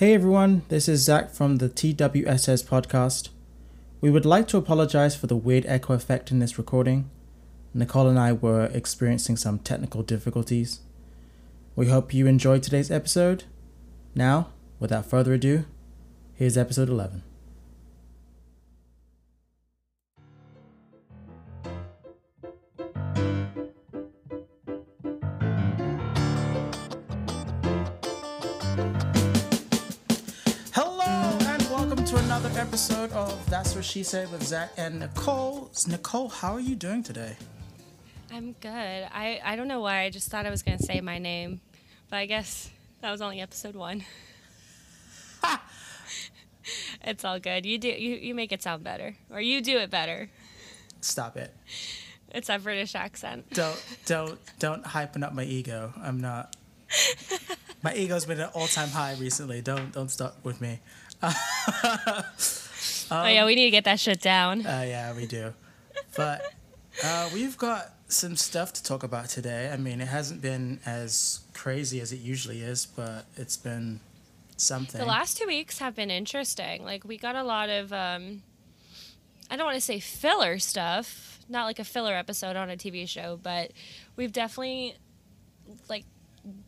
Hey 0.00 0.14
everyone, 0.14 0.62
this 0.68 0.88
is 0.88 1.02
Zach 1.02 1.30
from 1.30 1.56
the 1.56 1.68
TWSS 1.68 2.64
podcast. 2.66 3.28
We 4.00 4.08
would 4.08 4.24
like 4.24 4.48
to 4.48 4.56
apologize 4.56 5.14
for 5.14 5.26
the 5.26 5.36
weird 5.36 5.66
echo 5.66 5.92
effect 5.92 6.30
in 6.30 6.38
this 6.38 6.56
recording. 6.56 7.10
Nicole 7.74 8.08
and 8.08 8.18
I 8.18 8.32
were 8.32 8.70
experiencing 8.72 9.36
some 9.36 9.58
technical 9.58 10.02
difficulties. 10.02 10.80
We 11.76 11.88
hope 11.88 12.14
you 12.14 12.26
enjoyed 12.26 12.62
today's 12.62 12.90
episode. 12.90 13.44
Now, 14.14 14.48
without 14.78 15.04
further 15.04 15.34
ado, 15.34 15.66
here's 16.34 16.56
episode 16.56 16.88
11. 16.88 17.22
Episode 32.80 33.12
of 33.12 33.50
That's 33.50 33.74
What 33.74 33.84
She 33.84 34.02
Said 34.02 34.32
with 34.32 34.42
Zach 34.42 34.72
and 34.78 35.00
Nicole. 35.00 35.70
Nicole, 35.86 36.30
how 36.30 36.54
are 36.54 36.60
you 36.60 36.74
doing 36.74 37.02
today? 37.02 37.36
I'm 38.32 38.52
good. 38.52 38.70
I, 38.70 39.38
I 39.44 39.54
don't 39.54 39.68
know 39.68 39.80
why. 39.80 40.04
I 40.04 40.08
just 40.08 40.30
thought 40.30 40.46
I 40.46 40.50
was 40.50 40.62
going 40.62 40.78
to 40.78 40.84
say 40.84 41.02
my 41.02 41.18
name, 41.18 41.60
but 42.08 42.16
I 42.16 42.24
guess 42.24 42.70
that 43.02 43.10
was 43.10 43.20
only 43.20 43.38
episode 43.42 43.76
one. 43.76 44.02
it's 47.04 47.22
all 47.22 47.38
good. 47.38 47.66
You 47.66 47.76
do 47.76 47.88
you, 47.88 48.16
you 48.16 48.34
make 48.34 48.50
it 48.50 48.62
sound 48.62 48.82
better, 48.82 49.14
or 49.30 49.42
you 49.42 49.60
do 49.60 49.76
it 49.76 49.90
better. 49.90 50.30
Stop 51.02 51.36
it. 51.36 51.54
It's 52.30 52.48
a 52.48 52.58
British 52.58 52.94
accent. 52.94 53.50
Don't 53.52 53.84
don't 54.06 54.38
don't 54.58 54.84
hyping 54.84 55.22
up 55.22 55.34
my 55.34 55.44
ego. 55.44 55.92
I'm 56.02 56.18
not. 56.18 56.56
My 57.82 57.94
ego's 57.94 58.26
been 58.26 58.40
at 58.40 58.54
all 58.54 58.66
time 58.66 58.88
high 58.88 59.16
recently. 59.18 59.62
Don't 59.62 59.92
don't 59.92 60.10
start 60.10 60.34
with 60.44 60.60
me. 60.60 60.80
oh 63.10 63.26
yeah, 63.26 63.44
we 63.44 63.54
need 63.54 63.66
to 63.66 63.70
get 63.70 63.84
that 63.84 64.00
shit 64.00 64.20
down. 64.20 64.66
Uh, 64.66 64.84
yeah, 64.86 65.14
we 65.14 65.26
do. 65.26 65.52
But 66.16 66.42
uh, 67.04 67.30
we've 67.32 67.56
got 67.56 67.94
some 68.08 68.36
stuff 68.36 68.72
to 68.74 68.82
talk 68.82 69.02
about 69.02 69.28
today. 69.28 69.70
I 69.72 69.76
mean, 69.76 70.00
it 70.00 70.08
hasn't 70.08 70.42
been 70.42 70.80
as 70.84 71.40
crazy 71.54 72.00
as 72.00 72.12
it 72.12 72.20
usually 72.20 72.60
is, 72.60 72.86
but 72.86 73.26
it's 73.36 73.56
been 73.56 74.00
something. 74.56 75.00
The 75.00 75.06
last 75.06 75.38
two 75.38 75.46
weeks 75.46 75.78
have 75.78 75.94
been 75.94 76.10
interesting. 76.10 76.84
Like 76.84 77.04
we 77.04 77.16
got 77.16 77.36
a 77.36 77.42
lot 77.42 77.68
of 77.68 77.92
um, 77.92 78.42
I 79.50 79.56
don't 79.56 79.66
want 79.66 79.76
to 79.76 79.80
say 79.80 80.00
filler 80.00 80.58
stuff, 80.58 81.40
not 81.48 81.64
like 81.64 81.78
a 81.78 81.84
filler 81.84 82.14
episode 82.14 82.56
on 82.56 82.70
a 82.70 82.76
TV 82.76 83.08
show, 83.08 83.38
but 83.42 83.72
we've 84.16 84.32
definitely 84.32 84.96
like 85.88 86.04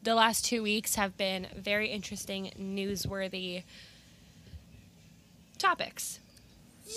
the 0.03 0.15
last 0.15 0.45
two 0.45 0.63
weeks 0.63 0.97
have 0.97 1.17
been 1.17 1.47
very 1.57 1.89
interesting, 1.89 2.53
newsworthy 2.59 3.63
topics. 5.59 6.19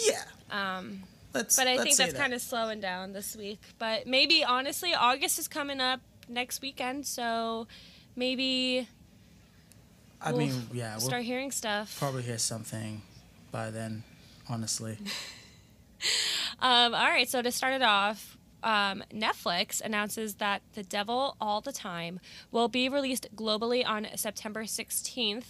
Yeah. 0.03 0.23
Um, 0.51 1.03
Let's. 1.33 1.55
but 1.55 1.67
I 1.67 1.75
let's 1.75 1.83
think 1.83 1.97
that's 1.97 2.13
that. 2.13 2.19
kind 2.19 2.33
of 2.33 2.41
slowing 2.41 2.79
down 2.79 3.13
this 3.13 3.35
week. 3.35 3.59
But 3.79 4.07
maybe 4.07 4.43
honestly, 4.43 4.93
August 4.93 5.39
is 5.39 5.47
coming 5.47 5.79
up 5.79 5.99
next 6.27 6.61
weekend, 6.61 7.05
so 7.05 7.67
maybe 8.15 8.87
I 10.21 10.31
we'll 10.31 10.39
mean, 10.47 10.69
yeah, 10.73 10.93
we'll 10.93 11.01
start 11.01 11.23
hearing 11.23 11.51
stuff. 11.51 11.97
probably 11.99 12.23
hear 12.23 12.37
something 12.37 13.01
by 13.51 13.69
then. 13.71 14.03
Honestly. 14.49 14.97
Um, 16.59 16.93
all 16.93 17.07
right, 17.07 17.27
so 17.27 17.41
to 17.41 17.51
start 17.51 17.73
it 17.73 17.81
off, 17.81 18.37
um, 18.63 19.03
Netflix 19.13 19.81
announces 19.81 20.35
that 20.35 20.61
The 20.73 20.83
Devil 20.83 21.35
All 21.41 21.61
the 21.61 21.71
Time 21.71 22.19
will 22.51 22.67
be 22.67 22.87
released 22.89 23.27
globally 23.35 23.85
on 23.85 24.07
September 24.15 24.63
16th, 24.63 25.45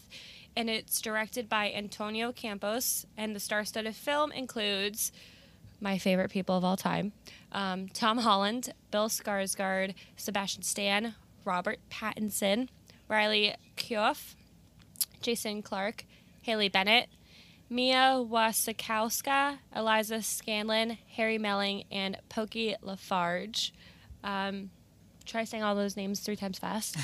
and 0.55 0.69
it's 0.69 1.01
directed 1.01 1.49
by 1.49 1.71
Antonio 1.71 2.31
Campos. 2.31 3.05
And 3.17 3.35
the 3.35 3.39
star 3.39 3.65
studded 3.65 3.95
film 3.95 4.31
includes 4.31 5.11
my 5.81 5.97
favorite 5.97 6.31
people 6.31 6.55
of 6.57 6.63
all 6.63 6.77
time 6.77 7.11
um, 7.51 7.87
Tom 7.89 8.19
Holland, 8.19 8.73
Bill 8.91 9.09
Skarsgård, 9.09 9.93
Sebastian 10.17 10.63
Stan, 10.63 11.15
Robert 11.43 11.79
Pattinson, 11.89 12.69
Riley 13.07 13.55
Keough, 13.77 14.35
Jason 15.21 15.61
Clarke, 15.61 16.05
Haley 16.41 16.69
Bennett, 16.69 17.07
Mia 17.69 18.23
Wasikowska, 18.23 19.59
Eliza 19.75 20.15
Scanlen, 20.15 20.97
Harry 21.15 21.37
Melling, 21.37 21.85
and 21.91 22.17
Pokey 22.29 22.75
Lafarge. 22.81 23.73
Um, 24.23 24.69
try 25.25 25.43
saying 25.43 25.63
all 25.63 25.75
those 25.75 25.97
names 25.97 26.19
three 26.19 26.35
times 26.35 26.59
fast. 26.59 26.97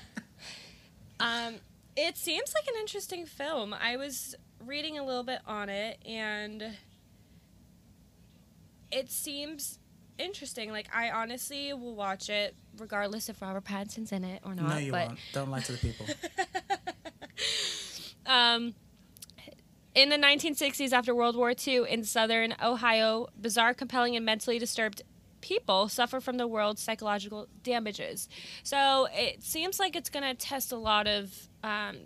um, 1.20 1.54
it 1.98 2.16
seems 2.16 2.54
like 2.54 2.66
an 2.68 2.80
interesting 2.80 3.26
film. 3.26 3.74
I 3.74 3.96
was 3.96 4.34
reading 4.64 4.98
a 4.98 5.04
little 5.04 5.24
bit 5.24 5.40
on 5.46 5.68
it, 5.68 5.98
and 6.06 6.76
it 8.92 9.10
seems 9.10 9.78
interesting. 10.18 10.70
Like 10.70 10.88
I 10.94 11.10
honestly 11.10 11.72
will 11.72 11.96
watch 11.96 12.30
it 12.30 12.54
regardless 12.78 13.28
if 13.28 13.42
Robert 13.42 13.64
Pattinson's 13.64 14.12
in 14.12 14.24
it 14.24 14.42
or 14.44 14.54
not. 14.54 14.68
no, 14.68 14.76
you 14.78 14.92
but 14.92 15.08
won't. 15.08 15.18
Don't 15.32 15.50
lie 15.50 15.60
to 15.60 15.72
the 15.72 15.78
people. 15.78 16.06
Um, 18.26 18.74
in 19.94 20.10
the 20.10 20.16
1960s, 20.16 20.92
after 20.92 21.14
World 21.14 21.34
War 21.34 21.54
II 21.66 21.90
in 21.90 22.04
southern 22.04 22.54
Ohio, 22.62 23.28
bizarre, 23.40 23.72
compelling, 23.72 24.16
and 24.16 24.26
mentally 24.26 24.58
disturbed 24.58 25.00
people 25.40 25.88
suffer 25.88 26.20
from 26.20 26.36
the 26.36 26.46
world's 26.46 26.82
psychological 26.82 27.46
damages. 27.62 28.28
So 28.62 29.08
it 29.12 29.42
seems 29.42 29.80
like 29.80 29.96
it's 29.96 30.10
going 30.10 30.24
to 30.24 30.34
test 30.34 30.72
a 30.72 30.76
lot 30.76 31.06
of. 31.06 31.47
Um, 31.62 31.98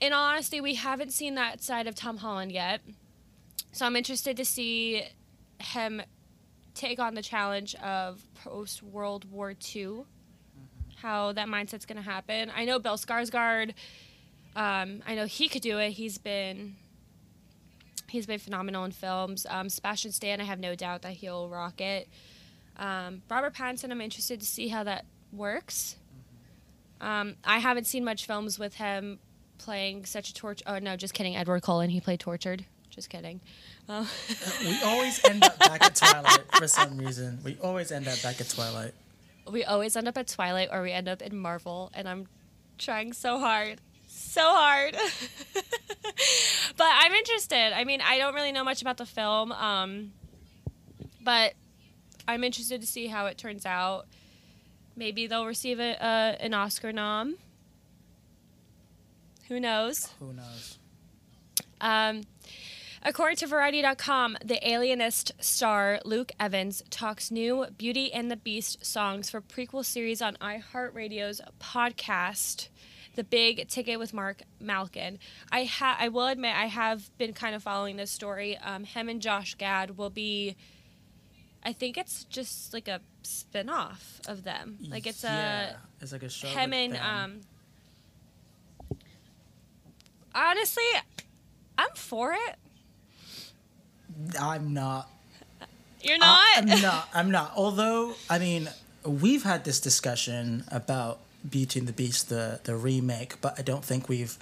in 0.00 0.12
all 0.12 0.24
honesty, 0.24 0.60
we 0.60 0.74
haven't 0.74 1.12
seen 1.12 1.34
that 1.36 1.62
side 1.62 1.86
of 1.86 1.94
Tom 1.94 2.18
Holland 2.18 2.52
yet. 2.52 2.80
So 3.72 3.86
I'm 3.86 3.96
interested 3.96 4.36
to 4.36 4.44
see 4.44 5.04
him 5.58 6.02
take 6.74 6.98
on 6.98 7.14
the 7.14 7.22
challenge 7.22 7.74
of 7.76 8.22
post 8.34 8.82
World 8.82 9.30
War 9.30 9.54
II, 9.74 10.04
how 10.96 11.32
that 11.32 11.48
mindset's 11.48 11.86
going 11.86 11.96
to 11.96 12.02
happen. 12.02 12.50
I 12.54 12.64
know 12.64 12.78
Bill 12.78 12.96
Skarsgård 12.96 13.74
um, 14.54 15.02
I 15.06 15.14
know 15.14 15.26
he 15.26 15.48
could 15.48 15.62
do 15.62 15.78
it. 15.78 15.90
He's 15.90 16.18
been 16.18 16.76
he's 18.08 18.26
been 18.26 18.38
phenomenal 18.38 18.84
in 18.84 18.92
films. 18.92 19.46
Um, 19.48 19.68
Sebastian 19.68 20.12
Stan, 20.12 20.40
I 20.40 20.44
have 20.44 20.60
no 20.60 20.74
doubt 20.74 21.02
that 21.02 21.12
he'll 21.12 21.48
rock 21.48 21.80
it. 21.80 22.08
Um, 22.76 23.22
Robert 23.30 23.54
Pattinson, 23.54 23.90
I'm 23.90 24.00
interested 24.00 24.40
to 24.40 24.46
see 24.46 24.68
how 24.68 24.84
that 24.84 25.06
works. 25.32 25.96
Um, 27.02 27.34
I 27.44 27.58
haven't 27.58 27.86
seen 27.86 28.04
much 28.04 28.26
films 28.26 28.58
with 28.58 28.74
him 28.76 29.18
playing 29.58 30.06
such 30.06 30.30
a 30.30 30.34
torture. 30.34 30.64
Oh 30.66 30.78
no, 30.78 30.96
just 30.96 31.12
kidding. 31.14 31.36
Edward 31.36 31.62
Cullen, 31.62 31.90
he 31.90 32.00
played 32.00 32.20
tortured. 32.20 32.64
Just 32.90 33.10
kidding. 33.10 33.40
Uh, 33.88 34.06
we 34.60 34.80
always 34.84 35.22
end 35.24 35.42
up 35.42 35.58
back 35.58 35.82
at 35.82 35.96
Twilight 35.96 36.44
for 36.56 36.68
some 36.68 36.96
reason. 36.98 37.40
We 37.44 37.58
always 37.62 37.90
end 37.90 38.06
up 38.06 38.22
back 38.22 38.40
at 38.40 38.48
Twilight. 38.48 38.94
we 39.50 39.64
always 39.64 39.96
end 39.96 40.06
up 40.08 40.16
at 40.16 40.28
Twilight 40.28 40.68
or 40.70 40.82
we 40.82 40.92
end 40.92 41.08
up 41.08 41.22
in 41.22 41.36
Marvel, 41.36 41.90
and 41.94 42.08
I'm 42.08 42.28
trying 42.78 43.12
so 43.12 43.38
hard. 43.38 43.80
So 44.08 44.42
hard. 44.42 44.94
but 45.54 46.86
I'm 46.86 47.12
interested. 47.12 47.72
I 47.74 47.84
mean, 47.84 48.00
I 48.00 48.18
don't 48.18 48.34
really 48.34 48.52
know 48.52 48.64
much 48.64 48.82
about 48.82 48.98
the 48.98 49.06
film, 49.06 49.52
um, 49.52 50.12
but 51.20 51.54
I'm 52.28 52.44
interested 52.44 52.80
to 52.82 52.86
see 52.86 53.06
how 53.06 53.26
it 53.26 53.38
turns 53.38 53.66
out. 53.66 54.06
Maybe 54.96 55.26
they'll 55.26 55.46
receive 55.46 55.80
a, 55.80 56.02
uh, 56.02 56.36
an 56.40 56.54
Oscar 56.54 56.92
nom. 56.92 57.36
Who 59.48 59.58
knows? 59.60 60.08
Who 60.18 60.32
knows? 60.32 60.78
Um, 61.80 62.22
according 63.02 63.36
to 63.38 63.46
Variety.com, 63.46 64.38
the 64.44 64.66
Alienist 64.66 65.32
star 65.40 66.00
Luke 66.04 66.32
Evans 66.38 66.82
talks 66.90 67.30
new 67.30 67.66
Beauty 67.76 68.12
and 68.12 68.30
the 68.30 68.36
Beast 68.36 68.84
songs 68.84 69.30
for 69.30 69.40
prequel 69.40 69.84
series 69.84 70.22
on 70.22 70.36
iHeartRadio's 70.36 71.40
podcast, 71.60 72.68
The 73.16 73.24
Big 73.24 73.66
Ticket 73.68 73.98
with 73.98 74.14
Marc 74.14 74.42
Malkin. 74.60 75.18
I 75.50 75.64
ha- 75.64 75.96
I 75.98 76.08
will 76.08 76.28
admit 76.28 76.54
I 76.54 76.66
have 76.66 77.10
been 77.18 77.32
kind 77.32 77.54
of 77.54 77.62
following 77.62 77.96
this 77.96 78.10
story. 78.10 78.56
Um, 78.58 78.84
him 78.84 79.08
and 79.08 79.20
Josh 79.20 79.54
Gad 79.54 79.96
will 79.96 80.10
be. 80.10 80.56
I 81.64 81.72
think 81.72 81.96
it's 81.96 82.24
just 82.24 82.72
like 82.72 82.88
a 82.88 83.00
spin-off 83.22 84.20
of 84.26 84.42
them. 84.44 84.78
Like 84.88 85.06
it's 85.06 85.22
yeah, 85.22 85.70
a 85.70 86.02
it's 86.02 86.12
like 86.12 86.22
a 86.22 86.28
show. 86.28 86.48
him 86.48 86.72
and 86.72 86.96
um 86.96 87.40
honestly 90.34 90.82
i'm 91.76 91.90
for 91.94 92.32
it 92.32 92.56
I'm 94.40 94.72
not. 94.74 95.08
you're 96.02 96.18
not 96.18 96.46
I'm 96.56 96.80
not. 96.80 97.08
I'm 97.14 97.30
not. 97.30 97.52
Although, 97.56 98.14
I 98.28 98.38
mean, 98.38 98.68
we've 99.04 99.42
had 99.42 99.64
this 99.64 99.80
discussion 99.80 100.64
about 100.68 101.18
Beauty 101.48 101.78
and 101.80 101.88
the 101.88 101.92
Beast, 101.92 102.28
the 102.28 102.60
the 102.64 102.76
remake, 102.76 103.40
but 103.40 103.58
I 103.58 103.62
don't 103.62 103.84
think 103.84 104.08
we've 104.08 104.36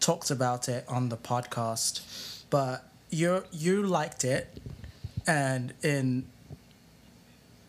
talked 0.00 0.30
about 0.30 0.68
it 0.68 0.84
on 0.88 1.08
the 1.08 1.16
podcast. 1.16 2.00
But 2.50 2.88
you 3.10 3.44
you 3.52 3.82
liked 3.82 4.24
it, 4.24 4.60
and 5.26 5.72
in 5.82 6.26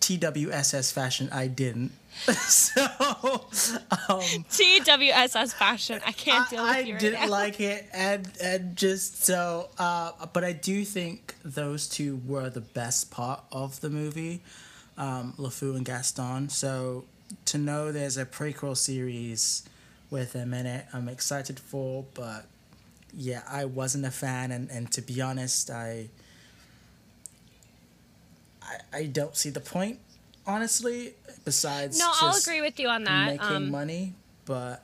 TWSS 0.06 0.94
fashion, 0.94 1.30
I 1.31 1.48
didn't. 1.48 1.92
so 2.28 2.80
um, 2.80 4.22
TWSS 4.52 5.54
fashion. 5.56 6.00
I 6.06 6.12
can't 6.12 6.48
deal 6.48 6.62
with 6.62 6.72
I, 6.72 6.80
you 6.81 6.96
I 6.96 7.00
didn't 7.00 7.30
like 7.30 7.60
it, 7.60 7.90
and 7.92 8.30
and 8.40 8.75
just 8.75 9.25
so. 9.25 9.69
Uh, 9.80 10.12
but 10.31 10.44
I 10.44 10.54
do 10.54 10.86
think 10.86 11.34
those 11.44 11.90
two 11.90 12.22
were 12.24 12.52
the 12.52 12.62
best 12.62 13.10
part 13.10 13.42
of 13.52 13.81
the 13.81 13.90
movie, 13.90 14.44
um, 14.96 15.34
LeFou 15.40 15.75
and 15.75 15.84
Gaston. 15.84 16.50
So 16.50 17.06
to 17.46 17.58
know 17.58 17.92
there's 17.92 18.18
a 18.18 18.28
prequel 18.28 18.78
series 18.78 19.68
with 20.12 20.34
them 20.34 20.54
in 20.54 20.68
it, 20.68 20.86
I'm 20.94 21.10
excited 21.10 21.60
for. 21.60 22.06
But 22.13 22.46
yeah, 23.12 23.42
I 23.50 23.66
wasn't 23.66 24.06
a 24.06 24.12
fan, 24.12 24.51
and 24.51 24.69
and 24.69 24.92
to 24.92 25.01
be 25.01 25.19
honest, 25.19 25.72
I. 25.72 26.10
I, 28.66 28.98
I 28.98 29.06
don't 29.06 29.36
see 29.36 29.50
the 29.50 29.60
point, 29.60 30.00
honestly. 30.46 31.14
Besides, 31.44 32.00
No, 32.00 32.12
I'll 32.22 32.36
agree 32.36 32.62
with 32.62 32.80
you 32.80 32.88
on 32.88 33.04
that. 33.04 33.28
making 33.28 33.56
Um, 33.56 33.72
money, 33.72 34.14
but 34.46 34.84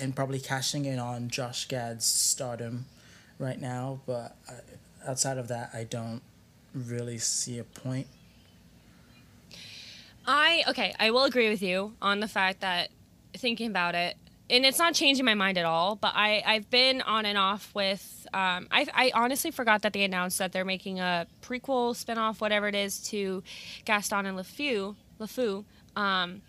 and 0.00 0.14
probably 0.14 0.40
cashing 0.40 0.84
in 0.84 0.98
on 0.98 1.28
Josh 1.28 1.68
Gad's 1.68 2.04
stardom 2.04 2.86
right 3.38 3.60
now. 3.60 4.00
But 4.06 4.36
uh, 4.48 4.52
outside 5.08 5.38
of 5.38 5.48
that, 5.48 5.70
I 5.72 5.84
don't 5.84 6.22
really 6.74 7.18
see 7.18 7.58
a 7.58 7.64
point. 7.64 8.06
I 10.26 10.62
okay, 10.68 10.94
I 10.98 11.10
will 11.10 11.24
agree 11.24 11.48
with 11.50 11.62
you 11.62 11.94
on 12.00 12.20
the 12.20 12.28
fact 12.28 12.60
that 12.60 12.90
thinking 13.34 13.68
about 13.68 13.94
it, 13.94 14.16
and 14.52 14.66
it's 14.66 14.78
not 14.78 14.92
changing 14.94 15.24
my 15.24 15.34
mind 15.34 15.56
at 15.58 15.64
all. 15.64 15.96
But 15.96 16.12
I 16.14 16.42
I've 16.46 16.70
been 16.70 17.00
on 17.00 17.24
and 17.26 17.38
off 17.38 17.74
with. 17.74 18.26
Um, 18.34 18.68
I 18.70 18.86
I 18.94 19.12
honestly 19.14 19.50
forgot 19.50 19.82
that 19.82 19.92
they 19.92 20.04
announced 20.04 20.38
that 20.38 20.52
they're 20.52 20.64
making 20.64 21.00
a 21.00 21.26
prequel 21.40 21.96
spinoff, 21.96 22.40
whatever 22.40 22.68
it 22.68 22.74
is, 22.74 23.00
to 23.08 23.42
Gaston 23.84 24.26
and 24.26 24.38
LeFou. 24.38 24.94
LeFou. 25.18 25.64
Um, 25.96 26.42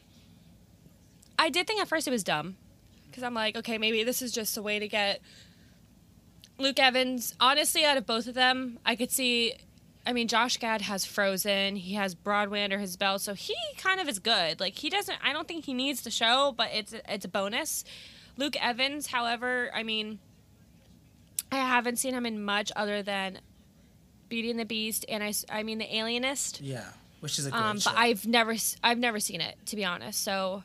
I 1.40 1.50
did 1.50 1.66
think 1.66 1.82
at 1.82 1.88
first 1.88 2.08
it 2.08 2.12
was 2.12 2.24
dumb 2.24 2.58
because 3.08 3.24
I'm 3.24 3.34
like, 3.34 3.56
okay, 3.58 3.78
maybe 3.78 4.04
this 4.04 4.22
is 4.22 4.32
just 4.32 4.58
a 4.58 4.62
way 4.62 4.80
to 4.80 4.88
get 4.88 5.22
Luke 6.58 6.80
Evans. 6.80 7.36
Honestly, 7.40 7.86
out 7.86 7.98
of 7.98 8.06
both 8.06 8.28
of 8.28 8.34
them, 8.34 8.80
I 8.86 8.96
could 8.96 9.12
see. 9.12 9.54
I 10.06 10.12
mean, 10.14 10.28
Josh 10.28 10.58
Gad 10.58 10.82
has 10.82 11.06
Frozen. 11.06 11.78
He 11.78 11.94
has 11.94 12.14
Broadway 12.14 12.64
under 12.64 12.78
his 12.78 12.98
belt, 12.98 13.22
so 13.22 13.34
he 13.34 13.56
kind 13.78 14.02
of 14.02 14.10
is 14.10 14.20
good. 14.20 14.60
Like 14.60 14.78
he 14.78 14.90
doesn't. 14.90 15.18
I 15.24 15.32
don't 15.34 15.48
think 15.48 15.64
he 15.66 15.74
needs 15.74 16.02
the 16.02 16.12
show, 16.12 16.54
but 16.58 16.70
it's 16.74 16.94
it's 17.08 17.24
a 17.26 17.30
bonus. 17.30 17.86
Luke 18.36 18.56
Evans, 18.62 19.08
however, 19.08 19.70
I 19.74 19.84
mean, 19.84 20.20
I 21.52 21.58
haven't 21.58 21.98
seen 22.00 22.14
him 22.14 22.26
in 22.26 22.44
much 22.44 22.72
other 22.76 23.02
than 23.04 23.40
Beauty 24.28 24.50
and 24.52 24.60
the 24.60 24.66
Beast, 24.66 25.06
and 25.08 25.24
I 25.24 25.34
I 25.50 25.64
mean, 25.64 25.78
The 25.78 25.96
Alienist. 25.96 26.60
Yeah, 26.60 26.84
which 27.22 27.40
is 27.40 27.46
a 27.46 27.52
great 27.52 27.62
Um, 27.62 27.80
show. 27.80 27.92
but 27.92 28.00
I've 28.00 28.26
never 28.28 28.56
I've 28.84 28.98
never 29.00 29.20
seen 29.22 29.40
it 29.40 29.56
to 29.68 29.76
be 29.78 29.86
honest. 29.86 30.22
So 30.24 30.64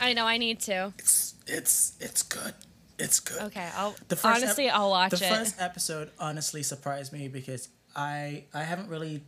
I 0.00 0.12
know 0.12 0.26
I 0.26 0.36
need 0.38 0.60
to. 0.60 0.92
it's 0.98 1.34
it's 1.46 1.96
it's 2.00 2.22
good. 2.22 2.52
It's 2.98 3.20
good. 3.20 3.40
Okay, 3.42 3.68
I'll 3.76 3.94
The 4.08 4.16
first 4.16 4.24
ep- 4.42 4.42
honestly 4.42 4.68
I'll 4.68 4.90
watch 4.90 5.12
it. 5.12 5.20
the 5.20 5.24
first 5.26 5.56
episode 5.60 6.10
honestly 6.18 6.62
surprised 6.62 7.12
me 7.12 7.28
because 7.28 7.68
I 7.98 8.44
I 8.54 8.62
haven't 8.62 8.88
really 8.88 9.24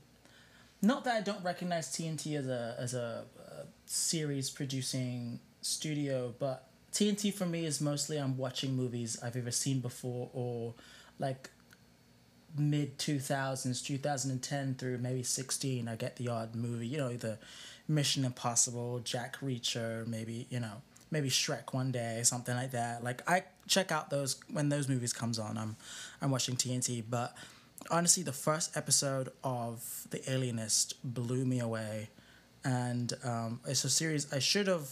not 0.81 1.05
that 1.05 1.17
I 1.17 1.21
don't 1.21 1.45
recognize 1.45 1.89
TNT 1.89 2.39
as 2.39 2.47
a 2.47 2.77
as 2.79 2.95
a, 2.95 3.25
uh 3.39 3.65
series 3.87 4.49
producing 4.51 5.41
studio, 5.61 6.33
but 6.39 6.69
TNT 6.93 7.35
for 7.35 7.45
me 7.45 7.67
is 7.67 7.81
mostly 7.81 8.17
I'm 8.17 8.37
watching 8.37 8.77
movies 8.77 9.19
I've 9.23 9.37
ever 9.37 9.51
seen 9.51 9.81
before 9.81 10.31
or 10.33 10.75
like 11.19 11.51
mid 12.57 12.99
2000s 12.99 13.85
2010 13.85 14.75
through 14.75 14.99
maybe 14.99 15.23
16 15.23 15.87
i 15.87 15.95
get 15.95 16.17
the 16.17 16.27
odd 16.27 16.53
movie 16.53 16.89
you 16.89 16.99
know 16.99 17.13
the 17.17 17.39
mission 17.87 18.25
impossible 18.25 18.99
jack 19.05 19.39
reacher 19.41 20.05
maybe 20.09 20.49
you 20.51 20.59
know 20.59 20.83
maybe 21.13 21.31
shrek 21.31 21.73
one 21.73 21.93
day 21.93 22.23
something 22.25 22.57
like 22.57 22.73
that. 22.73 23.05
Like 23.05 23.23
i 23.31 23.45
check 23.69 23.93
out 23.93 24.11
those 24.11 24.41
when 24.51 24.69
those 24.69 24.89
movies 24.89 25.13
comes 25.13 25.39
on 25.39 25.57
i'm 25.57 25.77
i'm 26.21 26.33
watching 26.33 26.57
tnt 26.57 27.05
but 27.09 27.37
honestly 27.91 28.23
the 28.23 28.33
first 28.33 28.77
episode 28.77 29.31
of 29.43 30.07
the 30.11 30.31
alienist 30.31 30.95
blew 31.03 31.45
me 31.45 31.61
away 31.61 32.09
and 32.65 33.15
um, 33.25 33.61
it's 33.67 33.85
a 33.85 33.91
series 33.91 34.33
i 34.33 34.39
should 34.39 34.67
have 34.67 34.89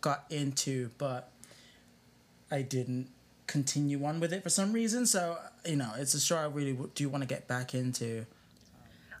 got 0.00 0.24
into 0.30 0.90
but 0.98 1.32
I 2.52 2.60
didn't 2.60 3.08
continue 3.46 4.04
on 4.04 4.20
with 4.20 4.32
it 4.32 4.42
for 4.42 4.50
some 4.50 4.72
reason. 4.72 5.06
So 5.06 5.38
you 5.64 5.76
know, 5.76 5.92
it's 5.96 6.14
a 6.14 6.20
show 6.20 6.36
I 6.36 6.46
really 6.46 6.78
do 6.94 7.08
want 7.08 7.22
to 7.22 7.28
get 7.28 7.48
back 7.48 7.74
into. 7.74 8.26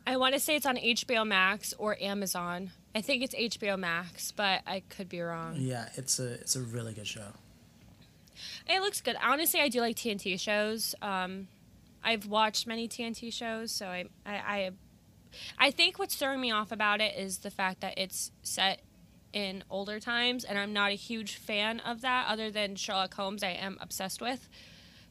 I 0.06 0.16
want 0.16 0.34
to 0.34 0.40
say 0.40 0.56
it's 0.56 0.66
on 0.66 0.76
HBO 0.76 1.26
Max 1.26 1.72
or 1.78 1.96
Amazon. 2.00 2.72
I 2.94 3.00
think 3.00 3.22
it's 3.22 3.34
HBO 3.34 3.78
Max, 3.78 4.32
but 4.32 4.60
I 4.66 4.82
could 4.90 5.08
be 5.08 5.20
wrong. 5.22 5.54
Yeah, 5.56 5.88
it's 5.96 6.18
a 6.18 6.34
it's 6.34 6.56
a 6.56 6.60
really 6.60 6.92
good 6.92 7.06
show. 7.06 7.28
It 8.68 8.80
looks 8.80 9.00
good. 9.00 9.16
Honestly, 9.22 9.60
I 9.60 9.68
do 9.68 9.80
like 9.80 9.96
TNT 9.96 10.38
shows. 10.38 10.94
Um, 11.00 11.48
I've 12.04 12.26
watched 12.26 12.66
many 12.66 12.88
TNT 12.88 13.32
shows, 13.32 13.70
so 13.70 13.86
I, 13.86 14.04
I, 14.26 14.34
I, 14.34 14.70
I 15.58 15.70
think 15.70 15.98
what's 15.98 16.16
throwing 16.16 16.40
me 16.40 16.50
off 16.50 16.72
about 16.72 17.00
it 17.00 17.16
is 17.16 17.38
the 17.38 17.50
fact 17.50 17.80
that 17.80 17.94
it's 17.96 18.32
set 18.42 18.82
in 19.32 19.64
older 19.70 19.98
times, 20.00 20.44
and 20.44 20.58
I'm 20.58 20.72
not 20.72 20.90
a 20.90 20.94
huge 20.94 21.36
fan 21.36 21.80
of 21.80 22.00
that. 22.02 22.26
Other 22.28 22.50
than 22.50 22.76
Sherlock 22.76 23.14
Holmes, 23.14 23.42
I 23.42 23.50
am 23.50 23.78
obsessed 23.80 24.20
with. 24.20 24.48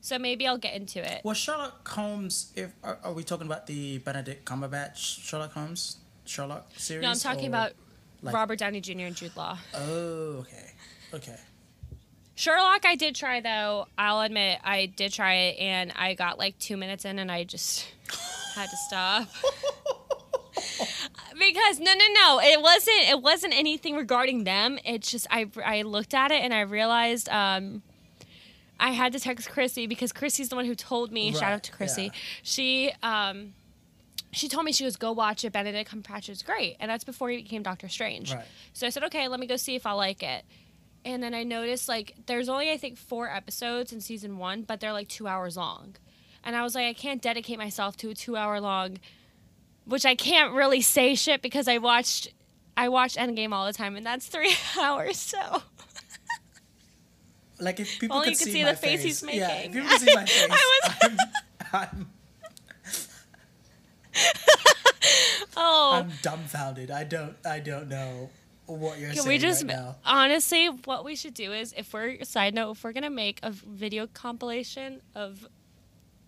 So 0.01 0.17
maybe 0.17 0.47
I'll 0.47 0.57
get 0.57 0.73
into 0.73 0.99
it. 0.99 1.21
Well, 1.23 1.35
Sherlock 1.35 1.87
Holmes. 1.87 2.51
If 2.55 2.71
are, 2.83 2.97
are 3.03 3.13
we 3.13 3.23
talking 3.23 3.45
about 3.45 3.67
the 3.67 3.99
Benedict 3.99 4.45
Cumberbatch 4.45 4.97
Sherlock 4.97 5.53
Holmes 5.53 5.97
Sherlock 6.25 6.67
series? 6.75 7.03
No, 7.03 7.09
I'm 7.11 7.17
talking 7.19 7.47
about 7.47 7.73
like- 8.21 8.33
Robert 8.33 8.57
Downey 8.59 8.81
Jr. 8.81 9.01
and 9.01 9.15
Jude 9.15 9.35
Law. 9.35 9.57
Oh, 9.75 10.37
okay, 10.39 10.71
okay. 11.13 11.37
Sherlock, 12.41 12.85
I 12.87 12.95
did 12.95 13.13
try 13.13 13.39
though. 13.39 13.85
I'll 13.99 14.21
admit, 14.21 14.57
I 14.63 14.87
did 14.87 15.13
try 15.13 15.35
it, 15.35 15.59
and 15.59 15.93
I 15.95 16.15
got 16.15 16.39
like 16.39 16.57
two 16.57 16.75
minutes 16.75 17.05
in, 17.05 17.19
and 17.19 17.31
I 17.31 17.43
just 17.43 17.87
had 18.55 18.67
to 18.67 18.77
stop 18.87 19.27
because 21.37 21.79
no, 21.79 21.93
no, 21.93 22.05
no, 22.15 22.41
it 22.41 22.59
wasn't. 22.59 23.09
It 23.09 23.21
wasn't 23.21 23.53
anything 23.55 23.95
regarding 23.95 24.43
them. 24.43 24.79
It's 24.83 25.11
just 25.11 25.27
I 25.29 25.51
I 25.63 25.83
looked 25.83 26.15
at 26.15 26.31
it 26.31 26.41
and 26.41 26.51
I 26.51 26.61
realized 26.61 27.29
um, 27.29 27.83
I 28.79 28.89
had 28.89 29.13
to 29.13 29.19
text 29.19 29.47
Chrissy 29.47 29.85
because 29.85 30.11
Chrissy's 30.11 30.49
the 30.49 30.55
one 30.55 30.65
who 30.65 30.73
told 30.73 31.11
me. 31.11 31.31
shout 31.33 31.53
out 31.53 31.61
to 31.63 31.71
Chrissy. 31.71 32.05
yeah. 32.05 32.09
She 32.41 32.91
um. 33.03 33.53
She 34.33 34.47
told 34.47 34.65
me 34.65 34.71
she 34.71 34.85
goes 34.85 34.95
go 34.95 35.11
watch 35.11 35.45
it. 35.45 35.53
Benedict 35.53 35.91
Cumberbatch 35.91 36.27
is 36.27 36.41
great, 36.41 36.77
and 36.79 36.89
that's 36.89 37.03
before 37.03 37.29
he 37.29 37.37
became 37.37 37.61
Doctor 37.61 37.87
Strange. 37.87 38.33
Right. 38.33 38.45
So 38.73 38.87
I 38.87 38.89
said, 38.89 39.03
okay, 39.03 39.27
let 39.27 39.39
me 39.41 39.45
go 39.45 39.57
see 39.57 39.75
if 39.75 39.85
I 39.85 39.91
like 39.91 40.23
it. 40.23 40.43
And 41.03 41.21
then 41.23 41.33
I 41.33 41.43
noticed 41.43 41.89
like 41.89 42.15
there's 42.27 42.47
only 42.49 42.69
I 42.71 42.77
think 42.77 42.97
four 42.97 43.29
episodes 43.29 43.91
in 43.91 44.01
season 44.01 44.37
one, 44.37 44.61
but 44.63 44.79
they're 44.79 44.93
like 44.93 45.07
two 45.07 45.27
hours 45.27 45.57
long. 45.57 45.95
And 46.43 46.55
I 46.55 46.63
was 46.63 46.75
like, 46.75 46.85
I 46.87 46.93
can't 46.93 47.21
dedicate 47.21 47.57
myself 47.57 47.97
to 47.97 48.09
a 48.09 48.13
two 48.15 48.35
hour 48.35 48.59
long, 48.59 48.97
which 49.85 50.05
I 50.05 50.15
can't 50.15 50.53
really 50.53 50.81
say 50.81 51.15
shit 51.15 51.41
because 51.41 51.67
I 51.67 51.77
watched, 51.79 52.33
I 52.77 52.89
watched 52.89 53.17
Endgame 53.17 53.51
all 53.51 53.65
the 53.65 53.73
time, 53.73 53.95
and 53.95 54.05
that's 54.05 54.27
three 54.27 54.53
hours. 54.79 55.17
So 55.17 55.61
Like 57.59 57.79
if 57.79 57.99
people 57.99 58.17
Only 58.17 58.29
could 58.29 58.39
you 58.39 58.45
could 58.45 58.45
see, 58.47 58.53
see 58.53 58.63
my 58.63 58.71
the 58.71 58.77
face 58.77 59.01
he's 59.03 59.23
Yeah, 59.23 59.49
if 59.49 59.71
making. 59.71 59.73
people 59.73 59.89
could 59.89 60.01
see 60.01 60.15
my 60.15 60.25
face, 60.25 60.47
I 60.49 61.07
I'm, 61.73 61.89
I'm, 61.91 62.07
oh, 65.57 65.91
I'm 66.03 66.11
dumbfounded. 66.21 66.91
I 66.91 67.03
don't 67.03 67.35
I 67.45 67.59
don't 67.59 67.87
know 67.87 68.29
what 68.65 68.99
you're 68.99 69.09
can 69.09 69.23
saying 69.23 69.27
we 69.27 69.37
just 69.37 69.63
right 69.63 69.75
now. 69.75 69.95
honestly, 70.05 70.67
what 70.85 71.03
we 71.03 71.15
should 71.15 71.33
do 71.33 71.51
is 71.51 71.73
if 71.77 71.93
we're 71.93 72.23
side 72.23 72.53
note, 72.53 72.71
if 72.71 72.83
we're 72.83 72.93
gonna 72.93 73.09
make 73.09 73.39
a 73.43 73.51
video 73.51 74.07
compilation 74.07 75.01
of 75.15 75.47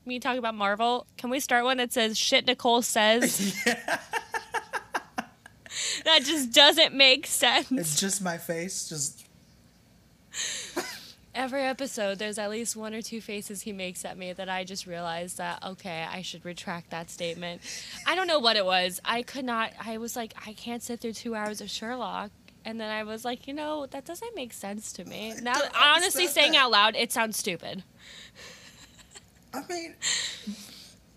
me 0.06 0.20
talking 0.20 0.40
about 0.40 0.56
Marvel, 0.56 1.08
can 1.18 1.30
we 1.30 1.40
start 1.40 1.64
one 1.64 1.78
that 1.78 1.94
says 1.94 2.18
shit 2.18 2.46
Nicole 2.46 2.82
says? 2.82 3.56
that 6.06 6.24
just 6.24 6.52
doesn't 6.52 6.94
make 6.94 7.26
sense. 7.26 7.72
It's 7.72 8.00
just 8.00 8.22
my 8.22 8.38
face, 8.38 8.90
just 8.90 9.23
Every 11.36 11.64
episode, 11.64 12.20
there's 12.20 12.38
at 12.38 12.52
least 12.52 12.76
one 12.76 12.94
or 12.94 13.02
two 13.02 13.20
faces 13.20 13.64
he 13.64 13.72
makes 13.72 14.06
at 14.06 14.18
me 14.18 14.34
that 14.34 14.50
I 14.50 14.64
just 14.64 14.86
realized 14.86 15.38
that, 15.40 15.64
okay, 15.64 16.06
I 16.08 16.22
should 16.22 16.46
retract 16.46 16.92
that 16.92 17.10
statement. 17.10 17.62
I 18.06 18.14
don't 18.14 18.28
know 18.28 18.40
what 18.40 18.56
it 18.56 18.66
was. 18.66 19.00
I 19.04 19.24
could 19.24 19.44
not, 19.44 19.72
I 19.84 19.98
was 19.98 20.16
like, 20.16 20.34
I 20.46 20.54
can't 20.54 20.84
sit 20.84 21.02
through 21.02 21.14
two 21.14 21.34
hours 21.34 21.60
of 21.60 21.72
Sherlock. 21.72 22.30
And 22.66 22.80
then 22.80 22.92
I 22.92 23.04
was 23.04 23.26
like, 23.26 23.48
you 23.48 23.54
know, 23.54 23.88
that 23.88 24.06
doesn't 24.06 24.36
make 24.36 24.54
sense 24.54 24.94
to 24.94 25.06
me. 25.06 25.34
Now, 25.42 25.56
honestly, 25.76 26.28
saying 26.28 26.54
that. 26.54 26.66
out 26.66 26.72
loud, 26.72 26.96
it 26.96 27.12
sounds 27.12 27.38
stupid. 27.38 27.84
I 29.54 29.64
mean, 29.70 29.96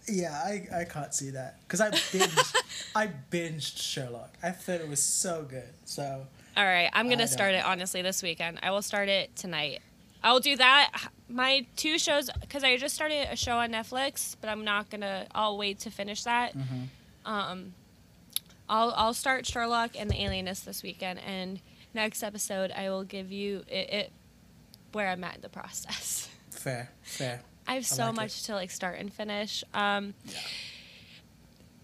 yeah, 0.08 0.32
I, 0.32 0.66
I 0.80 0.84
can't 0.84 1.12
see 1.14 1.30
that 1.30 1.58
because 1.62 1.80
I 1.80 1.90
binged 1.90 2.56
I 2.94 3.10
binged 3.30 3.80
Sherlock. 3.80 4.34
I 4.42 4.50
thought 4.50 4.80
it 4.80 4.88
was 4.88 5.02
so 5.02 5.46
good. 5.48 5.68
So 5.84 6.26
All 6.56 6.64
right, 6.64 6.90
I'm 6.92 7.08
gonna 7.08 7.26
start 7.26 7.54
it 7.54 7.64
honestly 7.64 8.02
this 8.02 8.22
weekend. 8.22 8.58
I 8.62 8.70
will 8.70 8.82
start 8.82 9.08
it 9.08 9.34
tonight. 9.36 9.80
I'll 10.22 10.40
do 10.40 10.56
that. 10.56 11.08
My 11.28 11.66
two 11.76 11.98
shows 11.98 12.30
because 12.40 12.64
I 12.64 12.76
just 12.76 12.94
started 12.94 13.28
a 13.30 13.36
show 13.36 13.58
on 13.58 13.70
Netflix, 13.70 14.36
but 14.40 14.48
I'm 14.50 14.64
not 14.64 14.90
gonna. 14.90 15.26
I'll 15.34 15.56
wait 15.58 15.80
to 15.80 15.90
finish 15.90 16.22
that. 16.24 16.56
Mm-hmm. 16.56 16.82
Um, 17.32 17.74
I'll 18.68 18.92
I'll 18.96 19.14
start 19.14 19.46
Sherlock 19.46 19.92
and 19.98 20.10
the 20.10 20.20
Alienist 20.22 20.64
this 20.66 20.82
weekend, 20.82 21.20
and 21.20 21.60
next 21.94 22.22
episode 22.22 22.70
I 22.72 22.90
will 22.90 23.04
give 23.04 23.30
you 23.32 23.62
it, 23.68 23.90
it 23.92 24.12
where 24.92 25.08
I'm 25.08 25.22
at 25.24 25.36
in 25.36 25.40
the 25.42 25.48
process. 25.48 26.28
Fair, 26.50 26.90
fair. 27.02 27.42
I 27.68 27.74
have 27.74 27.86
so 27.86 28.04
like 28.04 28.12
it. 28.12 28.16
much 28.16 28.42
to 28.44 28.54
like 28.54 28.70
start 28.70 28.98
and 28.98 29.12
finish. 29.12 29.62
Um, 29.74 30.14
Yeah. 30.24 30.38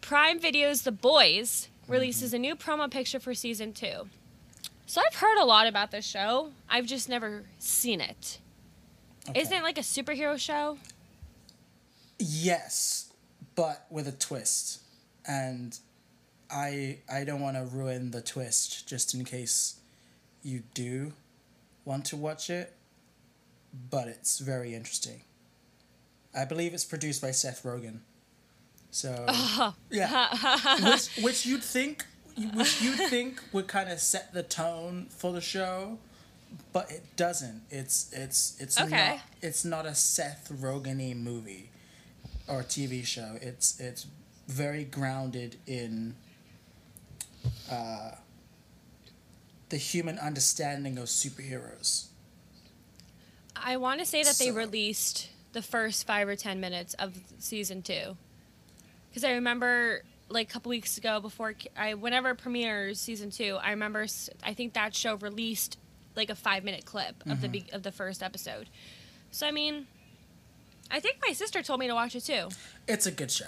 Prime 0.01 0.41
Video's 0.41 0.83
The 0.83 0.93
Boys 0.93 1.69
Mm-hmm. 1.83 1.93
releases 1.95 2.33
a 2.33 2.39
new 2.39 2.55
promo 2.55 2.89
picture 2.89 3.19
for 3.19 3.35
season 3.35 3.73
two. 3.73 4.09
So 4.87 5.01
I've 5.07 5.17
heard 5.17 5.39
a 5.39 5.45
lot 5.45 5.67
about 5.67 5.91
this 5.91 6.05
show. 6.05 6.51
I've 6.69 6.87
just 6.87 7.09
never 7.09 7.45
seen 7.59 8.01
it. 8.01 8.39
Okay. 9.29 9.41
not 9.41 9.51
it 9.53 9.63
like 9.63 9.79
a 9.79 9.83
superhero 9.83 10.39
show? 10.39 10.79
Yes, 12.19 13.13
but 13.55 13.87
with 13.91 14.09
a 14.09 14.13
twist, 14.13 14.81
and 15.27 15.79
I 16.51 16.99
I 17.11 17.25
don't 17.25 17.41
want 17.41 17.57
to 17.57 17.65
ruin 17.65 18.11
the 18.11 18.21
twist 18.21 18.87
just 18.87 19.15
in 19.15 19.25
case 19.25 19.81
you 20.43 20.63
do 20.75 21.13
want 21.85 22.05
to 22.07 22.17
watch 22.17 22.51
it, 22.51 22.75
but 23.91 24.09
it's 24.09 24.39
very 24.39 24.75
interesting. 24.75 25.23
I 26.35 26.45
believe 26.45 26.75
it's 26.75 26.85
produced 26.85 27.23
by 27.23 27.31
Seth 27.31 27.63
Rogen. 27.63 28.01
So 28.91 29.27
yeah, 29.91 30.29
which 30.83 31.09
which 31.23 31.47
you'd 31.47 31.65
think 31.65 32.05
which 32.55 32.81
you'd 32.83 32.99
think 33.11 33.41
would 33.53 33.67
kind 33.69 33.91
of 33.91 34.01
set 34.01 34.33
the 34.33 34.43
tone 34.43 35.07
for 35.11 35.33
the 35.33 35.41
show, 35.41 35.99
but 36.73 36.91
it 36.91 37.05
doesn't. 37.17 37.63
It's 37.71 38.13
it's 38.13 38.57
it's 38.61 38.81
Okay. 38.81 39.09
not 39.17 39.21
it's 39.41 39.65
not 39.65 39.87
a 39.87 39.95
Seth 39.95 40.51
Rogen 40.53 41.17
movie 41.17 41.71
or 42.49 42.63
TV 42.63 43.05
show. 43.05 43.39
It's 43.41 43.79
it's 43.81 44.07
very 44.49 44.85
grounded 44.85 45.57
in 45.67 46.15
uh, 47.71 48.13
the 49.69 49.77
human 49.77 50.19
understanding 50.19 50.99
of 50.99 51.05
superheroes. 51.05 52.07
I 53.57 53.77
want 53.77 54.01
to 54.01 54.07
say 54.07 54.23
that 54.23 54.37
they 54.39 54.51
released 54.51 55.29
the 55.53 55.63
first 55.63 56.07
five 56.07 56.29
or 56.29 56.37
ten 56.37 56.61
minutes 56.61 56.95
of 56.95 57.17
season 57.39 57.83
two, 57.83 58.17
because 59.11 59.25
I 59.25 59.33
remember 59.33 60.03
like 60.33 60.49
a 60.49 60.53
couple 60.53 60.71
weeks 60.71 60.99
ago 60.99 61.21
before 61.21 61.55
I 61.77 61.95
whenever 61.95 62.31
it 62.31 62.37
premieres 62.39 62.99
season 63.01 63.31
two, 63.31 63.59
I 63.63 63.71
remember 63.71 64.07
I 64.43 64.55
think 64.55 64.73
that 64.75 64.95
show 64.95 65.15
released 65.17 65.79
like 66.17 66.31
a 66.31 66.35
five 66.35 66.65
minute 66.65 66.85
clip 66.85 67.23
of 67.27 67.41
the 67.41 67.47
Mm-hmm. 67.49 67.53
be- 67.53 67.73
of 67.73 67.83
the 67.83 67.93
first 67.93 68.23
episode. 68.23 68.69
So 69.31 69.47
I 69.47 69.51
mean, 69.51 69.87
I 70.91 71.01
think 71.01 71.17
my 71.27 71.33
sister 71.33 71.63
told 71.63 71.81
me 71.81 71.87
to 71.87 71.95
watch 71.95 72.15
it 72.17 72.23
too. 72.25 72.49
It's 72.89 73.07
a 73.07 73.11
good 73.13 73.31
show. 73.31 73.47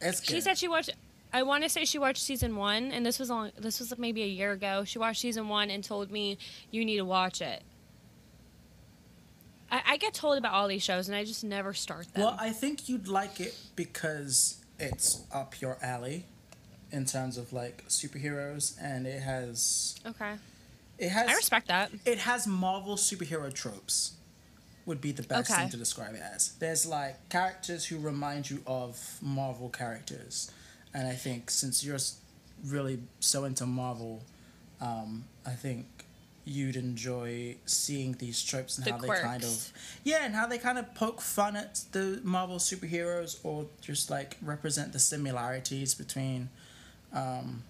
It's 0.00 0.20
good. 0.20 0.30
She 0.30 0.40
said 0.40 0.58
she 0.58 0.68
watched. 0.68 0.90
I 1.32 1.42
want 1.42 1.62
to 1.62 1.68
say 1.68 1.84
she 1.84 1.98
watched 1.98 2.22
season 2.22 2.56
one, 2.56 2.90
and 2.90 3.04
this 3.04 3.18
was 3.18 3.30
on. 3.30 3.52
This 3.58 3.80
was 3.80 3.96
maybe 3.98 4.22
a 4.22 4.26
year 4.26 4.52
ago. 4.52 4.84
She 4.84 4.98
watched 4.98 5.20
season 5.20 5.48
one 5.48 5.70
and 5.70 5.84
told 5.84 6.10
me 6.10 6.38
you 6.70 6.84
need 6.84 6.96
to 6.96 7.04
watch 7.04 7.40
it. 7.42 7.62
I, 9.70 9.82
I 9.86 9.96
get 9.98 10.14
told 10.14 10.38
about 10.38 10.54
all 10.54 10.68
these 10.68 10.82
shows, 10.82 11.08
and 11.08 11.16
I 11.16 11.24
just 11.24 11.44
never 11.44 11.74
start 11.74 12.12
them. 12.14 12.24
Well, 12.24 12.36
I 12.40 12.50
think 12.50 12.88
you'd 12.88 13.08
like 13.08 13.40
it 13.40 13.54
because 13.76 14.64
it's 14.78 15.22
up 15.32 15.60
your 15.60 15.78
alley 15.82 16.24
in 16.90 17.04
terms 17.04 17.36
of 17.36 17.52
like 17.52 17.86
superheroes 17.88 18.76
and 18.80 19.06
it 19.06 19.20
has 19.22 19.96
okay, 20.06 20.34
it 20.98 21.10
has 21.10 21.28
I 21.28 21.34
respect 21.34 21.68
that. 21.68 21.90
it 22.04 22.18
has 22.18 22.46
Marvel 22.46 22.96
superhero 22.96 23.52
tropes 23.52 24.12
would 24.86 25.00
be 25.02 25.12
the 25.12 25.22
best 25.22 25.50
Okay. 25.50 25.60
thing 25.60 25.70
to 25.70 25.76
describe 25.76 26.14
it 26.14 26.22
as. 26.34 26.52
There's 26.58 26.86
like 26.86 27.28
characters 27.28 27.84
who 27.84 27.98
remind 27.98 28.48
you 28.48 28.62
of 28.66 29.18
Marvel 29.20 29.68
characters. 29.68 30.50
And 30.94 31.06
I 31.06 31.12
think 31.12 31.50
since 31.50 31.84
you're 31.84 31.98
really 32.64 32.98
so 33.20 33.44
into 33.44 33.66
Marvel, 33.66 34.22
um, 34.80 35.24
I 35.44 35.50
think 35.50 35.97
you'd 36.48 36.76
enjoy 36.76 37.56
seeing 37.66 38.12
these 38.14 38.42
tropes 38.42 38.78
and 38.78 38.86
The 38.86 38.92
how 38.92 38.98
they 38.98 39.08
kind 39.08 39.44
of 39.44 39.72
yeah, 40.02 40.24
and 40.24 40.34
how 40.34 40.46
they 40.46 40.58
kind 40.58 40.78
of 40.78 40.94
poke 40.94 41.20
fun 41.20 41.56
at 41.56 41.80
the 41.92 42.20
Marvel 42.24 42.56
superheroes 42.56 43.38
or 43.44 43.66
just 43.80 44.10
like 44.10 44.36
represent 44.42 44.92
the 44.92 44.98
similarities 44.98 45.94
between 45.94 46.48
um, 47.12 47.62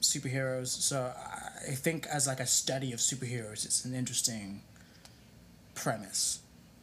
superheroes. 0.00 0.68
So 0.68 1.12
I 1.68 1.74
think 1.74 2.06
as 2.06 2.26
like 2.26 2.40
a 2.40 2.46
study 2.46 2.92
of 2.92 2.98
superheroes, 2.98 3.64
it's 3.64 3.84
an 3.84 3.94
interesting 3.94 4.60
premise. 5.74 6.40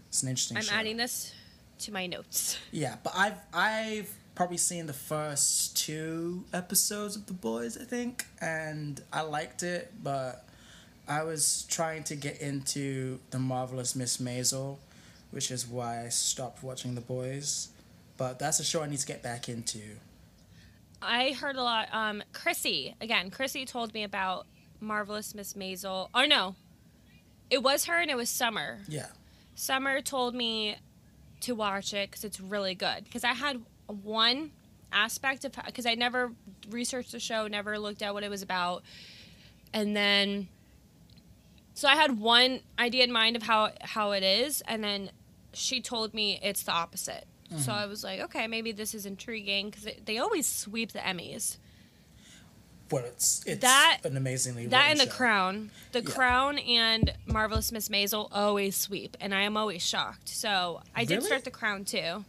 It's 0.08 0.24
an 0.24 0.30
interesting. 0.30 0.58
I'm 0.58 0.64
show. 0.64 0.76
adding 0.76 0.98
this 0.98 1.34
to 1.80 1.94
my 1.94 2.08
notes. 2.08 2.58
Yeah, 2.72 2.96
but 3.04 3.14
I've 3.16 3.38
I've 3.54 4.12
probably 4.40 4.56
seen 4.56 4.86
the 4.86 4.94
first 4.94 5.76
two 5.76 6.46
episodes 6.54 7.18
of 7.18 7.26
The 7.26 7.34
Boys, 7.34 7.78
I 7.78 7.84
think, 7.84 8.26
and 8.40 9.02
I 9.12 9.20
liked 9.24 9.64
it, 9.64 9.92
but 10.02 10.46
I 11.10 11.24
was 11.24 11.66
trying 11.68 12.06
to 12.06 12.16
get 12.16 12.40
into 12.40 13.20
The 13.32 13.38
Marvelous 13.38 13.98
Miss 13.98 14.16
Maisel, 14.16 14.78
which 15.32 15.52
is 15.52 15.68
why 15.68 16.06
I 16.06 16.08
stopped 16.08 16.64
watching 16.64 16.96
The 16.96 17.02
Boys. 17.02 17.68
But 18.16 18.40
that's 18.40 18.62
a 18.62 18.64
show 18.64 18.82
I 18.82 18.88
need 18.88 19.00
to 19.00 19.06
get 19.06 19.22
back 19.22 19.50
into. 19.50 19.82
I 21.02 21.34
heard 21.34 21.58
a 21.58 21.62
lot. 21.62 21.90
Um, 21.92 22.24
Chrissy 22.32 22.96
again. 23.02 23.32
Chrissy 23.32 23.66
told 23.66 23.94
me 23.94 24.04
about 24.04 24.48
marvelous 24.80 25.36
Miss 25.36 25.54
Maisel. 25.56 26.08
Oh 26.16 26.24
no, 26.24 26.56
it 27.50 27.62
was 27.62 27.84
her 27.88 28.00
and 28.00 28.10
it 28.10 28.16
was 28.16 28.30
Summer. 28.30 28.80
Yeah. 28.88 29.08
Summer 29.56 30.00
told 30.00 30.34
me 30.34 30.78
to 31.42 31.56
watch 31.56 31.94
it 31.94 32.10
because 32.10 32.24
it's 32.24 32.40
really 32.40 32.74
good. 32.74 33.04
Because 33.04 33.26
I 33.26 33.34
had 33.34 33.62
one 33.92 34.52
aspect 34.92 35.46
of 35.46 35.54
because 35.66 35.86
I 35.86 35.96
never 35.96 36.32
researched 36.70 37.12
the 37.12 37.20
show, 37.20 37.48
never 37.48 37.78
looked 37.78 38.02
at 38.02 38.14
what 38.14 38.24
it 38.24 38.30
was 38.30 38.42
about, 38.42 38.84
and 39.74 39.96
then 39.96 40.48
so 41.74 41.88
I 41.88 41.96
had 41.96 42.20
one 42.20 42.60
idea 42.78 43.04
in 43.04 43.12
mind 43.12 43.36
of 43.36 43.44
how 43.44 43.72
how 43.82 44.12
it 44.12 44.24
is, 44.24 44.62
and 44.68 44.84
then 44.84 45.12
she 45.54 45.82
told 45.82 46.14
me 46.14 46.40
it's 46.44 46.64
the 46.64 46.72
opposite. 46.72 47.26
So 47.50 47.56
mm-hmm. 47.56 47.72
I 47.72 47.86
was 47.88 48.04
like, 48.04 48.20
okay, 48.20 48.46
maybe 48.46 48.72
this 48.72 48.94
is 48.94 49.08
intriguing 49.08 49.72
because 49.72 49.88
they 50.06 50.20
always 50.20 50.46
sweep 50.46 50.92
the 50.92 51.00
Emmys. 51.00 51.58
Well, 52.92 53.06
it's 53.06 53.44
it's 53.46 53.62
That- 53.62 54.00
an 54.04 54.18
amazingly 54.18 54.68
That 54.68 54.92
and 54.92 55.00
the. 55.00 55.08
Crown, 55.08 55.72
the 55.92 56.02
Yeah. 56.02 56.10
Crown 56.12 56.60
and 56.60 57.14
Marvelous 57.26 57.72
Miss 57.72 57.90
Maisel 57.90 58.28
always 58.32 58.76
sweep, 58.76 59.16
and 59.20 59.34
I 59.34 59.42
am 59.44 59.58
always 59.58 59.82
shocked. 59.82 60.30
So 60.30 60.82
I 60.96 61.06
did 61.06 61.16
Really? 61.16 61.28
start 61.28 61.44
the 61.44 61.52
Crown 61.52 61.86
too. 61.86 62.26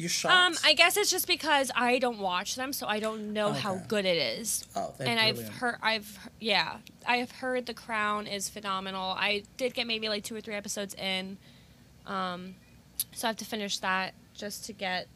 You? 0.00 0.30
Um, 0.30 0.54
I 0.64 0.72
guess 0.74 0.96
it's 0.96 1.10
just 1.10 1.26
because 1.26 1.70
I 1.76 1.98
don't 1.98 2.18
watch 2.18 2.56
them, 2.56 2.72
so 2.72 2.86
I 2.86 3.00
don't 3.00 3.32
know 3.32 3.52
how 3.52 3.76
good 3.76 4.04
it 4.04 4.16
is. 4.38 4.64
oh, 4.74 4.94
and 4.98 5.20
I've 5.20 5.48
heard, 5.48 5.76
I've 5.82 6.18
yeah, 6.40 6.78
I've 7.06 7.30
heard 7.30 7.66
The 7.66 7.74
Crown 7.74 8.26
is 8.26 8.48
phenomenal. 8.48 9.14
I 9.16 9.42
did 9.56 9.74
get 9.74 9.86
maybe 9.86 10.08
like 10.08 10.24
two 10.24 10.34
or 10.34 10.40
three 10.40 10.54
episodes 10.54 10.94
in, 10.94 11.36
um, 12.06 12.54
so 13.12 13.26
I 13.26 13.30
have 13.30 13.36
to 13.38 13.44
finish 13.44 13.78
that 13.78 14.14
just 14.34 14.64
to 14.66 14.72
get, 14.72 15.06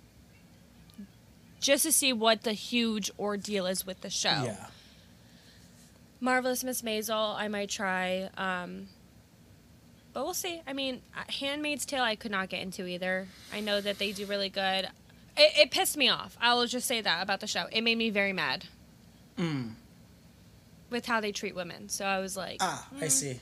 just 1.61 1.85
to 1.85 1.93
see 1.93 2.13
what 2.13 2.43
the 2.43 2.53
huge 2.53 3.11
ordeal 3.19 3.67
is 3.67 3.87
with 3.87 4.03
the 4.03 4.11
show. 4.11 4.43
Yeah. 4.45 4.67
Marvelous 6.21 6.63
Miss 6.65 6.83
Maisel, 6.83 7.35
I 7.37 7.49
might 7.49 7.69
try. 7.71 8.31
Um, 8.37 8.89
but 10.15 10.25
we'll 10.25 10.33
see. 10.33 10.63
I 10.67 10.73
mean, 10.73 11.03
uh, 11.17 11.25
Handmaid's 11.41 11.85
Tale, 11.85 12.03
I 12.03 12.17
could 12.17 12.31
not 12.31 12.49
get 12.49 12.63
into 12.63 12.87
either. 12.87 13.27
I 13.53 13.61
know 13.61 13.81
that 13.81 13.99
they 13.99 14.13
do 14.13 14.25
really 14.27 14.49
good. 14.49 14.89
It, 15.37 15.53
it 15.59 15.71
pissed 15.71 15.97
me 15.97 16.09
off. 16.09 16.37
I 16.41 16.55
will 16.55 16.67
just 16.67 16.87
say 16.87 17.01
that 17.03 17.23
about 17.23 17.41
the 17.41 17.47
show. 17.47 17.67
It 17.73 17.83
made 17.83 17.99
me 17.99 18.09
very 18.11 18.33
mad 18.33 18.65
Mm. 19.37 19.73
with 20.91 21.07
how 21.07 21.21
they 21.21 21.33
treat 21.33 21.55
women. 21.57 21.89
So 21.89 22.05
I 22.05 22.21
was 22.21 22.37
like, 22.37 22.59
Ah, 22.61 22.87
I 23.01 23.05
mm. 23.07 23.11
see. 23.11 23.41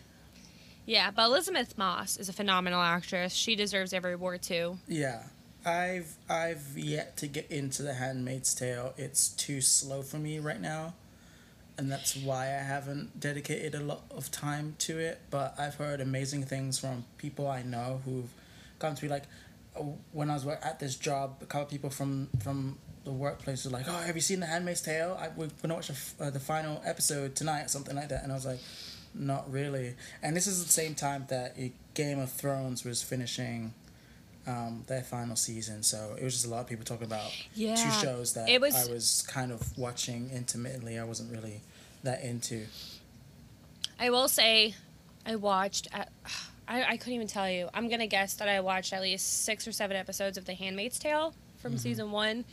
yeah. 0.87 1.11
But 1.11 1.27
Elisabeth 1.27 1.77
Moss 1.77 2.17
is 2.17 2.29
a 2.31 2.33
phenomenal 2.33 2.81
actress. 2.81 3.35
She 3.35 3.55
deserves 3.55 3.93
every 3.93 4.15
award 4.15 4.41
too. 4.43 4.79
Yeah. 4.89 5.25
I've 5.67 6.17
I've 6.29 6.77
yet 6.77 7.17
to 7.19 7.27
get 7.29 7.51
into 7.51 7.83
The 7.83 7.95
Handmaid's 7.95 8.55
Tale. 8.55 8.95
It's 8.97 9.29
too 9.29 9.61
slow 9.61 10.03
for 10.03 10.17
me 10.17 10.39
right 10.41 10.61
now. 10.61 10.95
And 11.83 11.91
that's 11.91 12.15
why 12.15 12.45
I 12.45 12.63
haven't 12.63 13.19
dedicated 13.19 13.75
a 13.75 13.81
lot 13.81 14.03
of 14.13 14.31
time 14.31 14.77
to 14.87 15.01
it. 15.01 15.21
But 15.31 15.57
I've 15.59 15.75
heard 15.75 16.01
amazing 16.01 16.45
things 16.45 16.79
from 16.79 17.05
people 17.19 17.49
I 17.49 17.63
know 17.63 18.01
who've 18.05 18.31
come 18.79 18.95
to 18.95 19.05
me 19.05 19.11
like 19.11 19.25
oh, 19.77 19.99
when 20.13 20.31
I 20.31 20.35
was 20.35 20.47
at 20.47 20.79
this 20.79 20.95
job, 20.95 21.39
a 21.43 21.47
couple 21.47 21.67
people 21.67 21.91
from 21.91 22.29
from 22.41 22.79
the 23.03 23.11
workplace 23.11 23.65
were 23.65 23.73
like, 23.73 23.87
"Oh, 23.89 24.01
have 24.07 24.15
you 24.15 24.21
seen 24.23 24.39
The 24.39 24.47
Handmaid's 24.47 24.81
Tale? 24.81 25.19
I, 25.21 25.31
we're 25.35 25.49
gonna 25.61 25.75
watch 25.75 25.89
the, 25.89 26.25
uh, 26.25 26.31
the 26.31 26.39
final 26.39 26.81
episode 26.85 27.35
tonight, 27.35 27.65
or 27.65 27.69
something 27.69 27.97
like 27.97 28.11
that." 28.11 28.23
And 28.23 28.31
I 28.31 28.37
was 28.37 28.47
like, 28.47 28.61
"Not 29.13 29.51
really." 29.53 29.97
And 30.23 30.37
this 30.37 30.47
is 30.47 30.65
the 30.65 30.71
same 30.71 30.95
time 30.95 31.27
that 31.31 31.57
Game 31.95 32.21
of 32.21 32.31
Thrones 32.31 32.85
was 32.85 33.03
finishing 33.03 33.75
um, 34.47 34.85
their 34.87 35.03
final 35.03 35.35
season, 35.35 35.83
so 35.83 36.15
it 36.17 36.23
was 36.23 36.35
just 36.35 36.47
a 36.47 36.49
lot 36.49 36.61
of 36.61 36.67
people 36.69 36.85
talking 36.85 37.07
about 37.07 37.31
Yeah. 37.55 37.75
two 37.75 37.91
shows 38.05 38.35
that 38.35 38.49
was- 38.61 38.75
I 38.75 38.93
was 38.93 39.23
kind 39.27 39.51
of 39.53 39.77
watching 39.79 40.31
intermittently. 40.31 40.97
I 40.99 41.05
wasn't 41.05 41.31
really 41.33 41.61
that 42.03 42.23
into. 42.23 42.67
I 43.99 44.11
will 44.11 44.29
say, 44.29 44.75
I 45.27 45.37
watched. 45.37 45.89
At, 45.93 46.11
I, 46.67 46.85
I 46.85 46.97
couldn't 46.97 47.15
even 47.15 47.29
tell 47.29 47.49
you. 47.51 47.69
I'm 47.75 47.89
gonna 47.89 48.07
guess 48.07 48.35
that 48.35 48.49
I 48.49 48.61
watched 48.61 48.93
at 48.93 49.03
least 49.03 49.45
six 49.45 49.67
or 49.67 49.73
seven 49.73 49.97
episodes 49.97 50.37
of 50.39 50.45
The 50.45 50.55
Handmaid's 50.55 50.99
Tale 50.99 51.35
from 51.59 51.79
season 51.79 52.11
one. 52.11 52.45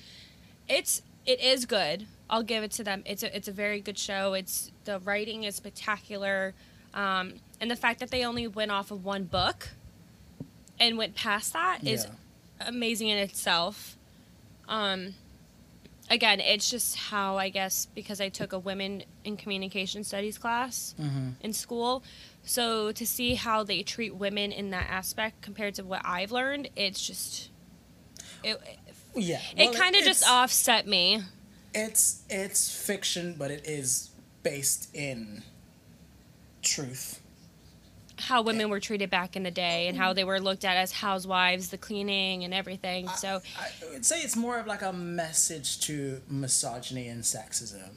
It's 0.67 1.01
it 1.25 1.39
is 1.41 1.65
good. 1.65 2.05
I'll 2.29 2.43
give 2.43 2.63
it 2.63 2.71
to 2.73 2.83
them. 2.83 3.03
It's 3.05 3.23
a 3.23 3.35
it's 3.35 3.47
a 3.47 3.51
very 3.51 3.81
good 3.81 3.97
show. 3.97 4.33
It's 4.33 4.71
the 4.85 4.99
writing 4.99 5.43
is 5.43 5.55
spectacular, 5.55 6.53
um, 6.93 7.33
and 7.59 7.69
the 7.71 7.75
fact 7.75 7.99
that 8.01 8.11
they 8.11 8.23
only 8.23 8.47
went 8.47 8.71
off 8.71 8.91
of 8.91 9.03
one 9.03 9.23
book, 9.23 9.69
and 10.79 10.97
went 10.97 11.15
past 11.15 11.53
that 11.53 11.79
is 11.83 12.05
Yeah. 12.05 12.67
amazing 12.67 13.09
in 13.09 13.17
itself. 13.17 13.95
Um, 14.67 15.15
again, 16.09 16.39
it's 16.39 16.69
just 16.69 16.95
how 16.95 17.37
I 17.37 17.49
guess 17.49 17.85
because 17.93 18.19
I 18.21 18.29
took 18.29 18.53
a 18.53 18.59
women 18.59 19.03
in 19.23 19.37
communication 19.37 20.03
studies 20.03 20.37
class 20.37 20.95
Mm-hmm. 20.99 21.29
in 21.41 21.53
school. 21.53 22.03
So 22.43 22.91
to 22.93 23.05
see 23.05 23.35
how 23.35 23.63
they 23.63 23.83
treat 23.83 24.15
women 24.15 24.51
in 24.51 24.71
that 24.71 24.87
aspect 24.89 25.41
compared 25.41 25.75
to 25.75 25.83
what 25.83 26.01
I've 26.05 26.31
learned, 26.31 26.69
it's 26.75 27.05
just 27.05 27.49
it 28.43 28.57
Yeah. 29.15 29.41
it 29.57 29.75
kind 29.75 29.95
of 29.95 30.03
just 30.03 30.27
offset 30.27 30.87
me. 30.87 31.21
It's 31.73 32.23
it's 32.29 32.69
fiction, 32.85 33.35
but 33.37 33.51
it 33.51 33.67
is 33.67 34.09
based 34.43 34.93
in 34.95 35.43
truth. 36.61 37.21
How 38.19 38.41
women 38.41 38.69
were 38.69 38.79
treated 38.79 39.09
back 39.09 39.35
in 39.35 39.43
the 39.43 39.51
day 39.51 39.87
and 39.87 39.97
how 39.97 40.13
they 40.13 40.23
were 40.23 40.39
looked 40.39 40.65
at 40.65 40.77
as 40.77 40.91
housewives, 40.91 41.69
the 41.69 41.77
cleaning 41.77 42.43
and 42.43 42.53
everything. 42.53 43.07
So 43.09 43.41
I 43.57 43.69
would 43.91 44.05
say 44.05 44.21
it's 44.21 44.35
more 44.35 44.59
of 44.59 44.67
like 44.67 44.81
a 44.81 44.93
message 44.93 45.79
to 45.81 46.21
misogyny 46.29 47.07
and 47.07 47.23
sexism 47.23 47.89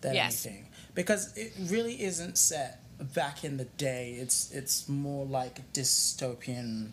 than 0.00 0.14
Yes. 0.14 0.44
anything, 0.44 0.68
because 0.94 1.34
it 1.36 1.52
really 1.58 2.02
isn't 2.02 2.36
set 2.36 2.80
back 3.14 3.44
in 3.44 3.56
the 3.56 3.64
day. 3.64 4.14
It's 4.18 4.50
it's 4.52 4.88
more 4.88 5.24
like 5.24 5.72
dystopian 5.72 6.90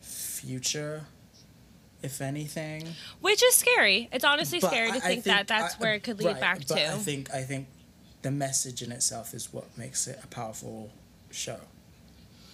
future, 0.00 1.06
if 2.02 2.20
anything. 2.20 2.94
which 3.20 3.42
is 3.42 3.54
scary. 3.54 4.08
It's 4.12 4.24
honestly 4.24 4.60
But 4.60 4.68
scary 4.70 4.90
I- 4.90 4.98
to 4.98 5.04
I 5.04 5.08
think, 5.08 5.24
that 5.24 5.48
that's 5.48 5.74
I- 5.74 5.78
where 5.78 5.94
it 5.94 6.02
could 6.02 6.18
lead 6.18 6.32
right, 6.32 6.40
back 6.40 6.58
but 6.68 6.76
to. 6.76 6.92
I 6.94 6.98
think 6.98 7.32
I 7.34 7.42
think 7.42 7.66
the 8.22 8.30
message 8.30 8.82
in 8.82 8.92
itself 8.92 9.32
is 9.34 9.52
what 9.52 9.76
makes 9.78 10.06
it 10.06 10.20
a 10.22 10.26
powerful 10.26 10.90
show. 11.30 11.60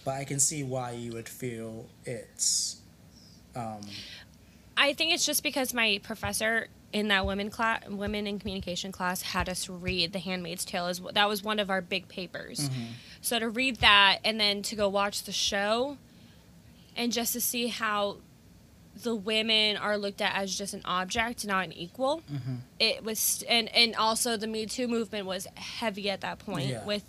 But 0.07 0.15
I 0.15 0.25
can 0.25 0.39
see 0.39 0.63
why 0.63 0.93
you 0.93 1.13
would 1.15 1.29
feel 1.29 1.87
it's 2.05 2.81
um, 3.57 3.81
I 4.77 4.93
think 4.93 5.13
it's 5.13 5.27
just 5.27 5.43
because 5.43 5.75
my 5.75 6.01
professor 6.05 6.69
in 6.93 7.09
that 7.09 7.27
women 7.27 7.51
class, 7.51 7.83
women 7.89 8.29
in 8.29 8.39
communication 8.39 8.93
class, 8.93 9.23
had 9.23 9.49
us 9.49 9.69
read 9.69 10.13
*The 10.13 10.21
Handmaid's 10.21 10.65
Tale*. 10.65 10.87
As 10.87 11.01
that 11.15 11.29
was 11.29 11.43
one 11.43 11.59
of 11.59 11.71
our 11.71 11.81
big 11.81 12.07
papers. 12.07 12.71
So 13.21 13.41
to 13.41 13.49
read 13.49 13.77
that 13.77 14.21
and 14.25 14.39
then 14.39 14.63
to 14.63 14.77
go 14.77 14.89
watch 14.89 15.25
the 15.25 15.33
show, 15.33 15.99
and 16.97 17.11
just 17.11 17.33
to 17.33 17.41
see 17.41 17.67
how 17.67 18.19
the 19.03 19.15
women 19.15 19.77
are 19.77 19.99
looked 19.99 20.21
at 20.21 20.35
as 20.37 20.57
just 20.57 20.75
an 20.75 20.83
object, 20.85 21.47
not 21.47 21.65
an 21.65 21.73
equal. 21.73 22.23
It 22.81 23.05
was, 23.05 23.45
and 23.49 23.69
and 23.75 23.95
also 23.97 24.37
the 24.37 24.47
Me 24.47 24.67
Too 24.67 24.89
movement 24.89 25.27
was 25.27 25.47
heavy 25.55 26.09
at 26.11 26.23
that 26.23 26.39
point. 26.39 26.69
Yeah. 26.69 26.85
With, 26.85 27.05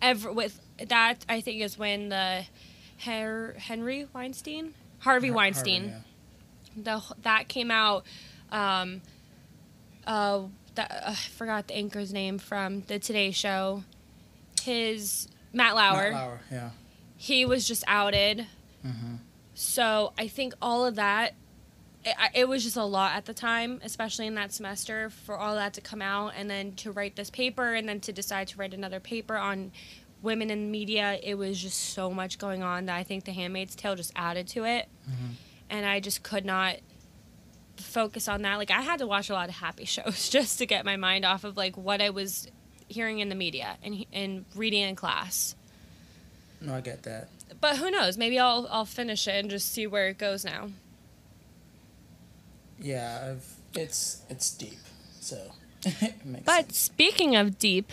ever 0.00 0.32
with 0.32 0.60
that, 0.88 1.24
I 1.28 1.40
think 1.40 1.62
is 1.62 1.78
when 1.78 2.08
the 2.10 2.44
Her, 3.04 3.54
Henry 3.58 4.06
Weinstein, 4.14 4.74
Harvey 5.00 5.28
Har- 5.28 5.36
Weinstein 5.36 5.90
Harvey, 5.90 6.04
the 6.76 7.02
that 7.22 7.48
came 7.48 7.70
out 7.70 8.04
um 8.50 9.00
uh 10.06 10.42
that, 10.74 10.90
uh, 10.90 11.10
I 11.10 11.14
forgot 11.14 11.68
the 11.68 11.74
anchor's 11.74 12.12
name 12.12 12.38
from 12.38 12.82
the 12.82 12.98
Today 12.98 13.30
Show. 13.30 13.84
His 14.62 15.28
Matt. 15.52 15.74
Lauer. 15.74 16.12
Matt 16.12 16.12
Lauer, 16.12 16.40
yeah. 16.50 16.70
He 17.16 17.44
was 17.44 17.66
just 17.66 17.84
outed. 17.86 18.46
Mm-hmm. 18.86 19.16
So 19.62 20.12
I 20.18 20.26
think 20.26 20.54
all 20.60 20.84
of 20.84 20.96
that, 20.96 21.34
it, 22.04 22.16
it 22.34 22.48
was 22.48 22.64
just 22.64 22.76
a 22.76 22.84
lot 22.84 23.14
at 23.14 23.26
the 23.26 23.32
time, 23.32 23.80
especially 23.84 24.26
in 24.26 24.34
that 24.34 24.52
semester, 24.52 25.08
for 25.08 25.36
all 25.38 25.54
that 25.54 25.72
to 25.74 25.80
come 25.80 26.02
out 26.02 26.32
and 26.36 26.50
then 26.50 26.72
to 26.72 26.90
write 26.90 27.14
this 27.14 27.30
paper 27.30 27.72
and 27.72 27.88
then 27.88 28.00
to 28.00 28.12
decide 28.12 28.48
to 28.48 28.58
write 28.58 28.74
another 28.74 28.98
paper 28.98 29.36
on 29.36 29.70
women 30.20 30.50
in 30.50 30.72
media. 30.72 31.16
It 31.22 31.36
was 31.36 31.62
just 31.62 31.78
so 31.78 32.10
much 32.10 32.38
going 32.38 32.64
on 32.64 32.86
that 32.86 32.96
I 32.96 33.04
think 33.04 33.24
The 33.24 33.30
Handmaid's 33.30 33.76
Tale 33.76 33.94
just 33.94 34.12
added 34.16 34.48
to 34.48 34.64
it. 34.64 34.88
Mm-hmm. 35.08 35.32
And 35.70 35.86
I 35.86 36.00
just 36.00 36.24
could 36.24 36.44
not 36.44 36.78
focus 37.76 38.26
on 38.26 38.42
that. 38.42 38.56
Like, 38.56 38.72
I 38.72 38.82
had 38.82 38.98
to 38.98 39.06
watch 39.06 39.30
a 39.30 39.32
lot 39.32 39.48
of 39.48 39.54
happy 39.54 39.84
shows 39.86 40.28
just 40.28 40.58
to 40.58 40.66
get 40.66 40.84
my 40.84 40.96
mind 40.96 41.24
off 41.24 41.44
of 41.44 41.56
like 41.56 41.76
what 41.76 42.02
I 42.02 42.10
was 42.10 42.48
hearing 42.88 43.20
in 43.20 43.28
the 43.28 43.36
media 43.36 43.78
and, 43.84 44.04
and 44.12 44.44
reading 44.56 44.82
in 44.82 44.96
class 44.96 45.54
No, 46.60 46.74
I 46.74 46.80
get 46.80 47.02
that. 47.04 47.28
But 47.62 47.78
who 47.78 47.90
knows? 47.90 48.18
Maybe 48.18 48.38
I'll 48.38 48.68
I'll 48.70 48.84
finish 48.84 49.26
it 49.26 49.36
and 49.36 49.48
just 49.48 49.72
see 49.72 49.86
where 49.86 50.08
it 50.08 50.18
goes 50.18 50.44
now. 50.44 50.68
Yeah, 52.78 53.30
I've, 53.30 53.54
it's 53.74 54.22
it's 54.28 54.50
deep, 54.50 54.78
so 55.20 55.52
it 55.86 56.26
makes 56.26 56.44
But 56.44 56.66
sense. 56.66 56.78
speaking 56.78 57.36
of 57.36 57.58
deep, 57.58 57.90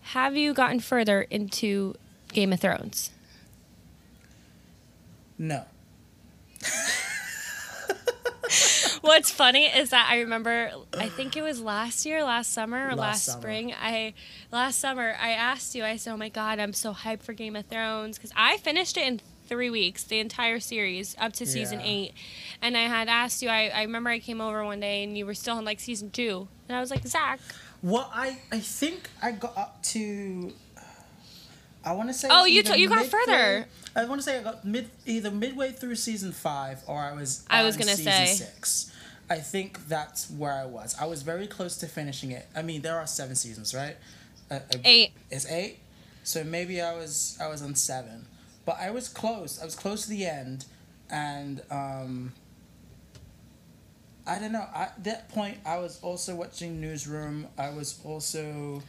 have 0.00 0.36
you 0.36 0.52
gotten 0.54 0.80
further 0.80 1.22
into 1.22 1.94
Game 2.32 2.52
of 2.52 2.60
Thrones? 2.60 3.10
no. 5.38 5.64
What's 9.00 9.30
funny 9.30 9.66
is 9.66 9.90
that 9.90 10.08
I 10.10 10.20
remember 10.20 10.70
I 10.96 11.08
think 11.08 11.36
it 11.36 11.42
was 11.42 11.60
last 11.60 12.06
year, 12.06 12.22
last 12.24 12.52
summer, 12.52 12.88
or 12.88 12.94
Last 12.94 12.98
last, 12.98 13.24
summer. 13.26 13.40
spring. 13.42 13.74
I 13.74 14.14
last 14.52 14.78
summer 14.78 15.14
I 15.20 15.30
asked 15.30 15.74
you. 15.74 15.84
I 15.84 15.96
said, 15.96 16.12
"Oh 16.12 16.16
my 16.16 16.28
god, 16.28 16.58
I'm 16.58 16.72
so 16.72 16.92
hyped 16.92 17.22
for 17.22 17.32
Game 17.32 17.56
of 17.56 17.66
Thrones" 17.66 18.18
because 18.18 18.32
I 18.36 18.56
finished 18.58 18.96
it 18.96 19.06
in 19.06 19.20
three 19.48 19.70
weeks, 19.70 20.02
the 20.04 20.18
entire 20.18 20.58
series 20.60 21.14
up 21.20 21.32
to 21.34 21.46
season 21.46 21.78
Yeah. 21.80 21.86
eight. 21.86 22.12
And 22.60 22.76
I 22.76 22.82
had 22.82 23.08
asked 23.08 23.42
you. 23.42 23.48
I, 23.48 23.68
I 23.68 23.82
remember 23.82 24.10
I 24.10 24.18
came 24.18 24.40
over 24.40 24.64
one 24.64 24.80
day 24.80 25.04
and 25.04 25.16
you 25.16 25.24
were 25.26 25.34
still 25.34 25.58
in 25.58 25.64
like 25.64 25.80
season 25.80 26.10
two, 26.10 26.48
and 26.68 26.76
I 26.76 26.80
was 26.80 26.90
like, 26.90 27.06
"Zach, 27.06 27.40
Well, 27.82 28.10
I 28.14 28.38
I 28.52 28.60
think 28.60 29.08
I 29.22 29.32
got 29.32 29.56
up 29.56 29.82
to. 29.94 30.52
I 31.84 31.92
want 31.92 32.08
to 32.08 32.14
say. 32.14 32.28
Oh, 32.30 32.44
you 32.44 32.62
t- 32.62 32.78
you 32.80 32.88
got 32.88 33.06
further. 33.06 33.66
I 33.96 34.04
want 34.04 34.20
to 34.20 34.22
say 34.22 34.38
I 34.38 34.42
got 34.42 34.64
mid 34.64 34.90
either 35.06 35.30
midway 35.30 35.72
through 35.72 35.96
season 35.96 36.32
five 36.32 36.82
or 36.86 36.98
I 36.98 37.14
was. 37.14 37.44
I 37.48 37.62
was 37.62 37.76
on 37.76 37.80
gonna 37.80 37.96
season 37.96 38.12
say. 38.12 38.26
six. 38.26 38.92
I 39.28 39.38
think 39.38 39.88
that's 39.88 40.30
where 40.30 40.52
I 40.52 40.66
was. 40.66 40.94
I 41.00 41.06
was 41.06 41.22
very 41.22 41.46
close 41.46 41.76
to 41.78 41.86
finishing 41.86 42.30
it. 42.30 42.46
I 42.54 42.62
mean, 42.62 42.82
there 42.82 42.98
are 42.98 43.06
seven 43.06 43.34
seasons, 43.34 43.74
right? 43.74 43.96
Uh, 44.50 44.56
uh, 44.56 44.78
eight. 44.84 45.12
It's 45.30 45.50
eight, 45.50 45.78
so 46.22 46.44
maybe 46.44 46.80
I 46.80 46.94
was 46.94 47.38
I 47.40 47.48
was 47.48 47.62
on 47.62 47.74
seven, 47.74 48.26
but 48.66 48.76
I 48.78 48.90
was 48.90 49.08
close. 49.08 49.60
I 49.60 49.64
was 49.64 49.74
close 49.74 50.02
to 50.04 50.10
the 50.10 50.26
end, 50.26 50.66
and 51.10 51.62
um. 51.70 52.32
I 54.28 54.40
don't 54.40 54.50
know. 54.50 54.66
At 54.74 55.04
that 55.04 55.28
point, 55.28 55.58
I 55.64 55.78
was 55.78 56.00
also 56.02 56.34
watching 56.34 56.80
Newsroom. 56.80 57.46
I 57.56 57.70
was 57.70 58.00
also 58.04 58.82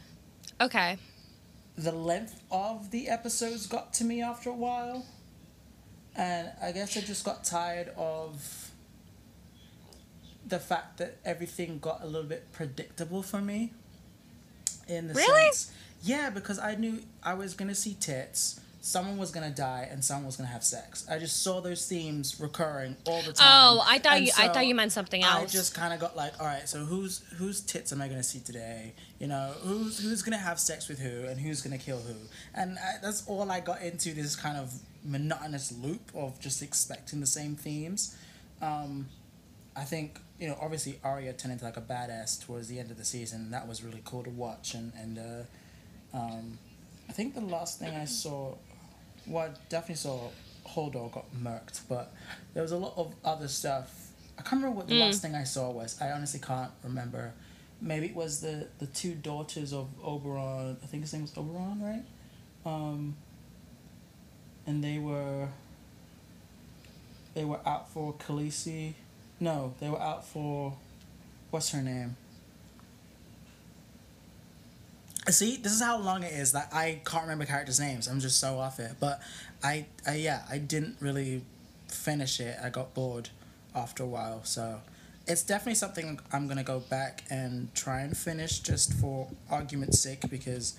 Okay. 0.60 0.98
The 1.78 1.92
length 1.92 2.42
of 2.50 2.90
the 2.90 3.08
episodes 3.08 3.66
got 3.66 3.94
to 3.94 4.04
me 4.04 4.20
after 4.20 4.50
a 4.50 4.54
while, 4.54 5.06
and 6.16 6.50
I 6.60 6.72
guess 6.72 6.96
I 6.96 7.00
just 7.00 7.24
got 7.24 7.44
tired 7.44 7.90
of 7.96 8.70
the 10.46 10.58
fact 10.58 10.98
that 10.98 11.18
everything 11.24 11.78
got 11.78 12.02
a 12.02 12.06
little 12.06 12.28
bit 12.28 12.52
predictable 12.52 13.22
for 13.22 13.40
me. 13.40 13.72
In 14.88 15.06
the 15.08 15.14
Really? 15.14 15.52
sense, 15.52 15.70
yeah, 16.02 16.30
because 16.30 16.58
I 16.58 16.74
knew 16.74 17.02
I 17.22 17.34
was 17.34 17.54
gonna 17.54 17.74
see 17.74 17.94
tits, 18.00 18.58
someone 18.80 19.18
was 19.18 19.30
gonna 19.30 19.50
die, 19.50 19.86
and 19.90 20.04
someone 20.04 20.26
was 20.26 20.36
gonna 20.36 20.48
have 20.48 20.64
sex. 20.64 21.04
I 21.08 21.18
just 21.18 21.42
saw 21.42 21.60
those 21.60 21.86
themes 21.86 22.40
recurring 22.40 22.96
all 23.06 23.22
the 23.22 23.34
time. 23.34 23.46
Oh, 23.46 23.84
I 23.86 23.98
thought 23.98 24.16
And 24.16 24.26
you 24.26 24.32
I 24.36 24.48
thought 24.48 24.66
you 24.66 24.74
meant 24.74 24.92
something 24.92 25.22
else. 25.22 25.42
I 25.42 25.46
just 25.46 25.74
kind 25.74 25.92
of 25.94 26.00
got 26.00 26.16
like, 26.16 26.40
all 26.40 26.46
right, 26.46 26.68
so 26.68 26.84
whose 26.86 27.20
whose 27.36 27.60
tits 27.60 27.92
am 27.92 28.00
I 28.02 28.08
gonna 28.08 28.22
see 28.22 28.40
today? 28.40 28.94
You 29.18 29.26
know, 29.26 29.52
who's 29.62 29.98
who's 29.98 30.22
gonna 30.22 30.38
have 30.38 30.60
sex 30.60 30.88
with 30.88 31.00
who, 31.00 31.26
and 31.26 31.40
who's 31.40 31.60
gonna 31.60 31.78
kill 31.78 31.98
who? 31.98 32.14
And 32.54 32.78
I, 32.78 32.96
that's 33.02 33.26
all 33.26 33.50
I 33.50 33.60
got 33.60 33.82
into 33.82 34.14
this 34.14 34.36
kind 34.36 34.56
of 34.56 34.72
monotonous 35.04 35.72
loop 35.72 36.10
of 36.14 36.38
just 36.40 36.62
expecting 36.62 37.20
the 37.20 37.26
same 37.26 37.56
themes. 37.56 38.16
Um, 38.62 39.06
I 39.76 39.82
think 39.82 40.20
you 40.38 40.48
know, 40.48 40.56
obviously 40.60 41.00
Arya 41.02 41.32
turned 41.32 41.52
into 41.52 41.64
like 41.64 41.76
a 41.76 41.80
badass 41.80 42.44
towards 42.44 42.68
the 42.68 42.78
end 42.78 42.90
of 42.90 42.96
the 42.96 43.04
season. 43.04 43.50
That 43.50 43.66
was 43.66 43.82
really 43.82 44.02
cool 44.04 44.22
to 44.22 44.30
watch, 44.30 44.74
and 44.74 44.92
and 44.96 45.18
uh, 45.18 46.16
um, 46.16 46.58
I 47.08 47.12
think 47.12 47.34
the 47.34 47.40
last 47.40 47.78
thing 47.78 47.94
I 47.94 48.04
saw, 48.04 48.54
well, 49.26 49.46
I 49.46 49.50
definitely 49.68 49.96
saw 49.96 50.28
Hodor 50.66 51.10
got 51.10 51.24
murked, 51.34 51.80
but 51.88 52.12
there 52.54 52.62
was 52.62 52.72
a 52.72 52.76
lot 52.76 52.94
of 52.96 53.14
other 53.24 53.48
stuff. 53.48 54.10
I 54.38 54.42
can't 54.42 54.62
remember 54.62 54.76
what 54.76 54.88
the 54.88 55.00
last 55.00 55.22
thing 55.22 55.34
I 55.34 55.42
saw 55.44 55.70
was. 55.70 56.00
I 56.00 56.12
honestly 56.12 56.38
can't 56.38 56.70
remember. 56.84 57.32
Maybe 57.80 58.06
it 58.06 58.14
was 58.14 58.40
the 58.40 58.66
the 58.78 58.86
two 58.86 59.14
daughters 59.14 59.72
of 59.72 59.88
Oberyn. 60.04 60.76
I 60.82 60.86
think 60.86 61.04
his 61.04 61.12
name 61.12 61.22
was 61.22 61.32
Oberyn, 61.32 61.80
right? 61.82 62.04
Um, 62.66 63.16
and 64.66 64.82
they 64.82 64.98
were. 64.98 65.48
They 67.34 67.44
were 67.44 67.60
out 67.64 67.88
for 67.90 68.14
Khaleesi. 68.14 68.94
No, 69.40 69.74
they 69.80 69.88
were 69.88 70.00
out 70.00 70.26
for. 70.26 70.76
What's 71.50 71.70
her 71.70 71.82
name? 71.82 72.16
See, 75.30 75.56
this 75.56 75.72
is 75.72 75.82
how 75.82 75.98
long 75.98 76.22
it 76.22 76.32
is 76.32 76.52
that 76.52 76.70
I 76.72 77.00
can't 77.04 77.24
remember 77.24 77.44
characters' 77.44 77.78
names. 77.78 78.08
I'm 78.08 78.18
just 78.18 78.40
so 78.40 78.58
off 78.58 78.80
it. 78.80 78.92
But 78.98 79.20
I, 79.62 79.86
I 80.06 80.16
yeah, 80.16 80.42
I 80.50 80.58
didn't 80.58 80.96
really 81.00 81.42
finish 81.86 82.40
it. 82.40 82.56
I 82.62 82.70
got 82.70 82.94
bored 82.94 83.28
after 83.74 84.02
a 84.02 84.06
while. 84.06 84.42
So, 84.44 84.80
it's 85.28 85.42
definitely 85.42 85.74
something 85.74 86.18
I'm 86.32 86.48
gonna 86.48 86.64
go 86.64 86.80
back 86.80 87.22
and 87.30 87.72
try 87.74 88.00
and 88.00 88.16
finish 88.16 88.60
just 88.60 88.94
for 88.94 89.28
argument's 89.50 90.00
sake 90.00 90.28
because 90.30 90.74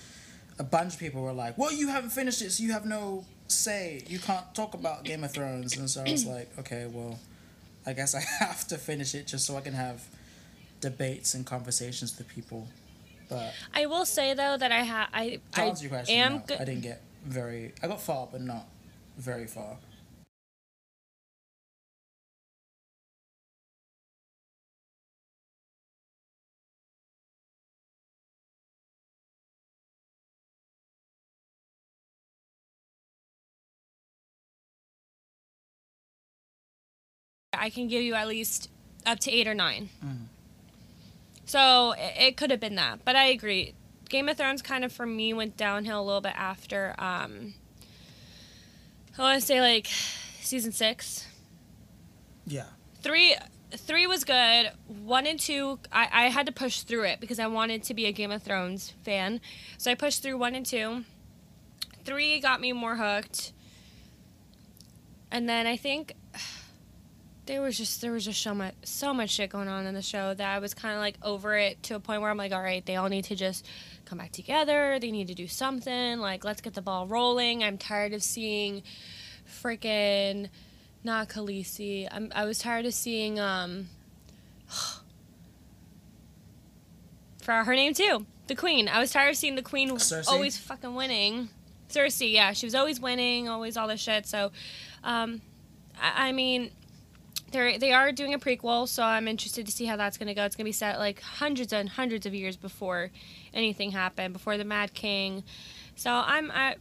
a 0.58 0.64
bunch 0.64 0.96
of 0.96 1.00
people 1.00 1.22
were 1.22 1.32
like, 1.34 1.58
"Well, 1.58 1.72
you 1.72 1.88
haven't 1.90 2.10
finished 2.10 2.42
it, 2.42 2.52
so 2.52 2.64
you 2.64 2.74
have 2.74 2.86
no 2.86 3.26
say. 3.48 4.04
You 4.08 4.20
can't 4.20 4.54
talk 4.56 4.74
about 4.74 5.04
Game 5.04 5.24
of 5.24 5.32
Thrones." 5.32 5.78
And 5.78 5.90
so 5.90 6.04
I 6.04 6.12
was 6.12 6.26
like, 6.36 6.50
"Okay, 6.60 6.88
well, 6.92 7.20
I 7.86 7.94
guess 7.94 8.16
I 8.16 8.22
have 8.40 8.68
to 8.68 8.78
finish 8.78 9.14
it 9.14 9.28
just 9.28 9.46
so 9.46 9.56
I 9.56 9.62
can 9.62 9.74
have 9.74 10.08
debates 10.82 11.36
and 11.36 11.46
conversations 11.46 12.18
with 12.18 12.28
people." 12.28 12.68
But 13.30 13.54
I 13.76 13.86
will 13.86 14.06
say 14.06 14.34
though 14.34 14.58
that 14.58 14.72
I 14.72 14.82
have 14.82 15.10
I 15.14 15.40
to 15.54 15.62
I 15.62 15.66
answer 15.66 15.84
your 15.84 15.92
question, 15.92 16.16
am 16.16 16.34
no, 16.34 16.44
go- 16.48 16.56
I 16.56 16.66
didn't 16.66 16.82
get 16.82 17.04
very. 17.24 17.74
I 17.84 17.88
got 17.88 18.02
far, 18.02 18.28
but 18.32 18.42
not 18.42 18.66
very 19.18 19.46
far. 19.46 19.78
I 37.60 37.69
can 37.69 37.88
give 37.88 38.02
you 38.02 38.13
at 38.15 38.28
least 38.28 38.69
up 39.06 39.19
to 39.22 39.32
eight 39.32 39.48
or 39.48 39.54
9 39.54 39.89
Mhm. 40.04 40.26
So 41.45 41.91
it, 41.93 42.13
it 42.17 42.38
could 42.38 42.52
have 42.52 42.60
been 42.60 42.76
that, 42.76 43.04
but 43.06 43.15
I 43.15 43.26
agree. 43.26 43.74
Game 44.08 44.28
of 44.30 44.38
Thrones 44.38 44.62
kind 44.62 44.84
of 44.84 44.91
for 44.91 45.06
me 45.06 45.34
went 45.34 45.56
downhill 45.58 46.02
a 46.02 46.04
little 46.06 46.22
bit 46.22 46.34
after. 46.36 46.95
Um, 46.98 47.54
I 49.17 49.22
want 49.22 49.39
to 49.39 49.45
say 49.45 49.60
like 49.62 49.88
season 50.41 50.72
six. 50.72 51.28
Yeah. 52.45 52.65
Three, 53.02 53.36
three 53.72 54.08
was 54.08 54.24
good. 54.24 54.72
One 54.88 55.28
and 55.28 55.39
two, 55.39 55.80
I, 55.91 56.08
I 56.12 56.30
had 56.30 56.45
to 56.48 56.52
push 56.52 56.82
through 56.82 57.04
it 57.06 57.19
because 57.19 57.39
I 57.39 57.48
wanted 57.48 57.84
to 57.84 57.93
be 57.93 58.06
a 58.06 58.12
Game 58.12 58.32
of 58.32 58.41
Thrones 58.43 58.93
fan. 59.04 59.41
So 59.78 59.91
I 59.91 59.95
pushed 59.95 60.24
through 60.24 60.38
one 60.38 60.56
and 60.56 60.65
two. 60.65 61.04
Three 62.04 62.39
got 62.39 62.62
me 62.62 62.74
more 62.74 62.95
hooked. 62.95 63.54
And 65.32 65.48
then 65.48 65.67
I 65.67 65.78
think 65.78 66.13
there 67.50 67.62
was 67.64 67.76
just 67.76 68.00
there 68.00 68.12
was 68.12 68.24
just 68.24 68.42
so 68.42 68.54
much 68.54 68.76
so 68.84 69.12
much 69.12 69.32
shit 69.32 69.50
going 69.50 69.68
on 69.68 69.88
in 69.88 69.96
the 69.96 70.04
show 70.04 70.36
that 70.36 70.48
I 70.48 70.60
was 70.60 70.76
kind 70.76 70.94
of 70.94 71.00
like 71.00 71.18
over 71.24 71.58
it 71.58 71.82
to 71.84 71.96
a 71.96 72.00
point 72.00 72.22
where 72.22 72.30
I'm 72.30 72.38
like, 72.38 72.52
all 72.52 72.62
right, 72.62 72.86
they 72.86 72.96
all 72.96 73.10
need 73.10 73.24
to 73.26 73.36
just 73.36 73.66
come 74.06 74.20
back 74.20 74.32
together. 74.32 75.00
They 75.02 75.10
need 75.10 75.30
to 75.30 75.34
do 75.34 75.48
something. 75.48 76.20
Like, 76.20 76.46
let's 76.46 76.62
get 76.62 76.76
the 76.76 76.84
ball 76.84 77.08
rolling. 77.08 77.64
I'm 77.64 77.80
tired 77.80 78.14
of 78.14 78.22
seeing 78.22 78.84
freaking 79.48 80.50
not 81.04 81.30
Khaleesi. 81.30 82.08
I'm 82.12 82.32
I 82.36 82.46
was 82.46 82.60
tired 82.60 82.86
of 82.86 82.94
seeing 82.94 83.40
um 83.40 83.88
for 87.42 87.52
her 87.52 87.74
name 87.74 87.96
too, 87.96 88.28
the 88.46 88.54
Queen. 88.54 88.88
I 88.88 89.00
was 89.00 89.10
tired 89.10 89.32
of 89.32 89.38
seeing 89.38 89.56
the 89.56 89.64
Queen 89.64 89.90
Cersei? 89.90 90.28
always 90.28 90.56
fucking 90.56 90.94
winning. 90.94 91.50
Cersei, 91.90 92.32
yeah, 92.32 92.54
she 92.54 92.68
was 92.68 92.76
always 92.76 93.00
winning, 93.00 93.50
always 93.50 93.76
all 93.76 93.88
this 93.88 94.00
shit. 94.00 94.28
So, 94.28 94.52
um, 95.04 95.42
I, 96.00 96.28
I 96.28 96.32
mean, 96.32 96.70
they 97.52 97.78
they 97.78 97.92
are 97.92 98.12
doing 98.12 98.34
a 98.34 98.40
prequel, 98.40 98.88
so 98.88 99.04
I'm 99.04 99.28
interested 99.28 99.66
to 99.66 99.72
see 99.72 99.86
how 99.86 99.96
that's 99.96 100.18
gonna 100.18 100.34
go. 100.34 100.46
It's 100.46 100.56
gonna 100.56 100.66
be 100.66 100.72
set 100.72 101.00
like 101.00 101.22
hundreds 101.22 101.74
and 101.74 101.90
hundreds 101.90 102.26
of 102.26 102.34
years 102.34 102.58
before 102.58 103.12
anything 103.54 103.92
happened, 103.92 104.34
before 104.34 104.58
the 104.58 104.66
Mad 104.66 104.94
King. 104.94 105.44
So 105.96 106.12
I'm 106.12 106.52
I, 106.52 106.76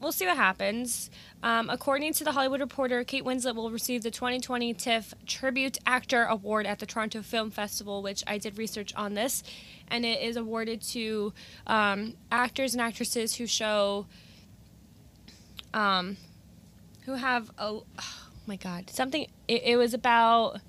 we'll 0.00 0.12
see 0.12 0.26
what 0.26 0.36
happens. 0.36 1.10
Um, 1.42 1.70
according 1.70 2.12
to 2.14 2.24
the 2.24 2.32
Hollywood 2.32 2.60
Reporter, 2.60 3.04
Kate 3.04 3.24
Winslet 3.24 3.54
will 3.54 3.70
receive 3.70 4.02
the 4.02 4.10
2020 4.10 4.74
TIFF 4.74 5.14
Tribute 5.26 5.78
Actor 5.86 6.24
Award 6.24 6.66
at 6.66 6.78
the 6.78 6.86
Toronto 6.86 7.22
Film 7.22 7.50
Festival, 7.50 8.02
which 8.02 8.22
I 8.26 8.38
did 8.38 8.58
research 8.58 8.94
on 8.94 9.14
this, 9.14 9.42
and 9.88 10.04
it 10.04 10.20
is 10.22 10.36
awarded 10.36 10.82
to 10.82 11.32
um, 11.66 12.14
actors 12.30 12.74
and 12.74 12.80
actresses 12.80 13.36
who 13.36 13.46
show. 13.46 14.06
Um, 15.72 16.16
who 17.02 17.14
have 17.14 17.50
a 17.58 17.78
my 18.50 18.56
god. 18.56 18.90
Something 18.90 19.28
it, 19.46 19.62
it 19.64 19.76
was 19.76 19.94
about 19.94 20.60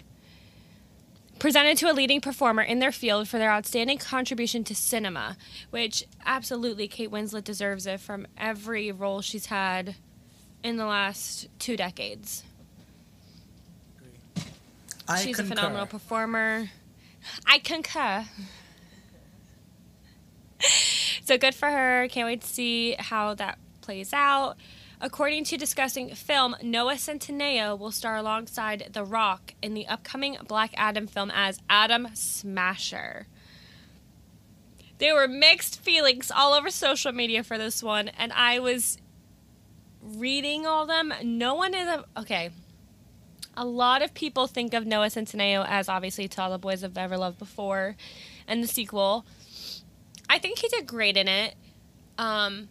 presented 1.40 1.76
to 1.80 1.90
a 1.90 1.94
leading 1.94 2.22
performer 2.22 2.62
in 2.62 2.78
their 2.78 2.92
field 2.92 3.28
for 3.28 3.40
their 3.40 3.50
outstanding 3.50 3.98
contribution 3.98 4.64
to 4.64 4.76
cinema 4.76 5.36
which 5.72 6.04
absolutely 6.24 6.88
kate 6.88 7.10
winslet 7.10 7.44
deserves 7.44 7.88
it 7.88 8.00
from 8.00 8.28
every 8.38 8.92
role 8.92 9.22
she's 9.22 9.48
had 9.48 9.96
in 10.64 10.78
the 10.78 10.86
last 10.86 11.48
two 11.58 11.76
decades. 11.76 12.44
I 15.08 15.20
she's 15.24 15.38
concur. 15.38 15.54
a 15.54 15.56
phenomenal 15.56 15.88
performer. 15.88 16.70
I 17.48 17.58
concur. 17.60 18.26
So 21.24 21.38
good 21.38 21.56
for 21.56 21.70
her. 21.70 22.08
Can't 22.10 22.26
wait 22.26 22.42
to 22.42 22.48
see 22.48 22.96
how 23.00 23.36
that 23.36 23.58
plays 23.82 24.12
out 24.12 24.58
According 25.04 25.46
to 25.46 25.58
discussing 25.58 26.14
film, 26.14 26.56
Noah 26.62 26.94
Centineo 26.94 27.78
will 27.78 27.92
star 27.92 28.18
alongside 28.18 28.90
The 28.94 29.04
Rock 29.04 29.56
in 29.60 29.74
the 29.74 29.88
upcoming 29.88 30.38
Black 30.48 30.72
Adam 30.78 31.08
film 31.08 31.32
as 31.34 31.60
Atom 31.68 32.10
Smasher. 32.14 33.26
There 35.00 35.16
were 35.16 35.28
mixed 35.28 35.82
feelings 35.82 36.30
all 36.30 36.54
over 36.54 36.70
social 36.70 37.12
media 37.12 37.44
for 37.44 37.58
this 37.58 37.82
one, 37.82 38.10
and 38.10 38.32
I 38.34 38.60
was 38.60 39.00
reading 40.04 40.68
all 40.68 40.86
them. 40.86 41.12
No 41.24 41.56
one 41.56 41.74
is 41.74 41.88
a 41.88 42.06
okay. 42.18 42.52
A 43.58 43.66
lot 43.66 44.04
of 44.04 44.14
people 44.14 44.46
think 44.46 44.76
of 44.76 44.86
Noah 44.86 45.08
Centineo 45.08 45.66
as 45.68 45.90
obviously 45.90 46.28
To 46.28 46.42
All 46.44 46.52
the 46.52 46.60
Boys 46.60 46.84
I've 46.84 46.96
Ever 46.96 47.18
Loved 47.18 47.40
Before, 47.40 47.96
and 48.48 48.64
the 48.64 48.68
sequel. 48.68 49.26
I 50.30 50.38
think 50.38 50.60
he 50.60 50.68
did 50.68 50.86
great 50.86 51.18
in 51.18 51.28
it. 51.28 51.56
Um, 52.20 52.70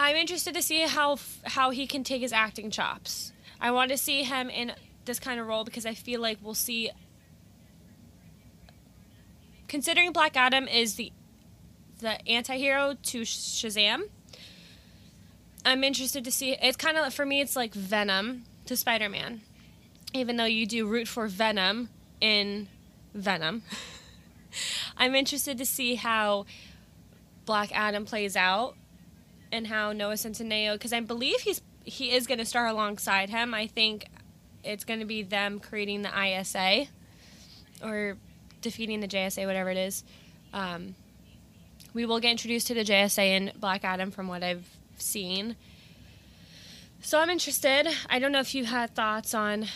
I'm 0.00 0.14
interested 0.14 0.54
to 0.54 0.62
see 0.62 0.82
how 0.82 1.18
how 1.44 1.70
he 1.70 1.88
can 1.88 2.04
take 2.04 2.22
his 2.22 2.32
acting 2.32 2.70
chops. 2.70 3.32
I 3.60 3.72
want 3.72 3.90
to 3.90 3.98
see 3.98 4.22
him 4.22 4.48
in 4.48 4.72
this 5.06 5.18
kind 5.18 5.40
of 5.40 5.48
role 5.48 5.64
because 5.64 5.84
I 5.84 5.94
feel 5.94 6.20
like 6.20 6.38
we'll 6.40 6.54
see. 6.54 6.92
Considering 9.66 10.12
Black 10.12 10.36
Adam 10.36 10.68
is 10.68 10.94
the 10.94 11.12
the 11.98 12.24
anti-hero 12.28 12.94
to 13.02 13.22
Shazam, 13.22 14.02
I'm 15.66 15.82
interested 15.82 16.24
to 16.24 16.30
see. 16.30 16.52
It's 16.62 16.76
kind 16.76 16.96
of 16.96 17.12
for 17.12 17.26
me. 17.26 17.40
It's 17.40 17.56
like 17.56 17.74
Venom 17.74 18.44
to 18.66 18.76
Spider-Man, 18.76 19.40
even 20.14 20.36
though 20.36 20.44
you 20.44 20.64
do 20.64 20.86
root 20.86 21.08
for 21.08 21.26
Venom 21.26 21.88
in 22.20 22.68
Venom. 23.14 23.62
I'm 24.96 25.16
interested 25.16 25.58
to 25.58 25.66
see 25.66 25.96
how 25.96 26.46
Black 27.46 27.76
Adam 27.76 28.04
plays 28.04 28.36
out 28.36 28.76
and 29.52 29.66
how 29.66 29.92
Noah 29.92 30.14
Centineo, 30.14 30.74
because 30.74 30.92
I 30.92 31.00
believe 31.00 31.40
he's 31.40 31.60
he 31.84 32.12
is 32.12 32.26
going 32.26 32.38
to 32.38 32.44
star 32.44 32.66
alongside 32.66 33.30
him. 33.30 33.54
I 33.54 33.66
think 33.66 34.06
it's 34.62 34.84
going 34.84 35.00
to 35.00 35.06
be 35.06 35.22
them 35.22 35.58
creating 35.58 36.02
the 36.02 36.10
ISA 36.10 36.86
or 37.82 38.16
defeating 38.60 39.00
the 39.00 39.08
JSA, 39.08 39.46
whatever 39.46 39.70
it 39.70 39.78
is. 39.78 40.04
Um, 40.52 40.94
we 41.94 42.04
will 42.04 42.20
get 42.20 42.30
introduced 42.32 42.66
to 42.66 42.74
the 42.74 42.84
JSA 42.84 43.36
in 43.36 43.52
Black 43.58 43.84
Adam 43.84 44.10
from 44.10 44.28
what 44.28 44.42
I've 44.42 44.68
seen. 44.98 45.56
So 47.00 47.20
I'm 47.20 47.30
interested. 47.30 47.88
I 48.10 48.18
don't 48.18 48.32
know 48.32 48.40
if 48.40 48.54
you 48.54 48.64
had 48.64 48.94
thoughts 48.94 49.32
on 49.32 49.66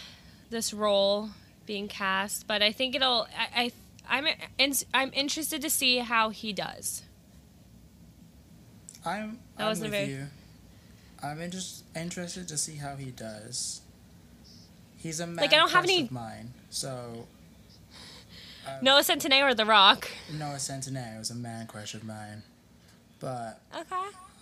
this 0.51 0.75
role 0.75 1.31
being 1.67 1.89
cast, 1.89 2.47
but 2.47 2.63
I 2.63 2.73
think 2.73 2.95
it'll. 2.95 3.27
I, 3.39 3.49
I 3.65 3.73
I'm 4.09 4.27
I'm 4.93 5.11
interested 5.15 5.63
to 5.63 5.71
see 5.71 5.99
how 5.99 6.31
he 6.31 6.53
does. 6.53 7.03
I'm, 9.05 9.39
That 9.57 9.65
I'm 9.65 9.69
wasn't 9.69 9.91
with 9.91 10.01
very- 10.01 10.13
you. 10.13 10.27
I'm 11.23 11.41
interest, 11.41 11.85
interested 11.95 12.49
to 12.49 12.57
see 12.59 12.77
how 12.77 12.97
he 12.97 13.11
does. 13.11 13.81
He's 14.97 15.21
a 15.21 15.27
man 15.27 15.37
Like, 15.37 15.53
I 15.53 15.57
don't 15.57 15.71
have 15.71 15.85
crush 15.85 15.95
any- 15.95 16.03
of 16.05 16.11
mine, 16.13 16.53
so 16.71 17.27
um, 18.67 18.75
Noah 18.83 19.01
Centineo 19.03 19.43
or 19.51 19.55
The 19.55 19.65
Rock. 19.67 20.09
Noah 20.33 20.57
Centineo 20.57 21.21
is 21.21 21.31
a 21.31 21.35
man 21.35 21.67
crush 21.67 21.95
of 21.95 22.05
mine, 22.05 22.43
but 23.21 23.61
Okay. 23.77 23.97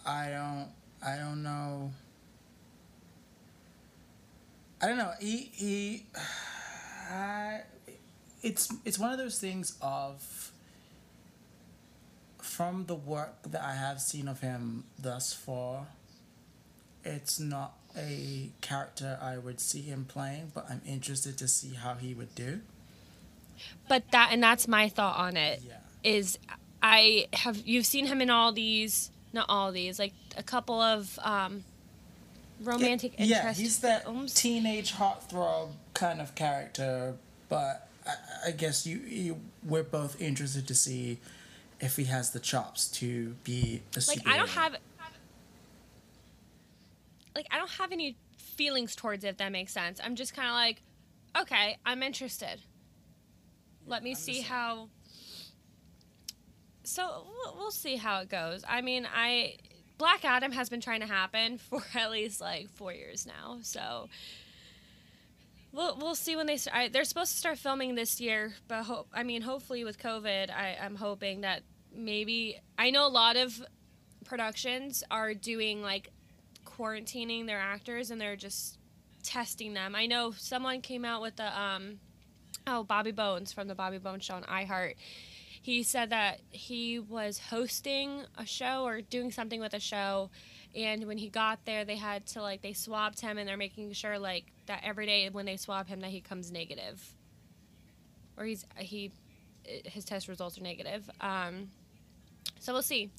I 0.07 0.29
don't 0.29 0.69
I 1.03 1.17
don't 1.17 1.43
know. 1.43 1.93
I 4.83 4.87
don't 4.87 4.97
know. 4.99 5.13
He 5.21 5.51
he. 5.55 6.07
I, 7.11 7.63
it's 8.43 8.73
it's 8.85 8.99
one 8.99 9.13
of 9.13 9.19
those 9.19 9.39
things 9.39 9.77
of. 9.83 10.50
From 12.61 12.85
the 12.85 12.95
work 12.95 13.37
that 13.45 13.63
I 13.63 13.73
have 13.73 14.03
seen 14.03 14.29
of 14.29 14.43
him 14.43 14.85
thus 14.99 15.33
far, 15.33 15.87
it's 17.03 17.41
not 17.41 17.73
a 17.97 18.51
character 18.61 19.19
I 19.19 19.39
would 19.39 19.59
see 19.61 19.81
him 19.81 20.05
playing, 20.05 20.53
but 20.55 20.67
I'm 20.69 20.83
interested 20.87 21.39
to 21.39 21.49
see 21.49 21.73
how 21.73 21.95
he 21.95 22.13
would 22.13 22.35
do. 22.35 22.61
But 23.89 24.11
that 24.11 24.29
and 24.33 24.43
that's 24.43 24.69
my 24.69 24.91
thought 24.91 25.17
on 25.17 25.39
it. 25.39 25.63
Yeah. 25.67 25.79
Is 26.05 26.39
I 26.83 27.29
have 27.33 27.67
you've 27.67 27.87
seen 27.87 28.05
him 28.05 28.21
in 28.21 28.29
all 28.29 28.53
these 28.53 29.11
not 29.33 29.47
all 29.49 29.73
these 29.73 29.99
like 29.99 30.13
a 30.37 30.43
couple 30.43 30.83
of 30.83 31.19
um 31.23 31.65
romantic 32.63 33.15
yeah, 33.17 33.39
interest 33.39 33.59
he's 33.59 33.79
that 33.79 34.05
films. 34.05 34.35
teenage 34.35 34.93
heartthrob 34.93 35.71
kind 35.95 36.21
of 36.21 36.35
character, 36.35 37.15
but 37.49 37.89
I, 38.07 38.49
I 38.49 38.51
guess 38.51 38.87
you, 38.87 38.99
you 38.99 39.41
we're 39.67 39.83
both 39.83 40.21
interested 40.21 40.69
to 40.69 40.75
see 40.75 41.21
if 41.81 41.97
he 41.97 42.05
has 42.05 42.31
the 42.31 42.41
chops 42.41 42.89
to 42.89 43.31
be 43.45 43.83
a 43.97 44.03
like 44.07 44.21
I 44.27 44.37
don't 44.37 44.51
have 44.51 44.77
like 47.35 47.47
I 47.51 47.59
don't 47.59 47.71
have 47.71 47.93
any 47.93 48.17
feelings 48.37 48.95
towards 48.95 49.25
it 49.25 49.29
if 49.29 49.37
that 49.39 49.53
makes 49.53 49.73
sense. 49.73 50.01
I'm 50.03 50.15
just 50.15 50.35
kind 50.35 50.49
of 50.49 50.55
like 50.55 50.83
okay, 51.41 51.79
I'm 51.85 52.03
interested. 52.03 52.61
Let 53.87 54.03
me 54.03 54.15
see 54.15 54.41
how 54.41 54.89
so 56.85 57.27
we'll, 57.27 57.57
we'll 57.57 57.71
see 57.71 57.97
how 57.97 58.21
it 58.21 58.29
goes. 58.29 58.65
I 58.69 58.81
mean, 58.81 59.07
I 59.13 59.57
Black 59.97 60.25
Adam 60.25 60.53
has 60.53 60.69
been 60.69 60.81
trying 60.81 61.01
to 61.01 61.07
happen 61.07 61.59
for 61.71 61.83
at 61.95 62.11
least 62.11 62.41
like 62.41 62.69
4 62.71 62.93
years 62.93 63.27
now. 63.27 63.59
So 63.63 64.09
We'll, 65.73 65.97
we'll 65.99 66.17
see 66.17 66.35
when 66.35 66.47
they 66.47 66.57
start. 66.57 66.93
they're 66.93 67.05
supposed 67.05 67.33
to 67.33 67.39
start 67.39 67.59
filming 67.59 67.95
this 67.95 68.21
year, 68.21 68.55
but 68.67 68.85
hope 68.85 69.09
I 69.13 69.23
mean 69.23 69.43
hopefully 69.43 69.85
with 69.85 69.99
COVID, 69.99 70.51
I, 70.51 70.77
I'm 70.83 70.97
hoping 70.97 71.43
that 71.43 71.63
maybe 71.95 72.61
I 72.79 72.91
know 72.91 73.07
a 73.07 73.09
lot 73.09 73.37
of 73.37 73.63
productions 74.25 75.05
are 75.11 75.35
doing 75.35 75.83
like 75.83 76.11
quarantining 76.65 77.47
their 77.47 77.61
actors 77.61 78.11
and 78.11 78.21
they're 78.21 78.37
just 78.37 78.79
testing 79.23 79.75
them. 79.75 79.95
I 79.95 80.07
know 80.07 80.33
someone 80.33 80.81
came 80.81 81.05
out 81.05 81.23
with 81.23 81.37
the 81.37 81.61
um 81.61 82.01
oh 82.67 82.85
Bobby 82.85 83.13
Bones 83.13 83.53
from 83.53 83.69
the 83.69 83.75
Bobby 83.75 83.99
Bones 83.99 84.25
show 84.25 84.35
on 84.35 84.43
iHeart. 84.45 84.95
He 85.63 85.83
said 85.83 86.11
that 86.11 86.41
he 86.51 86.99
was 86.99 87.39
hosting 87.39 88.25
a 88.37 88.47
show 88.47 88.85
or 88.85 89.03
doing 89.03 89.31
something 89.31 89.61
with 89.61 89.75
a 89.75 89.81
show 89.81 90.31
and 90.75 91.07
when 91.07 91.19
he 91.19 91.29
got 91.29 91.65
there 91.65 91.85
they 91.85 91.97
had 91.97 92.27
to 92.27 92.43
like 92.43 92.63
they 92.63 92.73
swabbed 92.73 93.21
him 93.21 93.39
and 93.39 93.49
they're 93.49 93.57
making 93.57 93.93
sure 93.93 94.19
like 94.19 94.45
that 94.67 94.83
every 94.85 95.07
day 95.07 95.29
when 95.29 95.47
they 95.47 95.57
swab 95.57 95.89
him 95.89 96.01
that 96.01 96.11
he 96.11 96.21
comes 96.21 96.51
negative. 96.53 97.15
Or 98.37 98.45
he's 98.45 98.65
he 98.77 99.13
his 99.65 100.05
test 100.05 100.29
results 100.29 100.59
are 100.59 100.63
negative. 100.63 101.09
Um, 101.21 101.71
so 102.59 102.73
we'll 102.73 102.83
see. 102.83 103.11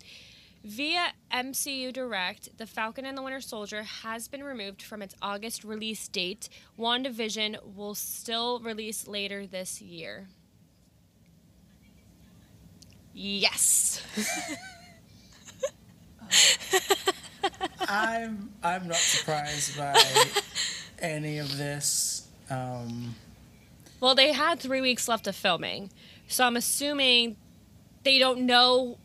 Via 0.64 1.14
mcu 1.34 1.92
direct 1.92 2.58
the 2.58 2.68
falcon 2.68 3.06
and 3.06 3.18
the 3.18 3.22
winter 3.22 3.42
soldier 3.42 3.82
has 3.82 4.28
been 4.28 4.44
removed 4.44 4.82
from 4.82 5.02
its 5.02 5.16
august 5.22 5.64
release 5.64 6.08
date. 6.08 6.50
Wandavision 6.78 7.58
will 7.76 7.96
still 7.96 8.60
release 8.60 9.08
later 9.08 9.48
this 9.48 9.82
year. 9.82 10.28
Yes 13.14 14.02
I'm 17.92 18.50
I'm 18.64 18.88
not 18.88 18.96
surprised 18.96 19.78
by 19.78 20.02
any 21.00 21.40
of 21.40 21.58
this. 21.58 22.28
Um, 22.50 23.16
well, 24.00 24.16
they 24.16 24.32
had 24.32 24.60
three 24.60 24.80
weeks 24.80 25.10
left 25.10 25.28
of 25.28 25.36
filming, 25.36 25.92
so 26.28 26.46
I'm 26.46 26.56
assuming 26.56 27.36
they 28.04 28.18
don't 28.18 28.46
know 28.46 28.98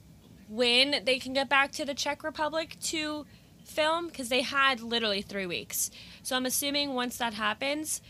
when 0.49 1.03
they 1.05 1.19
can 1.19 1.33
get 1.33 1.49
back 1.49 1.73
to 1.73 1.85
the 1.85 1.95
Czech 1.95 2.23
Republic 2.23 2.77
to 2.85 3.27
film 3.65 4.07
because 4.07 4.29
they 4.29 4.43
had 4.43 4.81
literally 4.81 5.21
three 5.21 5.47
weeks. 5.47 5.91
So 6.23 6.37
I'm 6.37 6.47
assuming 6.47 6.95
once 6.95 7.19
that 7.19 7.35
happens, 7.35 8.01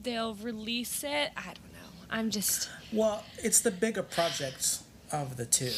they'll 0.00 0.34
release 0.34 1.04
it. 1.04 1.32
I 1.36 1.44
don't 1.44 1.72
know. 1.72 1.90
I'm 2.10 2.30
just. 2.30 2.70
Well, 2.90 3.24
it's 3.42 3.60
the 3.60 3.70
bigger 3.70 4.02
project 4.02 4.78
of 5.12 5.36
the 5.36 5.44
two 5.44 5.72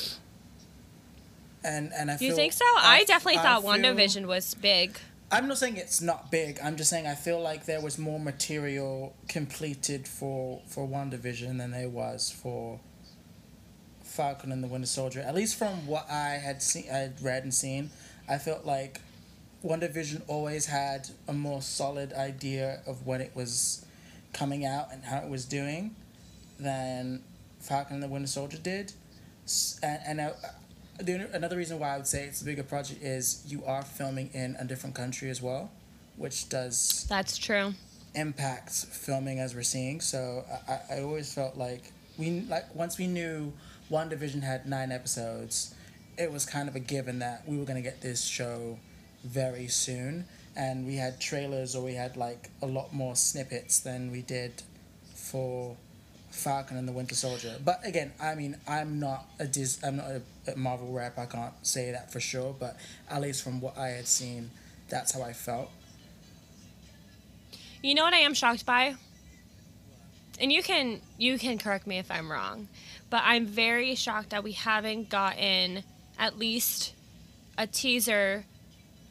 and 1.64 1.92
and 1.92 2.10
I. 2.10 2.16
Do 2.16 2.24
you 2.24 2.34
think 2.34 2.52
so? 2.52 2.64
I, 2.64 3.00
I 3.00 3.04
definitely 3.04 3.40
I 3.40 3.42
thought 3.42 3.62
feel, 3.62 3.70
WandaVision 3.72 4.26
was 4.26 4.54
big. 4.54 4.98
I'm 5.30 5.48
not 5.48 5.58
saying 5.58 5.76
it's 5.76 6.00
not 6.00 6.30
big. 6.30 6.58
I'm 6.62 6.76
just 6.76 6.90
saying 6.90 7.06
I 7.06 7.14
feel 7.14 7.40
like 7.40 7.66
there 7.66 7.80
was 7.80 7.98
more 7.98 8.20
material 8.20 9.16
completed 9.28 10.06
for 10.06 10.62
for 10.66 10.86
WandaVision 10.86 11.58
than 11.58 11.70
there 11.72 11.88
was 11.88 12.30
for 12.30 12.80
Falcon 14.02 14.52
and 14.52 14.62
the 14.62 14.68
Winter 14.68 14.86
Soldier. 14.86 15.20
At 15.20 15.34
least 15.34 15.56
from 15.56 15.86
what 15.86 16.08
I 16.10 16.40
had 16.42 16.62
seen, 16.62 16.84
I 16.90 16.98
had 16.98 17.22
read 17.22 17.42
and 17.42 17.52
seen, 17.52 17.90
I 18.28 18.38
felt 18.38 18.64
like 18.64 19.00
WandaVision 19.64 20.22
always 20.28 20.66
had 20.66 21.08
a 21.26 21.32
more 21.32 21.62
solid 21.62 22.12
idea 22.12 22.80
of 22.86 23.06
when 23.06 23.20
it 23.20 23.32
was 23.34 23.84
coming 24.32 24.64
out 24.64 24.92
and 24.92 25.02
how 25.04 25.18
it 25.18 25.28
was 25.28 25.44
doing 25.44 25.96
than 26.60 27.22
Falcon 27.60 27.94
and 27.94 28.02
the 28.02 28.08
Winter 28.08 28.28
Soldier 28.28 28.58
did. 28.58 28.92
And, 29.82 30.00
and 30.06 30.20
I, 30.20 30.32
the, 30.98 31.28
another 31.32 31.56
reason 31.56 31.78
why 31.78 31.94
I 31.94 31.96
would 31.96 32.06
say 32.06 32.24
it's 32.24 32.42
a 32.42 32.44
bigger 32.44 32.62
project 32.62 33.02
is 33.02 33.44
you 33.46 33.64
are 33.64 33.82
filming 33.82 34.30
in 34.32 34.56
a 34.58 34.64
different 34.64 34.94
country 34.94 35.30
as 35.30 35.42
well, 35.42 35.70
which 36.16 36.48
does 36.48 37.06
that's 37.08 37.36
true 37.36 37.74
impacts 38.14 38.84
filming 38.84 39.40
as 39.40 39.54
we're 39.54 39.62
seeing. 39.62 40.00
So 40.00 40.44
I, 40.68 40.96
I 40.96 41.00
always 41.02 41.32
felt 41.32 41.56
like 41.56 41.92
we 42.16 42.42
like 42.42 42.74
once 42.74 42.98
we 42.98 43.06
knew 43.06 43.52
WandaVision 43.90 44.42
had 44.42 44.66
nine 44.68 44.92
episodes, 44.92 45.74
it 46.16 46.30
was 46.30 46.46
kind 46.46 46.68
of 46.68 46.76
a 46.76 46.80
given 46.80 47.18
that 47.20 47.46
we 47.46 47.58
were 47.58 47.64
gonna 47.64 47.82
get 47.82 48.00
this 48.00 48.22
show 48.24 48.78
very 49.24 49.68
soon, 49.68 50.26
and 50.56 50.86
we 50.86 50.96
had 50.96 51.20
trailers 51.20 51.74
or 51.74 51.84
we 51.84 51.94
had 51.94 52.16
like 52.16 52.50
a 52.62 52.66
lot 52.66 52.92
more 52.92 53.16
snippets 53.16 53.80
than 53.80 54.12
we 54.12 54.22
did 54.22 54.62
for 55.14 55.76
Falcon 56.34 56.76
and 56.76 56.86
the 56.86 56.92
Winter 56.92 57.14
Soldier. 57.14 57.54
But 57.64 57.86
again, 57.86 58.12
I 58.20 58.34
mean, 58.34 58.56
I'm 58.66 58.98
not 58.98 59.26
a 59.38 59.46
Dis- 59.46 59.82
I'm 59.84 59.96
not 59.96 60.06
a, 60.06 60.22
a 60.52 60.56
Marvel 60.56 60.92
rep. 60.92 61.18
I 61.18 61.26
can't 61.26 61.54
say 61.62 61.92
that 61.92 62.12
for 62.12 62.20
sure. 62.20 62.54
But 62.58 62.76
at 63.08 63.22
least 63.22 63.42
from 63.42 63.60
what 63.60 63.78
I 63.78 63.88
had 63.88 64.06
seen, 64.06 64.50
that's 64.88 65.12
how 65.12 65.22
I 65.22 65.32
felt. 65.32 65.70
You 67.82 67.94
know 67.94 68.02
what 68.04 68.14
I 68.14 68.18
am 68.18 68.34
shocked 68.34 68.66
by? 68.66 68.94
And 70.40 70.52
you 70.52 70.62
can 70.62 71.00
you 71.16 71.38
can 71.38 71.58
correct 71.58 71.86
me 71.86 71.98
if 71.98 72.10
I'm 72.10 72.30
wrong, 72.30 72.68
but 73.10 73.22
I'm 73.24 73.46
very 73.46 73.94
shocked 73.94 74.30
that 74.30 74.42
we 74.42 74.52
haven't 74.52 75.08
gotten 75.08 75.84
at 76.18 76.38
least 76.38 76.94
a 77.56 77.66
teaser 77.66 78.44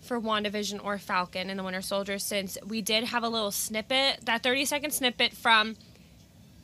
for 0.01 0.19
WandaVision 0.19 0.83
or 0.83 0.97
Falcon 0.97 1.49
and 1.49 1.57
the 1.57 1.63
Winter 1.63 1.81
Soldier 1.81 2.19
since 2.19 2.57
we 2.67 2.81
did 2.81 3.05
have 3.05 3.23
a 3.23 3.29
little 3.29 3.51
snippet, 3.51 4.25
that 4.25 4.43
30 4.43 4.65
second 4.65 4.91
snippet 4.91 5.33
from 5.33 5.77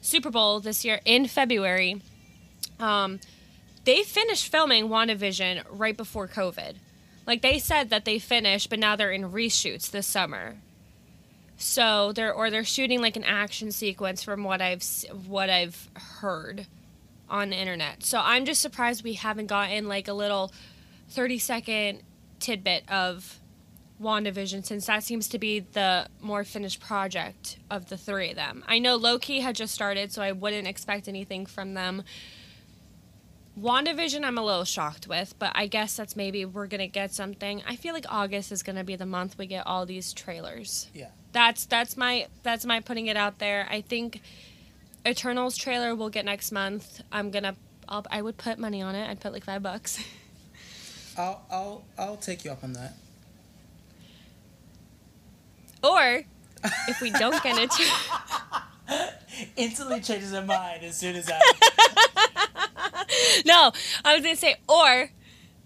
Super 0.01 0.29
Bowl 0.29 0.59
this 0.59 0.85
year 0.85 1.01
in 1.05 1.27
February, 1.27 2.01
um, 2.79 3.19
they 3.85 4.03
finished 4.03 4.51
filming 4.51 4.87
WandaVision 4.87 5.63
right 5.69 5.95
before 5.95 6.27
COVID. 6.27 6.75
Like 7.25 7.41
they 7.41 7.59
said 7.59 7.89
that 7.89 8.05
they 8.05 8.19
finished, 8.19 8.69
but 8.69 8.79
now 8.79 8.95
they're 8.95 9.11
in 9.11 9.31
reshoots 9.31 9.91
this 9.91 10.07
summer. 10.07 10.57
So 11.57 12.13
they're 12.13 12.33
or 12.33 12.49
they're 12.49 12.63
shooting 12.63 13.01
like 13.01 13.17
an 13.17 13.23
action 13.23 13.71
sequence 13.71 14.23
from 14.23 14.43
what 14.43 14.61
I've 14.61 14.83
what 15.27 15.49
I've 15.49 15.89
heard 15.95 16.67
on 17.29 17.49
the 17.49 17.57
internet. 17.57 18.03
So 18.03 18.19
I'm 18.23 18.45
just 18.45 18.61
surprised 18.61 19.03
we 19.03 19.13
haven't 19.13 19.47
gotten 19.47 19.87
like 19.87 20.07
a 20.07 20.13
little 20.13 20.51
30 21.09 21.37
second 21.37 22.03
tidbit 22.39 22.89
of 22.89 23.38
WandaVision 24.01 24.65
since 24.65 24.85
that 24.85 25.03
seems 25.03 25.27
to 25.29 25.39
be 25.39 25.59
the 25.59 26.07
more 26.21 26.43
finished 26.43 26.79
project 26.79 27.57
of 27.69 27.89
the 27.89 27.97
three 27.97 28.29
of 28.29 28.35
them. 28.35 28.63
I 28.67 28.79
know 28.79 28.95
Loki 28.95 29.39
had 29.41 29.55
just 29.55 29.73
started, 29.73 30.11
so 30.11 30.21
I 30.21 30.31
wouldn't 30.31 30.67
expect 30.67 31.07
anything 31.07 31.45
from 31.45 31.73
them. 31.73 32.03
WandaVision, 33.59 34.23
I'm 34.23 34.37
a 34.37 34.43
little 34.43 34.63
shocked 34.63 35.07
with, 35.07 35.37
but 35.37 35.51
I 35.53 35.67
guess 35.67 35.97
that's 35.97 36.15
maybe 36.15 36.45
we're 36.45 36.67
gonna 36.67 36.87
get 36.87 37.13
something. 37.13 37.61
I 37.67 37.75
feel 37.75 37.93
like 37.93 38.05
August 38.07 38.51
is 38.51 38.63
gonna 38.63 38.85
be 38.85 38.95
the 38.95 39.05
month 39.05 39.37
we 39.37 39.47
get 39.47 39.67
all 39.67 39.85
these 39.85 40.13
trailers. 40.13 40.87
Yeah. 40.93 41.09
That's 41.33 41.65
that's 41.65 41.97
my 41.97 42.27
that's 42.43 42.65
my 42.65 42.79
putting 42.79 43.07
it 43.07 43.17
out 43.17 43.39
there. 43.39 43.67
I 43.69 43.81
think 43.81 44.21
Eternals 45.05 45.57
trailer 45.57 45.93
we'll 45.93 46.09
get 46.09 46.23
next 46.23 46.51
month. 46.51 47.01
I'm 47.11 47.31
gonna 47.31 47.55
I'll, 47.89 48.05
I 48.09 48.21
would 48.21 48.37
put 48.37 48.59
money 48.59 48.81
on 48.81 48.95
it. 48.95 49.09
I'd 49.09 49.19
put 49.19 49.33
like 49.33 49.43
five 49.43 49.61
bucks. 49.61 50.01
I'll 51.17 51.41
I'll 51.51 51.83
I'll 51.97 52.17
take 52.17 52.45
you 52.45 52.51
up 52.51 52.63
on 52.63 52.73
that. 52.73 52.93
Or 55.83 56.23
if 56.87 57.01
we 57.01 57.11
don't 57.11 57.41
get 57.41 57.57
it, 57.57 57.71
instantly 59.55 60.01
changes 60.01 60.31
her 60.31 60.43
mind 60.43 60.83
as 60.83 60.97
soon 60.97 61.15
as 61.15 61.29
I. 61.31 61.39
no, 63.45 63.71
I 64.03 64.13
was 64.15 64.23
gonna 64.23 64.35
say, 64.35 64.57
or 64.67 65.11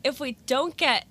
if 0.03 0.19
we 0.19 0.33
don't 0.45 0.77
get 0.77 1.05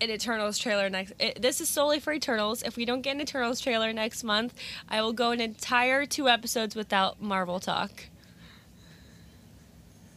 an 0.00 0.10
Eternals 0.10 0.56
trailer 0.58 0.88
next, 0.88 1.12
it, 1.18 1.42
this 1.42 1.60
is 1.60 1.68
solely 1.68 2.00
for 2.00 2.12
Eternals. 2.12 2.62
If 2.62 2.76
we 2.76 2.84
don't 2.84 3.02
get 3.02 3.16
an 3.16 3.20
Eternals 3.20 3.60
trailer 3.60 3.92
next 3.92 4.24
month, 4.24 4.54
I 4.88 5.02
will 5.02 5.12
go 5.12 5.32
an 5.32 5.40
entire 5.40 6.06
two 6.06 6.28
episodes 6.28 6.74
without 6.74 7.20
Marvel 7.20 7.60
talk. 7.60 8.06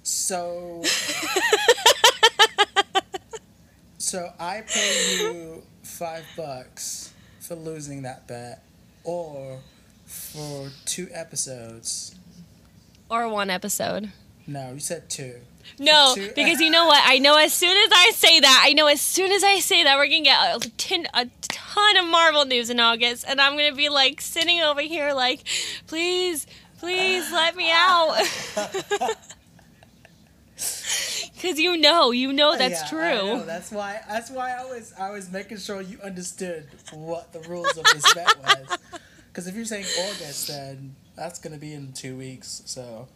So. 0.03 0.83
so 3.97 4.31
I 4.39 4.61
pay 4.61 5.17
you 5.17 5.63
five 5.81 6.25
bucks 6.37 7.12
for 7.53 7.59
losing 7.59 8.01
that 8.01 8.27
bet 8.27 8.63
or 9.03 9.59
for 10.05 10.69
two 10.85 11.07
episodes. 11.13 12.15
Or 13.09 13.27
one 13.27 13.49
episode. 13.49 14.11
No, 14.47 14.73
you 14.73 14.79
said 14.79 15.09
two. 15.09 15.35
No, 15.79 16.13
two? 16.15 16.31
because 16.35 16.59
you 16.59 16.69
know 16.69 16.87
what? 16.87 17.01
I 17.05 17.19
know 17.19 17.37
as 17.37 17.53
soon 17.53 17.77
as 17.77 17.89
I 17.93 18.11
say 18.13 18.39
that, 18.39 18.63
I 18.65 18.73
know 18.73 18.87
as 18.87 18.99
soon 18.99 19.31
as 19.31 19.43
I 19.43 19.59
say 19.59 19.83
that, 19.83 19.97
we're 19.97 20.07
gonna 20.07 20.21
get 20.21 20.55
a, 20.55 20.69
tin, 20.77 21.07
a 21.13 21.29
ton 21.41 21.97
of 21.97 22.05
Marvel 22.07 22.45
news 22.45 22.69
in 22.69 22.79
August, 22.79 23.23
and 23.27 23.39
I'm 23.39 23.55
gonna 23.55 23.75
be 23.75 23.89
like 23.89 24.19
sitting 24.19 24.59
over 24.61 24.81
here, 24.81 25.13
like, 25.13 25.41
please, 25.87 26.47
Please 26.83 27.31
let 27.31 27.55
me 27.55 27.71
out. 27.71 28.27
Cause 31.43 31.59
you 31.59 31.75
know, 31.75 32.11
you 32.11 32.31
know 32.31 32.55
that's 32.57 32.81
Yeah, 32.83 32.87
true. 32.87 33.27
know. 33.37 33.43
That's 33.45 33.69
why. 33.69 33.99
That's 34.07 34.31
why 34.31 34.51
I 34.57 34.63
was. 34.63 34.93
I 34.97 35.09
was 35.11 35.29
making 35.29 35.57
sure 35.57 35.81
you 35.81 35.99
understood 36.01 36.67
what 36.93 37.33
the 37.33 37.41
rules 37.41 37.77
of 37.77 37.83
this 37.83 38.13
bet 38.13 38.33
was. 38.41 38.77
Because 39.27 39.47
if 39.47 39.53
you're 39.55 39.65
saying 39.65 39.85
August, 40.07 40.47
then 40.47 40.95
that's 41.17 41.39
gonna 41.39 41.57
be 41.57 41.73
in 41.73 41.91
two 41.91 42.15
weeks. 42.15 42.61
So, 42.65 43.09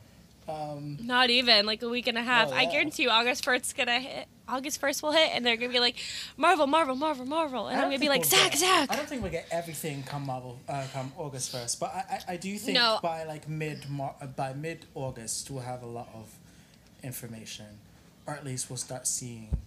um, 0.50 0.98
Not 1.02 1.30
even 1.30 1.66
like 1.66 1.82
a 1.84 1.88
week 1.90 2.08
and 2.08 2.18
a 2.18 2.22
half. 2.22 2.50
Oh, 2.52 2.54
I 2.54 2.66
guarantee 2.66 3.04
you, 3.04 3.10
August 3.10 3.46
first's 3.46 3.72
gonna 3.72 4.00
hit. 4.02 4.28
August 4.50 4.80
first 4.82 5.04
will 5.04 5.12
hit, 5.14 5.30
and 5.34 5.46
they're 5.46 5.56
gonna 5.58 5.72
be 5.72 5.80
like, 5.80 5.96
Marvel, 6.38 6.68
Marvel, 6.68 6.96
Marvel, 6.96 7.26
Marvel, 7.26 7.68
and 7.68 7.78
I'm 7.80 7.86
gonna 7.88 8.00
be 8.00 8.10
like, 8.10 8.22
we'll 8.22 8.30
Zach, 8.30 8.52
get- 8.52 8.60
Zach. 8.60 8.92
I 8.92 8.96
don't 8.98 9.08
think 9.08 9.22
we'll 9.22 9.32
get 9.32 9.48
everything 9.52 10.04
come 10.04 10.26
Marvel, 10.26 10.60
uh, 10.68 10.84
come 10.94 11.12
August 11.18 11.52
first, 11.52 11.80
but 11.80 11.94
I, 11.94 12.20
I, 12.28 12.34
I 12.34 12.38
do 12.38 12.58
think 12.58 12.78
No. 12.78 13.00
by 13.02 13.24
like 13.24 13.48
mid 13.48 13.86
uh, 14.02 14.26
by 14.28 14.52
mid 14.54 14.86
August 14.96 15.50
we'll 15.50 15.64
have 15.64 15.82
a 15.84 15.86
lot 15.88 16.10
of 16.14 16.30
information, 17.04 17.66
or 18.28 18.34
at 18.34 18.46
least 18.46 18.70
we'll 18.70 18.78
start 18.78 19.08
seeing 19.08 19.58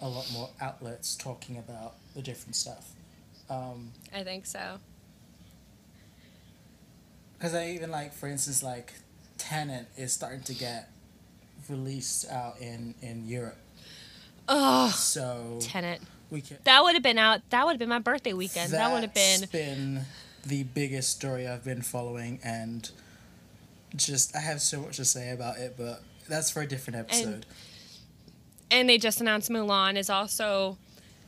a 0.00 0.08
lot 0.08 0.30
more 0.32 0.48
outlets 0.60 1.14
talking 1.16 1.58
about 1.58 1.94
the 2.14 2.22
different 2.22 2.56
stuff. 2.56 2.92
Um, 3.50 3.90
I 4.14 4.22
think 4.22 4.46
so. 4.46 4.78
Because 7.36 7.54
I 7.54 7.70
even 7.70 7.90
like, 7.90 8.12
for 8.14 8.28
instance, 8.28 8.62
like 8.62 8.94
Tenet 9.36 9.86
is 9.96 10.12
starting 10.12 10.42
to 10.44 10.54
get 10.54 10.90
released 11.68 12.30
out 12.30 12.58
in 12.60 12.94
in 13.02 13.26
Europe, 13.26 13.56
Oh, 14.48 14.88
so 14.90 15.58
Tenet. 15.60 16.00
we 16.30 16.40
can. 16.40 16.58
That 16.64 16.82
would 16.82 16.94
have 16.94 17.02
been 17.02 17.18
out. 17.18 17.40
That 17.50 17.64
would 17.66 17.72
have 17.72 17.78
been 17.78 17.88
my 17.88 17.98
birthday 17.98 18.32
weekend. 18.32 18.72
That 18.72 18.92
would 18.92 19.02
have 19.02 19.14
been. 19.14 19.48
Been 19.50 20.00
the 20.46 20.62
biggest 20.62 21.10
story 21.10 21.46
I've 21.48 21.64
been 21.64 21.82
following, 21.82 22.38
and 22.44 22.90
just 23.96 24.34
I 24.36 24.40
have 24.40 24.60
so 24.60 24.80
much 24.82 24.96
to 24.96 25.04
say 25.04 25.30
about 25.30 25.58
it, 25.58 25.74
but 25.76 26.02
that's 26.28 26.50
for 26.50 26.62
a 26.62 26.66
different 26.66 26.98
episode. 26.98 27.26
And 27.34 27.46
they 28.82 28.98
just 28.98 29.20
announced 29.20 29.50
Mulan 29.50 29.96
is 29.96 30.10
also. 30.10 30.78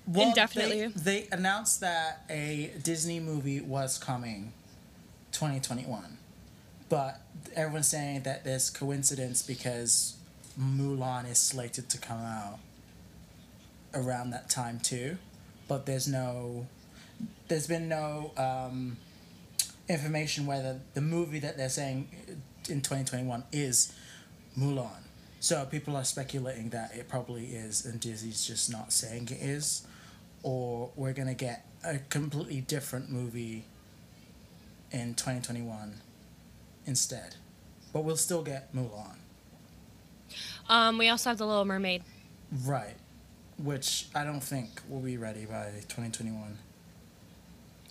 Well, 0.06 0.28
indefinitely. 0.28 0.87
They, 0.88 1.22
they 1.22 1.28
announced 1.32 1.80
that 1.80 2.24
a 2.30 2.72
Disney 2.82 3.18
movie 3.18 3.61
was 3.61 3.98
coming, 3.98 4.52
twenty 5.32 5.61
twenty 5.61 5.82
one, 5.82 6.18
but 6.88 7.20
everyone's 7.54 7.88
saying 7.88 8.22
that 8.22 8.44
there's 8.44 8.70
coincidence 8.70 9.42
because 9.42 10.16
Mulan 10.61 11.28
is 11.28 11.38
slated 11.38 11.88
to 11.90 11.98
come 11.98 12.20
out 12.20 12.59
around 13.94 14.30
that 14.30 14.48
time 14.48 14.78
too, 14.78 15.18
but 15.68 15.87
there's 15.87 16.06
no, 16.06 16.66
there's 17.48 17.66
been 17.66 17.88
no 17.88 18.32
um, 18.37 18.98
information 19.88 20.46
whether 20.46 20.80
the 20.94 21.00
movie 21.00 21.40
that 21.40 21.56
they're 21.56 21.68
saying 21.68 22.09
in 22.68 22.80
twenty 22.80 23.04
twenty 23.04 23.24
one 23.24 23.42
is 23.50 23.92
Mulan. 24.56 25.02
So 25.46 25.64
people 25.64 25.94
are 25.94 26.02
speculating 26.02 26.70
that 26.70 26.92
it 26.96 27.09
probably 27.09 27.44
is, 27.44 27.87
and 27.87 28.00
Disney's 28.00 28.44
just 28.44 28.68
not 28.68 28.92
saying 28.92 29.28
it 29.30 29.40
is, 29.40 29.87
or 30.42 30.90
we're 30.96 31.12
gonna 31.12 31.35
get 31.35 31.64
a 31.85 31.98
completely 31.98 32.62
different 32.62 33.11
movie 33.12 33.62
in 34.90 35.14
twenty 35.14 35.40
twenty 35.40 35.62
one 35.62 36.00
instead, 36.85 37.37
but 37.92 38.00
we'll 38.02 38.16
still 38.16 38.42
get 38.42 38.74
Mulan, 38.74 39.18
Um, 40.68 40.98
we 40.98 41.09
also 41.09 41.30
have 41.30 41.38
the 41.38 41.46
Little 41.46 41.64
Mermaid. 41.64 42.02
right? 42.64 42.96
Which 43.56 44.06
I 44.16 44.24
don't 44.24 44.42
think 44.42 44.82
will 44.88 44.98
be 44.98 45.16
ready 45.16 45.44
by 45.44 45.70
twenty 45.87 46.11
twenty 46.11 46.32
one. 46.32 46.59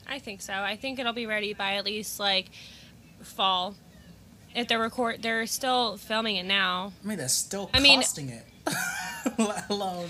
I 0.06 0.20
think 0.20 0.42
so. 0.42 0.52
I 0.52 0.76
think 0.76 1.00
it'll 1.00 1.14
be 1.14 1.26
ready 1.26 1.54
by 1.54 1.76
at 1.76 1.86
least 1.86 2.20
like 2.20 2.48
fall. 3.22 3.76
If 4.56 4.68
they're 4.68 4.80
record, 4.80 5.22
they're 5.22 5.46
still 5.46 5.98
filming 5.98 6.38
it 6.38 6.46
now. 6.46 6.94
I 7.04 7.08
mean, 7.08 7.18
they're 7.18 7.28
still 7.28 7.70
I 7.74 7.80
mean- 7.80 8.00
costing 8.00 8.30
it, 8.30 8.46
let 9.38 9.70
alone, 9.70 10.08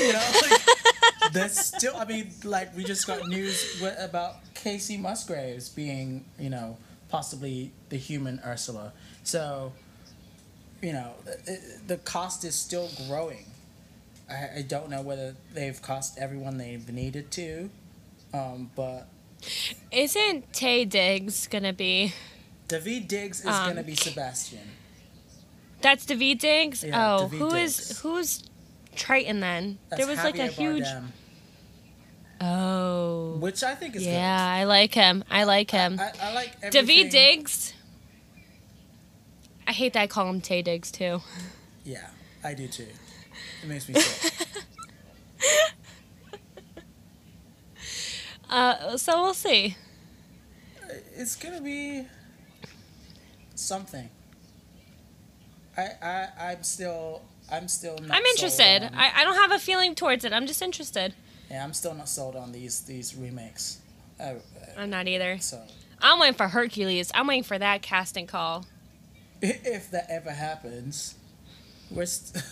you 0.00 0.12
know, 0.12 0.30
like, 0.50 1.32
there's 1.32 1.58
still. 1.58 1.94
I 1.96 2.04
mean, 2.04 2.30
like 2.44 2.74
we 2.76 2.84
just 2.84 3.06
got 3.06 3.26
news 3.28 3.82
about 3.98 4.36
Kacey 4.54 4.98
Musgraves 4.98 5.68
being, 5.68 6.24
you 6.38 6.48
know, 6.50 6.78
possibly 7.10 7.72
the 7.90 7.96
human 7.96 8.40
Ursula. 8.44 8.92
So, 9.24 9.72
you 10.80 10.92
know, 10.92 11.12
the, 11.24 11.60
the 11.86 11.96
cost 11.98 12.44
is 12.44 12.54
still 12.54 12.88
growing. 13.06 13.44
I, 14.30 14.58
I 14.58 14.64
don't 14.66 14.90
know 14.90 15.02
whether 15.02 15.34
they've 15.54 15.80
cost 15.80 16.18
everyone 16.18 16.56
they've 16.58 16.88
needed 16.90 17.30
to, 17.32 17.70
um, 18.32 18.70
but 18.74 19.08
Isn't 19.90 20.52
Taye 20.52 20.88
Diggs 20.88 21.46
gonna 21.46 21.72
be? 21.72 22.14
Daveed 22.68 23.08
Diggs 23.08 23.40
is 23.40 23.46
Um, 23.46 23.68
gonna 23.68 23.82
be 23.82 23.94
Sebastian. 23.96 24.70
That's 25.80 26.04
Daveed 26.04 26.38
Diggs. 26.38 26.84
Yeah, 26.84 27.14
oh, 27.16 27.22
David 27.28 27.38
who 27.38 27.54
is 27.54 27.76
Diggs. 27.76 28.00
who's 28.00 28.42
Triton 28.94 29.40
then? 29.40 29.78
That's 29.88 29.98
there 30.00 30.06
was 30.08 30.18
like 30.22 30.38
a 30.38 30.46
huge. 30.48 30.84
Bardem, 30.84 31.06
Oh. 32.40 33.36
which 33.40 33.62
I 33.64 33.74
think 33.74 33.96
is 33.96 34.04
Yeah, 34.06 34.38
I 34.54 34.64
like 34.64 34.94
him. 34.94 35.24
I 35.30 35.44
like 35.44 35.70
him. 35.70 35.96
good. 35.96 36.02
I, 36.20 36.28
I 36.28 36.32
like 36.34 36.56
everything. 36.62 36.86
Daveed 36.86 37.10
Diggs. 37.10 37.74
I 39.66 39.72
hate 39.72 39.92
that 39.94 40.02
I 40.02 40.06
call 40.06 40.28
him 40.28 40.40
Taye 40.40 40.62
Diggs 40.64 40.90
too. 40.90 41.20
Yeah, 41.84 42.06
I 42.44 42.54
do 42.54 42.68
too. 42.68 42.86
It 43.62 43.68
makes 43.68 43.88
me 43.88 44.00
sick. 44.00 44.32
Uh, 48.50 48.96
so 48.96 49.20
we'll 49.22 49.34
see. 49.34 49.76
it's 51.14 51.36
gonna 51.36 51.60
be 51.60 52.06
something. 53.58 54.08
I 55.76 55.88
I 56.02 56.28
I'm 56.50 56.62
still 56.62 57.22
I'm 57.50 57.68
still 57.68 57.96
not. 57.98 58.16
I'm 58.16 58.24
interested. 58.24 58.82
on- 58.84 58.94
I, 58.94 59.10
I 59.16 59.24
don't 59.24 59.36
have 59.36 59.52
a 59.52 59.58
feeling 59.58 59.94
towards 59.94 60.24
it. 60.24 60.32
I'm 60.32 60.46
just 60.46 60.62
interested. 60.62 61.14
yeah, 61.50 61.64
I'm 61.64 61.72
still 61.72 61.94
not 61.94 62.08
sold 62.08 62.36
on 62.36 62.52
these 62.52 62.80
these 62.82 63.14
remakes. 63.14 63.78
Uh, 64.20 64.22
uh, 64.22 64.34
I'm 64.76 64.90
not 64.90 65.06
either. 65.08 65.38
so 65.38 65.62
I'm 66.00 66.18
waiting 66.18 66.34
for 66.36 66.48
Hercules. 66.48 67.10
I'm 67.14 67.26
waiting 67.26 67.44
for 67.44 67.58
that 67.58 67.82
casting 67.82 68.26
call. 68.26 68.66
if 69.40 69.90
that 69.92 70.06
ever 70.10 70.30
happens, 70.30 71.14
we're 71.90 72.06
st- 72.06 72.44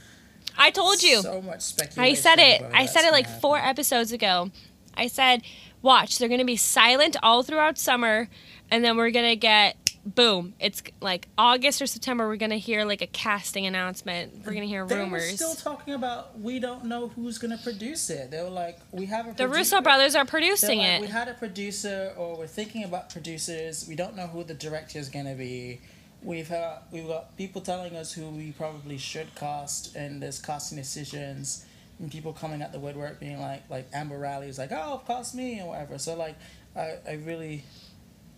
I 0.58 0.70
told 0.70 1.02
you. 1.02 1.22
so 1.22 1.40
much 1.42 1.62
speculation. 1.62 2.02
I 2.02 2.14
said 2.14 2.38
it. 2.38 2.62
I 2.72 2.86
said 2.86 3.06
it 3.06 3.12
like 3.12 3.28
four 3.28 3.58
episodes 3.58 4.12
ago. 4.12 4.50
I 4.94 5.06
said, 5.08 5.42
watch, 5.82 6.18
they're 6.18 6.28
going 6.28 6.40
to 6.40 6.46
be 6.46 6.56
silent 6.56 7.16
all 7.22 7.42
throughout 7.42 7.76
summer, 7.76 8.28
and 8.70 8.82
then 8.82 8.96
we're 8.96 9.10
going 9.10 9.28
to 9.28 9.36
get, 9.36 9.76
boom, 10.06 10.54
it's 10.60 10.82
like 11.00 11.28
August 11.36 11.82
or 11.82 11.86
September, 11.86 12.26
we're 12.28 12.36
going 12.36 12.50
to 12.50 12.58
hear 12.58 12.84
like 12.84 13.02
a 13.02 13.06
casting 13.06 13.66
announcement. 13.66 14.32
We're 14.38 14.52
going 14.52 14.60
to 14.62 14.68
hear 14.68 14.84
rumors. 14.84 15.22
They 15.22 15.30
were 15.32 15.36
still 15.36 15.54
talking 15.54 15.94
about 15.94 16.38
we 16.40 16.60
don't 16.60 16.84
know 16.84 17.08
who's 17.08 17.38
gonna 17.38 17.58
produce 17.58 18.08
it. 18.10 18.30
They 18.30 18.42
were 18.42 18.48
like, 18.48 18.78
we 18.92 19.06
have 19.06 19.26
a 19.26 19.32
the 19.32 19.44
produ- 19.44 19.52
Russo 19.52 19.80
brothers 19.80 20.14
are 20.14 20.24
producing 20.24 20.78
like, 20.78 20.88
it. 20.88 21.00
We 21.00 21.06
had 21.08 21.28
a 21.28 21.34
producer, 21.34 22.12
or 22.16 22.38
we're 22.38 22.46
thinking 22.46 22.84
about 22.84 23.10
producers. 23.10 23.86
We 23.88 23.96
don't 23.96 24.16
know 24.16 24.28
who 24.28 24.44
the 24.44 24.54
director 24.54 24.98
is 24.98 25.08
going 25.08 25.26
to 25.26 25.34
be. 25.34 25.80
We've 26.22 26.48
had, 26.48 26.78
we've 26.90 27.06
got 27.06 27.36
people 27.36 27.60
telling 27.60 27.94
us 27.96 28.12
who 28.12 28.28
we 28.30 28.52
probably 28.52 28.98
should 28.98 29.34
cast, 29.34 29.94
and 29.96 30.22
there's 30.22 30.40
casting 30.40 30.78
decisions, 30.78 31.66
and 31.98 32.10
people 32.10 32.32
coming 32.32 32.62
at 32.62 32.72
the 32.72 32.78
woodwork 32.78 33.20
being 33.20 33.40
like, 33.40 33.68
like 33.70 33.88
Amber 33.92 34.18
Riley 34.18 34.48
is 34.48 34.58
like, 34.58 34.72
oh, 34.72 35.02
cast 35.06 35.34
me 35.34 35.58
and 35.58 35.68
whatever. 35.68 35.98
So 35.98 36.14
like, 36.16 36.36
I, 36.74 36.96
I 37.08 37.12
really, 37.24 37.64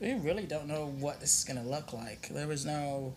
we 0.00 0.14
really 0.14 0.44
don't 0.44 0.66
know 0.68 0.94
what 0.98 1.20
this 1.20 1.38
is 1.38 1.44
going 1.44 1.62
to 1.62 1.68
look 1.68 1.92
like. 1.92 2.28
There 2.28 2.46
was 2.46 2.64
no, 2.64 3.14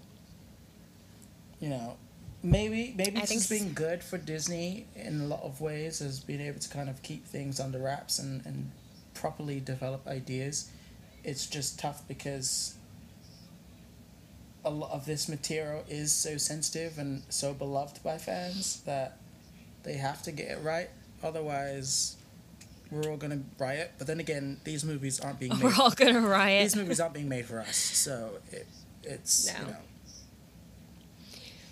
you 1.59 1.69
know, 1.69 1.97
maybe 2.43 2.93
maybe 2.97 3.17
I 3.17 3.21
this 3.21 3.31
has 3.31 3.49
been 3.49 3.73
good 3.73 4.03
for 4.03 4.17
Disney 4.17 4.87
in 4.95 5.21
a 5.21 5.25
lot 5.25 5.43
of 5.43 5.61
ways, 5.61 6.01
as 6.01 6.19
being 6.19 6.41
able 6.41 6.59
to 6.59 6.69
kind 6.69 6.89
of 6.89 7.01
keep 7.03 7.25
things 7.25 7.59
under 7.59 7.79
wraps 7.79 8.19
and, 8.19 8.45
and 8.45 8.71
properly 9.13 9.59
develop 9.59 10.07
ideas. 10.07 10.69
It's 11.23 11.45
just 11.45 11.79
tough 11.79 12.07
because 12.07 12.75
a 14.63 14.69
lot 14.69 14.91
of 14.91 15.05
this 15.05 15.27
material 15.27 15.83
is 15.87 16.11
so 16.11 16.37
sensitive 16.37 16.97
and 16.97 17.23
so 17.29 17.53
beloved 17.53 18.03
by 18.03 18.17
fans 18.17 18.81
that 18.85 19.17
they 19.83 19.93
have 19.93 20.21
to 20.23 20.31
get 20.31 20.49
it 20.49 20.59
right. 20.63 20.89
Otherwise, 21.23 22.15
we're 22.91 23.09
all 23.09 23.17
gonna 23.17 23.41
riot. 23.57 23.93
But 23.97 24.07
then 24.07 24.19
again, 24.19 24.59
these 24.65 24.83
movies 24.83 25.19
aren't 25.19 25.39
being 25.39 25.53
made. 25.53 25.63
We're 25.63 25.73
all 25.79 25.91
going 25.91 26.13
to 26.13 26.21
riot. 26.21 26.65
these 26.65 26.75
movies 26.75 26.99
aren't 26.99 27.13
being 27.13 27.29
made 27.29 27.45
for 27.45 27.59
us, 27.59 27.75
so 27.77 28.31
it 28.51 28.67
it's 29.03 29.47
you 29.51 29.65
No. 29.65 29.71
know 29.71 29.77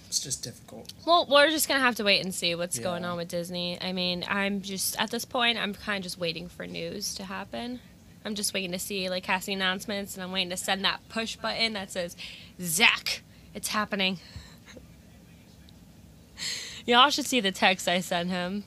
it's 0.07 0.19
just 0.21 0.43
difficult. 0.43 0.91
Well, 1.05 1.27
we're 1.29 1.51
just 1.51 1.67
gonna 1.67 1.81
have 1.81 1.95
to 1.97 2.03
wait 2.03 2.23
and 2.25 2.33
see 2.33 2.55
what's 2.55 2.79
going 2.79 3.05
on 3.05 3.17
with 3.17 3.27
Disney. 3.27 3.77
I 3.79 3.91
mean, 3.93 4.25
I'm 4.27 4.61
just 4.61 4.99
at 4.99 5.11
this 5.11 5.25
point, 5.25 5.59
I'm 5.59 5.73
kind 5.75 5.97
of 5.97 6.03
just 6.03 6.17
waiting 6.17 6.47
for 6.49 6.65
news 6.65 7.13
to 7.15 7.25
happen. 7.25 7.79
I'm 8.25 8.33
just 8.35 8.53
waiting 8.53 8.71
to 8.71 8.79
see 8.79 9.07
like 9.09 9.23
casting 9.23 9.53
announcements, 9.55 10.15
and 10.15 10.23
I'm 10.23 10.31
waiting 10.31 10.49
to 10.49 10.57
send 10.57 10.83
that 10.83 10.99
push 11.09 11.35
button 11.35 11.73
that 11.73 11.91
says, 11.91 12.15
"Zach, 12.59 13.21
it's 13.53 13.67
happening." 13.67 14.17
Y'all 16.85 17.09
should 17.11 17.25
see 17.25 17.39
the 17.39 17.51
text 17.51 17.87
I 17.87 17.99
sent 17.99 18.29
him. 18.29 18.63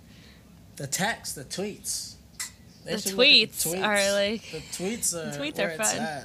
The 0.77 0.87
text, 0.87 1.35
the 1.35 1.45
tweets. 1.45 2.12
The 2.85 2.93
look 2.93 3.07
at 3.07 3.13
tweets 3.13 3.67
are 3.83 4.13
like- 4.13 4.51
the 4.51 4.61
tweets 4.61 5.15
are 5.15 5.39
tweets 5.39 5.59
are 5.61 5.77
fun. 5.77 6.25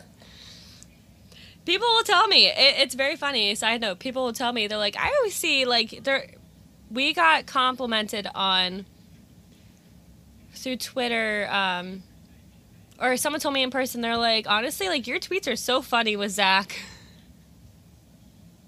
People 1.65 1.87
will 1.87 2.03
tell 2.03 2.27
me. 2.27 2.47
It, 2.47 2.75
it's 2.79 2.95
very 2.95 3.15
funny. 3.17 3.53
Side 3.55 3.81
note: 3.81 3.99
People 3.99 4.23
will 4.23 4.33
tell 4.33 4.53
me 4.53 4.67
they're 4.67 4.77
like, 4.77 4.95
I 4.97 5.13
always 5.17 5.35
see 5.35 5.65
like 5.65 6.03
there. 6.03 6.29
We 6.89 7.13
got 7.13 7.45
complimented 7.45 8.27
on 8.33 8.85
through 10.53 10.77
Twitter, 10.77 11.47
um, 11.51 12.03
or 13.01 13.17
someone 13.17 13.41
told 13.41 13.53
me 13.53 13.63
in 13.63 13.69
person. 13.71 13.99
They're 14.01 14.15
like, 14.17 14.47
honestly, 14.49 14.87
like 14.87 15.07
your 15.07 15.19
tweets 15.19 15.51
are 15.51 15.57
so 15.57 15.81
funny 15.81 16.15
with 16.15 16.31
Zach. 16.31 16.79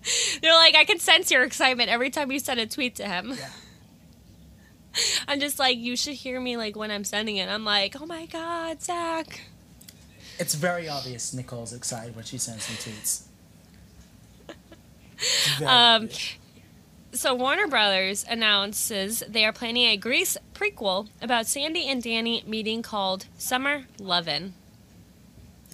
they're 0.41 0.55
like, 0.55 0.75
I 0.75 0.83
can 0.83 0.99
sense 0.99 1.31
your 1.31 1.43
excitement 1.43 1.89
every 1.89 2.09
time 2.09 2.31
you 2.31 2.39
send 2.39 2.59
a 2.59 2.65
tweet 2.67 2.95
to 2.95 3.05
him. 3.07 3.33
Yeah. 3.37 3.49
I'm 5.27 5.39
just 5.39 5.59
like, 5.59 5.77
you 5.77 5.95
should 5.95 6.15
hear 6.15 6.39
me 6.39 6.57
like 6.57 6.75
when 6.75 6.91
I'm 6.91 7.03
sending 7.03 7.37
it. 7.37 7.49
I'm 7.49 7.65
like, 7.65 7.99
oh 7.99 8.05
my 8.05 8.25
god, 8.25 8.81
Zach. 8.81 9.41
It's 10.39 10.55
very 10.55 10.87
obvious 10.87 11.33
Nicole's 11.33 11.73
excited 11.73 12.15
when 12.15 12.25
she 12.25 12.37
sends 12.37 12.69
me 12.69 12.75
tweets. 12.75 13.23
Um, 15.61 16.03
obvious. 16.03 16.37
So 17.11 17.33
Warner 17.33 17.67
Brothers 17.67 18.23
announces 18.29 19.23
they 19.27 19.43
are 19.43 19.51
planning 19.51 19.85
a 19.87 19.97
Grease 19.97 20.37
prequel 20.53 21.09
about 21.21 21.47
Sandy 21.47 21.87
and 21.87 22.01
Danny 22.01 22.43
meeting 22.45 22.81
called 22.83 23.25
Summer 23.37 23.85
Lovin'. 23.99 24.53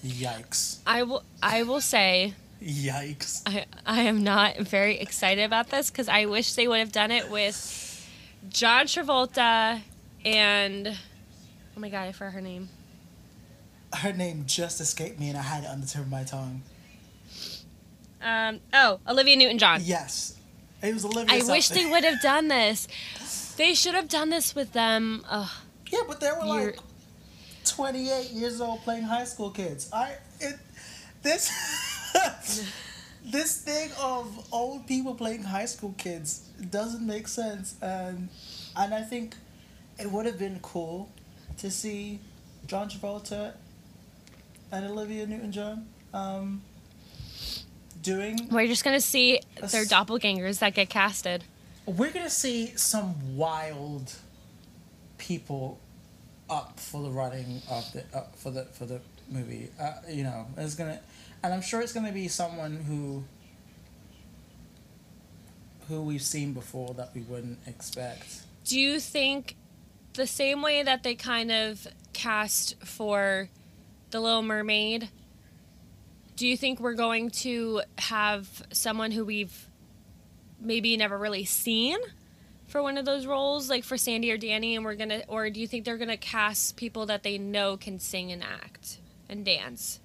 Yikes. 0.03 0.77
I 0.87 1.03
will 1.03 1.23
I 1.43 1.63
will 1.63 1.81
say 1.81 2.33
Yikes. 2.63 3.41
I, 3.45 3.65
I 3.85 4.01
am 4.03 4.23
not 4.23 4.57
very 4.59 4.97
excited 4.97 5.43
about 5.43 5.69
this 5.69 5.89
because 5.89 6.07
I 6.07 6.25
wish 6.25 6.53
they 6.53 6.67
would 6.67 6.79
have 6.79 6.91
done 6.91 7.11
it 7.11 7.29
with 7.29 7.94
John 8.49 8.85
Travolta 8.85 9.81
and 10.23 10.87
oh 10.87 11.79
my 11.79 11.89
god, 11.89 12.07
I 12.07 12.11
forgot 12.11 12.33
her 12.33 12.41
name. 12.41 12.69
Her 13.93 14.11
name 14.13 14.43
just 14.45 14.81
escaped 14.81 15.19
me 15.19 15.29
and 15.29 15.37
I 15.37 15.41
had 15.41 15.63
it 15.63 15.69
on 15.69 15.81
the 15.81 15.87
tip 15.87 16.01
of 16.01 16.09
my 16.09 16.23
tongue. 16.23 16.61
Um, 18.21 18.59
oh, 18.73 18.99
Olivia 19.07 19.35
Newton-John. 19.35 19.81
Yes. 19.83 20.35
It 20.81 20.93
was 20.93 21.05
Olivia. 21.05 21.35
I 21.41 21.47
wish 21.49 21.69
they 21.69 21.85
would 21.85 22.03
have 22.03 22.21
done 22.21 22.47
this. 22.49 22.87
They 23.57 23.73
should 23.73 23.93
have 23.95 24.09
done 24.09 24.29
this 24.29 24.55
with 24.55 24.73
them. 24.73 25.23
Ugh. 25.29 25.49
Yeah, 25.91 25.99
but 26.07 26.19
they 26.19 26.31
were 26.31 26.45
You're- 26.45 26.65
like 26.65 26.79
28 27.65 28.31
years 28.31 28.61
old 28.61 28.81
playing 28.81 29.03
high 29.03 29.23
school 29.25 29.49
kids. 29.49 29.89
I 29.91 30.15
it 30.39 30.57
this 31.23 31.49
this 33.25 33.57
thing 33.61 33.89
of 33.99 34.47
old 34.53 34.85
people 34.87 35.15
playing 35.15 35.43
high 35.43 35.65
school 35.65 35.93
kids 35.97 36.39
doesn't 36.69 37.05
make 37.05 37.27
sense 37.27 37.75
and 37.81 38.29
and 38.77 38.93
I 38.93 39.01
think 39.01 39.35
it 39.99 40.11
would 40.11 40.25
have 40.25 40.37
been 40.37 40.59
cool 40.61 41.09
to 41.57 41.71
see 41.71 42.19
John 42.67 42.89
Travolta 42.89 43.53
and 44.71 44.85
Olivia 44.85 45.25
Newton-John 45.25 45.85
um 46.13 46.61
doing 48.01 48.47
We're 48.51 48.67
just 48.67 48.83
gonna 48.83 49.01
see 49.01 49.39
their 49.71 49.81
s- 49.83 49.87
doppelgangers 49.91 50.59
that 50.59 50.73
get 50.75 50.89
casted. 50.89 51.43
we're 51.85 52.11
gonna 52.11 52.29
see 52.29 52.73
some 52.75 53.35
wild 53.35 54.13
people 55.17 55.79
up 56.49 56.79
for 56.79 57.01
the 57.01 57.09
running 57.09 57.61
of 57.69 57.91
the 57.93 58.03
uh, 58.15 58.23
for 58.35 58.51
the 58.51 58.65
for 58.65 58.85
the 58.85 58.99
movie. 59.31 59.69
Uh, 59.81 59.93
you 60.07 60.23
know, 60.23 60.45
it's 60.57 60.75
gonna, 60.75 60.99
and 61.45 61.53
I'm 61.53 61.61
sure 61.61 61.81
it's 61.81 61.93
gonna 61.93 62.11
be 62.11 62.27
someone 62.27 62.77
who 62.77 63.23
who 65.87 66.01
we've 66.01 66.21
seen 66.21 66.53
before 66.53 66.95
that 66.95 67.13
we 67.13 67.21
wouldn't 67.21 67.59
expect. 67.67 68.41
Do 68.63 68.79
you 68.79 68.99
think 68.99 69.55
the 70.13 70.25
same 70.25 70.63
way 70.63 70.81
that 70.81 71.03
they 71.03 71.13
kind 71.13 71.51
of 71.51 71.85
cast 72.13 72.83
for 72.83 73.49
The 74.09 74.19
Little 74.19 74.41
Mermaid? 74.41 75.09
Do 76.35 76.47
you 76.47 76.57
think 76.57 76.79
we're 76.79 76.95
going 76.95 77.29
to 77.29 77.83
have 77.99 78.63
someone 78.71 79.11
who 79.11 79.23
we've 79.23 79.69
maybe 80.59 80.97
never 80.97 81.17
really 81.17 81.45
seen 81.45 81.99
for 82.65 82.81
one 82.81 82.97
of 82.97 83.05
those 83.05 83.27
roles, 83.27 83.69
like 83.69 83.83
for 83.83 83.95
Sandy 83.95 84.31
or 84.31 84.37
Danny, 84.37 84.75
and 84.75 84.83
we're 84.83 84.95
gonna, 84.95 85.21
or 85.27 85.51
do 85.51 85.59
you 85.59 85.67
think 85.67 85.85
they're 85.85 85.97
gonna 85.97 86.17
cast 86.17 86.75
people 86.77 87.05
that 87.05 87.21
they 87.21 87.37
know 87.37 87.77
can 87.77 87.99
sing 87.99 88.31
and 88.31 88.43
act 88.43 88.97
and 89.29 89.45
dance? 89.45 89.99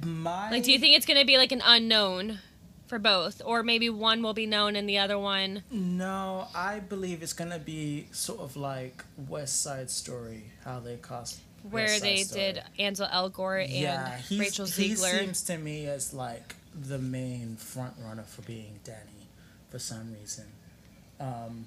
My 0.00 0.50
Like, 0.50 0.64
do 0.64 0.72
you 0.72 0.78
think 0.78 0.96
it's 0.96 1.06
gonna 1.06 1.24
be 1.24 1.36
like 1.38 1.52
an 1.52 1.62
unknown 1.64 2.38
for 2.86 2.98
both, 2.98 3.40
or 3.44 3.62
maybe 3.62 3.88
one 3.90 4.22
will 4.22 4.34
be 4.34 4.46
known 4.46 4.76
and 4.76 4.88
the 4.88 4.98
other 4.98 5.18
one? 5.18 5.62
No, 5.70 6.48
I 6.54 6.78
believe 6.80 7.22
it's 7.22 7.32
gonna 7.32 7.58
be 7.58 8.06
sort 8.12 8.40
of 8.40 8.56
like 8.56 9.04
West 9.28 9.62
Side 9.62 9.90
Story, 9.90 10.44
how 10.64 10.80
they 10.80 10.96
cast. 10.96 11.40
where 11.70 12.00
they 12.00 12.22
Story. 12.24 12.52
did 12.54 12.62
Ansel 12.78 13.06
Elgort 13.08 13.64
and 13.64 13.72
yeah, 13.72 14.16
he's, 14.18 14.40
Rachel 14.40 14.66
he 14.66 14.90
Zegler. 14.94 15.20
seems 15.20 15.42
to 15.42 15.58
me 15.58 15.86
as 15.86 16.12
like 16.12 16.56
the 16.74 16.98
main 16.98 17.56
front 17.56 17.94
runner 18.04 18.22
for 18.24 18.42
being 18.42 18.80
Danny, 18.84 19.28
for 19.70 19.78
some 19.78 20.12
reason. 20.18 20.46
Um, 21.20 21.66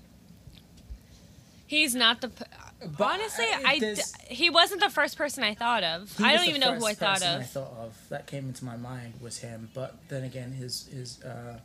He's 1.68 1.96
not 1.96 2.22
the. 2.22 2.28
But 2.98 3.02
Honestly, 3.14 3.46
I, 3.66 3.80
there's- 3.80 4.14
he 4.30 4.50
wasn't 4.50 4.82
the 4.82 4.90
first 4.90 5.18
person 5.18 5.44
I 5.44 5.56
thought 5.56 5.84
of. 5.84 6.14
I 6.22 6.36
don't 6.36 6.48
even 6.48 6.62
know 6.62 6.76
who 6.76 6.86
I 6.86 6.94
thought 6.94 7.24
of. 7.24 7.40
I 7.42 7.44
thought 7.44 7.74
of 7.80 7.98
that 8.10 8.28
came 8.28 8.48
into 8.48 8.64
my 8.66 8.78
mind 8.78 9.14
was 9.22 9.40
him, 9.40 9.70
but 9.74 9.96
then 10.10 10.24
again, 10.24 10.52
his 10.52 10.88
his 10.94 11.24
uh, 11.24 11.60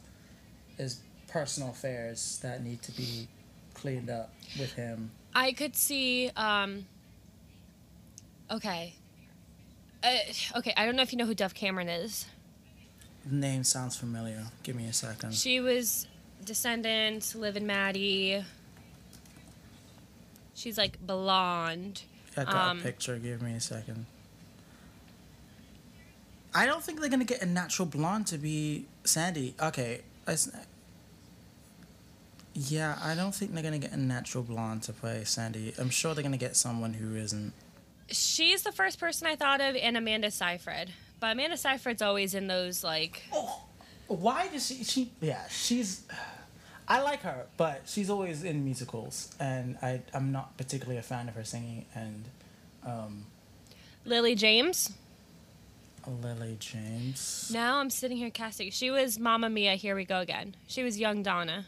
his 0.79 1.01
personal 1.29 1.71
affairs 1.71 2.39
that 2.43 2.63
need 2.65 2.81
to 2.83 2.93
be 2.93 3.29
cleaned 3.75 4.09
up 4.09 4.33
with 4.59 4.73
him. 4.75 5.11
I 5.35 5.53
could 5.53 5.77
see. 5.77 6.31
um 6.37 6.87
Okay. 8.51 8.95
Uh, 10.03 10.17
okay, 10.57 10.73
I 10.77 10.87
don't 10.87 10.97
know 10.97 11.03
if 11.03 11.13
you 11.13 11.19
know 11.19 11.27
who 11.27 11.35
Dove 11.35 11.55
Cameron 11.55 11.89
is. 11.89 12.25
Name 13.31 13.65
sounds 13.65 13.97
familiar. 13.97 14.47
Give 14.63 14.75
me 14.75 14.87
a 14.87 14.93
second. 14.95 15.35
She 15.35 15.61
was 15.61 16.07
descendant, 16.43 17.35
Liv 17.35 17.57
and 17.57 17.67
Maddie. 17.67 18.43
She's 20.61 20.77
like 20.77 20.99
blonde. 21.05 22.03
I 22.37 22.45
got 22.45 22.55
um, 22.55 22.81
a 22.81 22.83
picture. 22.83 23.17
Give 23.19 23.41
me 23.41 23.55
a 23.55 23.61
second. 23.61 24.05
I 26.55 26.67
don't 26.67 26.83
think 26.83 27.01
they're 27.01 27.09
gonna 27.09 27.25
get 27.25 27.43
a 27.43 27.47
natural 27.47 27.87
blonde 27.87 28.27
to 28.29 28.39
be 28.39 28.87
Sandy. 29.05 29.55
Okay, 29.61 30.03
yeah, 32.53 32.99
I 33.03 33.15
don't 33.15 33.35
think 33.35 33.55
they're 33.55 33.63
gonna 33.63 33.79
get 33.79 33.93
a 33.93 33.97
natural 33.97 34.45
blonde 34.45 34.83
to 34.85 34.93
play 34.93 35.25
Sandy. 35.25 35.73
I'm 35.79 35.89
sure 35.89 36.15
they're 36.15 36.23
gonna 36.23 36.37
get 36.37 36.57
someone 36.57 36.93
who 36.93 37.17
isn't. 37.17 37.55
She's 38.09 38.63
the 38.63 38.73
first 38.73 39.01
person 39.01 39.29
I 39.29 39.37
thought 39.37 39.63
of, 39.63 39.77
and 39.77 39.97
Amanda 39.97 40.31
Seyfried. 40.31 40.93
But 41.21 41.33
Amanda 41.33 41.57
Seyfried's 41.57 42.03
always 42.03 42.35
in 42.35 42.49
those 42.49 42.85
like. 42.85 43.23
Oh, 43.33 43.63
why 44.09 44.49
does 44.49 44.67
she? 44.67 44.85
She 44.85 45.13
yeah, 45.23 45.47
she's. 45.49 46.03
I 46.91 47.03
like 47.03 47.23
her, 47.23 47.47
but 47.57 47.83
she's 47.87 48.11
always 48.11 48.43
in 48.45 48.65
musicals, 48.65 49.35
and 49.41 49.79
I 49.81 50.03
I'm 50.13 50.33
not 50.33 50.57
particularly 50.57 50.99
a 50.99 51.03
fan 51.03 51.29
of 51.29 51.35
her 51.35 51.45
singing. 51.45 51.87
And 51.95 52.25
um, 52.85 53.27
Lily 54.05 54.35
James. 54.35 54.93
Lily 56.23 56.57
James. 56.59 57.51
Now 57.53 57.79
I'm 57.79 57.91
sitting 57.91 58.17
here 58.17 58.31
casting. 58.31 58.71
She 58.71 58.91
was 58.91 59.19
Mamma 59.19 59.49
Mia. 59.49 59.75
Here 59.77 59.95
we 59.95 60.05
go 60.05 60.21
again. 60.21 60.55
She 60.67 60.83
was 60.83 60.99
young 60.99 61.23
Donna. 61.23 61.67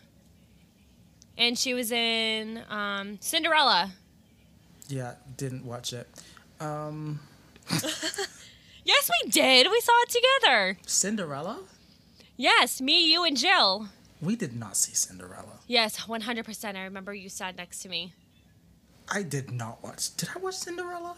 And 1.39 1.59
she 1.59 1.73
was 1.73 1.93
in 1.93 2.63
um, 2.69 3.19
Cinderella. 3.21 3.93
Yeah, 4.89 5.15
didn't 5.37 5.65
watch 5.65 5.93
it. 5.93 6.09
Um, 6.61 7.21
Yes, 8.85 9.11
we 9.23 9.31
did. 9.31 9.69
We 9.71 9.81
saw 9.81 9.93
it 10.03 10.09
together. 10.11 10.79
Cinderella. 10.87 11.61
Yes, 12.37 12.81
me, 12.81 13.13
you, 13.13 13.25
and 13.25 13.37
Jill. 13.37 13.89
We 14.23 14.37
did 14.37 14.57
not 14.57 14.77
see 14.77 14.95
Cinderella. 14.95 15.59
Yes, 15.67 16.07
100%. 16.07 16.77
I 16.77 16.85
remember 16.85 17.13
you 17.13 17.29
sat 17.29 17.57
next 17.57 17.81
to 17.81 17.89
me. 17.89 18.15
I 19.11 19.23
did 19.25 19.51
not 19.51 19.83
watch. 19.83 20.17
Did 20.17 20.29
I 20.35 20.39
watch 20.39 20.55
Cinderella? 20.55 21.17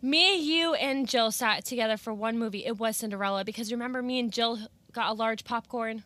Me, 0.00 0.40
you, 0.40 0.72
and 0.74 1.06
Jill 1.06 1.30
sat 1.30 1.66
together 1.66 1.98
for 1.98 2.14
one 2.14 2.38
movie. 2.38 2.64
It 2.64 2.78
was 2.78 2.96
Cinderella 2.96 3.44
because 3.44 3.70
remember 3.70 4.00
me 4.00 4.18
and 4.18 4.32
Jill 4.32 4.58
got 4.92 5.10
a 5.10 5.12
large 5.12 5.44
popcorn. 5.44 6.02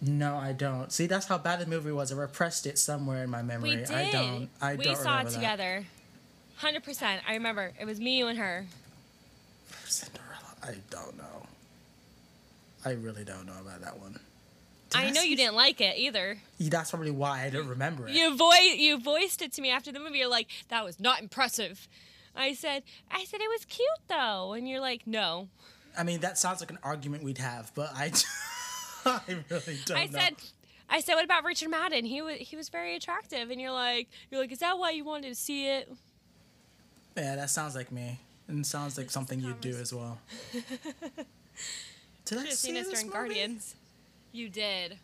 No, 0.00 0.36
I 0.36 0.52
don't. 0.52 0.90
See, 0.90 1.06
that's 1.06 1.26
how 1.26 1.38
bad 1.38 1.60
the 1.60 1.66
movie 1.66 1.92
was. 1.92 2.10
I 2.10 2.16
repressed 2.16 2.66
it 2.66 2.78
somewhere 2.78 3.22
in 3.22 3.30
my 3.30 3.42
memory. 3.42 3.70
We 3.70 3.76
did. 3.76 3.90
I 3.90 4.10
don't. 4.10 4.48
I 4.60 4.74
we 4.74 4.84
don't 4.84 4.98
We 4.98 5.02
saw 5.02 5.20
it 5.20 5.28
together. 5.28 5.84
100%. 6.60 7.20
I 7.28 7.34
remember. 7.34 7.72
It 7.78 7.84
was 7.84 8.00
me, 8.00 8.18
you, 8.18 8.26
and 8.26 8.38
her. 8.38 8.66
Cinderella. 9.84 10.56
I 10.64 10.74
don't 10.88 11.16
know. 11.16 11.46
I 12.84 12.92
really 12.92 13.24
don't 13.24 13.46
know 13.46 13.58
about 13.60 13.82
that 13.82 13.98
one. 14.00 14.18
Did 14.90 15.00
I 15.00 15.10
know 15.10 15.22
you 15.22 15.36
didn't 15.36 15.54
like 15.54 15.80
it 15.80 15.96
either. 15.98 16.38
That's 16.58 16.90
probably 16.90 17.12
why 17.12 17.44
I 17.44 17.50
don't 17.50 17.68
remember 17.68 18.08
it. 18.08 18.14
You 18.14 18.36
you 18.76 18.98
voiced 18.98 19.40
it 19.40 19.52
to 19.52 19.62
me 19.62 19.70
after 19.70 19.92
the 19.92 20.00
movie. 20.00 20.18
You're 20.18 20.28
like, 20.28 20.48
that 20.68 20.84
was 20.84 20.98
not 20.98 21.20
impressive. 21.22 21.88
I 22.34 22.54
said, 22.54 22.82
I 23.10 23.24
said 23.24 23.40
it 23.40 23.48
was 23.48 23.64
cute 23.64 23.88
though, 24.08 24.52
and 24.52 24.68
you're 24.68 24.80
like, 24.80 25.06
no. 25.06 25.48
I 25.96 26.02
mean, 26.04 26.20
that 26.20 26.38
sounds 26.38 26.60
like 26.60 26.70
an 26.70 26.78
argument 26.82 27.22
we'd 27.24 27.38
have, 27.38 27.72
but 27.74 27.90
I, 27.94 28.12
I 29.04 29.20
really 29.48 29.78
don't 29.84 29.96
I 29.96 30.06
know. 30.06 30.18
said, 30.18 30.34
I 30.88 31.00
said, 31.00 31.14
what 31.14 31.24
about 31.24 31.44
Richard 31.44 31.70
Madden? 31.70 32.04
He 32.04 32.22
was 32.22 32.36
he 32.38 32.56
was 32.56 32.68
very 32.68 32.96
attractive, 32.96 33.50
and 33.50 33.60
you're 33.60 33.72
like, 33.72 34.08
you're 34.30 34.40
like, 34.40 34.52
is 34.52 34.58
that 34.58 34.78
why 34.78 34.90
you 34.90 35.04
wanted 35.04 35.28
to 35.28 35.34
see 35.34 35.66
it? 35.68 35.92
yeah, 37.16 37.36
that 37.36 37.50
sounds 37.50 37.74
like 37.74 37.92
me. 37.92 38.18
And 38.48 38.66
sounds 38.66 38.96
like 38.98 39.10
something 39.16 39.40
you'd 39.40 39.60
do 39.60 39.76
as 39.76 39.92
well. 39.94 40.18
Did 42.24 42.38
I 42.38 42.44
see 42.50 42.78
us 42.78 42.88
during 42.88 43.08
Guardians. 43.08 43.74
You 44.32 44.48
did. 44.48 44.98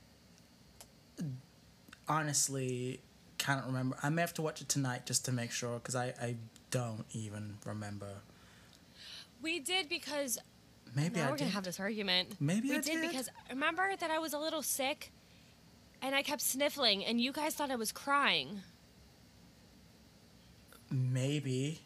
Honestly, 2.09 3.01
can't 3.39 3.65
remember. 3.67 3.97
I 4.03 4.09
may 4.11 4.21
have 4.23 4.35
to 4.35 4.43
watch 4.43 4.61
it 4.61 4.69
tonight 4.69 5.07
just 5.07 5.25
to 5.25 5.33
make 5.33 5.51
sure 5.51 5.75
because 5.79 5.97
I, 5.97 6.15
I 6.21 6.37
don't 6.71 7.05
even 7.13 7.59
remember. 7.65 8.09
We 9.43 9.59
did 9.61 9.89
because 9.89 10.39
Maybe 10.95 11.17
now 11.21 11.29
I 11.29 11.31
we're 11.31 11.37
gonna 11.37 11.51
have 11.51 11.65
this 11.65 11.81
argument. 11.81 12.37
Maybe 12.41 12.69
we 12.71 12.77
I 12.77 12.81
did 12.81 13.01
did. 13.01 13.11
because 13.11 13.29
remember 13.51 13.95
that 13.99 14.11
I 14.11 14.19
was 14.19 14.33
a 14.33 14.39
little 14.39 14.63
sick, 14.63 15.13
and 16.01 16.15
I 16.15 16.23
kept 16.23 16.41
sniffling, 16.41 17.05
and 17.05 17.21
you 17.21 17.33
guys 17.33 17.55
thought 17.55 17.71
I 17.71 17.77
was 17.77 17.93
crying. 17.93 18.61
Maybe. 20.91 21.81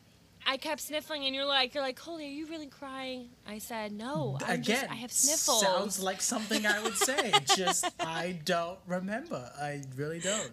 I 0.51 0.57
kept 0.57 0.81
sniffling, 0.81 1.25
and 1.27 1.35
you're 1.35 1.45
like, 1.45 1.75
you're 1.75 1.83
like, 1.85 1.97
Holy, 1.99 2.25
are 2.27 2.29
you 2.29 2.47
really 2.47 2.67
crying? 2.67 3.29
I 3.49 3.59
said, 3.59 3.93
No, 3.93 4.37
I'm 4.45 4.55
Again, 4.61 4.81
just, 4.81 4.91
I 4.91 4.95
have 4.97 5.13
sniffles. 5.13 5.61
sounds 5.63 6.01
like 6.03 6.21
something 6.21 6.67
I 6.67 6.83
would 6.83 6.97
say. 6.97 7.33
just 7.57 7.85
I 8.01 8.41
don't 8.45 8.79
remember. 8.89 9.49
I 9.61 9.83
really 9.97 10.19
don't. 10.19 10.51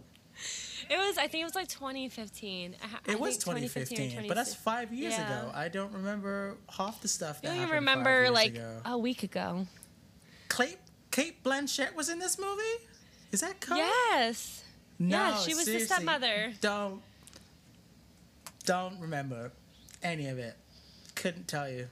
It 0.89 0.97
was, 0.97 1.17
I 1.17 1.27
think 1.27 1.41
it 1.41 1.45
was 1.45 1.55
like 1.55 1.67
2015. 1.67 2.75
I 2.79 2.85
I 2.85 3.11
It 3.11 3.19
was 3.19 3.39
2015 3.39 3.97
2015, 3.97 4.27
but 4.27 4.35
that's 4.35 4.53
five 4.53 4.93
years 4.93 5.13
Yeah. 5.13 5.39
ago. 5.41 5.51
I 5.55 5.67
don't 5.67 5.91
remember 5.91 6.57
half 6.69 7.01
the 7.01 7.07
stuff 7.07 7.41
that 7.41 7.47
even 7.47 7.61
happened 7.67 7.69
five 7.87 7.95
remember 7.97 8.29
like 8.31 8.51
ago. 8.53 8.81
a 8.85 8.97
week 8.99 9.23
ago. 9.23 9.65
Kate, 10.47 10.77
Cate 11.09 11.43
Blanchett 11.43 11.95
was 11.95 12.07
in 12.09 12.19
this 12.19 12.37
movie. 12.37 12.61
Is 13.31 13.41
that 13.41 13.59
correct? 13.59 13.83
Yes. 14.11 14.63
No, 14.99 15.17
Yeah, 15.17 15.37
she 15.37 15.55
was 15.55 15.65
the 15.65 15.79
stepmother. 15.79 16.53
Don't 16.61 17.01
don't 18.65 18.99
remember 18.99 19.51
any 20.03 20.27
of 20.27 20.37
it. 20.37 20.55
Couldn't 21.15 21.47
tell 21.47 21.69
you. 21.69 21.87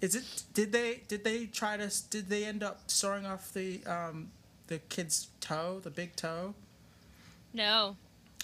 Is 0.00 0.14
it? 0.14 0.24
Did 0.54 0.72
they? 0.72 1.02
Did 1.08 1.24
they 1.24 1.46
try 1.46 1.76
to? 1.76 1.90
Did 2.10 2.28
they 2.28 2.44
end 2.44 2.62
up 2.62 2.82
sawing 2.90 3.26
off 3.26 3.52
the 3.52 3.84
um 3.86 4.30
the 4.68 4.78
kid's 4.78 5.28
toe, 5.40 5.80
the 5.82 5.90
big 5.90 6.14
toe? 6.16 6.54
No. 7.52 7.96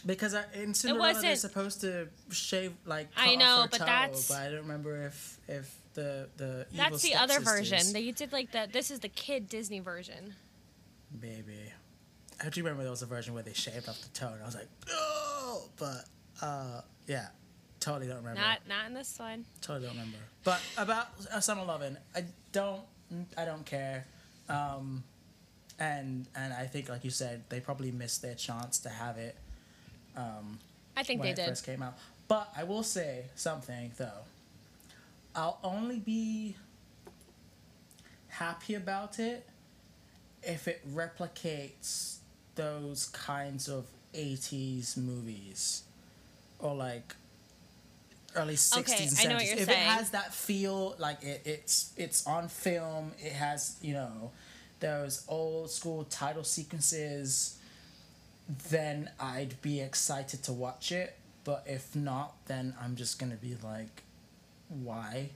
Because 0.05 0.35
I, 0.35 0.45
in 0.55 0.75
Cinderella 0.75 1.21
they're 1.21 1.37
supposed 1.37 1.81
to 1.83 2.09
shave 2.31 2.73
like. 2.87 3.09
I 3.17 3.37
know, 3.37 3.67
but 3.71 3.79
toe, 3.79 3.85
that's- 3.85 4.29
But 4.29 4.39
I 4.39 4.45
don't 4.51 4.63
remember 4.63 5.07
if 5.07 5.39
if 5.47 5.77
the 5.95 6.29
the. 6.39 6.67
That's 6.75 7.03
the 7.03 7.15
other 7.15 7.39
version. 7.39 7.93
They 7.93 8.11
did 8.11 8.33
like 8.33 8.51
the 8.51 8.69
this 8.73 8.91
is 8.91 8.99
the 9.01 9.09
kid 9.09 9.49
Disney 9.49 9.79
version. 9.81 10.35
Maybe. 11.21 11.73
I 12.45 12.49
do 12.49 12.63
remember 12.63 12.83
there 12.83 12.91
was 12.91 13.03
a 13.03 13.07
version 13.07 13.35
where 13.35 13.43
they 13.45 13.53
shaved 13.53 13.89
off 13.89 14.01
the 14.01 14.09
toe, 14.09 14.33
and 14.33 14.43
I 14.43 14.47
was 14.47 14.55
like, 14.57 14.69
oh, 14.91 15.69
but 15.77 16.07
uh, 16.41 16.81
yeah, 17.07 17.29
totally 17.83 18.07
don't 18.07 18.19
remember. 18.19 18.41
Not 18.41 18.61
not 18.69 18.87
in 18.87 18.95
this 18.95 19.19
one. 19.19 19.45
Totally 19.61 19.87
don't 19.87 19.97
remember. 19.97 20.19
But 20.45 20.61
about 20.77 21.09
uh, 21.33 21.41
Summer 21.41 21.65
Lovin', 21.65 21.99
I 22.15 22.25
don't, 22.53 22.83
I 23.37 23.45
don't 23.45 23.67
care, 23.67 24.07
um, 24.49 25.05
and 25.79 26.27
and 26.35 26.53
I 26.53 26.67
think 26.67 26.89
like 26.89 27.05
you 27.05 27.11
said, 27.11 27.45
they 27.49 27.61
probably 27.61 27.91
missed 27.91 28.23
their 28.23 28.35
chance 28.35 28.79
to 28.81 28.89
have 28.89 29.19
it 29.19 29.37
um, 30.17 30.59
I 30.97 31.03
think 31.03 31.21
when 31.21 31.29
they 31.29 31.33
it 31.33 31.37
did. 31.37 31.49
first 31.49 31.65
came 31.67 31.83
out. 31.83 31.99
But 32.29 32.51
I 32.57 32.65
will 32.65 32.83
say 32.83 33.25
something 33.35 33.93
though. 33.97 34.25
I'll 35.35 35.59
only 35.65 35.99
be 35.99 36.57
happy 38.29 38.75
about 38.75 39.19
it 39.19 39.47
if 40.43 40.69
it 40.69 40.83
replicates 40.95 42.17
those 42.55 43.07
kinds 43.07 43.69
of 43.69 43.87
80s 44.15 44.97
movies 44.99 45.85
or 46.59 46.75
like 46.75 47.15
early 48.35 48.55
60s 48.55 48.79
Okay, 48.81 49.03
and 49.05 49.13
70s 49.13 49.25
I 49.25 49.29
know 49.29 49.35
what 49.37 49.47
you're 49.47 49.59
if 49.59 49.65
saying. 49.67 49.79
it 49.81 49.91
has 49.91 50.11
that 50.11 50.35
feel 50.35 50.95
like 50.99 51.23
it, 51.23 51.43
it's 51.45 51.93
it's 51.97 52.27
on 52.27 52.49
film 52.49 53.13
it 53.19 53.33
has 53.33 53.77
you 53.83 53.95
know 53.95 54.31
those 54.81 55.25
old 55.29 55.71
school 55.71 56.05
title 56.05 56.45
sequences 56.45 57.59
then 58.69 59.11
I'd 59.21 59.61
be 59.63 59.81
excited 59.81 60.43
to 60.45 60.53
watch 60.53 60.93
it. 60.93 61.17
But 61.45 61.65
if 61.67 61.97
not, 61.97 62.35
then 62.47 62.75
I'm 62.81 62.97
just 62.97 63.19
gonna 63.19 63.37
be 63.37 63.57
like, 63.63 64.03
why? 64.69 65.31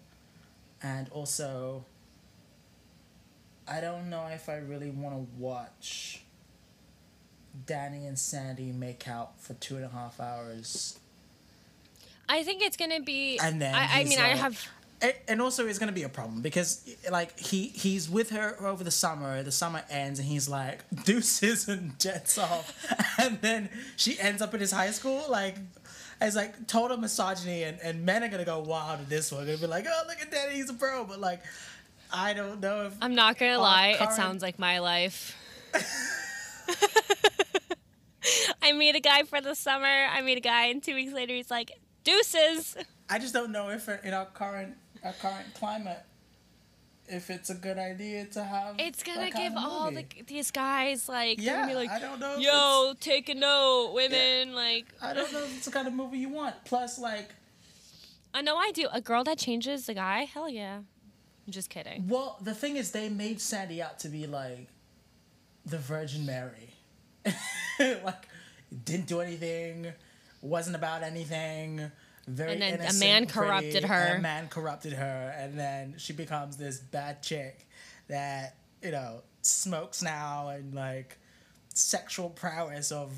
And 0.83 1.09
also, 1.11 1.85
I 3.67 3.81
don't 3.81 4.11
know 4.11 4.27
if 4.27 4.49
I 4.49 4.57
really 4.57 4.91
want 4.91 5.15
to 5.17 5.27
watch 5.41 6.23
Danny 7.67 8.07
and 8.07 8.19
Sandy 8.19 8.71
make 8.73 9.09
out 9.09 9.41
for 9.41 9.55
two 9.55 9.77
and 9.77 9.85
a 9.85 9.89
half 9.89 10.21
hours. 10.21 10.99
I 12.29 12.43
think 12.43 12.63
it's 12.63 12.77
gonna 12.77 13.01
be. 13.01 13.39
And 13.39 13.61
then 13.61 13.75
I, 13.75 14.01
I 14.01 14.05
mean, 14.05 14.19
I 14.19 14.29
have. 14.29 14.69
And 15.29 15.43
also 15.43 15.67
it's 15.67 15.79
gonna 15.79 15.93
be 15.93 16.05
a 16.05 16.09
problem 16.09 16.41
because 16.41 16.89
like 17.11 17.39
he 17.39 17.69
he's 17.69 18.09
with 18.09 18.31
her 18.31 18.57
over 18.67 18.83
the 18.83 18.91
summer 18.91 19.43
the 19.43 19.53
summer 19.53 19.83
ends 19.91 20.19
and 20.19 20.27
he's 20.27 20.49
like 20.49 20.85
deuces 21.05 21.69
and 21.69 21.99
jets 21.99 22.39
off 22.39 22.75
and 23.21 23.39
then 23.43 23.69
she 23.97 24.19
ends 24.19 24.41
up 24.41 24.55
in 24.55 24.61
his 24.61 24.73
high 24.73 24.91
school 24.91 25.23
like 25.29 25.57
it's 26.23 26.35
like 26.35 26.67
total 26.67 26.97
misogyny 26.97 27.65
and, 27.65 27.79
and 27.83 28.07
men 28.07 28.25
are 28.25 28.29
gonna 28.29 28.43
go 28.43 28.59
wild 28.61 29.01
at 29.01 29.09
this 29.11 29.31
one 29.31 29.45
they'll 29.45 29.59
be 29.59 29.67
like 29.67 29.85
oh 29.87 30.03
look 30.09 30.19
at 30.19 30.31
daddy 30.31 30.55
he's 30.55 30.71
a 30.71 30.75
pro 30.75 31.05
but 31.05 31.21
like 31.21 31.43
i 32.11 32.33
don't 32.33 32.61
know 32.61 32.87
if 32.87 32.95
I'm 33.03 33.15
not 33.15 33.39
gonna 33.39 33.59
lie. 33.59 33.99
It 34.01 34.13
sounds 34.13 34.43
like 34.43 34.59
my 34.59 34.79
life. 34.79 35.37
I 38.63 38.73
meet 38.73 38.97
a 38.97 39.01
guy 39.01 39.23
for 39.23 39.41
the 39.41 39.55
summer. 39.55 39.87
I 39.87 40.21
meet 40.23 40.39
a 40.39 40.41
guy, 40.41 40.67
and 40.67 40.83
two 40.83 40.95
weeks 40.95 41.13
later, 41.13 41.35
he's 41.35 41.51
like, 41.51 41.73
"Deuces." 42.07 42.77
i 43.09 43.19
just 43.19 43.35
don't 43.35 43.53
know 43.53 43.69
if 43.71 43.89
in 44.05 44.15
our 44.15 44.27
current 44.27 44.75
our 45.05 45.13
current 45.25 45.47
climate 45.55 46.03
if 47.09 47.31
it's 47.31 47.51
a 47.51 47.55
good 47.55 47.79
idea 47.79 48.25
to 48.27 48.43
have 48.43 48.75
It's 48.79 49.03
gonna 49.03 49.31
give 49.31 49.53
all 49.57 49.93
the, 49.93 50.05
these 50.27 50.51
guys 50.51 51.09
like 51.09 51.41
yeah 51.41 51.71
like, 51.73 51.91
i 51.91 52.01
don't 52.01 52.19
know 52.19 52.37
"Yo, 52.37 52.95
take 53.01 53.29
a 53.29 53.35
note, 53.35 53.93
women." 53.95 54.55
Like, 54.55 54.87
i 55.01 55.13
don't 55.15 55.33
know 55.33 55.45
if 55.45 55.57
it's 55.57 55.67
the 55.67 55.71
kind 55.71 55.87
of 55.87 55.95
movie 55.95 56.19
you 56.19 56.31
want 56.31 56.55
plus 56.65 56.99
like 56.99 57.31
I 58.37 58.43
know 58.43 58.59
I 58.59 58.71
do. 58.73 58.87
A 58.93 59.01
girl 59.01 59.25
that 59.25 59.39
changes 59.39 59.87
the 59.87 59.95
guy, 59.95 60.25
hell 60.25 60.47
yeah. 60.51 60.77
I'm 60.77 61.53
just 61.53 61.71
kidding. 61.71 62.07
Well, 62.07 62.37
the 62.43 62.55
thing 62.55 62.77
is, 62.77 62.91
they 62.91 63.09
made 63.09 63.41
Sandy 63.41 63.81
out 63.81 63.99
to 64.01 64.11
be 64.11 64.27
like 64.27 64.69
the 65.65 65.79
Virgin 65.79 66.27
Mary. 66.27 66.75
like, 67.81 68.29
didn't 68.85 69.07
do 69.07 69.21
anything, 69.21 69.87
wasn't 70.41 70.77
about 70.77 71.03
anything. 71.03 71.91
Very 72.29 72.53
And 72.55 72.63
then 72.63 72.73
a 72.73 72.75
innocent, 72.77 73.01
man 73.01 73.27
pretty, 73.27 73.33
corrupted 73.49 73.85
her. 73.85 74.17
A 74.17 74.21
man 74.21 74.49
corrupted 74.49 74.93
her, 74.95 75.35
and 75.39 75.59
then 75.59 75.95
she 75.97 76.13
becomes 76.13 76.57
this 76.57 76.79
bad 76.79 77.23
chick 77.23 77.69
that 78.09 78.57
you 78.83 78.91
know 78.91 79.23
smokes 79.43 80.03
now 80.03 80.49
and 80.49 80.75
like 80.75 81.19
sexual 81.73 82.29
prowess 82.31 82.91
of 82.91 83.13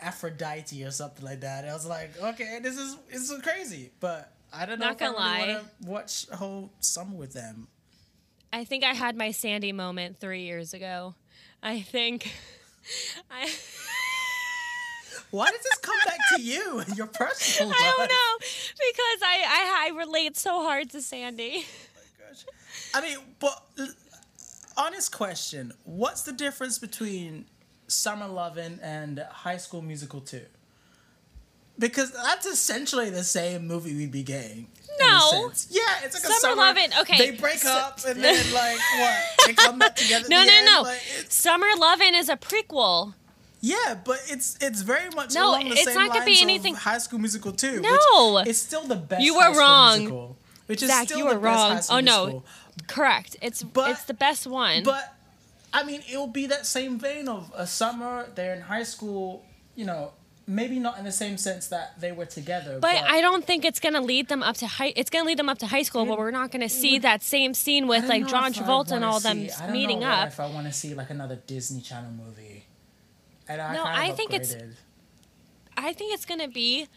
Aphrodite 0.00 0.84
or 0.84 0.90
something 0.90 1.24
like 1.24 1.40
that. 1.40 1.66
I 1.66 1.72
was 1.72 1.86
like, 1.86 2.20
okay, 2.22 2.60
this 2.62 2.78
is 2.78 2.96
this 3.10 3.28
is 3.30 3.42
crazy, 3.42 3.90
but 3.98 4.32
I 4.52 4.64
don't 4.66 4.78
know 4.78 4.86
Not 4.86 4.96
if 4.96 5.02
I 5.02 5.06
gonna 5.06 5.18
really 5.18 5.28
lie. 5.28 5.54
want 5.54 5.66
to 5.82 5.88
watch 5.88 6.26
a 6.30 6.36
whole 6.36 6.70
summer 6.80 7.16
with 7.16 7.32
them. 7.32 7.66
I 8.52 8.64
think 8.64 8.84
I 8.84 8.94
had 8.94 9.16
my 9.16 9.32
Sandy 9.32 9.72
moment 9.72 10.18
three 10.18 10.42
years 10.42 10.72
ago. 10.72 11.14
I 11.62 11.80
think. 11.80 12.32
I. 13.30 13.50
Why 15.36 15.50
does 15.50 15.62
this 15.62 15.78
come 15.78 15.96
back 16.06 16.18
to 16.36 16.42
you 16.42 16.78
and 16.78 16.96
your 16.96 17.06
personal 17.08 17.68
life? 17.70 17.78
I 17.80 17.94
don't 17.98 18.08
know 18.08 18.38
because 18.40 19.22
I, 19.22 19.44
I 19.46 19.86
I 19.90 19.98
relate 19.98 20.36
so 20.36 20.62
hard 20.62 20.88
to 20.90 21.02
Sandy. 21.02 21.64
Oh 21.64 22.98
I 22.98 23.00
mean, 23.02 23.18
but 23.38 23.62
honest 24.76 25.12
question: 25.12 25.72
What's 25.84 26.22
the 26.22 26.32
difference 26.32 26.78
between 26.78 27.46
Summer 27.86 28.26
Lovin' 28.28 28.80
and 28.82 29.18
High 29.30 29.58
School 29.58 29.82
Musical 29.82 30.20
Two? 30.20 30.46
Because 31.78 32.10
that's 32.12 32.46
essentially 32.46 33.10
the 33.10 33.24
same 33.24 33.66
movie 33.66 33.94
we'd 33.94 34.10
be 34.10 34.22
getting. 34.22 34.68
No. 34.98 35.50
Yeah, 35.68 35.82
it's 36.04 36.14
like 36.14 36.24
a 36.24 36.26
Summer 36.28 36.38
summer. 36.40 36.56
Lovin', 36.62 36.90
okay, 37.00 37.18
They 37.18 37.36
break 37.36 37.58
so- 37.58 37.70
up 37.70 38.00
and 38.08 38.18
then 38.24 38.54
like 38.54 38.78
what? 38.98 39.18
They 39.46 39.52
come 39.52 39.78
back 39.78 39.96
together. 39.96 40.24
at 40.24 40.30
No, 40.30 40.40
the 40.40 40.46
no, 40.46 40.52
end? 40.56 40.66
no. 40.66 40.82
Like, 40.82 41.00
Summer 41.28 41.66
Lovin' 41.78 42.14
is 42.14 42.30
a 42.30 42.36
prequel. 42.38 43.12
Yeah, 43.60 43.96
but 44.04 44.20
it's 44.28 44.56
it's 44.60 44.82
very 44.82 45.08
much 45.10 45.34
No, 45.34 45.50
along 45.50 45.64
the 45.68 45.74
it's 45.74 45.84
same 45.84 45.94
not 45.94 46.08
gonna 46.12 46.24
be 46.24 46.32
lines 46.32 46.42
of 46.42 46.48
anything- 46.48 46.74
High 46.74 46.98
School 46.98 47.18
Musical 47.18 47.52
Two. 47.52 47.80
No. 47.80 48.38
it's 48.38 48.58
still 48.58 48.82
the 48.86 48.96
best. 48.96 49.22
You 49.22 49.34
were 49.36 49.42
High 49.42 49.58
wrong. 49.58 49.98
Musical, 49.98 50.36
which 50.66 50.82
is 50.82 50.88
Zach, 50.90 51.06
still 51.06 51.18
you 51.18 51.26
were 51.26 51.38
wrong. 51.38 51.80
Oh 51.90 52.00
no, 52.00 52.42
correct. 52.86 53.36
It's 53.42 53.62
But- 53.62 53.90
it's 53.90 54.04
the 54.04 54.14
best 54.14 54.46
one. 54.46 54.82
But 54.82 55.14
I 55.72 55.82
mean, 55.84 56.02
it'll 56.08 56.26
be 56.28 56.46
that 56.46 56.64
same 56.66 56.98
vein 56.98 57.28
of 57.28 57.52
a 57.54 57.66
summer. 57.66 58.28
They're 58.34 58.54
in 58.54 58.62
high 58.62 58.84
school. 58.84 59.44
You 59.74 59.84
know, 59.84 60.12
maybe 60.46 60.78
not 60.78 60.96
in 60.98 61.04
the 61.04 61.12
same 61.12 61.36
sense 61.36 61.66
that 61.68 62.00
they 62.00 62.12
were 62.12 62.24
together. 62.24 62.78
But 62.80 62.94
I 62.96 63.20
don't 63.20 63.44
think 63.44 63.64
it's 63.64 63.80
gonna 63.80 64.00
lead 64.00 64.28
them 64.28 64.42
up 64.42 64.56
to 64.58 64.66
high. 64.66 64.92
It's 64.96 65.10
gonna 65.10 65.26
lead 65.26 65.38
them 65.38 65.48
up 65.50 65.58
to 65.58 65.66
high 65.66 65.82
school, 65.82 66.06
but 66.06 66.16
we're 66.18 66.30
not 66.30 66.50
gonna 66.50 66.68
see 66.68 66.98
that 67.00 67.22
same 67.22 67.52
scene 67.52 67.86
with 67.88 68.08
like 68.08 68.26
John 68.26 68.54
Travolta 68.54 68.92
and 68.92 69.04
all 69.04 69.20
them 69.20 69.48
see- 69.48 69.54
I 69.54 69.64
don't 69.64 69.72
meeting 69.72 70.00
know 70.00 70.06
up. 70.06 70.28
If 70.28 70.40
I 70.40 70.46
want 70.46 70.66
to 70.66 70.72
see 70.72 70.94
like 70.94 71.10
another 71.10 71.36
Disney 71.36 71.80
Channel 71.82 72.12
movie, 72.12 72.64
and 73.48 73.60
I 73.60 73.74
No, 73.74 73.84
kind 73.84 74.00
I 74.02 74.06
of 74.08 74.16
think 74.16 74.32
it's-. 74.32 74.56
I 75.76 75.92
think 75.92 76.14
it's 76.14 76.24
gonna 76.24 76.48
be 76.48 76.88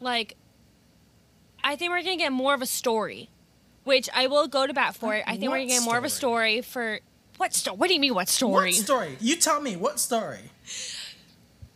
like. 0.00 0.36
I 1.62 1.76
think 1.76 1.90
we're 1.90 2.02
gonna 2.02 2.16
get 2.16 2.32
more 2.32 2.54
of 2.54 2.62
a 2.62 2.66
story. 2.66 3.28
which 3.84 4.08
I 4.14 4.26
will 4.26 4.46
go 4.46 4.66
to 4.66 4.74
bat 4.74 4.94
for 4.94 5.14
it. 5.14 5.24
I 5.26 5.36
think 5.36 5.50
we're 5.50 5.58
gonna 5.58 5.66
get 5.68 5.82
more 5.82 5.96
of 5.98 6.04
a 6.04 6.10
story 6.10 6.60
for 6.60 7.00
what 7.38 7.54
story? 7.54 7.76
What 7.76 7.88
do 7.88 7.94
you 7.94 8.00
mean 8.00 8.14
what 8.14 8.28
story? 8.28 8.70
What 8.72 8.74
story? 8.74 9.16
You 9.20 9.36
tell 9.36 9.60
me. 9.60 9.76
What 9.76 9.98
story? 9.98 10.50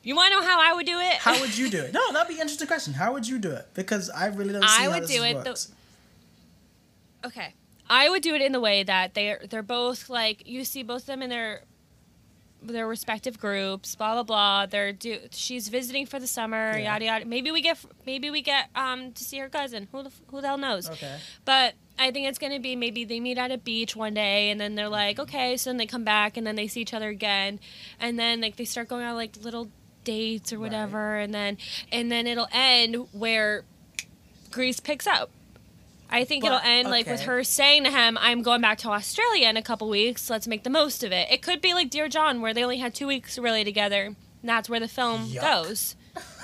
You 0.03 0.15
want 0.15 0.33
to 0.35 0.39
know 0.41 0.47
how 0.47 0.61
I 0.61 0.75
would 0.75 0.85
do 0.85 0.99
it? 0.99 1.15
How 1.17 1.41
would 1.41 1.57
you 1.57 1.71
do 1.71 1.79
it? 1.79 1.93
No, 1.99 2.13
that'd 2.13 2.29
be 2.29 2.35
an 2.35 2.41
interesting 2.43 2.69
question. 2.69 2.93
How 2.93 3.13
would 3.15 3.27
you 3.27 3.39
do 3.39 3.51
it? 3.53 3.69
Because 3.73 4.11
I 4.11 4.27
really 4.27 4.53
don't 4.53 4.63
see 4.63 4.69
I 4.69 4.83
how 4.85 4.91
would 4.93 5.05
this 5.05 5.11
do 5.17 5.23
it 5.25 5.43
the- 5.45 5.51
works. 5.51 5.73
okay, 7.25 7.55
I 7.89 8.09
would 8.11 8.23
do 8.23 8.35
it 8.35 8.43
in 8.43 8.53
the 8.53 8.61
way 8.61 8.83
that 8.83 9.15
they're 9.15 9.41
they're 9.49 9.63
both 9.63 10.09
like 10.11 10.47
you 10.47 10.65
see 10.65 10.83
both 10.83 11.03
of 11.03 11.07
them 11.07 11.23
in 11.23 11.31
their 11.31 11.63
their 12.67 12.87
respective 12.87 13.39
groups. 13.39 13.95
Blah 13.95 14.15
blah 14.15 14.23
blah. 14.23 14.67
They're 14.67 14.93
do. 14.93 15.19
She's 15.31 15.69
visiting 15.69 16.07
for 16.07 16.19
the 16.19 16.27
summer. 16.27 16.73
Yeah. 16.79 16.93
Yada 16.95 17.05
yada. 17.05 17.25
Maybe 17.25 17.51
we 17.51 17.61
get 17.61 17.79
maybe 18.07 18.31
we 18.31 18.43
get 18.43 18.71
um 18.75 19.13
to 19.13 19.25
see 19.25 19.39
her 19.39 19.49
cousin. 19.49 19.89
Who 19.93 20.03
the 20.05 20.11
who 20.31 20.41
the 20.41 20.49
hell 20.49 20.59
knows? 20.59 20.89
Okay. 20.89 21.19
But 21.45 21.75
I 21.99 22.11
think 22.11 22.27
it's 22.29 22.39
gonna 22.39 22.59
be 22.61 22.75
maybe 22.77 23.05
they 23.05 23.21
meet 23.21 23.39
at 23.39 23.53
a 23.53 23.59
beach 23.59 23.95
one 23.95 24.15
day 24.15 24.51
and 24.51 24.61
then 24.61 24.75
they're 24.75 24.89
like, 24.89 25.19
okay, 25.21 25.57
so 25.57 25.71
then 25.71 25.77
they 25.77 25.87
come 25.87 26.05
back 26.05 26.37
and 26.37 26.47
then 26.47 26.57
they 26.57 26.67
see 26.67 26.81
each 26.81 26.95
other 26.95 27.09
again, 27.09 27.61
and 28.01 28.19
then 28.19 28.41
like 28.41 28.57
they 28.57 28.65
start 28.65 28.89
going 28.89 29.05
on 29.05 29.15
like 29.15 29.37
little 29.43 29.69
dates 30.03 30.53
or 30.53 30.57
Right. 30.57 30.63
whatever, 30.65 31.17
and 31.19 31.33
then 31.33 31.57
and 31.93 32.11
then 32.11 32.27
it'll 32.27 32.49
end 32.53 32.97
where 33.13 33.65
Grease 34.51 34.81
picks 34.81 35.07
up. 35.07 35.31
I 36.15 36.25
think 36.25 36.43
But, 36.45 36.49
it'll 36.49 36.61
end 36.65 36.91
like 36.91 37.07
with 37.07 37.23
her 37.23 37.43
saying 37.45 37.85
to 37.85 37.91
him, 37.91 38.17
"I'm 38.21 38.43
going 38.43 38.61
back 38.61 38.79
to 38.79 38.89
Australia 38.91 39.49
in 39.49 39.57
a 39.57 39.63
couple 39.63 39.89
weeks. 39.89 40.31
Let's 40.31 40.47
make 40.47 40.63
the 40.63 40.71
most 40.71 41.03
of 41.05 41.13
it." 41.13 41.29
It 41.31 41.43
could 41.43 41.61
be 41.61 41.75
like 41.75 41.91
Dear 41.91 42.09
John, 42.09 42.41
where 42.41 42.55
they 42.55 42.63
only 42.63 42.79
had 42.79 42.95
two 42.95 43.07
weeks 43.07 43.39
really 43.39 43.65
together. 43.65 44.05
And 44.07 44.17
that's 44.43 44.69
where 44.69 44.81
the 44.81 44.89
film 44.89 45.27
Yuck. 45.29 45.41
goes. 45.43 45.97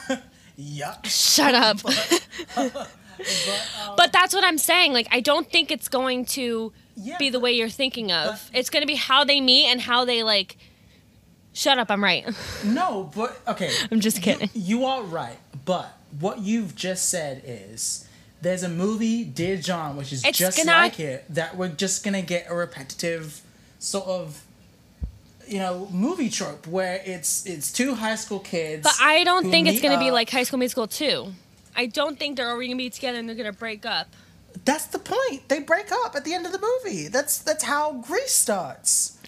Yuck. 0.58 1.04
Shut 1.06 1.54
up. 1.54 1.78
But, 1.82 2.26
um, 2.56 3.94
But 3.96 4.12
that's 4.12 4.34
what 4.34 4.44
I'm 4.44 4.58
saying. 4.58 4.92
Like, 4.92 5.08
I 5.10 5.20
don't 5.20 5.50
think 5.50 5.70
it's 5.70 5.88
going 5.88 6.24
to 6.26 6.72
Yeah, 6.96 7.16
be 7.18 7.30
the 7.30 7.40
way 7.40 7.52
you're 7.52 7.68
thinking 7.68 8.10
of. 8.12 8.48
but- 8.52 8.58
it's 8.58 8.70
going 8.70 8.82
to 8.82 8.86
be 8.86 8.94
how 8.96 9.24
they 9.24 9.40
meet 9.40 9.66
and 9.66 9.80
how 9.80 10.04
they 10.04 10.22
like. 10.22 10.56
Shut 11.52 11.78
up! 11.78 11.90
I'm 11.90 12.02
right. 12.02 12.24
No, 12.64 13.10
but 13.14 13.38
okay. 13.48 13.70
I'm 13.90 14.00
just 14.00 14.18
You- 14.18 14.22
kidding. 14.22 14.50
You, 14.54 14.84
are 14.84 15.02
right, 15.02 15.36
but 15.64 15.92
what 16.20 16.38
you've 16.40 16.74
just 16.76 17.08
said 17.08 17.42
is 17.44 18.06
there's 18.42 18.62
a 18.62 18.68
movie, 18.68 19.24
Dear 19.24 19.56
John, 19.56 19.96
which 19.96 20.12
is 20.12 20.24
It's 20.24 20.38
just 20.38 20.56
gonna- 20.56 20.70
like 20.72 20.98
it. 21.00 21.24
That 21.34 21.56
we're 21.56 21.68
just 21.68 22.02
gonna 22.04 22.22
get 22.22 22.46
a 22.48 22.54
repetitive 22.54 23.40
sort 23.78 24.06
of. 24.06 24.42
You 25.48 25.58
know, 25.58 25.88
movie 25.90 26.30
trope 26.30 26.68
where 26.68 27.02
it's 27.04 27.44
it's 27.44 27.72
two 27.72 27.94
high 27.96 28.14
school 28.14 28.38
kids. 28.38 28.84
But 28.84 28.96
I 29.00 29.24
don't 29.24 29.50
think 29.50 29.66
it's 29.66 29.80
going 29.80 29.92
to 29.92 29.98
be 29.98 30.12
like 30.12 30.30
High 30.30 30.44
School 30.44 30.60
Musical 30.60 30.86
2. 30.86 31.32
I 31.74 31.86
don't 31.86 32.16
think 32.20 32.36
they're 32.36 32.48
already 32.48 32.68
to 32.68 32.76
be 32.76 32.88
together 32.88 33.18
and 33.18 33.28
they're 33.28 33.34
to 33.50 33.58
break 33.58 33.84
up. 33.84 34.06
That's 34.64 34.84
the 34.86 35.00
point. 35.00 35.48
They 35.48 35.58
break 35.58 35.90
up 35.90 36.14
at 36.14 36.24
the 36.24 36.34
end 36.34 36.46
of 36.46 36.52
the 36.52 36.60
movie. 36.60 37.08
That's 37.08 37.38
that's 37.38 37.64
how 37.64 37.94
Grease 37.94 38.32
starts. 38.32 39.18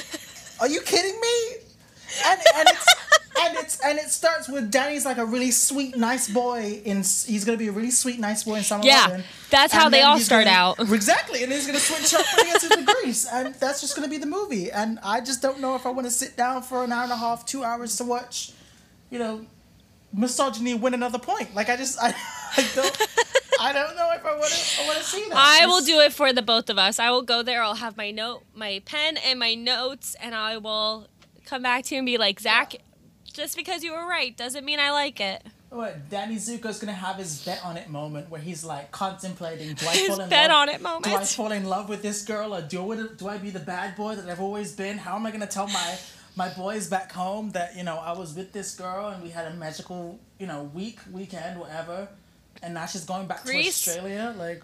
Are 0.60 0.68
you 0.68 0.80
kidding 0.80 1.20
me? 1.20 1.56
And 2.24 2.40
and 2.56 2.68
it's 2.68 2.94
and 3.38 3.56
it's 3.58 3.80
and 3.80 3.98
it 3.98 4.10
starts 4.10 4.48
with 4.48 4.70
Danny's 4.70 5.04
like 5.04 5.18
a 5.18 5.24
really 5.24 5.50
sweet, 5.50 5.96
nice 5.96 6.28
boy. 6.28 6.80
In 6.84 6.98
he's 6.98 7.44
gonna 7.44 7.58
be 7.58 7.68
a 7.68 7.72
really 7.72 7.90
sweet, 7.90 8.18
nice 8.18 8.44
boy 8.44 8.56
in 8.56 8.62
Summer 8.62 8.84
Yeah, 8.84 9.06
Eleven. 9.06 9.24
that's 9.50 9.72
how 9.72 9.88
they 9.88 10.02
all 10.02 10.18
start 10.18 10.44
gonna- 10.46 10.56
out. 10.56 10.78
Exactly, 10.92 11.42
and 11.42 11.52
he's 11.52 11.66
gonna 11.66 11.78
switch 11.78 12.14
up 12.14 12.24
when 12.36 12.46
he 12.46 12.52
gets 12.52 12.64
into 12.64 12.84
Grease, 12.84 13.26
and 13.30 13.54
that's 13.56 13.80
just 13.80 13.94
gonna 13.96 14.08
be 14.08 14.18
the 14.18 14.26
movie. 14.26 14.70
And 14.70 14.98
I 15.02 15.20
just 15.20 15.42
don't 15.42 15.60
know 15.60 15.74
if 15.76 15.84
I 15.86 15.90
want 15.90 16.06
to 16.06 16.10
sit 16.10 16.36
down 16.36 16.62
for 16.62 16.84
an 16.84 16.92
hour 16.92 17.02
and 17.04 17.12
a 17.12 17.16
half, 17.16 17.44
two 17.44 17.62
hours 17.64 17.96
to 17.96 18.04
watch, 18.04 18.52
you 19.10 19.18
know, 19.18 19.44
misogyny 20.12 20.74
win 20.74 20.94
another 20.94 21.18
point. 21.18 21.54
Like 21.54 21.68
I 21.68 21.76
just 21.76 21.98
I, 22.00 22.08
I 22.56 22.66
don't 22.74 23.08
I 23.60 23.72
don't 23.72 23.96
know 23.96 24.10
if 24.14 24.24
I 24.24 24.36
want 24.36 24.50
to 24.52 24.82
I 24.82 24.86
want 24.86 24.98
to 24.98 25.04
see 25.04 25.24
that. 25.28 25.36
I 25.36 25.66
will 25.66 25.82
do 25.82 26.00
it 26.00 26.12
for 26.12 26.32
the 26.32 26.42
both 26.42 26.70
of 26.70 26.78
us. 26.78 26.98
I 26.98 27.10
will 27.10 27.22
go 27.22 27.42
there. 27.42 27.62
I'll 27.62 27.74
have 27.74 27.96
my 27.96 28.10
note, 28.10 28.42
my 28.54 28.80
pen, 28.84 29.16
and 29.18 29.38
my 29.38 29.54
notes, 29.54 30.16
and 30.20 30.34
I 30.34 30.56
will 30.58 31.08
come 31.46 31.62
back 31.62 31.84
to 31.84 31.94
you 31.94 32.00
and 32.00 32.06
be 32.06 32.18
like, 32.18 32.40
Zach, 32.40 32.74
just 33.32 33.56
because 33.56 33.82
you 33.82 33.92
were 33.92 34.06
right 34.06 34.36
doesn't 34.36 34.64
mean 34.64 34.78
I 34.80 34.90
like 34.90 35.20
it. 35.20 35.42
What 35.70 36.08
Danny 36.10 36.36
Zuko's 36.36 36.78
gonna 36.78 36.92
have 36.92 37.16
his 37.16 37.44
bet 37.44 37.60
on 37.64 37.76
it 37.76 37.90
moment 37.90 38.30
where 38.30 38.40
he's 38.40 38.64
like 38.64 38.92
contemplating: 38.92 39.74
Do 39.74 39.86
I 39.88 39.96
His 39.96 40.08
fall 40.08 40.20
in 40.20 40.28
bet 40.30 40.50
love? 40.50 40.68
on 40.68 40.68
it 40.68 40.80
moment. 40.80 41.04
Do 41.04 41.14
I 41.16 41.24
fall 41.24 41.50
in 41.52 41.64
love 41.64 41.88
with 41.88 42.02
this 42.02 42.24
girl, 42.24 42.54
or 42.54 42.62
do 42.62 42.92
I, 42.92 43.06
do 43.16 43.28
I 43.28 43.38
be 43.38 43.50
the 43.50 43.58
bad 43.58 43.96
boy 43.96 44.14
that 44.14 44.30
I've 44.30 44.40
always 44.40 44.72
been? 44.72 44.96
How 44.96 45.16
am 45.16 45.26
I 45.26 45.32
gonna 45.32 45.46
tell 45.46 45.66
my 45.66 45.98
my 46.36 46.48
boys 46.50 46.88
back 46.88 47.10
home 47.12 47.50
that 47.50 47.76
you 47.76 47.82
know 47.82 47.96
I 47.96 48.12
was 48.12 48.34
with 48.34 48.52
this 48.52 48.76
girl 48.76 49.08
and 49.08 49.22
we 49.22 49.30
had 49.30 49.46
a 49.46 49.54
magical 49.54 50.20
you 50.38 50.46
know 50.46 50.70
week 50.72 51.00
weekend 51.12 51.58
whatever, 51.58 52.08
and 52.62 52.72
now 52.74 52.86
she's 52.86 53.04
going 53.04 53.26
back 53.26 53.44
Grease? 53.44 53.84
to 53.84 53.90
Australia? 53.90 54.34
Like, 54.38 54.62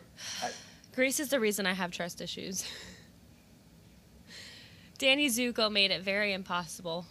Grease 0.94 1.18
is 1.18 1.30
the 1.30 1.40
reason 1.40 1.66
I 1.66 1.72
have 1.72 1.90
trust 1.90 2.20
issues. 2.20 2.64
Danny 5.02 5.26
Zuko 5.26 5.68
made 5.70 5.90
it 5.90 6.00
very 6.02 6.32
impossible. 6.32 7.06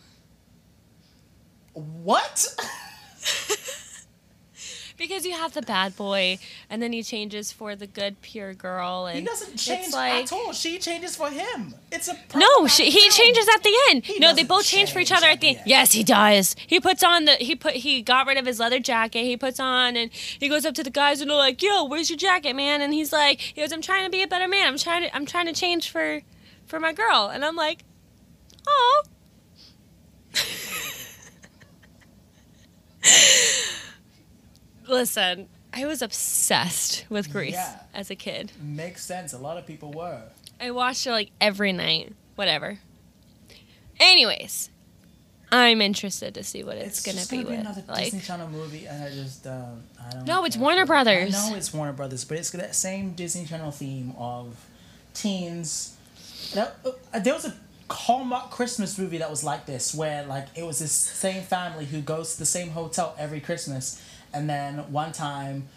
what? 1.74 2.48
Because 4.98 5.26
you 5.26 5.32
have 5.34 5.54
the 5.56 5.64
bad 5.64 5.96
boy, 5.96 6.38
and 6.70 6.80
then 6.80 6.94
he 6.94 7.02
changes 7.02 7.52
for 7.52 7.76
the 7.76 7.88
good, 7.88 8.22
pure 8.22 8.54
girl, 8.54 9.08
and 9.08 9.18
he 9.18 9.26
doesn't 9.26 9.54
it's 9.56 9.66
change 9.66 9.94
like- 9.94 10.26
at 10.26 10.32
all. 10.32 10.54
She 10.54 10.78
changes 10.78 11.16
for 11.16 11.32
him. 11.32 11.74
It's 11.92 12.08
a 12.08 12.16
No, 12.36 12.68
she, 12.68 12.92
he 12.92 13.00
film. 13.00 13.12
changes 13.12 13.48
at 13.56 13.64
the 13.64 13.74
end. 13.90 14.06
He 14.06 14.20
no, 14.20 14.32
they 14.36 14.44
both 14.44 14.64
change 14.66 14.92
for 14.94 15.00
each 15.00 15.12
other 15.12 15.26
at 15.26 15.42
the 15.42 15.48
end. 15.50 15.58
end. 15.60 15.68
Yes, 15.68 15.94
he 15.94 16.04
does. 16.04 16.56
He 16.68 16.80
puts 16.80 17.02
on 17.04 17.26
the 17.26 17.32
he 17.34 17.56
put 17.56 17.74
he 17.74 18.04
got 18.04 18.28
rid 18.28 18.38
of 18.38 18.46
his 18.46 18.60
leather 18.60 18.80
jacket. 18.80 19.24
He 19.24 19.36
puts 19.38 19.60
on 19.60 19.96
and 19.98 20.12
he 20.14 20.48
goes 20.48 20.68
up 20.68 20.76
to 20.76 20.84
the 20.84 20.92
guys 20.92 21.20
and 21.20 21.32
they're 21.32 21.38
like, 21.38 21.64
"Yo, 21.64 21.86
where's 21.86 22.12
your 22.12 22.18
jacket, 22.18 22.54
man?" 22.56 22.82
And 22.84 22.94
he's 22.94 23.12
like, 23.12 23.40
"He 23.42 23.60
goes, 23.62 23.72
I'm 23.72 23.82
trying 23.82 24.04
to 24.06 24.12
be 24.12 24.22
a 24.22 24.28
better 24.28 24.48
man. 24.48 24.68
I'm 24.68 24.78
trying 24.78 25.02
to 25.02 25.16
I'm 25.16 25.26
trying 25.26 25.48
to 25.48 25.54
change 25.54 25.90
for 25.90 26.22
for 26.72 26.80
my 26.80 26.94
girl." 26.94 27.30
And 27.32 27.46
I'm 27.46 27.56
like, 27.56 27.84
"Oh." 28.68 29.04
Listen, 34.88 35.48
I 35.74 35.86
was 35.86 36.02
obsessed 36.02 37.06
with 37.10 37.32
Grease 37.32 37.54
Yeah. 37.54 37.80
as 37.94 38.10
a 38.10 38.16
kid. 38.16 38.52
Makes 38.62 39.06
sense. 39.06 39.34
A 39.34 39.38
lot 39.38 39.58
of 39.58 39.66
people 39.66 39.92
were. 39.92 40.24
I 40.60 40.72
watched 40.72 41.08
it 41.08 41.12
like 41.12 41.32
every 41.40 41.72
night. 41.72 42.14
Whatever. 42.36 42.80
Anyways, 44.00 44.70
I'm 45.52 45.82
interested 45.82 46.34
to 46.36 46.44
see 46.44 46.64
what 46.64 46.78
it's, 46.78 47.06
It's 47.06 47.06
gonna 47.06 47.26
be 47.28 47.44
gonna 47.44 47.56
be 47.56 47.58
with. 47.58 47.60
another 47.66 47.84
like, 47.88 48.06
Disney 48.06 48.20
Channel 48.22 48.50
movie, 48.50 48.86
and 48.88 49.04
I 49.04 49.10
just 49.10 49.46
um, 49.46 49.84
I 50.00 50.12
don't. 50.12 50.26
No, 50.26 50.46
it's 50.46 50.58
Warner. 50.58 50.86
Brothers. 50.86 51.36
I 51.36 51.50
know 51.50 51.56
it's 51.56 51.74
Warner 51.74 51.94
Brothers, 51.94 52.26
but 52.26 52.38
it's 52.38 52.50
got 52.50 52.62
that 52.62 52.76
same 52.76 53.14
Disney 53.14 53.46
Channel 53.46 53.72
theme 53.72 54.14
of 54.18 54.66
teens. 55.14 55.96
That, 56.54 56.76
uh, 57.14 57.20
there 57.20 57.34
was 57.34 57.46
a 57.46 57.54
Hallmark 57.90 58.52
Christmas 58.52 58.98
movie 58.98 59.18
that 59.20 59.30
was 59.30 59.44
like 59.44 59.66
this, 59.66 59.94
where 59.94 60.26
like 60.26 60.48
it 60.56 60.66
was 60.66 60.80
this 60.80 60.92
same 60.92 61.44
family 61.44 61.86
who 61.86 62.02
goes 62.02 62.34
to 62.34 62.40
the 62.40 62.46
same 62.46 62.70
hotel 62.70 63.16
every 63.18 63.40
Christmas, 63.40 64.02
and 64.34 64.50
then 64.50 64.92
one 64.92 65.12
time, 65.12 65.68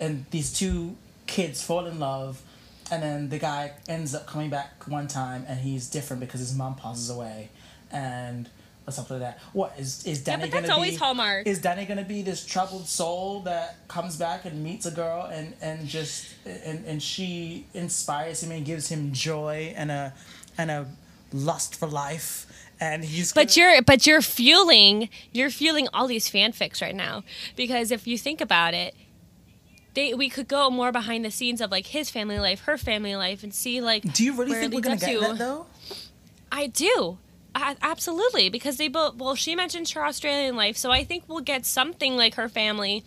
and 0.00 0.26
these 0.30 0.52
two 0.52 0.96
kids 1.26 1.62
fall 1.62 1.86
in 1.86 1.98
love. 1.98 2.42
And 2.90 3.02
then 3.02 3.28
the 3.30 3.38
guy 3.38 3.72
ends 3.88 4.14
up 4.14 4.26
coming 4.26 4.50
back 4.50 4.86
one 4.86 5.08
time, 5.08 5.46
and 5.48 5.60
he's 5.60 5.88
different 5.88 6.20
because 6.20 6.40
his 6.40 6.54
mom 6.54 6.74
passes 6.74 7.08
away, 7.08 7.48
and 7.90 8.50
or 8.86 8.92
something 8.92 9.20
like 9.20 9.36
that. 9.36 9.42
What 9.52 9.74
is 9.78 10.04
is 10.06 10.18
yeah, 10.20 10.24
Danny 10.36 10.42
but 10.44 10.50
that's 10.52 10.62
gonna 10.68 10.74
always 10.74 10.92
be? 10.92 10.96
Hallmark. 10.96 11.46
Is 11.46 11.60
Danny 11.60 11.84
gonna 11.84 12.04
be 12.04 12.22
this 12.22 12.44
troubled 12.44 12.86
soul 12.86 13.40
that 13.42 13.86
comes 13.88 14.16
back 14.16 14.44
and 14.44 14.62
meets 14.62 14.86
a 14.86 14.90
girl 14.90 15.26
and 15.26 15.54
and 15.60 15.86
just 15.86 16.26
and 16.46 16.84
and 16.84 17.02
she 17.02 17.66
inspires 17.74 18.42
him 18.42 18.50
and 18.52 18.64
gives 18.64 18.88
him 18.88 19.12
joy 19.12 19.72
and 19.76 19.90
a 19.90 20.12
and 20.58 20.70
a 20.70 20.86
lust 21.32 21.76
for 21.76 21.86
life 21.88 22.46
and 22.80 23.04
he's 23.04 23.32
But 23.32 23.48
gonna- 23.54 23.72
you're 23.74 23.82
but 23.82 24.06
you're 24.06 24.20
fueling 24.22 25.08
you're 25.32 25.50
fueling 25.50 25.88
all 25.94 26.06
these 26.06 26.28
fanfics 26.28 26.82
right 26.82 26.94
now 26.94 27.22
because 27.56 27.90
if 27.90 28.06
you 28.06 28.18
think 28.18 28.40
about 28.40 28.74
it, 28.74 28.94
they 29.94 30.12
we 30.14 30.28
could 30.28 30.48
go 30.48 30.68
more 30.70 30.90
behind 30.90 31.24
the 31.24 31.30
scenes 31.30 31.60
of 31.60 31.70
like 31.70 31.86
his 31.86 32.10
family 32.10 32.38
life, 32.38 32.62
her 32.62 32.76
family 32.76 33.14
life, 33.14 33.42
and 33.44 33.54
see 33.54 33.80
like 33.80 34.12
do 34.12 34.24
you 34.24 34.32
really 34.34 34.54
think 34.54 34.74
we're 34.74 34.80
gonna 34.80 34.96
get 34.96 35.12
to. 35.12 35.20
that 35.20 35.38
though? 35.38 35.66
I 36.50 36.66
do. 36.66 37.18
I, 37.54 37.76
absolutely, 37.82 38.48
because 38.48 38.76
they 38.78 38.88
both. 38.88 39.16
Well, 39.16 39.34
she 39.34 39.54
mentioned 39.54 39.88
her 39.90 40.04
Australian 40.04 40.56
life, 40.56 40.76
so 40.76 40.90
I 40.90 41.04
think 41.04 41.24
we'll 41.28 41.40
get 41.40 41.66
something 41.66 42.16
like 42.16 42.34
her 42.36 42.48
family. 42.48 43.04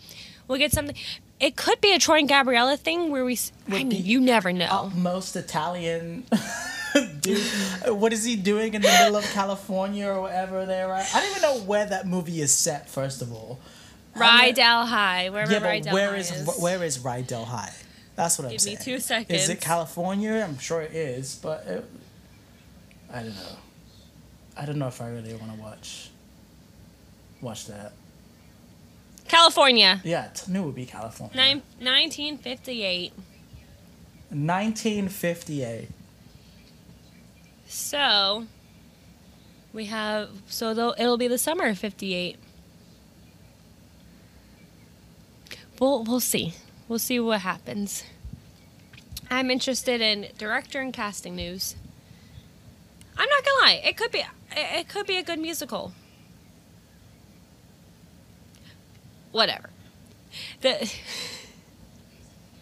We'll 0.48 0.58
get 0.58 0.72
something. 0.72 0.94
It 1.40 1.56
could 1.56 1.80
be 1.80 1.92
a 1.92 1.98
Troy 1.98 2.18
and 2.20 2.28
Gabriella 2.28 2.76
thing 2.76 3.10
where 3.10 3.24
we. 3.24 3.32
s- 3.34 3.52
I 3.68 3.72
Would 3.72 3.78
mean, 3.78 3.88
be 3.90 3.96
you 3.96 4.20
never 4.20 4.52
know. 4.52 4.90
Most 4.94 5.34
Italian 5.36 6.24
dude, 7.20 7.38
what 7.88 8.12
is 8.12 8.24
he 8.24 8.36
doing 8.36 8.74
in 8.74 8.82
the 8.82 8.88
middle 8.88 9.16
of 9.16 9.24
California 9.32 10.06
or 10.08 10.20
whatever 10.22 10.64
there? 10.64 10.88
Right? 10.88 11.06
I 11.14 11.20
don't 11.20 11.30
even 11.30 11.42
know 11.42 11.58
where 11.66 11.84
that 11.86 12.06
movie 12.06 12.40
is 12.40 12.54
set. 12.54 12.88
First 12.88 13.20
of 13.22 13.32
all, 13.32 13.58
Rydell 14.16 14.86
High, 14.86 15.28
wherever 15.30 15.52
Yeah, 15.52 15.58
but 15.58 15.66
Rydell 15.68 15.92
where 15.92 16.10
High 16.12 16.16
is, 16.18 16.30
is. 16.30 16.58
where 16.58 16.82
is 16.84 16.98
Rydell 16.98 17.44
High? 17.46 17.72
That's 18.14 18.38
what 18.38 18.50
I'm 18.50 18.58
saying. 18.58 18.76
Give 18.78 18.86
me 18.86 18.92
two 18.94 19.00
seconds. 19.00 19.42
Is 19.42 19.48
it 19.50 19.60
California? 19.60 20.42
I'm 20.48 20.58
sure 20.58 20.80
it 20.80 20.92
is, 20.94 21.34
but 21.42 21.66
it, 21.66 21.84
I 23.12 23.16
don't 23.24 23.34
know. 23.34 23.56
I 24.56 24.64
don't 24.64 24.78
know 24.78 24.88
if 24.88 25.00
I 25.00 25.08
really 25.10 25.34
want 25.34 25.54
to 25.54 25.60
watch 25.60 26.10
watch 27.40 27.66
that. 27.66 27.92
California, 29.28 30.00
Yeah, 30.04 30.30
I 30.48 30.50
knew 30.50 30.62
it 30.62 30.66
would 30.66 30.74
be 30.74 30.86
California. 30.86 31.36
nine, 31.36 31.62
1958. 31.80 33.12
1958. 34.30 35.88
So 37.66 38.46
we 39.72 39.86
have 39.86 40.30
so 40.46 40.72
though 40.74 40.94
it'll 40.98 41.18
be 41.18 41.28
the 41.28 41.38
summer 41.38 41.66
of 41.66 41.78
58. 41.78 42.36
We'll 45.80 46.04
we'll 46.04 46.20
see. 46.20 46.54
We'll 46.88 46.98
see 47.00 47.18
what 47.20 47.40
happens. 47.40 48.04
I'm 49.28 49.50
interested 49.50 50.00
in 50.00 50.28
director 50.38 50.80
and 50.80 50.92
casting 50.94 51.34
news. 51.34 51.74
I'm 53.18 53.28
not 53.28 53.44
gonna 53.44 53.60
lie, 53.62 53.80
it 53.84 53.96
could 53.96 54.12
be 54.12 54.22
it, 54.56 54.80
it 54.80 54.88
could 54.88 55.06
be 55.06 55.16
a 55.16 55.22
good 55.22 55.38
musical. 55.38 55.92
Whatever. 59.32 59.70
The 60.62 60.90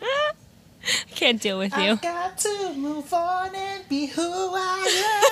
I 0.87 1.15
can't 1.15 1.41
deal 1.41 1.59
with 1.59 1.77
you. 1.77 1.93
I 1.93 1.97
got 1.97 2.39
to 2.39 2.75
move 2.77 3.13
on 3.15 3.55
and 3.55 3.89
be 3.89 4.07
who 4.07 4.23
I 4.23 5.31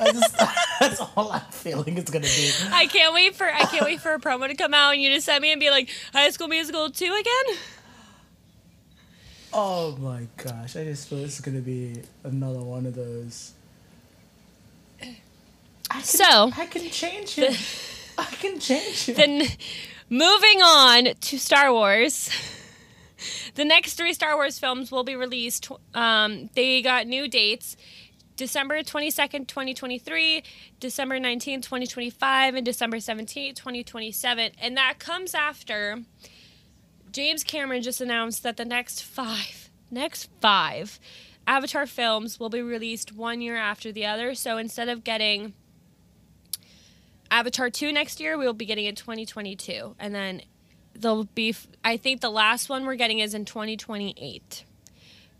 am. 0.00 0.14
Just, 0.14 0.36
that's 0.80 1.00
all 1.00 1.32
I'm 1.32 1.40
feeling 1.50 1.96
it's 1.96 2.10
gonna 2.10 2.24
be. 2.24 2.52
I 2.72 2.86
can't 2.86 3.14
wait 3.14 3.34
for 3.34 3.46
I 3.46 3.60
can't 3.64 3.84
wait 3.84 4.00
for 4.00 4.12
a 4.14 4.18
promo 4.18 4.48
to 4.48 4.54
come 4.54 4.74
out 4.74 4.94
and 4.94 5.02
you 5.02 5.10
to 5.10 5.20
send 5.20 5.42
me 5.42 5.52
and 5.52 5.60
be 5.60 5.70
like 5.70 5.90
High 6.12 6.30
School 6.30 6.48
Musical 6.48 6.90
two 6.90 7.12
again. 7.12 7.58
Oh 9.52 9.96
my 9.96 10.26
gosh! 10.36 10.76
I 10.76 10.84
just 10.84 11.08
feel 11.08 11.18
this 11.18 11.34
is 11.34 11.40
gonna 11.40 11.60
be 11.60 12.02
another 12.24 12.60
one 12.60 12.86
of 12.86 12.94
those. 12.94 13.52
I 15.90 15.94
can, 15.94 16.04
So- 16.04 16.52
I 16.56 16.66
can 16.66 16.88
change 16.90 17.36
it. 17.38 17.58
I 18.18 18.24
can 18.26 18.58
change 18.60 19.08
it. 19.08 19.16
Then 19.16 19.42
moving 20.08 20.62
on 20.62 21.14
to 21.14 21.38
Star 21.38 21.72
Wars. 21.72 22.30
The 23.54 23.64
next 23.64 23.94
three 23.94 24.14
Star 24.14 24.36
Wars 24.36 24.58
films 24.58 24.90
will 24.90 25.04
be 25.04 25.16
released. 25.16 25.70
Um, 25.94 26.48
they 26.54 26.80
got 26.82 27.06
new 27.06 27.28
dates. 27.28 27.76
December 28.36 28.78
22nd, 28.82 29.48
2023, 29.48 30.42
December 30.78 31.18
19th, 31.18 31.62
2025, 31.62 32.54
and 32.54 32.64
December 32.64 32.96
17th, 32.96 33.54
2027. 33.56 34.52
And 34.58 34.76
that 34.78 34.98
comes 34.98 35.34
after 35.34 35.98
James 37.12 37.44
Cameron 37.44 37.82
just 37.82 38.00
announced 38.00 38.42
that 38.42 38.56
the 38.56 38.64
next 38.64 39.02
five, 39.02 39.68
next 39.90 40.30
five 40.40 40.98
Avatar 41.46 41.86
films 41.86 42.40
will 42.40 42.48
be 42.48 42.62
released 42.62 43.12
one 43.12 43.42
year 43.42 43.56
after 43.56 43.92
the 43.92 44.06
other. 44.06 44.34
So 44.34 44.56
instead 44.56 44.88
of 44.88 45.04
getting 45.04 45.52
Avatar 47.30 47.70
2 47.70 47.92
next 47.92 48.20
year, 48.20 48.36
we 48.38 48.44
will 48.46 48.52
be 48.52 48.64
getting 48.66 48.86
in 48.86 48.94
2022. 48.94 49.94
And 49.98 50.14
then 50.14 50.42
there'll 50.94 51.24
be, 51.24 51.54
I 51.84 51.96
think 51.96 52.20
the 52.20 52.30
last 52.30 52.68
one 52.68 52.84
we're 52.84 52.96
getting 52.96 53.20
is 53.20 53.34
in 53.34 53.44
2028. 53.44 54.64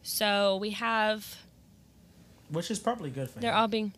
So 0.03 0.57
we 0.57 0.71
have 0.71 1.37
Which 2.51 2.71
is 2.71 2.79
probably 2.79 3.11
good 3.11 3.29
for 3.31 3.41
they're 3.41 3.53
him. 3.53 3.59
all 3.59 3.69
being. 3.69 3.93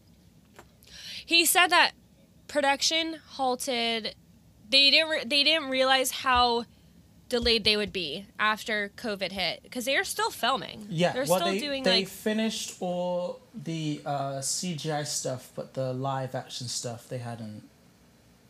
He 1.24 1.45
said 1.45 1.68
that 1.68 1.93
production 2.49 3.18
halted. 3.32 4.14
They 4.68 4.90
didn't. 4.90 5.11
Re- 5.11 5.24
they 5.24 5.45
didn't 5.45 5.68
realize 5.70 6.11
how 6.11 6.64
delayed 7.28 7.64
they 7.64 7.76
would 7.76 7.93
be 7.93 8.26
after 8.38 8.90
COVID 8.97 9.32
hit 9.32 9.61
because 9.62 9.84
they 9.84 9.97
are 9.97 10.05
still 10.05 10.30
filming. 10.30 10.86
yeah, 10.90 11.12
they're 11.12 11.24
well, 11.24 11.38
still 11.38 11.53
they, 11.53 11.59
doing 11.61 11.82
they 11.84 12.01
like. 12.01 12.09
finished 12.09 12.76
all 12.80 13.40
the 13.55 14.01
uh, 14.05 14.32
CGI 14.40 15.07
stuff, 15.07 15.51
but 15.55 15.74
the 15.74 15.93
live 15.93 16.34
action 16.34 16.66
stuff 16.68 17.09
they 17.09 17.18
hadn't 17.18 17.62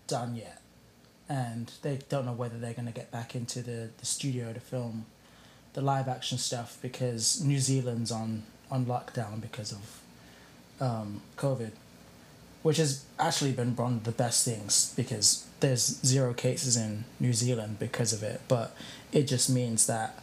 done 0.07 0.37
yet, 0.37 0.61
and 1.29 1.73
they 1.83 1.99
don't 2.09 2.27
know 2.27 2.33
whether 2.33 2.59
they're 2.59 2.75
gonna 2.75 2.93
get 2.93 3.11
back 3.11 3.35
into 3.35 3.63
the, 3.63 3.91
the 3.99 4.07
studio 4.07 4.53
to 4.53 4.61
film 4.61 5.07
the 5.75 5.81
live 5.81 6.09
action 6.09 6.39
stuff 6.39 6.79
because 6.83 7.43
New 7.43 7.59
Zealand's 7.59 8.13
on 8.13 8.43
on 8.71 8.87
lockdown 8.87 9.41
because 9.41 9.73
of 9.73 10.01
um, 10.81 11.21
COVID, 11.37 11.73
which 12.63 12.79
has 12.79 13.05
actually 13.19 13.53
been 13.53 13.77
one 13.77 13.95
of 13.95 14.05
the 14.05 14.13
best 14.13 14.45
things 14.45 14.93
because 14.97 15.47
there's 15.61 16.01
zero 16.05 16.33
cases 16.33 16.77
in 16.77 17.05
New 17.21 17.33
Zealand 17.33 17.79
because 17.79 18.13
of 18.13 18.23
it, 18.23 18.41
but 18.49 18.75
it 19.13 19.25
just 19.25 19.51
means 19.51 19.87
that 19.87 20.19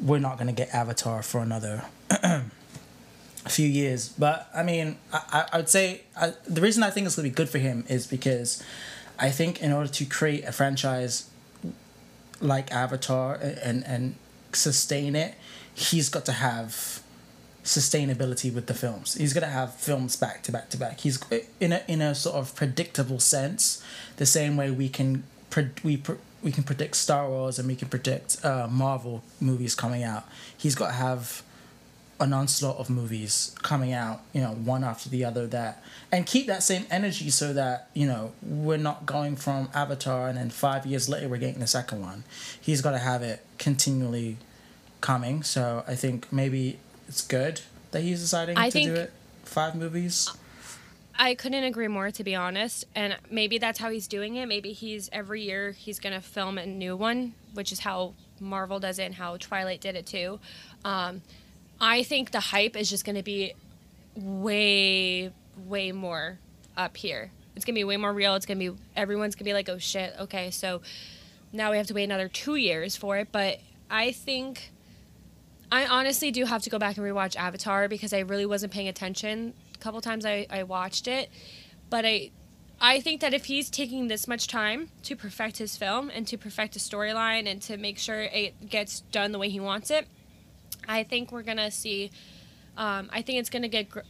we're 0.00 0.18
not 0.18 0.36
going 0.36 0.46
to 0.46 0.52
get 0.52 0.72
Avatar 0.72 1.22
for 1.22 1.40
another 1.40 1.84
few 3.48 3.66
years. 3.66 4.10
But 4.10 4.48
I 4.54 4.62
mean, 4.62 4.98
I, 5.12 5.46
I, 5.52 5.56
would 5.56 5.68
say 5.68 6.02
I, 6.16 6.32
the 6.46 6.60
reason 6.60 6.82
I 6.82 6.90
think 6.90 7.06
it's 7.06 7.16
going 7.16 7.24
to 7.24 7.30
be 7.30 7.34
good 7.34 7.48
for 7.48 7.58
him 7.58 7.84
is 7.88 8.06
because 8.06 8.62
I 9.18 9.30
think 9.30 9.60
in 9.60 9.72
order 9.72 9.90
to 9.90 10.04
create 10.04 10.44
a 10.44 10.52
franchise 10.52 11.28
like 12.40 12.70
Avatar 12.70 13.34
and, 13.34 13.84
and 13.84 14.14
sustain 14.52 15.16
it, 15.16 15.34
he's 15.74 16.08
got 16.08 16.24
to 16.26 16.32
have 16.32 17.02
sustainability 17.64 18.52
with 18.52 18.66
the 18.66 18.74
films. 18.74 19.14
He's 19.14 19.32
gonna 19.32 19.46
have 19.46 19.74
films 19.74 20.16
back 20.16 20.42
to 20.44 20.52
back 20.52 20.70
to 20.70 20.78
back. 20.78 21.00
He's 21.00 21.20
in 21.60 21.72
a 21.72 21.82
in 21.86 22.00
a 22.00 22.14
sort 22.14 22.36
of 22.36 22.54
predictable 22.54 23.20
sense, 23.20 23.82
the 24.16 24.26
same 24.26 24.56
way 24.56 24.70
we 24.70 24.88
can 24.88 25.24
pre- 25.50 25.70
we 25.84 25.98
pre- 25.98 26.16
we 26.42 26.52
can 26.52 26.64
predict 26.64 26.96
Star 26.96 27.28
Wars 27.28 27.58
and 27.58 27.68
we 27.68 27.76
can 27.76 27.88
predict 27.88 28.42
uh, 28.44 28.68
Marvel 28.70 29.22
movies 29.40 29.74
coming 29.74 30.02
out. 30.02 30.24
He's 30.56 30.74
got 30.74 30.86
to 30.88 30.92
have 30.92 31.42
an 32.20 32.32
onslaught 32.32 32.76
of 32.78 32.90
movies 32.90 33.54
coming 33.62 33.92
out, 33.92 34.20
you 34.32 34.40
know, 34.40 34.50
one 34.50 34.82
after 34.82 35.08
the 35.08 35.24
other 35.24 35.46
that 35.46 35.82
and 36.10 36.26
keep 36.26 36.46
that 36.46 36.62
same 36.62 36.84
energy 36.90 37.30
so 37.30 37.52
that, 37.52 37.88
you 37.94 38.06
know, 38.06 38.32
we're 38.42 38.76
not 38.76 39.06
going 39.06 39.36
from 39.36 39.68
Avatar 39.72 40.28
and 40.28 40.36
then 40.36 40.50
5 40.50 40.86
years 40.86 41.08
later 41.08 41.28
we're 41.28 41.36
getting 41.36 41.60
the 41.60 41.66
second 41.66 42.00
one. 42.00 42.24
He's 42.60 42.82
got 42.82 42.90
to 42.92 42.98
have 42.98 43.22
it 43.22 43.44
continually 43.58 44.36
coming. 45.00 45.42
So 45.42 45.84
I 45.86 45.94
think 45.94 46.32
maybe 46.32 46.78
it's 47.06 47.22
good 47.22 47.60
that 47.92 48.00
he's 48.00 48.20
deciding 48.20 48.58
I 48.58 48.70
to 48.70 48.80
do 48.80 48.94
it 48.94 49.12
five 49.44 49.74
movies. 49.74 50.30
I 51.18 51.34
couldn't 51.34 51.64
agree 51.64 51.88
more, 51.88 52.10
to 52.12 52.24
be 52.24 52.34
honest. 52.34 52.84
And 52.94 53.16
maybe 53.30 53.58
that's 53.58 53.78
how 53.78 53.90
he's 53.90 54.06
doing 54.06 54.36
it. 54.36 54.46
Maybe 54.46 54.72
he's 54.72 55.08
every 55.12 55.42
year 55.42 55.72
he's 55.72 55.98
gonna 55.98 56.20
film 56.20 56.58
a 56.58 56.66
new 56.66 56.96
one, 56.96 57.34
which 57.54 57.72
is 57.72 57.80
how 57.80 58.14
Marvel 58.40 58.78
does 58.78 58.98
it 58.98 59.04
and 59.04 59.14
how 59.14 59.36
Twilight 59.36 59.80
did 59.80 59.96
it 59.96 60.06
too. 60.06 60.38
Um, 60.84 61.22
I 61.80 62.02
think 62.02 62.30
the 62.30 62.40
hype 62.40 62.76
is 62.76 62.90
just 62.90 63.04
gonna 63.04 63.22
be 63.22 63.54
way, 64.14 65.32
way 65.66 65.92
more 65.92 66.38
up 66.76 66.96
here. 66.96 67.30
It's 67.54 67.64
gonna 67.64 67.74
be 67.74 67.84
way 67.84 67.96
more 67.96 68.12
real. 68.12 68.34
It's 68.34 68.46
gonna 68.46 68.58
be 68.58 68.70
everyone's 68.96 69.34
gonna 69.34 69.44
be 69.44 69.52
like, 69.52 69.68
oh 69.68 69.78
shit, 69.78 70.14
okay, 70.20 70.50
so 70.50 70.80
now 71.52 71.70
we 71.70 71.76
have 71.76 71.86
to 71.88 71.94
wait 71.94 72.04
another 72.04 72.28
two 72.28 72.56
years 72.56 72.96
for 72.96 73.18
it. 73.18 73.28
But 73.32 73.60
I 73.90 74.12
think 74.12 74.70
I 75.70 75.86
honestly 75.86 76.30
do 76.30 76.44
have 76.44 76.62
to 76.62 76.70
go 76.70 76.78
back 76.78 76.96
and 76.96 77.06
rewatch 77.06 77.36
Avatar 77.36 77.88
because 77.88 78.12
I 78.12 78.20
really 78.20 78.46
wasn't 78.46 78.72
paying 78.72 78.88
attention. 78.88 79.54
A 79.74 79.78
couple 79.78 80.00
times 80.00 80.24
I, 80.24 80.46
I 80.50 80.62
watched 80.62 81.08
it, 81.08 81.30
but 81.90 82.04
I 82.04 82.30
I 82.80 83.00
think 83.00 83.20
that 83.22 83.34
if 83.34 83.46
he's 83.46 83.70
taking 83.70 84.06
this 84.06 84.28
much 84.28 84.46
time 84.46 84.90
to 85.02 85.16
perfect 85.16 85.58
his 85.58 85.76
film 85.76 86.10
and 86.14 86.26
to 86.28 86.38
perfect 86.38 86.76
a 86.76 86.78
storyline 86.78 87.50
and 87.50 87.60
to 87.62 87.76
make 87.76 87.98
sure 87.98 88.22
it 88.22 88.68
gets 88.68 89.00
done 89.00 89.32
the 89.32 89.38
way 89.38 89.48
he 89.48 89.58
wants 89.58 89.90
it, 89.90 90.06
I 90.88 91.04
think 91.04 91.30
we're 91.30 91.42
gonna 91.42 91.70
see. 91.70 92.10
Um, 92.76 93.10
I 93.12 93.22
think 93.22 93.38
it's 93.38 93.50
gonna 93.50 93.68
get 93.68 93.90
gr- 93.90 94.00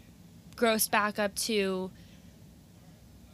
grossed 0.57 0.91
back 0.91 1.19
up 1.19 1.35
to 1.37 1.91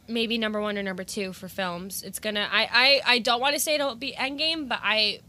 maybe 0.07 0.37
number 0.37 0.61
one 0.61 0.77
or 0.77 0.83
number 0.83 1.03
two 1.03 1.31
for 1.31 1.47
films. 1.47 2.03
It's 2.03 2.19
gonna. 2.19 2.47
I 2.51 2.67
I, 2.71 3.01
I 3.13 3.19
don't 3.19 3.39
want 3.39 3.53
to 3.53 3.59
say 3.59 3.75
it'll 3.75 3.95
be 3.95 4.13
Endgame, 4.13 4.67
but 4.67 4.79
I 4.81 5.19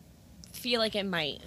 feel 0.53 0.81
like 0.81 0.95
it 0.95 1.05
might 1.05 1.41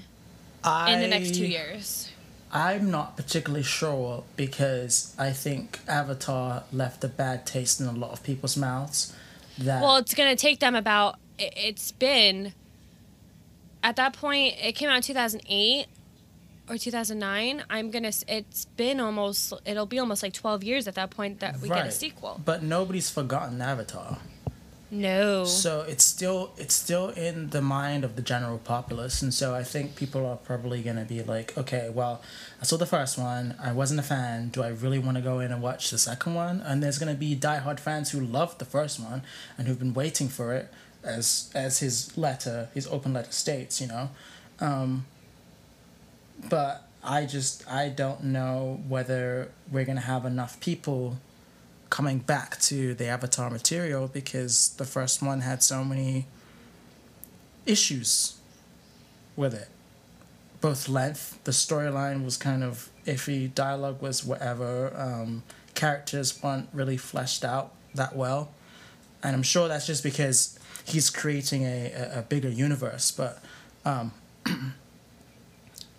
in 0.87 0.99
the 0.99 1.07
next 1.07 1.35
two 1.35 1.47
years. 1.47 2.11
I'm 2.51 2.89
not 2.89 3.15
particularly 3.15 3.63
sure 3.63 4.23
because 4.35 5.13
I 5.17 5.31
think 5.31 5.79
Avatar 5.87 6.63
left 6.73 7.03
a 7.03 7.07
bad 7.07 7.45
taste 7.45 7.79
in 7.79 7.85
a 7.87 7.91
lot 7.91 8.11
of 8.11 8.23
people's 8.23 8.57
mouths. 8.57 9.15
That 9.59 9.81
Well, 9.81 9.97
it's 9.97 10.13
gonna 10.13 10.35
take 10.35 10.59
them 10.59 10.75
about. 10.75 11.17
It's 11.37 11.91
been. 11.91 12.53
At 13.81 13.95
that 13.95 14.13
point, 14.13 14.55
it 14.61 14.73
came 14.73 14.89
out 14.89 14.97
in 14.97 15.01
two 15.01 15.13
thousand 15.13 15.41
eight 15.47 15.87
or 16.69 16.77
two 16.77 16.91
thousand 16.91 17.19
nine. 17.19 17.63
I'm 17.69 17.91
gonna. 17.91 18.11
It's 18.27 18.65
been 18.77 18.99
almost. 18.99 19.53
It'll 19.65 19.85
be 19.85 19.99
almost 19.99 20.23
like 20.23 20.33
twelve 20.33 20.63
years 20.63 20.87
at 20.87 20.95
that 20.95 21.09
point 21.09 21.39
that 21.39 21.59
we 21.61 21.69
get 21.69 21.77
a 21.79 21.81
Right. 21.83 21.93
sequel. 21.93 22.41
but 22.45 22.63
nobody's 22.63 23.09
forgotten 23.09 23.61
Avatar. 23.61 24.19
No. 24.91 25.45
So 25.45 25.81
it's 25.87 26.03
still 26.03 26.51
it's 26.57 26.73
still 26.73 27.09
in 27.09 27.51
the 27.51 27.61
mind 27.61 28.03
of 28.03 28.15
the 28.15 28.23
general 28.23 28.57
populace, 28.57 29.21
and 29.21 29.31
so 29.31 29.53
I 29.53 29.63
think 29.63 29.95
people 29.95 30.25
are 30.25 30.35
probably 30.37 30.81
gonna 30.81 31.05
be 31.05 31.21
like, 31.21 31.55
okay, 31.55 31.91
well, 31.93 32.21
I 32.59 32.65
saw 32.65 32.75
the 32.75 32.87
first 32.87 33.15
one, 33.17 33.53
I 33.61 33.71
wasn't 33.71 33.99
a 33.99 34.03
fan. 34.03 34.49
Do 34.49 34.63
I 34.63 34.69
really 34.69 34.97
want 34.97 35.17
to 35.17 35.21
go 35.21 35.41
in 35.41 35.51
and 35.51 35.61
watch 35.61 35.91
the 35.91 35.99
second 35.99 36.33
one? 36.33 36.61
And 36.61 36.81
there's 36.81 36.97
gonna 36.97 37.13
be 37.13 37.35
diehard 37.35 37.79
fans 37.79 38.09
who 38.11 38.19
loved 38.19 38.57
the 38.57 38.65
first 38.65 38.99
one 38.99 39.21
and 39.59 39.67
who've 39.67 39.77
been 39.77 39.93
waiting 39.93 40.27
for 40.27 40.53
it, 40.55 40.73
as 41.03 41.51
as 41.53 41.79
his 41.79 42.17
letter, 42.17 42.69
his 42.73 42.87
open 42.87 43.13
letter 43.13 43.31
states, 43.31 43.79
you 43.79 43.85
know. 43.87 44.09
Um, 44.59 45.05
but 46.49 46.87
I 47.03 47.25
just 47.25 47.67
I 47.69 47.89
don't 47.89 48.25
know 48.25 48.81
whether 48.87 49.51
we're 49.71 49.85
gonna 49.85 50.01
have 50.01 50.25
enough 50.25 50.59
people 50.59 51.17
coming 51.89 52.19
back 52.19 52.59
to 52.61 52.93
the 52.93 53.07
Avatar 53.07 53.49
material 53.49 54.07
because 54.07 54.69
the 54.77 54.85
first 54.85 55.21
one 55.21 55.41
had 55.41 55.63
so 55.63 55.83
many 55.83 56.27
issues 57.65 58.37
with 59.35 59.53
it. 59.53 59.69
both 60.61 60.89
length, 60.89 61.41
the 61.45 61.51
storyline 61.51 62.25
was 62.25 62.35
kind 62.35 62.63
of 62.63 62.89
iffy, 63.05 63.53
dialogue 63.53 64.01
was 64.01 64.25
whatever, 64.25 64.93
um, 64.95 65.41
characters 65.73 66.43
weren't 66.43 66.67
really 66.73 66.97
fleshed 66.97 67.45
out 67.45 67.71
that 67.95 68.13
well, 68.15 68.51
and 69.23 69.35
I'm 69.35 69.43
sure 69.43 69.69
that's 69.69 69.87
just 69.87 70.03
because 70.03 70.59
he's 70.83 71.09
creating 71.09 71.63
a, 71.63 71.91
a, 71.93 72.19
a 72.19 72.21
bigger 72.23 72.49
universe. 72.49 73.11
But 73.11 73.41
um, 73.85 74.11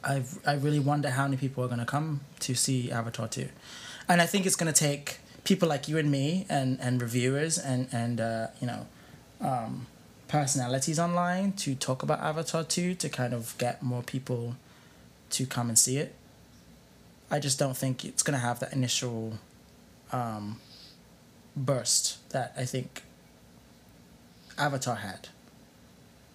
I 0.04 0.22
I 0.46 0.54
really 0.54 0.80
wonder 0.80 1.10
how 1.10 1.24
many 1.24 1.36
people 1.36 1.64
are 1.64 1.68
going 1.68 1.80
to 1.80 1.86
come 1.86 2.20
to 2.40 2.54
see 2.54 2.90
Avatar 2.90 3.28
two, 3.28 3.48
and 4.08 4.20
I 4.20 4.26
think 4.26 4.46
it's 4.46 4.56
going 4.56 4.72
to 4.72 4.78
take 4.78 5.18
people 5.44 5.68
like 5.68 5.88
you 5.88 5.98
and 5.98 6.10
me 6.10 6.46
and 6.48 6.78
and 6.80 7.00
reviewers 7.00 7.58
and 7.58 7.88
and 7.92 8.20
uh, 8.20 8.46
you 8.60 8.66
know. 8.66 8.86
Um, 9.40 9.86
personalities 10.30 11.00
online 11.00 11.50
to 11.50 11.74
talk 11.74 12.04
about 12.04 12.20
Avatar 12.20 12.62
2 12.62 12.94
to 12.94 13.08
kind 13.08 13.34
of 13.34 13.56
get 13.58 13.82
more 13.82 14.00
people 14.00 14.54
to 15.30 15.44
come 15.44 15.68
and 15.68 15.76
see 15.76 15.96
it. 15.96 16.14
I 17.32 17.40
just 17.40 17.58
don't 17.58 17.76
think 17.76 18.04
it's 18.04 18.22
going 18.22 18.38
to 18.38 18.44
have 18.44 18.60
that 18.60 18.72
initial 18.72 19.38
um, 20.12 20.60
burst 21.56 22.28
that 22.30 22.54
I 22.56 22.64
think 22.64 23.02
Avatar 24.56 24.96
had. 24.96 25.28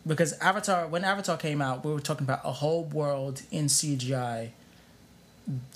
Because 0.07 0.33
Avatar, 0.39 0.87
when 0.87 1.03
Avatar 1.03 1.35
came 1.37 1.61
out, 1.61 1.83
we 1.83 1.91
were 1.91 1.99
talking 1.99 2.25
about 2.25 2.41
a 2.43 2.51
whole 2.51 2.83
world 2.83 3.41
in 3.51 3.65
CGI. 3.65 4.51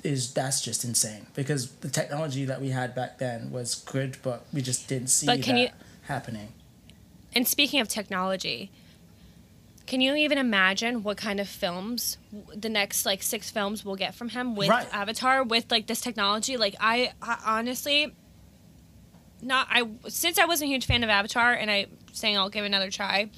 Is 0.04 0.34
that's 0.34 0.62
just 0.62 0.84
insane 0.84 1.28
because 1.36 1.70
the 1.82 1.90
technology 1.90 2.44
that 2.46 2.60
we 2.60 2.70
had 2.70 2.96
back 2.96 3.20
then 3.20 3.52
was 3.52 3.76
good, 3.76 4.18
but 4.24 4.44
we 4.52 4.64
just 4.64 4.88
didn't 4.88 5.10
see 5.10 5.28
But 5.28 5.44
can 5.44 5.56
that 5.56 5.62
you- 5.62 5.70
happening. 6.04 6.54
And 7.36 7.48
speaking 7.48 7.80
of 7.80 7.88
technology, 7.88 8.72
can 9.86 10.02
you 10.02 10.16
even 10.16 10.40
imagine 10.40 11.04
what 11.04 11.18
kind 11.18 11.40
of 11.40 11.48
films 11.48 12.18
the 12.56 12.70
next 12.70 13.06
like 13.06 13.22
six 13.22 13.52
films 13.52 13.86
we'll 13.86 13.96
get 13.96 14.16
from 14.16 14.30
him 14.30 14.56
with 14.56 14.70
Right. 14.70 14.88
Avatar 14.92 15.44
with 15.44 15.70
like 15.70 15.86
this 15.86 16.02
technology? 16.02 16.58
Like 16.58 16.76
I, 16.80 17.12
I 17.22 17.38
honestly 17.46 18.16
not 19.44 19.68
I 19.70 19.88
since 20.08 20.40
I 20.40 20.46
wasn't 20.46 20.70
a 20.70 20.74
huge 20.74 20.88
fan 20.88 21.04
of 21.04 21.12
Avatar 21.12 21.54
and 21.54 21.70
I 21.70 21.86
saying 22.12 22.38
I'll 22.40 22.50
give 22.50 22.66
another 22.66 22.90
try. 22.90 23.30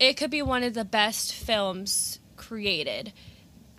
It 0.00 0.16
could 0.16 0.30
be 0.30 0.42
one 0.42 0.64
of 0.64 0.74
the 0.74 0.84
best 0.84 1.32
films 1.32 2.18
created 2.36 3.12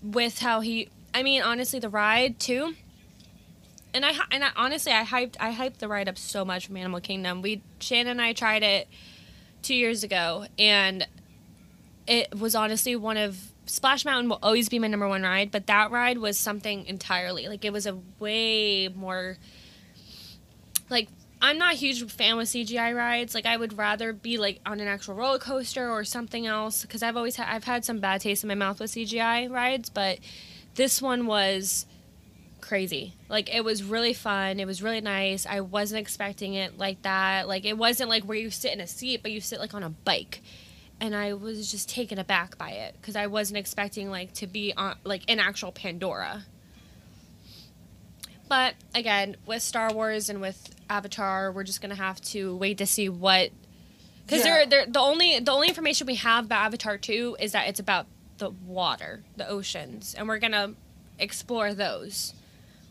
with 0.01 0.39
how 0.39 0.61
he 0.61 0.87
I 1.13 1.23
mean 1.23 1.41
honestly 1.41 1.79
the 1.79 1.89
ride 1.89 2.39
too 2.39 2.75
and 3.93 4.05
I 4.05 4.13
and 4.31 4.43
I 4.43 4.49
honestly 4.55 4.91
I 4.91 5.03
hyped 5.03 5.35
I 5.39 5.53
hyped 5.53 5.77
the 5.77 5.87
ride 5.87 6.07
up 6.07 6.17
so 6.17 6.45
much 6.45 6.67
from 6.67 6.77
Animal 6.77 7.01
Kingdom. 7.01 7.41
We 7.41 7.61
Shannon 7.79 8.11
and 8.11 8.21
I 8.21 8.33
tried 8.33 8.63
it 8.63 8.87
two 9.61 9.75
years 9.75 10.03
ago, 10.03 10.45
and 10.57 11.07
it 12.07 12.37
was 12.37 12.55
honestly 12.55 12.95
one 12.95 13.17
of 13.17 13.37
Splash 13.65 14.05
Mountain 14.05 14.29
will 14.29 14.39
always 14.41 14.69
be 14.69 14.79
my 14.79 14.87
number 14.87 15.07
one 15.07 15.23
ride, 15.23 15.51
but 15.51 15.67
that 15.67 15.91
ride 15.91 16.17
was 16.17 16.37
something 16.37 16.85
entirely 16.85 17.47
like 17.47 17.65
it 17.65 17.73
was 17.73 17.85
a 17.85 17.97
way 18.19 18.87
more 18.87 19.37
like 20.89 21.09
I'm 21.41 21.57
not 21.57 21.73
a 21.73 21.75
huge 21.75 22.09
fan 22.11 22.37
with 22.37 22.49
CGI 22.49 22.95
rides. 22.95 23.33
Like 23.33 23.47
I 23.47 23.57
would 23.57 23.77
rather 23.77 24.13
be 24.13 24.37
like 24.37 24.59
on 24.65 24.79
an 24.79 24.87
actual 24.87 25.15
roller 25.15 25.39
coaster 25.39 25.89
or 25.89 26.03
something 26.03 26.45
else 26.45 26.83
because 26.83 27.01
I've 27.01 27.17
always 27.17 27.35
had 27.35 27.47
I've 27.47 27.63
had 27.63 27.83
some 27.83 27.99
bad 27.99 28.21
taste 28.21 28.43
in 28.43 28.47
my 28.47 28.55
mouth 28.55 28.79
with 28.79 28.91
CGI 28.91 29.49
rides, 29.49 29.89
but 29.89 30.19
this 30.75 31.01
one 31.01 31.25
was 31.25 31.87
crazy. 32.61 33.15
Like 33.27 33.53
it 33.53 33.63
was 33.63 33.83
really 33.83 34.13
fun. 34.13 34.59
It 34.59 34.67
was 34.67 34.83
really 34.83 35.01
nice. 35.01 35.47
I 35.47 35.61
wasn't 35.61 35.99
expecting 35.99 36.53
it 36.53 36.77
like 36.77 37.01
that. 37.01 37.47
Like 37.47 37.65
it 37.65 37.77
wasn't 37.77 38.09
like 38.09 38.23
where 38.23 38.37
you 38.37 38.51
sit 38.51 38.71
in 38.71 38.79
a 38.79 38.87
seat, 38.87 39.23
but 39.23 39.31
you 39.31 39.41
sit 39.41 39.59
like 39.59 39.73
on 39.73 39.83
a 39.83 39.89
bike. 39.89 40.41
And 40.99 41.15
I 41.15 41.33
was 41.33 41.71
just 41.71 41.89
taken 41.89 42.19
aback 42.19 42.59
by 42.59 42.69
it 42.69 42.95
because 43.01 43.15
I 43.15 43.25
wasn't 43.25 43.57
expecting 43.57 44.11
like 44.11 44.33
to 44.33 44.45
be 44.45 44.73
on 44.77 44.95
like 45.03 45.23
an 45.27 45.39
actual 45.39 45.71
Pandora. 45.71 46.45
But 48.47 48.75
again, 48.93 49.37
with 49.45 49.63
Star 49.63 49.93
Wars 49.93 50.29
and 50.29 50.41
with 50.41 50.75
Avatar, 50.91 51.51
we're 51.51 51.63
just 51.63 51.81
gonna 51.81 51.95
have 51.95 52.19
to 52.21 52.55
wait 52.57 52.77
to 52.79 52.85
see 52.85 53.07
what 53.09 53.51
because 54.25 54.45
Yeah. 54.45 54.57
they're, 54.57 54.65
they're 54.67 54.85
the 54.85 54.99
only 54.99 55.39
the 55.39 55.51
only 55.51 55.67
information 55.69 56.05
we 56.07 56.15
have 56.15 56.45
about 56.45 56.65
Avatar 56.65 56.97
two 56.97 57.35
is 57.39 57.53
that 57.53 57.67
it's 57.67 57.79
about 57.79 58.05
the 58.37 58.49
water, 58.67 59.21
the 59.37 59.47
oceans, 59.47 60.13
and 60.15 60.27
we're 60.27 60.39
gonna 60.39 60.73
explore 61.17 61.73
those. 61.73 62.33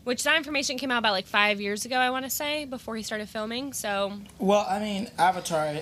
Which 0.03 0.23
that 0.23 0.35
information 0.35 0.79
came 0.79 0.89
out 0.89 0.97
about 0.97 1.11
like 1.11 1.27
five 1.27 1.61
years 1.61 1.85
ago, 1.85 1.95
I 1.97 2.09
want 2.09 2.25
to 2.25 2.31
say, 2.31 2.65
before 2.65 2.95
he 2.95 3.03
started 3.03 3.29
filming. 3.29 3.71
So 3.71 4.13
Well, 4.39 4.65
I 4.67 4.79
mean, 4.79 5.11
Avatar 5.19 5.75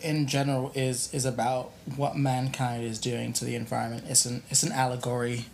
in 0.00 0.28
general 0.28 0.70
is 0.76 1.12
is 1.12 1.24
about 1.24 1.72
what 1.96 2.16
mankind 2.16 2.84
is 2.84 3.00
doing 3.00 3.32
to 3.32 3.44
the 3.44 3.56
environment. 3.56 4.04
It's 4.08 4.26
an 4.26 4.44
it's 4.48 4.62
an 4.62 4.70
allegory, 4.70 5.46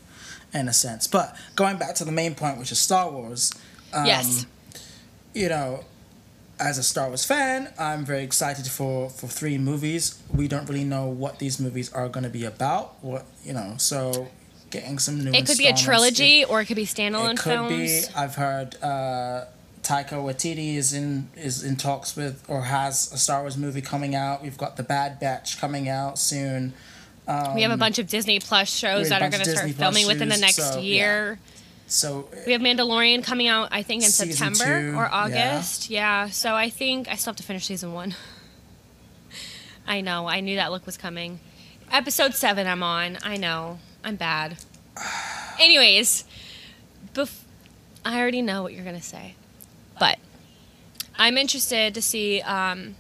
in 0.53 0.69
a 0.69 0.73
sense. 0.75 1.07
But 1.07 1.35
going 1.57 1.79
back 1.79 1.95
to 1.95 2.05
the 2.05 2.13
main 2.13 2.35
point, 2.35 2.59
which 2.59 2.71
is 2.71 2.79
Star 2.79 3.11
Wars. 3.11 3.53
Um, 3.95 4.05
yes, 4.05 4.45
You 5.33 5.49
know, 5.49 5.85
as 6.61 6.79
a 6.79 6.83
Star 6.83 7.09
Wars 7.09 7.25
fan, 7.25 7.73
I'm 7.79 8.05
very 8.05 8.23
excited 8.23 8.67
for 8.67 9.09
for 9.09 9.27
three 9.27 9.59
movies. 9.59 10.21
We 10.33 10.47
don't 10.47 10.69
really 10.69 10.85
know 10.85 11.07
what 11.07 11.39
these 11.39 11.59
movies 11.59 11.93
are 11.93 12.09
going 12.09 12.25
to 12.25 12.31
be 12.31 12.45
about. 12.45 13.03
What 13.03 13.25
you 13.45 13.53
know, 13.53 13.75
so 13.79 14.29
getting 14.71 14.99
some 14.99 15.25
new. 15.25 15.33
it 15.33 15.47
could 15.47 15.59
be 15.59 15.67
a 15.67 15.75
trilogy 15.75 16.45
or 16.45 16.61
it 16.61 16.67
could 16.67 16.77
be 16.77 16.87
standalone 16.87 17.33
it 17.33 17.39
could 17.39 17.53
films. 17.53 18.09
be. 18.09 18.15
I've 18.15 18.37
heard 18.37 18.77
uh, 18.83 19.47
Taika 19.83 20.13
Waititi 20.13 20.77
is 20.77 20.93
in 20.93 21.29
is 21.37 21.65
in 21.65 21.77
talks 21.77 22.15
with 22.15 22.45
or 22.49 22.63
has 22.63 23.13
a 23.13 23.19
Star 23.19 23.41
Wars 23.41 23.57
movie 23.57 23.83
coming 23.83 24.15
out. 24.15 24.43
We've 24.43 24.59
got 24.59 24.77
the 24.77 24.83
Bad 24.83 25.19
Batch 25.19 25.61
coming 25.61 25.89
out 25.89 26.19
soon. 26.19 26.75
Um, 27.27 27.55
we 27.55 27.63
have 27.63 27.71
a 27.71 27.77
bunch 27.77 27.99
of 27.99 28.09
Disney 28.09 28.41
Plus 28.41 28.69
shows 28.69 29.09
that 29.09 29.23
are 29.23 29.31
going 29.31 29.45
to 29.45 29.51
start 29.51 29.67
Disney 29.67 29.73
Plus 29.75 29.95
filming 29.95 30.07
within 30.07 30.29
the 30.29 30.37
next 30.37 30.57
so, 30.57 30.81
yeah. 30.81 31.37
So 31.91 32.29
We 32.47 32.53
have 32.53 32.61
Mandalorian 32.61 33.25
coming 33.25 33.49
out, 33.49 33.71
I 33.73 33.83
think, 33.83 34.05
in 34.05 34.11
September 34.11 34.93
two, 34.93 34.97
or 34.97 35.03
yeah. 35.03 35.09
August. 35.11 35.91
Yeah. 35.91 36.29
So 36.29 36.55
I 36.55 36.71
think 36.71 37.09
I 37.09 37.17
still 37.17 37.33
have 37.33 37.37
to 37.39 37.43
finish 37.43 37.67
season 37.67 37.93
one. 37.93 38.15
I 39.89 40.01
know. 40.01 40.29
I 40.29 40.39
knew 40.39 40.55
that 40.55 40.71
look 40.71 40.87
was 40.87 40.97
coming. 40.97 41.41
Episode 41.91 42.35
seven, 42.35 42.69
I'm 42.69 42.85
on. 42.85 43.19
I 43.25 43.37
know. 43.37 43.81
I'm 44.05 44.15
bad. 44.15 44.59
Anyways, 45.61 46.25
bef- 47.13 47.43
I 48.05 48.21
already 48.21 48.41
know 48.41 48.63
what 48.63 48.73
you're 48.73 48.85
gonna 48.85 49.03
say, 49.03 49.35
but 49.99 50.19
I'm 51.19 51.37
interested 51.37 51.95
to 51.95 52.03
see. 52.03 52.41
Um, 52.43 52.95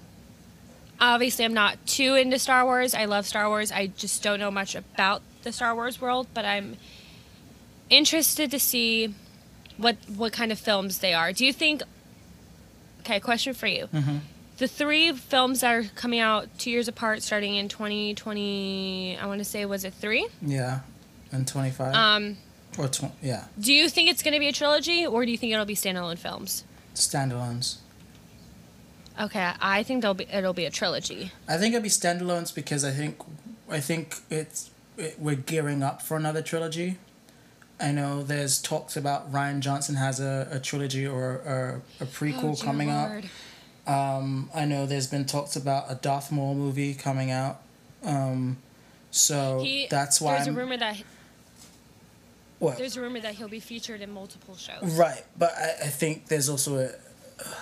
obviously, 1.01 1.45
I'm 1.45 1.55
not 1.55 1.86
too 1.86 2.16
into 2.16 2.41
Star 2.41 2.64
Wars. 2.64 2.93
I 2.93 3.05
love 3.05 3.24
Star 3.24 3.49
Wars. 3.49 3.70
I 3.70 3.86
just 3.86 4.22
don't 4.24 4.41
know 4.41 4.51
much 4.51 4.74
about 4.74 5.22
the 5.45 5.53
Star 5.53 5.76
Wars 5.76 6.01
world, 6.01 6.26
but 6.34 6.45
I'm 6.45 6.76
interested 7.91 8.51
to 8.53 8.59
see 8.59 9.14
what 9.76 9.97
what 10.16 10.32
kind 10.32 10.53
of 10.53 10.59
films 10.59 10.99
they 10.99 11.12
are. 11.14 11.32
Do 11.32 11.45
you 11.45 11.53
think? 11.53 11.82
Okay, 13.01 13.20
question 13.20 13.55
for 13.55 13.66
you. 13.66 13.88
Mhm. 13.93 14.20
The 14.59 14.68
three 14.68 15.12
films 15.12 15.61
that 15.61 15.72
are 15.72 15.84
coming 15.95 16.20
out 16.20 16.47
two 16.59 16.70
years 16.70 16.86
apart, 16.86 17.22
starting 17.22 17.55
in 17.57 17.68
2020, 17.68 19.16
I 19.20 19.26
want 19.26 19.38
to 19.38 19.45
say 19.45 19.64
was 19.64 19.84
it 19.84 19.95
three? 19.95 20.28
yeah, 20.43 20.80
and 21.32 21.47
twenty 21.49 21.70
five 21.70 21.95
Um, 21.95 22.36
or 22.78 22.88
tw- 22.88 23.12
yeah, 23.22 23.45
do 23.59 23.72
you 23.72 23.88
think 23.88 24.11
it's 24.11 24.22
going 24.22 24.34
to 24.34 24.41
be 24.41 24.49
a 24.49 24.53
trilogy, 24.53 25.07
or 25.07 25.24
do 25.24 25.30
you 25.32 25.38
think 25.38 25.53
it'll 25.53 25.64
be 25.64 25.74
standalone 25.76 26.18
films? 26.18 26.64
standalones. 26.95 27.76
Okay, 29.18 29.53
I 29.61 29.82
think 29.82 30.03
they'll 30.03 30.14
be 30.14 30.26
it'll 30.32 30.53
be 30.53 30.64
a 30.66 30.70
trilogy. 30.70 31.32
I 31.49 31.57
think 31.57 31.74
it'll 31.74 31.82
be 31.82 31.88
standalones 31.88 32.55
because 32.55 32.84
I 32.84 32.91
think 32.91 33.16
I 33.70 33.80
think 33.80 34.16
it's 34.30 34.70
it, 34.99 35.18
we're 35.18 35.36
gearing 35.36 35.82
up 35.82 36.03
for 36.03 36.16
another 36.16 36.43
trilogy. 36.43 36.99
I 37.81 37.93
know 37.93 38.22
there's 38.22 38.61
talks 38.61 38.97
about 38.97 39.33
Rian 39.33 39.61
Johnson 39.61 39.95
has 39.97 40.20
a, 40.20 40.49
a 40.51 40.61
trilogy 40.61 41.07
or, 41.07 41.22
or 41.22 41.83
a 42.01 42.05
prequel 42.05 42.61
Oh, 42.61 42.64
coming 42.64 42.91
up. 42.91 43.22
Um, 43.87 44.51
I 44.55 44.66
know 44.66 44.87
there's 44.87 45.07
been 45.07 45.24
talks 45.24 45.57
about 45.57 45.87
a 45.89 45.95
Darth 45.95 46.31
Maul 46.31 46.55
movie 46.55 46.95
coming 46.95 47.31
out. 47.31 47.62
Um, 48.05 48.59
so 49.11 49.61
He, 49.62 49.87
that's 49.91 50.20
why 50.20 50.37
there's 50.37 50.49
I'm, 50.49 50.55
a 50.57 50.59
rumor 50.59 50.76
that 50.76 51.03
what? 52.59 52.76
there's 52.76 52.97
a 52.97 53.01
rumor 53.01 53.20
that 53.20 53.35
he'll 53.35 53.49
be 53.49 53.61
featured 53.61 54.03
in 54.03 54.12
multiple 54.12 54.55
shows. 54.57 54.83
Right, 54.99 55.24
but 55.39 55.53
I, 55.57 55.87
I 55.87 55.89
think 55.89 56.26
there's 56.26 56.49
also 56.49 56.76
a. 56.78 56.91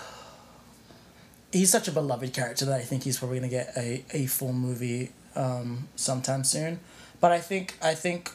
He's 1.53 1.71
such 1.71 1.89
a 1.89 1.93
beloved 1.93 2.35
character 2.35 2.67
that 2.67 2.79
I 2.79 2.83
think 2.83 3.05
he's 3.05 3.19
probably 3.19 3.39
gonna 3.39 3.49
get 3.49 3.73
a, 3.75 4.05
a 4.13 4.27
full 4.27 4.53
movie 4.53 5.13
um, 5.35 5.89
sometime 5.97 6.45
soon. 6.45 6.81
But 7.21 7.33
I 7.33 7.41
think 7.41 7.75
I 7.81 7.95
think 7.95 8.31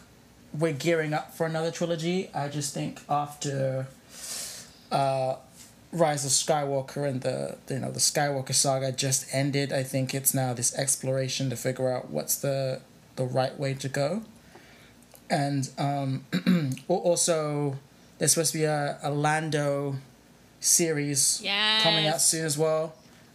we're 0.57 0.73
gearing 0.73 1.13
up 1.13 1.33
for 1.33 1.45
another 1.45 1.71
trilogy. 1.71 2.29
I 2.33 2.47
just 2.47 2.73
think 2.73 3.01
after 3.09 3.87
uh, 4.91 5.35
Rise 5.91 6.25
of 6.25 6.31
Skywalker 6.31 7.07
and 7.07 7.21
the 7.21 7.57
you 7.69 7.79
know 7.79 7.91
the 7.91 7.99
Skywalker 7.99 8.53
saga 8.53 8.91
just 8.91 9.33
ended, 9.33 9.73
I 9.73 9.83
think 9.83 10.13
it's 10.13 10.33
now 10.33 10.53
this 10.53 10.75
exploration 10.77 11.49
to 11.49 11.55
figure 11.55 11.91
out 11.91 12.09
what's 12.09 12.35
the 12.35 12.81
the 13.15 13.25
right 13.25 13.57
way 13.57 13.73
to 13.75 13.89
go. 13.89 14.23
And 15.29 15.69
um, 15.77 16.25
also, 16.87 17.77
there's 18.17 18.33
supposed 18.33 18.51
to 18.51 18.57
be 18.59 18.63
a, 18.65 18.99
a 19.01 19.09
Lando 19.09 19.95
series 20.59 21.41
coming 21.81 22.07
out 22.07 22.21
soon 22.21 22.45
as 22.45 22.57
well, 22.57 22.93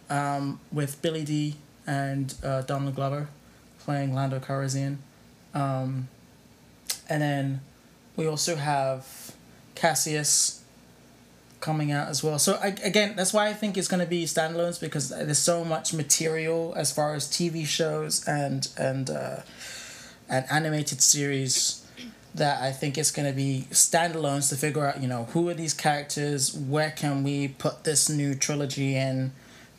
um, 0.08 0.60
with 0.70 1.02
Billy 1.02 1.24
Dee 1.24 1.56
and 1.86 2.34
uh, 2.44 2.62
Donald 2.62 2.94
Glover 2.94 3.28
playing 3.80 4.14
Lando 4.14 4.38
Calrissian. 4.38 4.98
Um, 5.54 6.08
and 7.08 7.22
then 7.22 7.60
we 8.16 8.26
also 8.26 8.56
have 8.56 9.32
Cassian 9.74 10.24
coming 11.60 11.90
out 11.90 12.08
as 12.08 12.22
well. 12.22 12.38
So 12.38 12.58
I, 12.62 12.68
again, 12.82 13.14
that's 13.16 13.32
why 13.32 13.48
I 13.48 13.52
think 13.52 13.76
it's 13.76 13.88
going 13.88 14.02
to 14.02 14.08
be 14.08 14.24
standalones 14.24 14.80
because 14.80 15.08
there's 15.10 15.38
so 15.38 15.64
much 15.64 15.92
material 15.92 16.72
as 16.76 16.92
far 16.92 17.14
as 17.14 17.26
TV 17.26 17.66
shows 17.66 18.26
and 18.26 18.68
and 18.76 19.10
uh, 19.10 19.40
and 20.28 20.44
animated 20.50 21.00
series 21.00 21.84
that 22.34 22.62
I 22.62 22.72
think 22.72 22.98
it's 22.98 23.10
going 23.10 23.26
to 23.28 23.34
be 23.34 23.66
standalones 23.70 24.50
to 24.50 24.56
figure 24.56 24.86
out, 24.86 25.00
you 25.00 25.08
know, 25.08 25.24
who 25.32 25.48
are 25.48 25.54
these 25.54 25.74
characters, 25.74 26.54
where 26.54 26.90
can 26.90 27.24
we 27.24 27.48
put 27.48 27.84
this 27.84 28.08
new 28.08 28.34
trilogy 28.34 28.94
in 28.94 29.32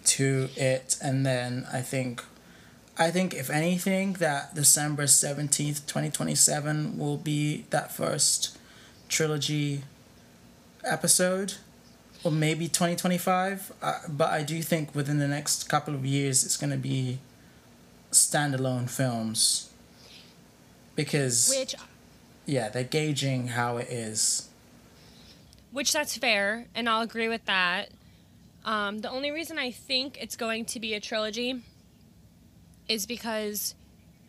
to 0.06 0.50
it, 0.56 0.98
and 1.02 1.26
then 1.26 1.68
I 1.72 1.82
think 1.82 2.24
I 3.00 3.12
think 3.12 3.34
if 3.34 3.50
anything 3.50 4.14
that 4.14 4.54
December 4.54 5.04
17th, 5.04 5.86
2027 5.88 6.98
will 6.98 7.18
be 7.18 7.66
that 7.70 7.92
first 7.94 8.58
trilogy 9.08 9.84
episode 10.84 11.56
or 12.24 12.32
maybe 12.32 12.68
2025 12.68 13.72
uh, 13.82 14.00
but 14.10 14.30
I 14.30 14.44
do 14.44 14.62
think 14.62 14.94
within 14.94 15.18
the 15.18 15.28
next 15.28 15.68
couple 15.70 15.96
of 15.96 16.06
years 16.06 16.44
it's 16.44 16.58
going 16.58 16.70
to 16.70 16.78
be 16.78 17.20
standalone 18.12 18.90
films 18.90 19.70
because 20.96 21.54
Which 21.58 21.76
yeah, 22.46 22.68
they're 22.70 22.84
gauging 22.84 23.50
how 23.50 23.78
it 23.78 23.88
is. 23.90 24.50
which 25.72 25.94
that's 25.94 26.18
fair, 26.18 26.66
and 26.74 26.90
I'll 26.90 27.04
agree 27.04 27.30
with 27.30 27.46
that. 27.46 27.90
Um, 28.66 29.00
the 29.00 29.10
only 29.10 29.32
reason 29.32 29.58
I 29.60 29.72
think 29.72 30.18
it's 30.20 30.36
going 30.36 30.66
to 30.66 30.80
be 30.80 30.94
a 30.96 31.00
trilogy 31.00 31.62
is 32.90 33.06
because 33.06 33.76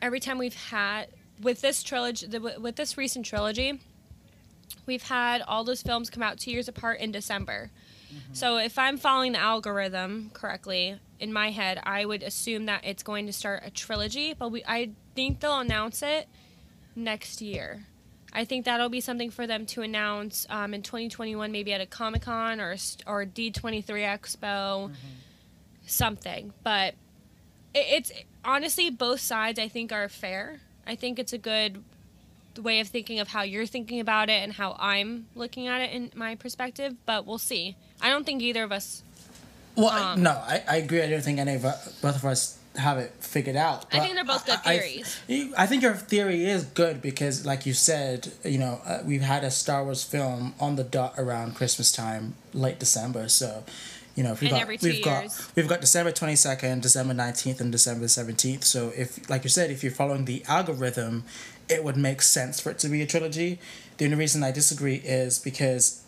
every 0.00 0.20
time 0.20 0.38
we've 0.38 0.54
had 0.54 1.08
with 1.42 1.60
this 1.60 1.82
trilogy, 1.82 2.26
the, 2.26 2.40
with 2.60 2.76
this 2.76 2.96
recent 2.96 3.26
trilogy, 3.26 3.80
we've 4.86 5.02
had 5.02 5.42
all 5.42 5.64
those 5.64 5.82
films 5.82 6.10
come 6.10 6.22
out 6.22 6.38
two 6.38 6.52
years 6.52 6.68
apart 6.68 7.00
in 7.00 7.10
December. 7.10 7.70
So 8.32 8.56
if 8.56 8.78
I'm 8.78 8.96
following 8.96 9.32
the 9.32 9.40
algorithm 9.40 10.30
correctly 10.32 10.98
in 11.18 11.32
my 11.32 11.50
head, 11.50 11.80
I 11.84 12.04
would 12.04 12.22
assume 12.22 12.66
that 12.66 12.84
it's 12.84 13.02
going 13.02 13.26
to 13.26 13.32
start 13.32 13.62
a 13.64 13.70
trilogy, 13.70 14.34
but 14.34 14.50
we 14.50 14.64
I 14.66 14.90
think 15.14 15.40
they'll 15.40 15.60
announce 15.60 16.02
it 16.02 16.28
next 16.96 17.40
year. 17.40 17.86
I 18.32 18.44
think 18.44 18.64
that'll 18.64 18.88
be 18.88 19.00
something 19.00 19.30
for 19.30 19.46
them 19.46 19.66
to 19.66 19.82
announce 19.82 20.46
um, 20.50 20.72
in 20.72 20.82
2021, 20.82 21.50
maybe 21.50 21.72
at 21.72 21.80
a 21.80 21.86
Comic 21.86 22.22
Con 22.22 22.60
or 22.60 22.76
or 23.06 23.22
a 23.22 23.26
D23 23.26 23.84
Expo, 23.84 24.92
something. 25.86 26.52
But 26.62 26.94
it, 27.74 27.86
it's 27.90 28.12
honestly 28.44 28.90
both 28.90 29.20
sides. 29.20 29.58
I 29.58 29.68
think 29.68 29.92
are 29.92 30.08
fair. 30.08 30.60
I 30.86 30.94
think 30.94 31.18
it's 31.18 31.32
a 31.32 31.38
good 31.38 31.82
way 32.60 32.80
of 32.80 32.88
thinking 32.88 33.20
of 33.20 33.28
how 33.28 33.42
you're 33.42 33.66
thinking 33.66 34.00
about 34.00 34.28
it 34.28 34.42
and 34.42 34.52
how 34.52 34.76
I'm 34.78 35.26
looking 35.34 35.66
at 35.68 35.80
it 35.80 35.92
in 35.92 36.10
my 36.14 36.34
perspective. 36.34 36.94
But 37.06 37.26
we'll 37.26 37.38
see. 37.38 37.76
I 38.00 38.10
don't 38.10 38.24
think 38.24 38.42
either 38.42 38.64
of 38.64 38.72
us. 38.72 39.02
Well, 39.76 39.88
I- 39.88 40.12
Um, 40.12 40.22
no, 40.22 40.32
I, 40.32 40.62
I 40.68 40.76
agree. 40.76 41.02
I 41.02 41.08
don't 41.08 41.22
think 41.22 41.38
any 41.38 41.54
of 41.54 41.64
us, 41.64 41.92
both 42.00 42.16
of 42.16 42.24
us 42.24 42.58
have 42.76 42.98
it 42.98 43.12
figured 43.20 43.56
out. 43.56 43.86
I 43.92 44.00
think 44.00 44.14
they're 44.14 44.24
both 44.24 44.46
good 44.46 44.58
I- 44.64 44.74
I- 44.74 44.78
theories. 44.78 45.52
I 45.56 45.66
think 45.66 45.82
your 45.82 45.94
theory 45.94 46.44
is 46.44 46.64
good 46.64 47.00
because, 47.02 47.46
like 47.46 47.66
you 47.66 47.72
said, 47.72 48.32
you 48.44 48.58
know, 48.58 48.80
uh, 48.84 48.98
we've 49.04 49.22
had 49.22 49.44
a 49.44 49.50
Star 49.50 49.84
Wars 49.84 50.02
film 50.02 50.54
on 50.58 50.76
the 50.76 50.84
dot 50.84 51.14
around 51.18 51.54
Christmas 51.54 51.92
time, 51.92 52.34
late 52.52 52.78
December. 52.78 53.28
So, 53.28 53.64
you 54.20 54.24
know, 54.24 54.32
we've 54.32 54.42
And 54.42 54.50
got 54.50 54.60
every 54.60 54.76
2 54.76 54.86
we've 54.86 55.02
got 55.02 55.50
we've 55.56 55.66
got 55.66 55.80
December 55.80 56.12
twenty 56.12 56.36
second, 56.36 56.82
December 56.82 57.14
nineteenth, 57.14 57.58
and 57.58 57.72
December 57.72 58.06
seventeenth. 58.06 58.64
So, 58.64 58.92
if 58.94 59.30
like 59.30 59.44
you 59.44 59.48
said, 59.48 59.70
if 59.70 59.82
you're 59.82 59.90
following 59.92 60.26
the 60.26 60.44
algorithm, 60.46 61.24
it 61.70 61.82
would 61.84 61.96
make 61.96 62.20
sense 62.20 62.60
for 62.60 62.68
it 62.70 62.78
to 62.80 62.90
be 62.90 63.00
a 63.00 63.06
trilogy. 63.06 63.58
The 63.96 64.04
only 64.04 64.18
reason 64.18 64.44
I 64.44 64.50
disagree 64.52 64.96
is 64.96 65.38
because 65.38 66.02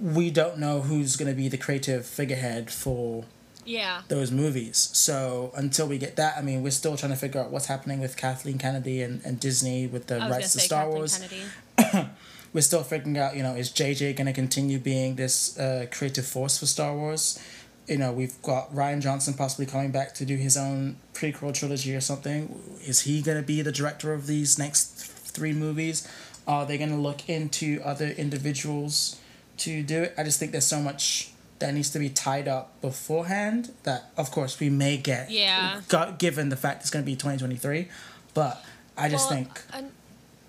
we 0.00 0.28
don't 0.32 0.58
know 0.58 0.80
who's 0.80 1.14
going 1.14 1.30
to 1.30 1.36
be 1.36 1.46
the 1.48 1.56
creative 1.56 2.04
figurehead 2.04 2.68
for 2.72 3.24
Yeah. 3.64 4.02
those 4.08 4.32
movies. 4.32 4.90
So 4.92 5.52
until 5.54 5.86
we 5.86 5.98
get 5.98 6.16
that, 6.16 6.36
I 6.36 6.42
mean, 6.42 6.64
we're 6.64 6.70
still 6.72 6.96
trying 6.96 7.12
to 7.12 7.18
figure 7.18 7.40
out 7.40 7.50
what's 7.52 7.66
happening 7.66 8.00
with 8.00 8.16
Kathleen 8.16 8.58
Kennedy 8.58 9.02
and, 9.02 9.20
and 9.24 9.38
Disney 9.38 9.86
with 9.86 10.08
the 10.08 10.14
I 10.16 10.18
was 10.18 10.22
gonna 10.24 10.34
rights 10.34 10.52
to 10.54 10.58
Star 10.60 10.84
Kathleen 10.84 10.98
Wars. 10.98 12.08
We're 12.52 12.62
still 12.62 12.82
figuring 12.82 13.18
out, 13.18 13.36
you 13.36 13.42
know, 13.42 13.54
is 13.54 13.70
JJ 13.70 14.16
going 14.16 14.26
to 14.26 14.32
continue 14.32 14.78
being 14.78 15.16
this 15.16 15.58
uh, 15.58 15.86
creative 15.90 16.26
force 16.26 16.58
for 16.58 16.66
Star 16.66 16.94
Wars? 16.94 17.38
You 17.86 17.98
know, 17.98 18.12
we've 18.12 18.40
got 18.42 18.72
Rian 18.74 19.00
Johnson 19.00 19.34
possibly 19.34 19.66
coming 19.66 19.90
back 19.90 20.14
to 20.14 20.24
do 20.24 20.36
his 20.36 20.56
own 20.56 20.96
prequel 21.14 21.54
trilogy 21.54 21.94
or 21.94 22.00
something. 22.00 22.60
Is 22.86 23.00
he 23.02 23.22
going 23.22 23.38
to 23.38 23.46
be 23.46 23.62
the 23.62 23.72
director 23.72 24.12
of 24.12 24.26
these 24.26 24.58
next 24.58 24.98
th- 24.98 25.10
three 25.34 25.52
movies? 25.52 26.06
Are 26.46 26.64
they 26.66 26.78
going 26.78 26.90
to 26.90 26.96
look 26.96 27.28
into 27.28 27.80
other 27.84 28.08
individuals 28.08 29.18
to 29.58 29.82
do 29.82 30.02
it? 30.04 30.14
I 30.18 30.24
just 30.24 30.38
think 30.38 30.52
there's 30.52 30.66
so 30.66 30.80
much 30.80 31.30
that 31.58 31.74
needs 31.74 31.90
to 31.90 31.98
be 31.98 32.08
tied 32.08 32.46
up 32.48 32.80
beforehand 32.80 33.72
that, 33.82 34.10
of 34.16 34.30
course, 34.30 34.60
we 34.60 34.70
may 34.70 34.96
get. 34.96 35.30
Yeah. 35.30 35.80
Got, 35.88 36.18
given 36.18 36.48
the 36.50 36.56
fact 36.56 36.82
it's 36.82 36.90
going 36.90 37.04
to 37.04 37.06
be 37.06 37.16
2023. 37.16 37.88
But 38.34 38.64
I 38.96 39.08
just 39.08 39.28
Well, 39.30 39.38
think 39.38 39.62
an- 39.72 39.92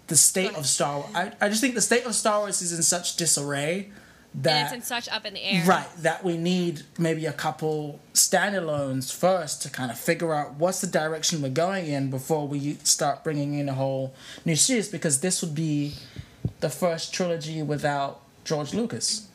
the 0.10 0.16
state 0.18 0.54
of 0.56 0.66
Star 0.68 1.00
Wars. 1.00 1.12
I, 1.16 1.32
I 1.40 1.50
just 1.50 1.62
think 1.62 1.74
the 1.76 1.82
state 1.82 2.06
of 2.06 2.14
Star 2.14 2.40
Wars 2.42 2.62
is 2.62 2.74
in 2.74 2.84
such 2.84 3.16
disarray 3.16 3.90
and 4.34 4.44
that 4.44 4.66
it's 4.66 4.74
in 4.74 4.82
such 4.84 5.10
up 5.10 5.26
in 5.26 5.34
the 5.34 5.44
air. 5.44 5.64
right 5.66 5.88
that 6.00 6.24
we 6.24 6.38
need 6.38 6.82
maybe 7.00 7.26
a 7.26 7.34
couple 7.34 8.00
standalones 8.14 9.12
first 9.12 9.64
to 9.64 9.70
kind 9.72 9.90
of 9.90 9.98
figure 9.98 10.34
out 10.36 10.54
what's 10.56 10.82
the 10.82 10.88
direction 10.88 11.42
we're 11.42 11.50
going 11.50 11.88
in 11.88 12.12
before 12.12 12.48
we 12.48 12.76
start 12.84 13.24
bringing 13.24 13.56
in 13.56 13.68
a 13.70 13.74
whole 13.74 14.14
new 14.46 14.56
series 14.56 14.88
because 14.88 15.22
this 15.22 15.42
would 15.42 15.56
be 15.56 15.94
the 16.60 16.70
first 16.70 17.12
trilogy 17.12 17.64
without 17.64 18.22
George 18.46 18.72
Lucas 18.74 19.28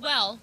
Well, 0.00 0.38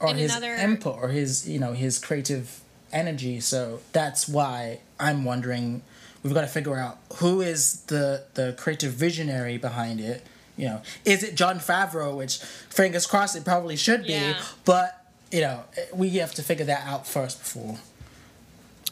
or 0.00 0.08
And 0.10 0.18
his 0.18 0.32
another- 0.32 0.54
input 0.54 0.96
or 1.00 1.08
his 1.08 1.48
you 1.48 1.58
know 1.58 1.72
his 1.74 1.98
creative 1.98 2.60
energy 2.92 3.40
so 3.40 3.80
that's 3.92 4.28
why 4.28 4.78
i'm 5.00 5.24
wondering 5.24 5.82
we've 6.26 6.34
got 6.34 6.42
to 6.42 6.46
figure 6.46 6.76
out 6.76 6.98
who 7.18 7.40
is 7.40 7.80
the 7.82 8.24
the 8.34 8.54
creative 8.58 8.92
visionary 8.92 9.56
behind 9.58 10.00
it 10.00 10.26
you 10.56 10.66
know 10.66 10.80
is 11.04 11.22
it 11.22 11.34
jon 11.34 11.58
favreau 11.58 12.16
which 12.16 12.38
fingers 12.38 13.06
crossed 13.06 13.36
it 13.36 13.44
probably 13.44 13.76
should 13.76 14.02
be 14.04 14.12
Yeah. 14.12 14.42
but 14.64 15.06
you 15.30 15.40
know 15.40 15.64
we 15.94 16.10
have 16.10 16.34
to 16.34 16.42
figure 16.42 16.64
that 16.66 16.86
out 16.86 17.06
first 17.06 17.38
before 17.40 17.78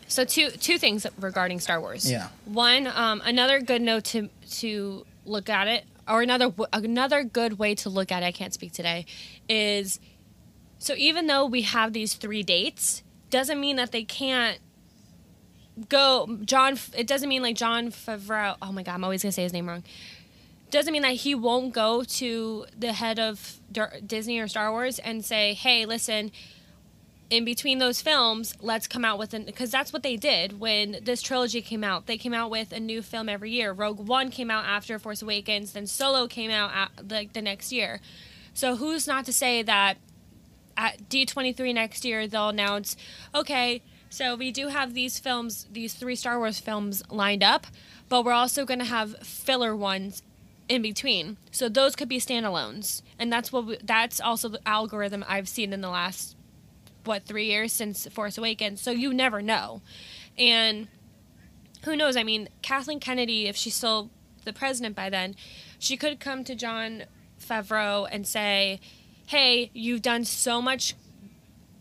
So 0.06 0.24
two 0.24 0.50
two 0.50 0.78
things 0.78 1.06
regarding 1.18 1.60
Star 1.60 1.80
Wars. 1.80 2.08
Yeah. 2.10 2.28
One, 2.44 2.86
um, 2.86 3.20
another 3.24 3.60
good 3.60 3.82
note 3.82 4.04
to 4.12 4.28
to 4.60 5.04
look 5.24 5.48
at 5.48 5.66
it, 5.66 5.84
or 6.06 6.22
another 6.22 6.52
another 6.72 7.24
good 7.24 7.58
way 7.58 7.74
to 7.76 7.88
look 7.88 8.12
at 8.12 8.22
it. 8.22 8.26
I 8.26 8.32
can't 8.32 8.52
speak 8.52 8.72
today. 8.72 9.06
Is 9.48 9.98
so 10.78 10.92
even 11.08 11.26
though 11.26 11.46
we 11.46 11.62
have 11.62 11.92
these 11.94 12.14
three 12.14 12.42
dates, 12.42 13.02
doesn't 13.30 13.58
mean 13.58 13.76
that 13.76 13.90
they 13.92 14.04
can't 14.04 14.58
go. 15.88 16.38
Jon. 16.44 16.78
It 16.96 17.06
doesn't 17.06 17.28
mean 17.28 17.42
like 17.42 17.56
Jon 17.56 17.90
Favreau. 17.90 18.56
Oh 18.60 18.72
my 18.72 18.82
God, 18.82 18.94
I'm 18.94 19.04
always 19.04 19.22
gonna 19.22 19.32
say 19.32 19.42
his 19.42 19.52
name 19.52 19.68
wrong. 19.68 19.84
Doesn't 20.70 20.92
mean 20.92 21.02
that 21.02 21.14
he 21.14 21.34
won't 21.34 21.72
go 21.72 22.02
to 22.02 22.66
the 22.76 22.92
head 22.92 23.18
of 23.18 23.58
Disney 24.06 24.40
or 24.40 24.48
Star 24.48 24.70
Wars 24.70 24.98
and 24.98 25.24
say, 25.24 25.54
"Hey, 25.54 25.86
listen." 25.86 26.30
in 27.30 27.44
between 27.44 27.78
those 27.78 28.00
films, 28.00 28.54
let's 28.60 28.86
come 28.86 29.04
out 29.04 29.18
with 29.18 29.34
an 29.34 29.44
because 29.44 29.70
that's 29.70 29.92
what 29.92 30.02
they 30.02 30.16
did 30.16 30.60
when 30.60 30.98
this 31.02 31.22
trilogy 31.22 31.62
came 31.62 31.82
out. 31.82 32.06
They 32.06 32.18
came 32.18 32.34
out 32.34 32.50
with 32.50 32.72
a 32.72 32.80
new 32.80 33.02
film 33.02 33.28
every 33.28 33.50
year. 33.50 33.72
Rogue 33.72 33.98
One 33.98 34.30
came 34.30 34.50
out 34.50 34.64
after 34.66 34.98
Force 34.98 35.22
Awakens, 35.22 35.72
then 35.72 35.86
Solo 35.86 36.26
came 36.28 36.50
out 36.50 36.90
like 37.10 37.32
the 37.32 37.42
next 37.42 37.72
year. 37.72 38.00
So 38.52 38.76
who's 38.76 39.06
not 39.06 39.24
to 39.24 39.32
say 39.32 39.62
that 39.62 39.96
at 40.76 41.08
D23 41.08 41.74
next 41.74 42.04
year 42.04 42.26
they'll 42.28 42.50
announce, 42.50 42.96
okay, 43.34 43.82
so 44.14 44.36
we 44.36 44.52
do 44.52 44.68
have 44.68 44.94
these 44.94 45.18
films, 45.18 45.66
these 45.72 45.92
three 45.92 46.14
Star 46.14 46.38
Wars 46.38 46.60
films 46.60 47.02
lined 47.10 47.42
up, 47.42 47.66
but 48.08 48.24
we're 48.24 48.30
also 48.30 48.64
going 48.64 48.78
to 48.78 48.84
have 48.84 49.16
filler 49.26 49.74
ones 49.74 50.22
in 50.68 50.82
between. 50.82 51.36
So 51.50 51.68
those 51.68 51.96
could 51.96 52.08
be 52.08 52.20
standalones, 52.20 53.02
and 53.18 53.32
that's 53.32 53.50
what 53.50 53.66
we, 53.66 53.76
that's 53.82 54.20
also 54.20 54.48
the 54.48 54.60
algorithm 54.64 55.24
I've 55.26 55.48
seen 55.48 55.72
in 55.72 55.80
the 55.80 55.88
last 55.88 56.36
what 57.02 57.26
three 57.26 57.46
years 57.46 57.72
since 57.72 58.06
Force 58.06 58.38
Awakens. 58.38 58.80
So 58.80 58.92
you 58.92 59.12
never 59.12 59.42
know, 59.42 59.82
and 60.38 60.86
who 61.82 61.96
knows? 61.96 62.16
I 62.16 62.22
mean, 62.22 62.48
Kathleen 62.62 63.00
Kennedy, 63.00 63.48
if 63.48 63.56
she's 63.56 63.74
still 63.74 64.10
the 64.44 64.52
president 64.52 64.94
by 64.94 65.10
then, 65.10 65.34
she 65.80 65.96
could 65.96 66.20
come 66.20 66.44
to 66.44 66.54
Jon 66.54 67.02
Favreau 67.44 68.06
and 68.12 68.28
say, 68.28 68.78
"Hey, 69.26 69.72
you've 69.74 70.02
done 70.02 70.24
so 70.24 70.62
much." 70.62 70.94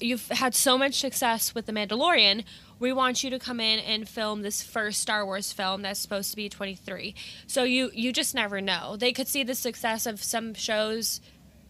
You've 0.04 0.28
had 0.28 0.54
so 0.54 0.78
much 0.78 0.96
success 1.00 1.56
with 1.56 1.66
The 1.66 1.72
Mandalorian. 1.72 2.44
We 2.78 2.92
want 2.92 3.24
you 3.24 3.30
to 3.30 3.40
come 3.40 3.62
in 3.62 3.80
and 3.80 4.08
film 4.08 4.42
this 4.42 4.62
first 4.62 5.00
Star 5.00 5.26
Wars 5.26 5.54
film 5.54 5.82
that's 5.82 6.02
supposed 6.02 6.30
to 6.32 6.36
be 6.36 6.50
23. 6.50 7.16
So 7.48 7.64
you 7.64 7.90
you 7.94 8.12
just 8.12 8.36
never 8.36 8.60
know. 8.60 8.98
They 8.98 9.14
could 9.14 9.30
see 9.30 9.44
the 9.44 9.56
success 9.56 10.06
of 10.06 10.22
some 10.22 10.56
shows, 10.56 11.22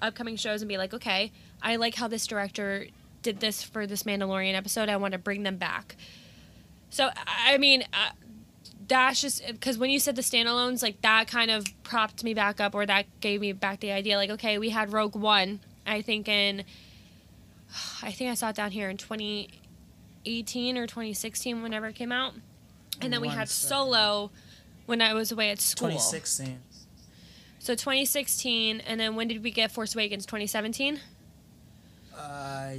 upcoming 0.01 0.35
shows, 0.35 0.63
and 0.63 0.69
be 0.69 0.77
like, 0.77 0.95
okay, 0.95 1.31
I 1.61 1.75
like 1.75 1.93
how 1.93 2.07
this 2.07 2.25
director 2.25 2.87
did 3.21 3.39
this 3.39 3.61
for 3.61 3.85
this 3.85 4.01
Mandalorian 4.01 4.55
episode. 4.55 4.89
I 4.89 4.97
want 4.97 5.11
to 5.11 5.19
bring 5.19 5.43
them 5.43 5.57
back. 5.57 5.95
So 6.89 7.11
I 7.27 7.59
mean, 7.59 7.83
uh, 7.93 8.13
that's 8.87 9.21
just 9.21 9.45
because 9.45 9.77
when 9.77 9.91
you 9.91 9.99
said 9.99 10.15
the 10.15 10.23
standalones, 10.23 10.81
like 10.81 11.01
that 11.01 11.27
kind 11.27 11.51
of 11.51 11.65
propped 11.83 12.23
me 12.23 12.33
back 12.33 12.59
up, 12.59 12.73
or 12.73 12.87
that 12.87 13.05
gave 13.21 13.41
me 13.41 13.53
back 13.53 13.79
the 13.79 13.91
idea. 13.91 14.17
Like, 14.17 14.31
okay, 14.31 14.57
we 14.57 14.71
had 14.71 14.91
Rogue 14.91 15.15
One. 15.15 15.59
I 15.85 16.01
think 16.01 16.27
in, 16.27 16.63
I 18.01 18.11
think 18.11 18.29
I 18.29 18.33
saw 18.35 18.49
it 18.49 18.55
down 18.55 18.71
here 18.71 18.89
in 18.89 18.97
2018 18.97 20.77
or 20.77 20.87
2016, 20.87 21.63
whenever 21.63 21.87
it 21.87 21.95
came 21.95 22.11
out, 22.11 22.33
and 23.01 23.11
then 23.11 23.21
we 23.21 23.27
had. 23.27 23.49
Solo 23.49 24.31
when 24.85 25.01
I 25.01 25.13
was 25.13 25.31
away 25.31 25.49
at 25.49 25.61
school. 25.61 25.89
2016. 25.89 26.59
So 27.59 27.75
2016, 27.75 28.81
and 28.81 28.99
then 28.99 29.15
when 29.15 29.27
did 29.27 29.43
we 29.43 29.49
get 29.51 29.71
Force 29.71 29.95
Awakens? 29.95 30.25
2017. 30.25 30.99
Uh, 32.15 32.71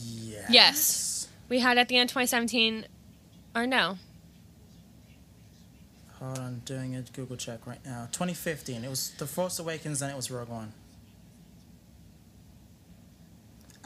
yes. 0.00 0.46
Yes. 0.48 1.28
We 1.48 1.58
had 1.58 1.76
at 1.76 1.88
the 1.88 1.96
end 1.96 2.08
2017, 2.08 2.86
or 3.54 3.66
no? 3.66 3.98
Hold 6.20 6.38
on, 6.38 6.62
doing 6.64 6.96
a 6.96 7.02
Google 7.02 7.36
check 7.36 7.66
right 7.66 7.84
now. 7.84 8.08
2015. 8.12 8.84
It 8.84 8.88
was 8.88 9.10
The 9.18 9.26
Force 9.26 9.58
Awakens, 9.58 10.02
and 10.02 10.10
it 10.10 10.16
was 10.16 10.30
Rogue 10.30 10.48
One. 10.48 10.72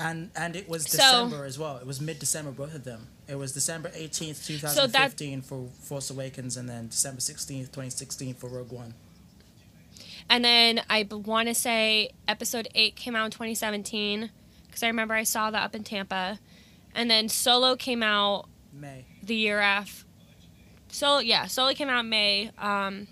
And 0.03 0.31
and 0.35 0.57
it 0.57 0.69
was 0.69 0.85
So- 0.85 0.97
December 0.99 1.45
as 1.45 1.59
well. 1.59 1.77
It 1.79 1.87
was 1.87 2.01
mid 2.01 2.19
December, 2.19 2.51
both 2.51 2.75
of 2.75 2.85
them. 2.85 3.09
It 3.29 3.37
was 3.37 3.53
December 3.53 3.91
18th, 3.95 4.45
2015 4.47 5.43
for 5.43 5.69
Force 5.81 6.11
Awakens, 6.11 6.57
and 6.57 6.69
then 6.69 6.89
December 6.89 7.21
16th, 7.21 7.67
2016 7.73 8.35
for 8.35 8.49
Rogue 8.49 8.73
One. 8.73 8.95
And 10.29 10.45
then 10.45 10.83
I 10.89 11.07
want 11.11 11.49
to 11.49 11.55
say 11.55 12.11
episode 12.27 12.69
8 12.75 12.97
came 12.97 13.15
out 13.17 13.27
in 13.27 13.31
2017 13.31 14.31
because 14.67 14.83
I 14.83 14.87
remember 14.87 15.15
I 15.15 15.25
saw 15.25 15.51
that 15.51 15.63
up 15.63 15.75
in 15.75 15.85
Tampa. 15.85 16.39
And 16.95 17.11
then 17.11 17.29
Solo 17.29 17.77
came 17.77 18.03
out 18.03 18.49
May. 18.73 19.05
the 19.23 19.35
year 19.35 19.61
after. 19.61 20.05
Solo, 20.89 21.21
yeah, 21.21 21.47
Solo 21.47 21.73
came 21.73 21.89
out 21.89 22.05
May. 22.05 22.51
Um, 22.59 23.09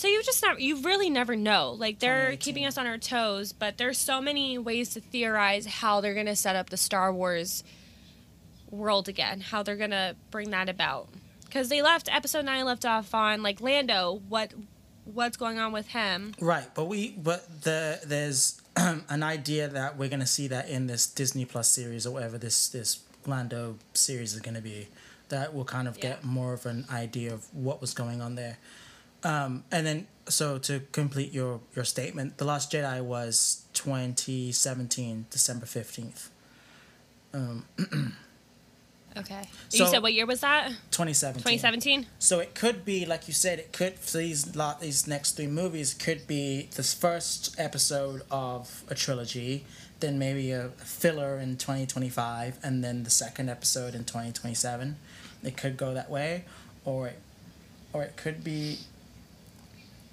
so 0.00 0.08
you 0.08 0.22
just 0.22 0.42
not, 0.42 0.58
you 0.62 0.80
really 0.80 1.10
never 1.10 1.36
know. 1.36 1.76
Like 1.78 1.98
they're 1.98 2.34
keeping 2.38 2.64
us 2.64 2.78
on 2.78 2.86
our 2.86 2.96
toes, 2.96 3.52
but 3.52 3.76
there's 3.76 3.98
so 3.98 4.18
many 4.18 4.56
ways 4.56 4.94
to 4.94 5.00
theorize 5.00 5.66
how 5.66 6.00
they're 6.00 6.14
gonna 6.14 6.36
set 6.36 6.56
up 6.56 6.70
the 6.70 6.78
Star 6.78 7.12
Wars 7.12 7.62
world 8.70 9.10
again, 9.10 9.42
how 9.42 9.62
they're 9.62 9.76
gonna 9.76 10.16
bring 10.30 10.52
that 10.52 10.70
about. 10.70 11.10
Because 11.44 11.68
they 11.68 11.82
left 11.82 12.08
episode 12.10 12.46
nine 12.46 12.64
left 12.64 12.86
off 12.86 13.14
on 13.14 13.42
like 13.42 13.60
Lando. 13.60 14.22
What 14.26 14.54
what's 15.04 15.36
going 15.36 15.58
on 15.58 15.70
with 15.70 15.88
him? 15.88 16.32
Right, 16.40 16.74
but 16.74 16.86
we 16.86 17.10
but 17.10 17.62
the 17.64 18.00
there's 18.02 18.58
an 18.76 19.22
idea 19.22 19.68
that 19.68 19.98
we're 19.98 20.08
gonna 20.08 20.24
see 20.24 20.48
that 20.48 20.70
in 20.70 20.86
this 20.86 21.06
Disney 21.06 21.44
Plus 21.44 21.68
series 21.68 22.06
or 22.06 22.10
whatever 22.10 22.38
this 22.38 22.70
this 22.70 23.02
Lando 23.26 23.76
series 23.92 24.32
is 24.32 24.40
gonna 24.40 24.62
be, 24.62 24.88
that 25.28 25.52
we'll 25.52 25.66
kind 25.66 25.86
of 25.86 26.00
get 26.00 26.24
more 26.24 26.54
of 26.54 26.64
an 26.64 26.86
idea 26.90 27.34
of 27.34 27.54
what 27.54 27.82
was 27.82 27.92
going 27.92 28.22
on 28.22 28.34
there. 28.34 28.56
Um, 29.22 29.64
and 29.70 29.86
then 29.86 30.06
so 30.28 30.58
to 30.58 30.80
complete 30.92 31.32
your 31.32 31.60
your 31.74 31.84
statement, 31.84 32.38
The 32.38 32.44
Last 32.44 32.72
Jedi 32.72 33.02
was 33.02 33.64
2017 33.74 35.26
December 35.30 35.66
15th. 35.66 36.28
Okay. 39.16 39.42
So- 39.70 39.84
you 39.84 39.90
said 39.90 40.02
what 40.02 40.12
year 40.14 40.24
was 40.24 40.40
that? 40.40 40.68
2017. 40.92 41.40
2017. 41.42 42.06
So 42.20 42.38
it 42.38 42.54
could 42.54 42.84
be, 42.84 43.04
like 43.04 43.26
you 43.26 43.34
said, 43.34 43.58
it 43.58 43.72
could 43.72 43.96
these 44.02 44.54
lot 44.54 44.80
these 44.80 45.08
next 45.08 45.32
three 45.32 45.48
movies 45.48 45.94
could 45.94 46.26
be 46.28 46.68
this 46.76 46.94
first 46.94 47.58
episode 47.58 48.22
of 48.30 48.84
a 48.88 48.94
trilogy, 48.94 49.64
then 49.98 50.16
maybe 50.18 50.52
a 50.52 50.68
filler 50.78 51.38
in 51.38 51.56
twenty 51.56 51.86
twenty 51.86 52.08
five, 52.08 52.58
and 52.62 52.84
then 52.84 53.02
the 53.02 53.10
second 53.10 53.48
episode 53.50 53.96
in 53.96 54.04
twenty 54.04 54.30
twenty 54.30 54.54
seven. 54.54 54.96
It 55.42 55.56
could 55.56 55.76
go 55.76 55.92
that 55.92 56.08
way, 56.08 56.44
or 56.84 57.08
it, 57.08 57.18
or 57.92 58.02
it 58.04 58.16
could 58.16 58.44
be. 58.44 58.78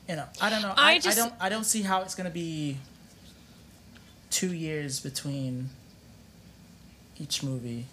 You 0.07 0.15
know, 0.15 0.25
I 0.41 0.49
don't 0.49 0.61
know. 0.61 0.73
I 0.77 0.93
I, 0.93 0.95
I 0.95 1.15
don't. 1.15 1.33
I 1.41 1.49
don't 1.49 1.65
see 1.65 1.81
how 1.81 2.01
it's 2.01 2.15
gonna 2.15 2.29
be. 2.29 2.77
Two 4.29 4.53
years 4.53 4.99
between. 4.99 5.69
Each 7.19 7.41
movie. 7.41 7.85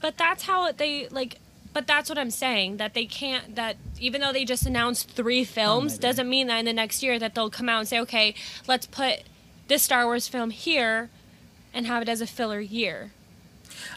But 0.00 0.16
that's 0.16 0.44
how 0.44 0.72
they 0.72 1.08
like. 1.08 1.38
But 1.72 1.86
that's 1.86 2.08
what 2.08 2.18
I'm 2.18 2.30
saying. 2.30 2.78
That 2.78 2.94
they 2.94 3.04
can't. 3.04 3.54
That 3.54 3.76
even 4.00 4.20
though 4.20 4.32
they 4.32 4.44
just 4.44 4.66
announced 4.66 5.10
three 5.10 5.42
oh, 5.42 5.44
films, 5.44 5.92
maybe. 5.92 6.02
doesn't 6.02 6.28
mean 6.28 6.46
that 6.48 6.58
in 6.58 6.64
the 6.64 6.72
next 6.72 7.02
year 7.02 7.18
that 7.18 7.34
they'll 7.34 7.50
come 7.50 7.68
out 7.68 7.80
and 7.80 7.88
say, 7.88 8.00
okay, 8.00 8.34
let's 8.66 8.86
put 8.86 9.22
this 9.68 9.82
Star 9.82 10.04
Wars 10.06 10.26
film 10.26 10.50
here, 10.50 11.10
and 11.74 11.86
have 11.86 12.02
it 12.02 12.08
as 12.08 12.20
a 12.20 12.26
filler 12.26 12.60
year. 12.60 13.12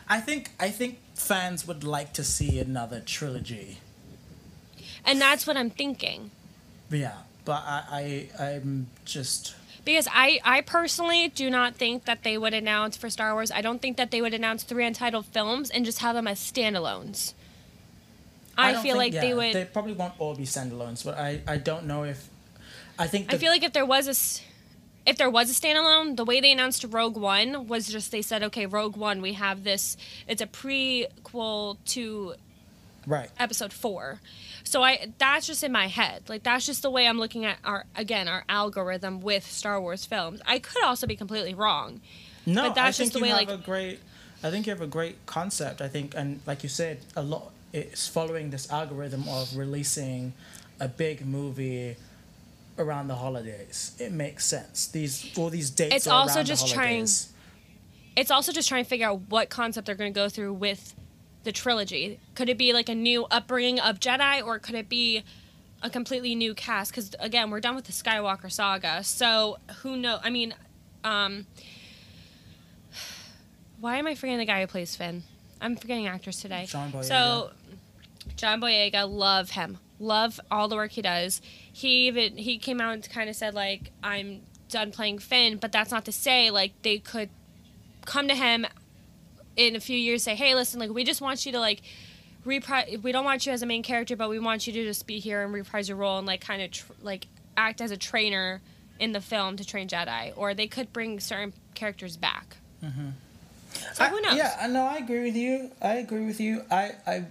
I 0.08 0.20
think. 0.20 0.52
I 0.60 0.70
think 0.70 1.00
fans 1.16 1.68
would 1.68 1.84
like 1.84 2.14
to 2.14 2.24
see 2.24 2.60
another 2.60 3.00
trilogy. 3.00 3.78
And 5.06 5.22
that's 5.22 5.48
what 5.48 5.58
I'm 5.58 5.70
thinking. 5.70 6.32
Yeah, 6.92 7.14
but 7.46 7.64
I, 7.66 8.28
I 8.40 8.46
I'm 8.46 8.88
just 9.06 9.56
Because 9.86 10.08
I, 10.12 10.40
I 10.44 10.62
personally 10.62 11.30
do 11.30 11.50
not 11.50 11.76
think 11.76 12.06
that 12.06 12.24
they 12.24 12.38
would 12.38 12.54
announce 12.54 12.98
for 12.98 13.10
Star 13.10 13.34
Wars. 13.34 13.50
I 13.52 13.62
don't 13.62 13.82
think 13.82 13.98
that 13.98 14.12
they 14.12 14.22
would 14.22 14.34
announce 14.34 14.64
three 14.64 14.86
untitled 14.86 15.26
films 15.28 15.70
and 15.70 15.86
just 15.86 16.00
have 16.00 16.16
them 16.16 16.28
as 16.28 16.40
standalones. 16.40 17.34
I, 18.58 18.74
don't 18.74 18.84
feel 18.84 18.98
think- 19.00 19.14
like 19.16 19.22
they 19.24 19.34
would. 19.34 19.54
They 19.54 19.66
probably 19.66 19.94
won't 19.94 20.14
all 20.20 20.36
be 20.36 20.44
standalones, 20.44 21.04
but 21.04 21.18
I 21.18 21.42
I 21.48 21.58
don't 21.58 21.86
know 21.86 22.04
if 22.04 22.28
I 23.00 23.08
think 23.08 23.34
I 23.34 23.38
feel 23.38 23.52
like 23.52 23.64
if 23.64 23.74
there 23.74 23.86
was 23.86 24.08
a 24.08 24.12
s- 24.12 24.42
if 25.06 25.18
there 25.18 25.30
was 25.32 25.50
a 25.50 25.54
standalone, 25.60 26.16
the 26.16 26.26
way 26.26 26.42
they 26.42 26.52
announced 26.52 26.86
Rogue 26.88 27.18
One 27.18 27.68
was 27.68 27.88
just 27.88 28.12
they 28.12 28.22
said, 28.22 28.44
okay, 28.44 28.66
Rogue 28.68 28.98
One, 28.98 29.22
we 29.22 29.34
have 29.34 29.64
this. 29.64 29.98
It's 30.28 30.42
a 30.42 30.46
prequel 30.48 31.78
to 31.86 32.36
right. 33.08 33.30
Episode 33.40 33.74
Four. 33.74 34.20
So 34.64 34.84
I 34.84 35.12
that's 35.18 35.48
just 35.48 35.64
in 35.64 35.72
my 35.72 35.88
head. 35.88 36.24
Like 36.30 36.44
that's 36.44 36.66
just 36.66 36.82
the 36.82 36.90
way 36.92 37.08
I'm 37.08 37.18
looking 37.20 37.46
at 37.46 37.58
our 37.64 37.86
again 37.96 38.28
our 38.28 38.44
algorithm 38.50 39.22
with 39.22 39.46
Star 39.50 39.80
Wars 39.82 40.06
films. 40.06 40.42
I 40.46 40.60
could 40.60 40.84
also 40.84 41.08
be 41.08 41.16
completely 41.16 41.54
wrong. 41.54 42.02
No, 42.46 42.64
But 42.70 42.76
that's 42.76 43.00
I 43.00 43.04
think 43.04 43.12
just 43.12 43.14
the 43.14 43.20
you 43.20 43.24
way, 43.24 43.30
have 43.40 43.50
like- 43.50 43.60
a 43.60 43.64
great. 43.64 44.00
I 44.44 44.50
think 44.50 44.66
you 44.66 44.72
have 44.72 44.82
a 44.82 44.88
great 44.88 45.24
concept. 45.28 45.82
I 45.82 45.88
think, 45.88 46.16
and 46.16 46.40
like 46.48 46.64
you 46.64 46.70
said, 46.70 47.00
a 47.16 47.22
lot. 47.22 47.52
It's 47.74 48.08
following 48.08 48.50
this 48.50 48.70
algorithm 48.72 49.30
of 49.30 49.56
releasing 49.56 50.34
a 50.80 50.88
big 50.88 51.26
movie 51.26 51.96
around 52.80 53.08
the 53.08 53.16
holidays. 53.16 53.96
It 54.00 54.12
makes 54.12 54.46
sense. 54.46 54.88
These 54.88 55.38
all 55.38 55.50
these 55.52 55.70
dates. 55.70 55.96
It's 55.96 56.08
are 56.08 56.20
also 56.22 56.42
just 56.44 56.68
trying- 56.68 57.08
it's 58.16 58.32
also 58.32 58.52
just 58.52 58.68
trying 58.68 58.84
to 58.84 58.90
figure 58.90 59.08
out 59.08 59.22
what 59.30 59.50
concept 59.50 59.86
they're 59.86 59.96
going 59.96 60.12
to 60.14 60.20
go 60.20 60.28
through 60.28 60.54
with 60.54 60.96
the 61.44 61.52
trilogy. 61.52 62.20
Could 62.36 62.50
it 62.50 62.58
be 62.58 62.74
like 62.74 62.90
a 62.90 62.96
new 62.96 63.26
upbringing 63.26 63.80
of 63.80 64.00
Jedi, 64.00 64.46
or 64.46 64.60
could 64.60 64.76
it 64.76 64.90
be 64.90 65.24
a 65.82 65.90
completely 65.90 66.36
new 66.36 66.54
cast? 66.54 66.92
Because 66.92 67.16
again, 67.20 67.50
we're 67.50 67.60
done 67.60 67.76
with 67.76 67.86
the 67.86 67.92
Skywalker 67.92 68.52
saga, 68.52 69.04
so 69.04 69.58
who 69.82 69.98
know? 69.98 70.20
I 70.24 70.30
mean, 70.30 70.54
um, 71.04 71.48
why 73.80 73.98
am 73.98 74.08
I 74.08 74.16
forgetting 74.16 74.40
the 74.40 74.46
guy 74.46 74.62
who 74.62 74.68
plays 74.68 74.96
Finn? 74.96 75.24
I'm 75.60 75.76
forgetting 75.76 76.08
actors 76.08 76.40
today. 76.40 76.66
John 76.68 76.92
Boyega. 76.92 77.06
So, 77.06 77.52
John 78.36 78.62
Boyega, 78.62 79.10
love 79.10 79.52
him. 79.52 79.78
Love 80.00 80.40
all 80.50 80.68
the 80.68 80.76
work 80.76 80.92
he 80.92 81.02
does. 81.02 81.42
He 81.72 82.08
even 82.08 82.38
he 82.38 82.58
came 82.58 82.82
out 82.82 82.94
and 82.94 83.10
kind 83.10 83.30
of 83.30 83.36
said 83.36 83.54
like 83.54 83.92
I'm 84.04 84.42
done 84.70 84.92
playing 84.92 85.20
Finn, 85.20 85.58
but 85.58 85.72
that's 85.72 85.92
not 85.92 86.06
to 86.06 86.12
say 86.12 86.50
like 86.50 86.74
they 86.82 86.98
could 86.98 87.30
come 88.06 88.28
to 88.28 88.36
him 88.36 88.66
in 89.68 89.76
a 89.76 89.80
few 89.80 89.98
years 89.98 90.24
say, 90.24 90.36
"Hey, 90.36 90.56
listen, 90.56 90.80
like 90.80 90.92
we 90.92 91.04
just 91.04 91.22
want 91.22 91.46
you 91.46 91.52
to 91.54 91.60
like 91.60 91.82
reprise. 92.46 92.98
We 93.02 93.12
don't 93.12 93.26
want 93.26 93.46
you 93.46 93.52
as 93.52 93.62
a 93.62 93.66
main 93.66 93.84
character, 93.84 94.16
but 94.16 94.30
we 94.30 94.40
want 94.40 94.68
you 94.68 94.74
to 94.74 94.84
just 94.84 95.08
be 95.08 95.20
here 95.20 95.44
and 95.44 95.54
reprise 95.54 95.88
your 95.90 95.98
role 95.98 96.18
and 96.18 96.28
like 96.28 96.42
kind 96.42 96.62
of 96.62 96.72
tr- 96.72 96.92
like 97.02 97.28
act 97.58 97.82
as 97.82 97.92
a 97.92 97.98
trainer 97.98 98.62
in 99.00 99.12
the 99.12 99.22
film 99.22 99.58
to 99.58 99.66
train 99.66 99.88
Jedi." 99.88 100.34
Or 100.36 100.54
they 100.54 100.68
could 100.68 100.92
bring 100.94 101.20
certain 101.20 101.54
characters 101.76 102.18
back. 102.18 102.58
Mm-hmm. 102.84 103.10
So 103.94 104.04
I- 104.04 104.10
who 104.10 104.22
knows? 104.22 104.36
Yeah, 104.36 104.58
I 104.60 104.68
know. 104.68 104.84
I 104.86 104.98
agree 104.98 105.24
with 105.24 105.36
you. 105.36 105.72
I 105.82 105.96
agree 105.96 106.26
with 106.26 106.40
you. 106.40 106.64
I, 106.70 106.92
I, 107.08 107.26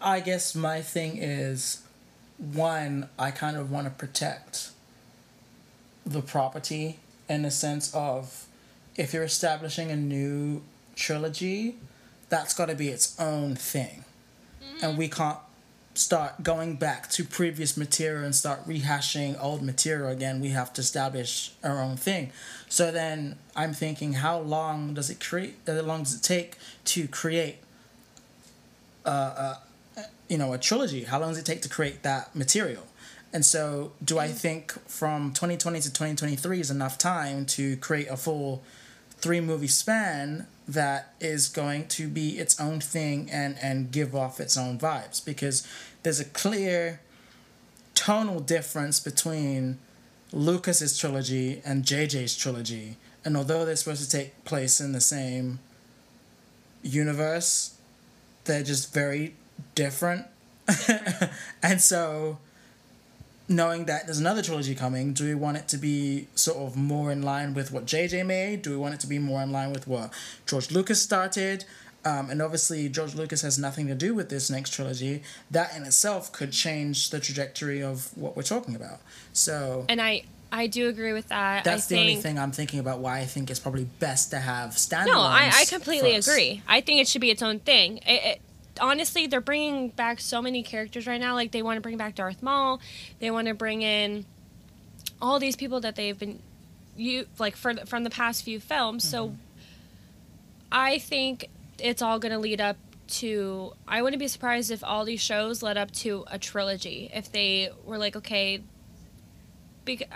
I 0.00 0.20
guess 0.20 0.54
my 0.54 0.80
thing 0.82 1.18
is, 1.18 1.82
one, 2.38 3.08
I 3.18 3.30
kind 3.32 3.56
of 3.56 3.70
want 3.70 3.86
to 3.86 3.90
protect 3.90 4.70
the 6.06 6.22
property 6.22 6.98
in 7.28 7.42
the 7.42 7.50
sense 7.50 7.94
of, 7.94 8.46
if 9.00 9.14
you're 9.14 9.24
establishing 9.24 9.90
a 9.90 9.96
new 9.96 10.62
trilogy, 10.94 11.76
that's 12.28 12.52
got 12.52 12.66
to 12.66 12.74
be 12.74 12.88
its 12.88 13.18
own 13.18 13.56
thing, 13.56 14.04
and 14.82 14.98
we 14.98 15.08
can't 15.08 15.38
start 15.94 16.42
going 16.42 16.76
back 16.76 17.08
to 17.08 17.24
previous 17.24 17.78
material 17.78 18.24
and 18.24 18.34
start 18.34 18.62
rehashing 18.68 19.42
old 19.42 19.62
material 19.62 20.08
again. 20.10 20.38
We 20.38 20.50
have 20.50 20.72
to 20.74 20.82
establish 20.82 21.52
our 21.64 21.80
own 21.80 21.96
thing. 21.96 22.30
So 22.68 22.92
then 22.92 23.38
I'm 23.56 23.72
thinking, 23.72 24.12
how 24.12 24.38
long 24.38 24.92
does 24.92 25.08
it 25.08 25.18
create? 25.18 25.56
How 25.66 25.80
long 25.80 26.02
does 26.02 26.14
it 26.14 26.22
take 26.22 26.58
to 26.84 27.08
create? 27.08 27.56
Uh, 29.04 29.54
uh, 29.96 30.02
you 30.28 30.36
know, 30.36 30.52
a 30.52 30.58
trilogy. 30.58 31.04
How 31.04 31.18
long 31.18 31.30
does 31.30 31.38
it 31.38 31.46
take 31.46 31.62
to 31.62 31.70
create 31.70 32.02
that 32.02 32.36
material? 32.36 32.86
And 33.32 33.46
so, 33.46 33.92
do 34.04 34.18
I 34.18 34.28
think 34.28 34.72
from 34.88 35.32
2020 35.32 35.80
to 35.80 35.88
2023 35.88 36.60
is 36.60 36.70
enough 36.70 36.98
time 36.98 37.46
to 37.46 37.76
create 37.78 38.08
a 38.08 38.16
full 38.16 38.62
three 39.20 39.40
movie 39.40 39.66
span 39.66 40.46
that 40.66 41.14
is 41.20 41.48
going 41.48 41.88
to 41.88 42.08
be 42.08 42.38
its 42.38 42.60
own 42.60 42.80
thing 42.80 43.28
and 43.30 43.56
and 43.60 43.90
give 43.90 44.14
off 44.14 44.40
its 44.40 44.56
own 44.56 44.78
vibes 44.78 45.24
because 45.24 45.66
there's 46.02 46.20
a 46.20 46.24
clear 46.24 47.00
tonal 47.94 48.40
difference 48.40 49.00
between 49.00 49.78
Lucas's 50.32 50.96
trilogy 50.96 51.60
and 51.64 51.84
JJ's 51.84 52.36
trilogy. 52.36 52.96
And 53.24 53.36
although 53.36 53.64
they're 53.64 53.76
supposed 53.76 54.08
to 54.08 54.16
take 54.16 54.44
place 54.44 54.80
in 54.80 54.92
the 54.92 55.00
same 55.00 55.58
universe, 56.82 57.76
they're 58.44 58.62
just 58.62 58.94
very 58.94 59.34
different. 59.74 60.26
and 61.62 61.80
so 61.80 62.38
knowing 63.50 63.86
that 63.86 64.06
there's 64.06 64.20
another 64.20 64.42
trilogy 64.42 64.76
coming, 64.76 65.12
do 65.12 65.24
we 65.24 65.34
want 65.34 65.56
it 65.56 65.66
to 65.68 65.76
be 65.76 66.28
sort 66.36 66.56
of 66.58 66.76
more 66.76 67.10
in 67.10 67.20
line 67.20 67.52
with 67.52 67.72
what 67.72 67.84
JJ 67.84 68.24
made? 68.24 68.62
Do 68.62 68.70
we 68.70 68.76
want 68.76 68.94
it 68.94 69.00
to 69.00 69.08
be 69.08 69.18
more 69.18 69.42
in 69.42 69.50
line 69.50 69.72
with 69.72 69.88
what 69.88 70.12
George 70.46 70.70
Lucas 70.70 71.02
started? 71.02 71.64
Um, 72.04 72.30
and 72.30 72.40
obviously, 72.40 72.88
George 72.88 73.14
Lucas 73.14 73.42
has 73.42 73.58
nothing 73.58 73.88
to 73.88 73.94
do 73.94 74.14
with 74.14 74.30
this 74.30 74.48
next 74.50 74.70
trilogy. 74.70 75.22
That 75.50 75.76
in 75.76 75.82
itself 75.82 76.32
could 76.32 76.52
change 76.52 77.10
the 77.10 77.18
trajectory 77.18 77.82
of 77.82 78.16
what 78.16 78.36
we're 78.36 78.42
talking 78.42 78.74
about. 78.74 79.00
So, 79.32 79.84
and 79.88 80.00
I 80.00 80.22
I 80.52 80.66
do 80.66 80.88
agree 80.88 81.12
with 81.12 81.28
that. 81.28 81.64
That's 81.64 81.86
I 81.86 81.88
the 81.88 81.94
think, 81.96 82.00
only 82.00 82.22
thing 82.22 82.38
I'm 82.38 82.52
thinking 82.52 82.78
about. 82.78 83.00
Why 83.00 83.18
I 83.18 83.26
think 83.26 83.50
it's 83.50 83.60
probably 83.60 83.84
best 83.98 84.30
to 84.30 84.38
have 84.38 84.70
standalone. 84.70 85.06
No, 85.06 85.20
I, 85.20 85.50
I 85.52 85.64
completely 85.66 86.14
agree. 86.14 86.62
I 86.66 86.80
think 86.80 87.00
it 87.00 87.08
should 87.08 87.20
be 87.20 87.30
its 87.30 87.42
own 87.42 87.58
thing. 87.58 87.98
It, 87.98 88.22
it, 88.24 88.40
honestly, 88.80 89.26
they're 89.26 89.40
bringing 89.40 89.88
back 89.88 90.20
so 90.20 90.42
many 90.42 90.62
characters 90.62 91.06
right 91.06 91.20
now. 91.20 91.34
Like 91.34 91.52
they 91.52 91.62
want 91.62 91.76
to 91.76 91.80
bring 91.80 91.96
back 91.96 92.14
Darth 92.14 92.42
Maul. 92.42 92.80
They 93.18 93.30
want 93.30 93.48
to 93.48 93.54
bring 93.54 93.82
in 93.82 94.24
all 95.20 95.38
these 95.38 95.56
people 95.56 95.80
that 95.80 95.96
they've 95.96 96.18
been 96.18 96.40
you 96.96 97.26
like 97.38 97.56
for 97.56 97.74
from 97.86 98.04
the 98.04 98.10
past 98.10 98.44
few 98.44 98.60
films. 98.60 99.04
Mm-hmm. 99.04 99.10
So 99.10 99.36
I 100.72 100.98
think 100.98 101.48
it's 101.78 102.02
all 102.02 102.18
going 102.18 102.32
to 102.32 102.38
lead 102.38 102.60
up 102.60 102.76
to. 103.08 103.72
I 103.86 104.02
wouldn't 104.02 104.20
be 104.20 104.28
surprised 104.28 104.70
if 104.70 104.82
all 104.84 105.04
these 105.04 105.20
shows 105.20 105.62
led 105.62 105.76
up 105.76 105.90
to 105.92 106.24
a 106.30 106.38
trilogy. 106.38 107.10
If 107.12 107.30
they 107.30 107.70
were 107.84 107.98
like, 107.98 108.16
okay, 108.16 108.62
because. 109.84 110.08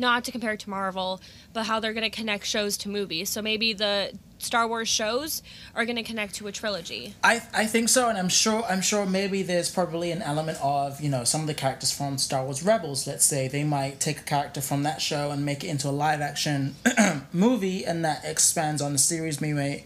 not 0.00 0.24
to 0.24 0.30
compare 0.30 0.56
to 0.56 0.70
Marvel, 0.70 1.20
but 1.52 1.66
how 1.66 1.80
they're 1.80 1.92
going 1.92 2.08
to 2.08 2.16
connect 2.16 2.46
shows 2.46 2.76
to 2.78 2.88
movies. 2.88 3.28
So 3.28 3.42
maybe 3.42 3.72
the 3.72 4.12
Star 4.38 4.68
Wars 4.68 4.88
shows 4.88 5.42
are 5.74 5.84
going 5.84 5.96
to 5.96 6.02
connect 6.02 6.36
to 6.36 6.46
a 6.46 6.52
trilogy. 6.52 7.14
I 7.22 7.42
I 7.52 7.66
think 7.66 7.88
so, 7.88 8.08
and 8.08 8.16
I'm 8.16 8.28
sure 8.28 8.64
I'm 8.64 8.80
sure 8.80 9.04
maybe 9.04 9.42
there's 9.42 9.70
probably 9.70 10.12
an 10.12 10.22
element 10.22 10.58
of 10.62 11.00
you 11.00 11.10
know 11.10 11.24
some 11.24 11.42
of 11.42 11.46
the 11.46 11.54
characters 11.54 11.92
from 11.92 12.18
Star 12.18 12.44
Wars 12.44 12.62
Rebels. 12.62 13.06
Let's 13.06 13.24
say 13.24 13.48
they 13.48 13.64
might 13.64 14.00
take 14.00 14.20
a 14.20 14.22
character 14.22 14.60
from 14.60 14.84
that 14.84 15.02
show 15.02 15.30
and 15.30 15.44
make 15.44 15.64
it 15.64 15.68
into 15.68 15.88
a 15.88 15.90
live 15.90 16.20
action 16.20 16.76
movie, 17.32 17.84
and 17.84 18.04
that 18.04 18.24
expands 18.24 18.80
on 18.80 18.92
the 18.92 18.98
series. 18.98 19.40
Maybe 19.40 19.84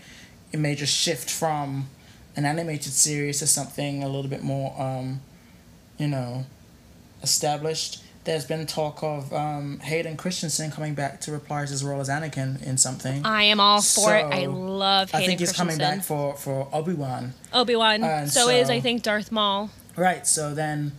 it 0.52 0.58
may 0.58 0.74
just 0.74 0.94
shift 0.94 1.30
from 1.30 1.88
an 2.36 2.44
animated 2.44 2.92
series 2.92 3.38
to 3.40 3.46
something 3.46 4.02
a 4.02 4.06
little 4.08 4.30
bit 4.30 4.42
more, 4.42 4.74
um, 4.80 5.20
you 5.98 6.08
know, 6.08 6.44
established 7.22 8.01
there's 8.24 8.44
been 8.44 8.66
talk 8.66 9.02
of 9.02 9.32
um, 9.32 9.80
Hayden 9.80 10.16
Christensen 10.16 10.70
coming 10.70 10.94
back 10.94 11.20
to 11.22 11.32
reprise 11.32 11.70
his 11.70 11.82
role 11.82 12.00
as 12.00 12.08
Anakin 12.08 12.62
in 12.62 12.78
something. 12.78 13.24
I 13.26 13.44
am 13.44 13.58
all 13.58 13.78
for 13.78 13.82
so, 13.82 14.10
it. 14.10 14.24
I 14.24 14.46
love 14.46 15.10
Hayden 15.10 15.24
I 15.24 15.26
think 15.26 15.40
he's 15.40 15.52
coming 15.52 15.78
back 15.78 16.02
for, 16.04 16.36
for 16.36 16.68
Obi 16.72 16.94
Wan. 16.94 17.34
Obi 17.52 17.74
Wan. 17.74 18.02
Uh, 18.02 18.26
so, 18.26 18.46
so, 18.46 18.48
is, 18.48 18.70
I 18.70 18.80
think, 18.80 19.02
Darth 19.02 19.32
Maul. 19.32 19.70
Right. 19.96 20.26
So 20.26 20.54
then 20.54 20.92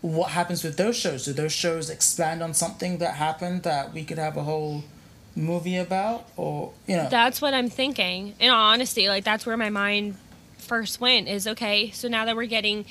what 0.00 0.30
happens 0.30 0.64
with 0.64 0.76
those 0.76 0.96
shows? 0.96 1.24
Do 1.24 1.32
those 1.32 1.52
shows 1.52 1.88
expand 1.88 2.42
on 2.42 2.54
something 2.54 2.98
that 2.98 3.14
happened 3.14 3.62
that 3.62 3.92
we 3.92 4.04
could 4.04 4.18
have 4.18 4.36
a 4.36 4.42
whole 4.42 4.82
movie 5.36 5.76
about? 5.76 6.26
Or, 6.36 6.72
you 6.86 6.96
know. 6.96 7.08
That's 7.08 7.40
what 7.40 7.54
I'm 7.54 7.68
thinking. 7.68 8.34
In 8.40 8.50
all 8.50 8.72
honesty, 8.72 9.08
like, 9.08 9.24
that's 9.24 9.46
where 9.46 9.56
my 9.56 9.70
mind 9.70 10.16
first 10.58 11.00
went 11.00 11.28
is 11.28 11.46
okay, 11.46 11.90
so 11.90 12.06
now 12.08 12.24
that 12.24 12.36
we're 12.36 12.46
getting 12.46 12.84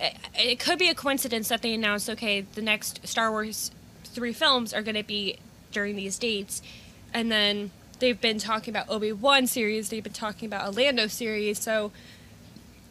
it 0.00 0.58
could 0.58 0.78
be 0.78 0.88
a 0.88 0.94
coincidence 0.94 1.48
that 1.48 1.62
they 1.62 1.74
announced 1.74 2.08
okay 2.10 2.40
the 2.40 2.62
next 2.62 3.06
star 3.06 3.30
wars 3.30 3.70
three 4.04 4.32
films 4.32 4.72
are 4.72 4.82
going 4.82 4.94
to 4.94 5.02
be 5.02 5.38
during 5.72 5.96
these 5.96 6.18
dates 6.18 6.62
and 7.12 7.30
then 7.30 7.70
they've 7.98 8.20
been 8.20 8.38
talking 8.38 8.72
about 8.72 8.88
obi-wan 8.88 9.46
series 9.46 9.88
they've 9.88 10.04
been 10.04 10.12
talking 10.12 10.46
about 10.46 10.66
a 10.66 10.70
lando 10.70 11.06
series 11.06 11.58
so 11.58 11.92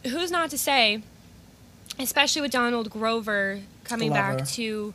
who's 0.04 0.30
not 0.30 0.50
to 0.50 0.58
say 0.58 1.02
especially 1.98 2.42
with 2.42 2.50
donald 2.50 2.90
grover 2.90 3.60
coming 3.84 4.08
glover. 4.10 4.38
back 4.38 4.46
to 4.46 4.94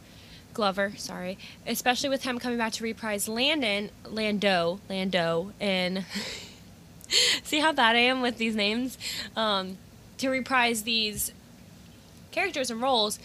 glover 0.53 0.93
sorry 0.97 1.37
especially 1.65 2.09
with 2.09 2.23
him 2.23 2.39
coming 2.39 2.57
back 2.57 2.73
to 2.73 2.83
reprise 2.83 3.27
landon 3.27 3.89
lando 4.05 4.79
lando 4.89 5.51
and 5.59 6.05
see 7.43 7.59
how 7.59 7.71
bad 7.71 7.95
i 7.95 7.99
am 7.99 8.21
with 8.21 8.37
these 8.37 8.55
names 8.55 8.97
um, 9.35 9.77
to 10.17 10.29
reprise 10.29 10.83
these 10.83 11.31
characters 12.31 12.69
and 12.69 12.81
roles, 12.81 13.19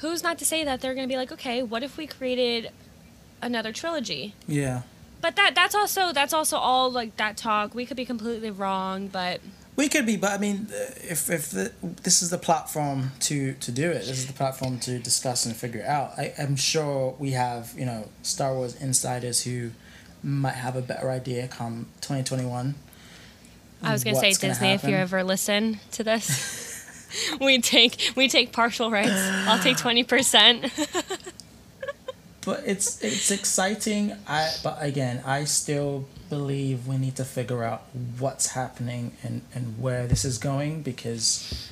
who's 0.00 0.22
not 0.22 0.38
to 0.38 0.44
say 0.44 0.64
that 0.64 0.80
they're 0.80 0.94
going 0.94 1.08
to 1.08 1.12
be 1.12 1.16
like, 1.16 1.32
okay, 1.32 1.62
what 1.62 1.82
if 1.82 1.96
we 1.96 2.06
created 2.06 2.70
another 3.40 3.72
trilogy? 3.72 4.34
Yeah. 4.46 4.82
But 5.20 5.36
that 5.36 5.54
that's 5.54 5.74
also 5.74 6.12
that's 6.12 6.34
also 6.34 6.58
all 6.58 6.90
like 6.90 7.16
that 7.16 7.38
talk. 7.38 7.74
We 7.74 7.86
could 7.86 7.96
be 7.96 8.04
completely 8.04 8.50
wrong, 8.50 9.08
but 9.08 9.40
we 9.74 9.88
could 9.88 10.04
be. 10.04 10.18
But 10.18 10.32
I 10.32 10.38
mean, 10.38 10.66
if 10.70 11.30
if 11.30 11.50
the, 11.50 11.72
this 12.02 12.20
is 12.20 12.28
the 12.28 12.36
platform 12.36 13.12
to 13.20 13.54
to 13.54 13.72
do 13.72 13.90
it, 13.90 14.00
this 14.00 14.18
is 14.18 14.26
the 14.26 14.34
platform 14.34 14.78
to 14.80 14.98
discuss 14.98 15.46
and 15.46 15.56
figure 15.56 15.80
it 15.80 15.86
out. 15.86 16.12
I, 16.18 16.34
I'm 16.38 16.56
sure 16.56 17.16
we 17.18 17.30
have 17.30 17.72
you 17.74 17.86
know 17.86 18.08
Star 18.22 18.54
Wars 18.54 18.74
insiders 18.76 19.44
who 19.44 19.70
might 20.22 20.56
have 20.56 20.76
a 20.76 20.82
better 20.82 21.10
idea 21.10 21.48
come 21.48 21.86
2021. 22.02 22.74
I 23.82 23.92
was 23.92 24.04
going 24.04 24.14
to 24.16 24.20
say 24.20 24.32
Disney 24.32 24.72
if 24.72 24.84
you 24.84 24.94
ever 24.94 25.24
listen 25.24 25.80
to 25.92 26.04
this. 26.04 26.70
we 27.40 27.60
take 27.60 28.12
we 28.16 28.28
take 28.28 28.52
partial 28.52 28.90
rights. 28.90 29.12
I'll 29.46 29.58
take 29.58 29.76
twenty 29.86 30.04
percent. 30.04 30.72
but 32.44 32.62
it's 32.66 33.02
it's 33.02 33.30
exciting. 33.30 34.16
I 34.26 34.50
but 34.62 34.78
again, 34.80 35.22
I 35.26 35.44
still 35.44 36.06
believe 36.28 36.86
we 36.86 36.96
need 36.96 37.16
to 37.16 37.24
figure 37.24 37.62
out 37.62 37.82
what's 38.18 38.48
happening 38.48 39.12
and 39.22 39.42
and 39.54 39.80
where 39.80 40.06
this 40.06 40.24
is 40.24 40.38
going 40.38 40.82
because 40.82 41.70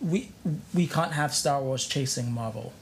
we 0.00 0.30
we 0.74 0.86
can't 0.86 1.12
have 1.12 1.34
Star 1.34 1.62
Wars 1.62 1.86
chasing 1.86 2.32
Marvel. 2.32 2.72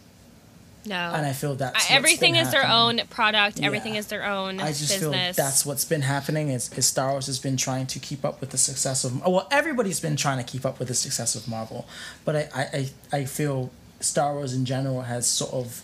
No. 0.87 1.13
And 1.15 1.27
I 1.27 1.33
feel 1.33 1.55
that 1.57 1.75
everything 1.91 2.37
is 2.37 2.49
happening. 2.49 2.63
their 2.63 2.71
own 2.71 3.01
product. 3.11 3.59
Yeah. 3.59 3.67
Everything 3.67 3.97
is 3.97 4.07
their 4.07 4.25
own. 4.25 4.61
I 4.61 4.69
just 4.69 4.89
business. 4.89 5.37
feel 5.37 5.45
that's 5.45 5.67
what's 5.67 5.85
been 5.85 6.03
happening. 6.03 6.49
Is, 6.49 6.73
is 6.73 6.87
Star 6.87 7.13
Wars 7.13 7.27
has 7.27 7.39
been 7.39 7.57
trying 7.57 7.87
to 7.89 7.99
keep 7.99 8.25
up 8.25 8.41
with 8.41 8.51
the 8.51 8.59
success 8.59 9.05
of 9.05 9.21
well, 9.21 9.47
everybody's 9.51 10.01
been 10.01 10.17
trying 10.17 10.39
to 10.39 10.45
keep 10.45 10.65
up 10.65 10.79
with 10.79 10.89
the 10.89 10.95
success 10.95 11.35
of 11.35 11.47
Marvel, 11.49 11.87
but 12.25 12.37
I 12.37 12.49
I, 12.55 12.91
I 13.13 13.25
feel 13.25 13.71
Star 14.01 14.35
Wars 14.35 14.55
in 14.55 14.65
general 14.65 15.03
has 15.03 15.27
sort 15.27 15.53
of 15.53 15.83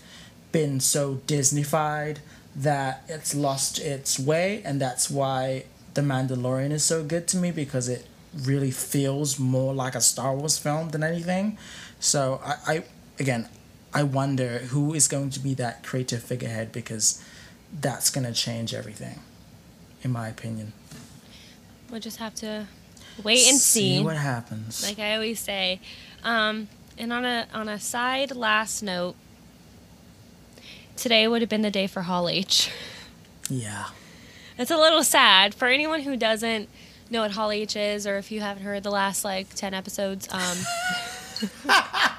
been 0.53 0.81
so 0.81 1.17
Disneyfied 1.27 2.19
that 2.55 3.05
it's 3.09 3.35
lost 3.35 3.79
its 3.79 4.19
way, 4.19 4.63
and 4.65 4.81
that's 4.81 5.11
why 5.11 5.65
the 5.93 6.01
Mandalorian 6.01 6.71
is 6.71 6.85
so 6.85 7.05
good 7.05 7.29
to 7.29 7.37
me 7.37 7.51
because 7.51 7.89
it 7.89 8.07
really 8.35 8.71
feels 8.71 9.39
more 9.39 9.75
like 9.75 9.95
a 9.95 10.01
Star 10.01 10.35
Wars 10.35 10.57
film 10.59 10.91
than 10.91 11.03
anything. 11.03 11.59
So 12.01 12.41
I, 12.45 12.57
I 12.67 12.85
again 13.19 13.49
I 13.97 14.03
wonder 14.03 14.59
who 14.59 14.93
is 14.93 15.09
going 15.09 15.31
to 15.31 15.41
be 15.41 15.55
that 15.55 15.83
creative 15.83 16.23
figurehead 16.23 16.71
because 16.71 17.25
that's 17.81 18.11
going 18.11 18.27
to 18.27 18.33
change 18.35 18.75
everything, 18.75 19.21
in 20.03 20.13
my 20.13 20.29
opinion. 20.29 20.75
We'll 21.91 22.01
just 22.01 22.19
have 22.19 22.35
to 22.37 22.67
wait 23.23 23.49
and 23.49 23.57
see, 23.59 23.97
see 23.97 24.05
what 24.05 24.17
happens. 24.17 24.83
Like 24.87 24.99
I 24.99 25.15
always 25.15 25.41
say, 25.41 25.81
um, 26.23 26.69
and 26.99 27.11
on 27.11 27.25
a 27.25 27.47
on 27.55 27.71
a 27.71 27.81
side 27.81 28.37
last 28.37 28.83
note, 28.83 29.17
today 30.99 31.27
would 31.27 31.41
have 31.41 31.49
been 31.49 31.63
the 31.63 31.71
day 31.71 31.87
for 31.87 32.03
Hall 32.03 32.29
H. 32.29 32.71
Yeah. 33.49 33.87
It's 34.59 34.73
a 34.73 34.77
little 34.77 35.05
sad 35.05 35.55
for 35.55 35.69
anyone 35.69 36.01
who 36.01 36.17
doesn't 36.17 36.69
know 37.11 37.21
what 37.23 37.31
Hall 37.31 37.53
H 37.53 37.77
is, 37.77 38.05
or 38.05 38.19
if 38.19 38.33
you 38.33 38.41
haven't 38.41 38.65
heard 38.65 38.83
the 38.83 38.91
last 38.91 39.25
like 39.25 39.55
ten 39.55 39.73
episodes. 39.73 40.29
Um, 40.33 40.59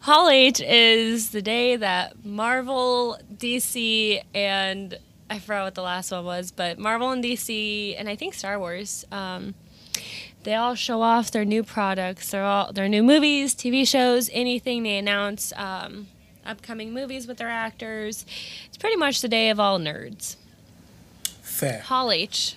Hall 0.00 0.28
H 0.28 0.60
is 0.60 1.30
the 1.30 1.42
day 1.42 1.76
that 1.76 2.24
Marvel, 2.24 3.18
DC, 3.36 4.22
and 4.34 4.98
I 5.28 5.38
forgot 5.38 5.64
what 5.64 5.74
the 5.74 5.82
last 5.82 6.10
one 6.10 6.24
was, 6.24 6.50
but 6.50 6.78
Marvel 6.78 7.10
and 7.10 7.22
DC, 7.22 7.94
and 7.98 8.08
I 8.08 8.16
think 8.16 8.34
Star 8.34 8.58
Wars, 8.58 9.04
um, 9.12 9.54
they 10.44 10.54
all 10.54 10.74
show 10.74 11.02
off 11.02 11.30
their 11.30 11.44
new 11.44 11.62
products, 11.62 12.30
their 12.30 12.44
all 12.44 12.72
their 12.72 12.88
new 12.88 13.02
movies, 13.02 13.54
TV 13.54 13.86
shows, 13.86 14.30
anything 14.32 14.82
they 14.82 14.96
announce, 14.96 15.52
um, 15.56 16.06
upcoming 16.46 16.94
movies 16.94 17.26
with 17.26 17.38
their 17.38 17.50
actors. 17.50 18.24
It's 18.66 18.78
pretty 18.78 18.96
much 18.96 19.20
the 19.20 19.28
day 19.28 19.50
of 19.50 19.60
all 19.60 19.78
nerds. 19.78 20.36
Fair. 21.42 21.80
Hall 21.80 22.10
H. 22.10 22.56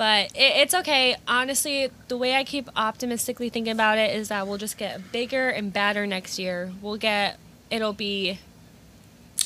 But 0.00 0.32
it, 0.34 0.62
it's 0.62 0.72
okay. 0.72 1.14
Honestly, 1.28 1.90
the 2.08 2.16
way 2.16 2.34
I 2.34 2.42
keep 2.42 2.70
optimistically 2.74 3.50
thinking 3.50 3.72
about 3.74 3.98
it 3.98 4.16
is 4.16 4.28
that 4.28 4.46
we'll 4.48 4.56
just 4.56 4.78
get 4.78 5.12
bigger 5.12 5.50
and 5.50 5.70
badder 5.70 6.06
next 6.06 6.38
year. 6.38 6.72
We'll 6.80 6.96
get, 6.96 7.38
it'll 7.70 7.92
be 7.92 8.38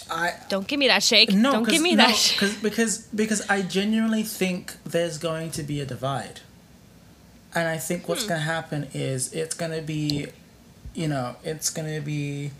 I 0.08 0.34
Don't 0.48 0.68
give 0.68 0.78
me 0.78 0.86
that 0.86 1.02
shake. 1.02 1.32
no, 1.32 1.50
Don't 1.50 1.64
'cause- 1.64 1.72
give 1.72 1.82
me 1.82 1.96
no, 1.96 2.06
that. 2.06 2.14
Sh- 2.14 2.38
'cause- 2.38 2.54
because 2.54 2.98
because 2.98 3.42
I 3.50 3.62
genuinely 3.62 4.22
think 4.22 4.74
there's 4.84 5.18
going 5.18 5.50
to 5.52 5.64
be 5.64 5.80
a 5.80 5.86
divide, 5.86 6.38
and 7.52 7.66
I 7.66 7.76
think 7.78 8.02
Hmm. 8.04 8.08
what's 8.12 8.22
going 8.24 8.38
to 8.40 8.46
happen 8.46 8.86
is 8.94 9.32
it's 9.32 9.56
going 9.56 9.72
to 9.72 9.82
be, 9.82 10.28
you 10.94 11.08
know, 11.08 11.34
it's 11.42 11.68
going 11.68 11.92
to 11.92 12.00
be 12.00 12.52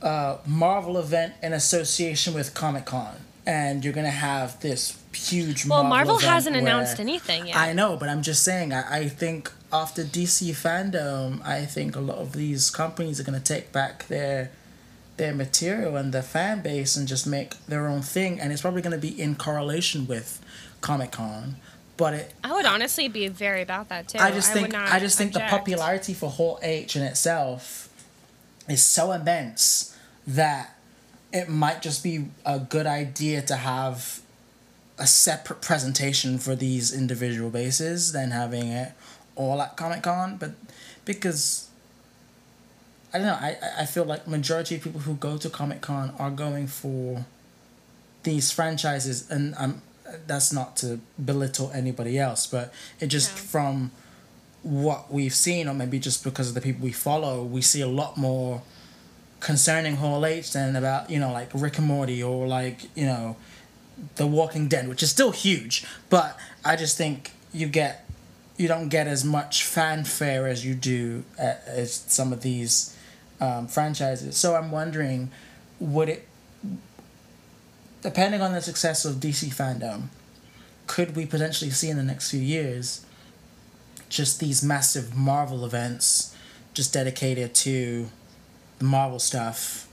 a 0.00 0.38
Marvel 0.46 0.96
event 0.96 1.34
in 1.42 1.52
association 1.52 2.32
with 2.32 2.54
Comic 2.54 2.86
Con, 2.86 3.16
and 3.44 3.84
you're 3.84 3.92
going 3.92 4.06
to 4.06 4.10
have 4.30 4.58
this 4.60 4.94
huge. 5.14 5.66
well, 5.66 5.84
Marvel 5.84 6.18
hasn't 6.18 6.56
announced 6.56 7.00
anything 7.00 7.46
yet. 7.46 7.56
I 7.56 7.72
know, 7.72 7.96
but 7.96 8.08
I'm 8.08 8.22
just 8.22 8.42
saying. 8.42 8.72
I, 8.72 8.98
I 8.98 9.08
think 9.08 9.50
after 9.72 10.04
DC 10.04 10.50
fandom, 10.50 11.44
I 11.44 11.64
think 11.64 11.96
a 11.96 12.00
lot 12.00 12.18
of 12.18 12.32
these 12.32 12.70
companies 12.70 13.18
are 13.18 13.24
going 13.24 13.38
to 13.38 13.44
take 13.44 13.72
back 13.72 14.06
their 14.08 14.50
their 15.16 15.32
material 15.32 15.96
and 15.96 16.12
their 16.12 16.22
fan 16.22 16.60
base 16.60 16.96
and 16.96 17.06
just 17.06 17.26
make 17.26 17.54
their 17.66 17.86
own 17.86 18.02
thing, 18.02 18.40
and 18.40 18.52
it's 18.52 18.62
probably 18.62 18.82
going 18.82 18.98
to 19.00 19.06
be 19.06 19.20
in 19.20 19.34
correlation 19.36 20.06
with 20.06 20.44
Comic 20.80 21.12
Con. 21.12 21.56
But 21.96 22.14
it, 22.14 22.34
I 22.42 22.52
would 22.52 22.66
honestly 22.66 23.08
be 23.08 23.28
very 23.28 23.62
about 23.62 23.88
that 23.88 24.08
too. 24.08 24.18
I 24.18 24.32
just 24.32 24.52
think, 24.52 24.72
not 24.72 24.90
I 24.90 24.98
just 24.98 25.16
think 25.16 25.32
the 25.32 25.40
popularity 25.40 26.12
for 26.12 26.28
Hall 26.28 26.58
H 26.62 26.96
in 26.96 27.02
itself 27.02 27.88
is 28.68 28.82
so 28.82 29.12
immense 29.12 29.96
that 30.26 30.76
it 31.32 31.48
might 31.48 31.82
just 31.82 32.02
be 32.02 32.26
a 32.44 32.58
good 32.58 32.86
idea 32.86 33.42
to 33.42 33.56
have 33.56 34.20
a 34.98 35.06
separate 35.06 35.60
presentation 35.60 36.38
for 36.38 36.54
these 36.54 36.92
individual 36.92 37.50
bases 37.50 38.12
than 38.12 38.30
having 38.30 38.68
it 38.68 38.92
all 39.34 39.60
at 39.60 39.76
Comic 39.76 40.02
Con. 40.04 40.36
But 40.36 40.52
because 41.04 41.68
I 43.12 43.18
don't 43.18 43.26
know, 43.26 43.34
I 43.40 43.56
I- 43.78 43.86
feel 43.86 44.04
like 44.04 44.26
majority 44.26 44.76
of 44.76 44.82
people 44.82 45.00
who 45.00 45.14
go 45.14 45.36
to 45.36 45.50
Comic 45.50 45.80
Con 45.80 46.12
are 46.18 46.30
going 46.30 46.66
for 46.66 47.24
these 48.22 48.50
franchises, 48.50 49.28
and 49.30 49.54
I'm 49.56 49.82
that's 50.26 50.52
not 50.52 50.76
to 50.76 51.00
belittle 51.22 51.72
anybody 51.74 52.18
else, 52.18 52.46
but 52.46 52.72
it 53.00 53.06
just 53.08 53.30
Yeah. 53.30 53.36
from 53.52 53.90
what 54.62 55.12
we've 55.12 55.34
seen, 55.34 55.68
or 55.68 55.74
maybe 55.74 55.98
just 55.98 56.22
because 56.24 56.48
of 56.48 56.54
the 56.54 56.60
people 56.60 56.84
we 56.84 56.92
follow, 56.92 57.42
we 57.42 57.60
see 57.62 57.80
a 57.80 57.88
lot 57.88 58.16
more 58.16 58.62
concerning 59.40 59.96
Hall 59.96 60.24
H 60.24 60.52
than 60.52 60.74
about 60.76 61.10
you 61.10 61.18
know 61.18 61.32
like 61.32 61.50
Rick 61.52 61.78
and 61.78 61.86
Morty 61.86 62.22
or 62.22 62.46
like 62.46 62.84
you 62.96 63.06
know 63.06 63.36
The 64.16 64.26
Walking 64.26 64.68
Dead, 64.68 64.88
which 64.88 65.02
is 65.02 65.10
still 65.10 65.30
huge. 65.30 65.84
But 66.10 66.38
I 66.64 66.76
just 66.76 66.96
think 66.96 67.32
you 67.52 67.68
get 67.68 68.04
you 68.56 68.68
don't 68.68 68.88
get 68.88 69.06
as 69.06 69.24
much 69.24 69.64
fanfare 69.64 70.46
as 70.46 70.64
you 70.64 70.74
do 70.74 71.24
at, 71.38 71.64
as 71.66 71.92
some 71.92 72.32
of 72.32 72.42
these 72.42 72.96
um, 73.40 73.66
franchises. 73.66 74.36
So 74.36 74.54
I'm 74.54 74.70
wondering, 74.70 75.30
would 75.80 76.08
it, 76.08 76.28
depending 78.02 78.40
on 78.40 78.52
the 78.52 78.62
success 78.62 79.04
of 79.04 79.16
DC 79.16 79.54
fandom, 79.54 80.04
could 80.86 81.16
we 81.16 81.26
potentially 81.26 81.70
see 81.70 81.90
in 81.90 81.96
the 81.96 82.02
next 82.02 82.30
few 82.30 82.40
years 82.40 83.04
just 84.08 84.38
these 84.38 84.62
massive 84.62 85.16
Marvel 85.16 85.64
events 85.64 86.36
just 86.74 86.92
dedicated 86.92 87.54
to 87.54 88.08
the 88.78 88.84
Marvel 88.84 89.18
stuff? 89.18 89.83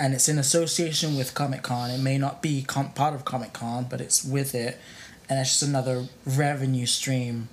And 0.00 0.14
it's 0.14 0.30
in 0.30 0.38
association 0.38 1.16
with 1.16 1.34
Comic 1.34 1.62
Con. 1.62 1.90
It 1.90 2.00
may 2.00 2.16
not 2.16 2.40
be 2.40 2.62
com- 2.62 2.92
part 2.94 3.14
of 3.14 3.26
Comic 3.26 3.52
Con, 3.52 3.86
but 3.88 4.00
it's 4.00 4.24
with 4.24 4.54
it. 4.54 4.78
And 5.28 5.38
it's 5.38 5.50
just 5.50 5.62
another 5.62 6.06
revenue 6.24 6.86
stream 6.86 7.50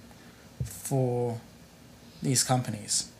for 0.63 1.41
these 2.23 2.45
companies. 2.45 3.11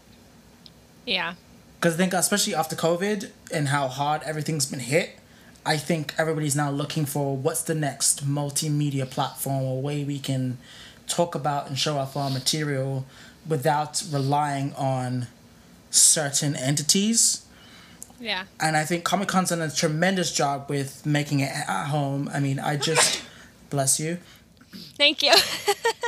Yeah. 1.06 1.34
Because 1.78 1.96
I 1.96 1.98
think, 1.98 2.14
especially 2.14 2.56
after 2.56 2.76
COVID 2.76 3.30
and 3.52 3.68
how 3.68 3.90
hard 3.90 4.24
everything's 4.24 4.66
been 4.66 4.80
hit, 4.80 5.20
I 5.66 5.76
think 5.76 6.14
everybody's 6.18 6.56
now 6.56 6.72
looking 6.72 7.06
for 7.06 7.36
what's 7.36 7.62
the 7.62 7.76
next 7.76 8.26
multimedia 8.26 9.10
platform 9.10 9.64
or 9.64 9.82
way 9.82 10.06
we 10.06 10.20
can 10.20 10.58
talk 11.08 11.36
about 11.36 11.68
and 11.68 11.78
show 11.78 11.98
off 11.98 12.16
our 12.16 12.30
material 12.30 13.06
without 13.48 14.02
relying 14.10 14.74
on 14.76 15.28
certain 15.92 16.56
entities. 16.56 17.44
Yeah. 18.20 18.46
And 18.60 18.76
I 18.76 18.84
think 18.84 19.04
Comic 19.04 19.28
Con's 19.28 19.50
done 19.50 19.62
a 19.62 19.70
tremendous 19.70 20.32
job 20.32 20.70
with 20.70 21.06
making 21.06 21.42
it 21.42 21.52
at 21.52 21.86
home. 21.86 22.30
I 22.34 22.40
mean, 22.40 22.60
I 22.60 22.78
just, 22.78 23.22
bless 23.70 24.00
you, 24.00 24.18
Thank 24.98 25.22
you. 25.24 25.34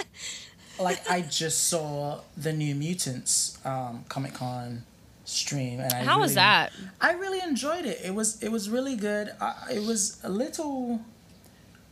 like 0.80 1.10
I 1.10 1.22
just 1.22 1.68
saw 1.68 2.22
the 2.38 2.54
New 2.54 2.76
Mutants 2.76 3.58
um, 3.66 4.04
Comic 4.10 4.34
Con 4.34 4.84
stream, 5.26 5.80
and 5.80 5.94
I 5.94 6.04
How 6.04 6.20
was 6.20 6.36
that? 6.36 6.72
I 7.00 7.14
really 7.14 7.40
enjoyed 7.40 7.86
it. 7.86 8.00
It 8.04 8.14
was 8.14 8.42
it 8.42 8.50
was 8.50 8.70
really 8.70 8.96
good. 8.96 9.32
I, 9.40 9.74
it 9.74 9.84
was 9.86 10.20
a 10.24 10.30
little. 10.30 11.02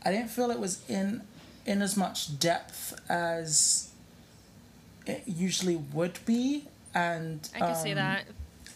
I 0.03 0.11
didn't 0.11 0.29
feel 0.29 0.51
it 0.51 0.59
was 0.59 0.83
in 0.89 1.21
in 1.65 1.81
as 1.81 1.97
much 1.97 2.39
depth 2.39 2.99
as 3.09 3.89
it 5.05 5.23
usually 5.25 5.75
would 5.75 6.19
be, 6.25 6.65
and 6.93 7.47
I 7.55 7.59
can 7.59 7.75
see 7.75 7.91
um, 7.91 7.97
that. 7.97 8.25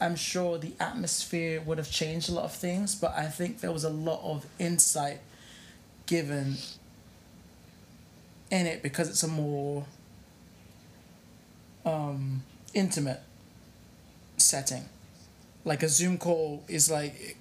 I'm 0.01 0.15
sure 0.15 0.57
the 0.57 0.73
atmosphere 0.79 1.61
would 1.61 1.77
have 1.77 1.91
changed 1.91 2.27
a 2.27 2.33
lot 2.33 2.45
of 2.45 2.53
things, 2.53 2.95
but 2.95 3.13
I 3.15 3.27
think 3.27 3.59
there 3.59 3.71
was 3.71 3.83
a 3.83 3.89
lot 3.89 4.19
of 4.23 4.47
insight 4.57 5.19
given 6.07 6.57
in 8.49 8.65
it 8.65 8.81
because 8.81 9.09
it's 9.09 9.21
a 9.21 9.27
more 9.27 9.85
um, 11.85 12.41
intimate 12.73 13.21
setting. 14.37 14.85
Like 15.65 15.83
a 15.83 15.87
Zoom 15.87 16.17
call 16.17 16.63
is 16.67 16.89
like, 16.89 17.37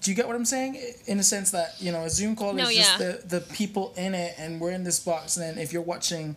do 0.00 0.12
you 0.12 0.16
get 0.16 0.28
what 0.28 0.36
I'm 0.36 0.44
saying? 0.44 0.80
In 1.06 1.18
a 1.18 1.24
sense 1.24 1.50
that 1.50 1.74
you 1.80 1.90
know, 1.90 2.04
a 2.04 2.10
Zoom 2.10 2.36
call 2.36 2.52
No, 2.52 2.68
is 2.68 2.76
just 2.76 2.98
the 2.98 3.20
the 3.26 3.40
people 3.40 3.92
in 3.96 4.14
it, 4.14 4.36
and 4.38 4.60
we're 4.60 4.70
in 4.70 4.84
this 4.84 5.00
box, 5.00 5.36
and 5.36 5.44
then 5.44 5.60
if 5.60 5.72
you're 5.72 5.82
watching 5.82 6.36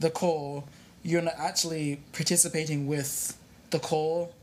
the 0.00 0.10
call, 0.10 0.64
you're 1.04 1.22
not 1.22 1.34
actually 1.38 2.00
participating 2.12 2.88
with 2.88 3.36
the 3.70 3.78
call 3.78 4.34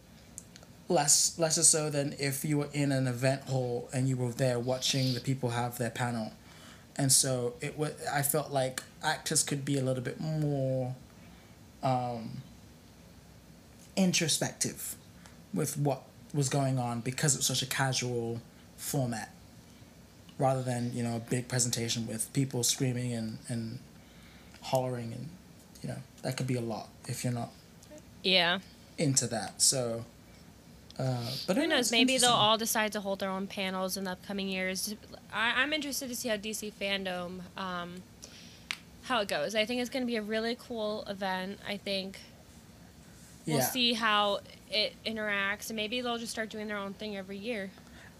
less 0.89 1.37
lesser 1.39 1.63
so 1.63 1.89
than 1.89 2.13
if 2.19 2.43
you 2.43 2.57
were 2.57 2.69
in 2.73 2.91
an 2.91 3.07
event 3.07 3.41
hall 3.43 3.89
and 3.93 4.07
you 4.07 4.17
were 4.17 4.31
there 4.31 4.59
watching 4.59 5.13
the 5.13 5.19
people 5.19 5.49
have 5.51 5.77
their 5.77 5.89
panel 5.89 6.33
and 6.97 7.11
so 7.11 7.53
it 7.61 7.77
was 7.77 7.93
i 8.11 8.21
felt 8.21 8.51
like 8.51 8.83
actors 9.01 9.43
could 9.43 9.63
be 9.63 9.77
a 9.77 9.81
little 9.81 10.03
bit 10.03 10.19
more 10.19 10.93
um, 11.81 12.41
introspective 13.95 14.95
with 15.53 15.77
what 15.77 16.03
was 16.33 16.49
going 16.49 16.79
on 16.79 16.99
because 17.01 17.35
it 17.35 17.37
was 17.39 17.45
such 17.45 17.61
a 17.61 17.65
casual 17.65 18.41
format 18.77 19.31
rather 20.39 20.63
than 20.63 20.91
you 20.93 21.03
know 21.03 21.15
a 21.17 21.19
big 21.19 21.47
presentation 21.47 22.07
with 22.07 22.31
people 22.33 22.63
screaming 22.63 23.13
and, 23.13 23.37
and 23.47 23.79
hollering 24.61 25.13
and 25.13 25.29
you 25.81 25.89
know 25.89 25.97
that 26.23 26.35
could 26.35 26.47
be 26.47 26.55
a 26.55 26.61
lot 26.61 26.89
if 27.07 27.23
you're 27.23 27.33
not 27.33 27.49
Yeah. 28.23 28.59
into 28.97 29.27
that 29.27 29.61
so 29.61 30.05
uh, 30.99 31.31
but 31.47 31.57
Who 31.57 31.65
knows? 31.67 31.91
Maybe 31.91 32.17
they'll 32.17 32.29
all 32.29 32.57
decide 32.57 32.91
to 32.91 32.99
hold 33.01 33.19
their 33.19 33.29
own 33.29 33.47
panels 33.47 33.97
in 33.97 34.03
the 34.03 34.11
upcoming 34.11 34.47
years. 34.47 34.93
I, 35.33 35.53
I'm 35.61 35.73
interested 35.73 36.07
to 36.09 36.15
see 36.15 36.29
how 36.29 36.37
DC 36.37 36.71
fandom, 36.79 37.41
um, 37.57 37.95
how 39.03 39.21
it 39.21 39.27
goes. 39.27 39.55
I 39.55 39.65
think 39.65 39.81
it's 39.81 39.89
going 39.89 40.03
to 40.03 40.07
be 40.07 40.17
a 40.17 40.21
really 40.21 40.55
cool 40.59 41.03
event. 41.07 41.59
I 41.67 41.77
think 41.77 42.19
we'll 43.47 43.57
yeah. 43.57 43.63
see 43.63 43.93
how 43.93 44.41
it 44.69 44.93
interacts, 45.05 45.69
and 45.69 45.75
maybe 45.75 45.99
they'll 46.01 46.19
just 46.19 46.31
start 46.31 46.49
doing 46.49 46.67
their 46.67 46.77
own 46.77 46.93
thing 46.93 47.17
every 47.17 47.37
year. 47.37 47.71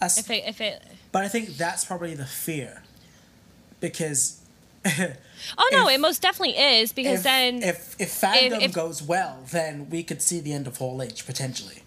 As- 0.01 0.17
If 0.17 0.31
it, 0.31 0.43
if 0.47 0.59
it, 0.59 0.81
But 1.11 1.23
I 1.23 1.27
think 1.27 1.49
that's 1.49 1.85
probably 1.85 2.15
the 2.15 2.25
fear, 2.25 2.81
because 3.79 4.39
oh 4.85 5.69
no, 5.71 5.87
If- 5.87 5.95
it 5.95 5.99
most 6.01 6.23
definitely 6.23 6.57
is 6.57 6.91
because 6.91 7.19
if, 7.19 7.23
then 7.23 7.61
if 7.61 7.95
if 7.99 8.09
fandom 8.09 8.63
if- 8.63 8.73
goes 8.73 9.03
well, 9.03 9.43
then 9.51 9.91
we 9.91 10.01
could 10.01 10.23
see 10.23 10.39
the 10.39 10.53
end 10.53 10.65
of 10.65 10.77
Hall 10.77 11.03
H 11.03 11.25
potentially. 11.27 11.82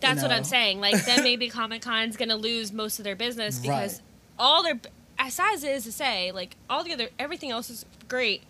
That's 0.00 0.22
what 0.22 0.28
know? 0.28 0.36
I'm 0.36 0.44
saying. 0.44 0.80
Like 0.80 1.04
then 1.04 1.22
maybe 1.30 1.48
Comic 1.48 1.82
Con's 1.82 2.16
gonna 2.16 2.36
lose 2.36 2.72
most 2.72 2.98
of 2.98 3.04
their 3.04 3.16
business 3.16 3.58
because 3.58 3.94
Right. 3.94 4.02
all 4.38 4.62
their 4.62 4.78
as 5.18 5.34
sad 5.34 5.54
as 5.54 5.64
it 5.64 5.70
is 5.70 5.84
to 5.84 5.92
say, 5.92 6.30
like 6.32 6.56
all 6.68 6.84
the 6.84 6.92
other 6.92 7.08
everything 7.18 7.50
else 7.50 7.70
is 7.70 7.84
great. 8.08 8.42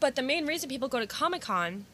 But 0.00 0.16
the 0.16 0.22
main 0.22 0.46
reason 0.46 0.68
people 0.68 0.88
go 0.88 0.98
to 1.00 1.06
Comic 1.06 1.40
Con, 1.42 1.86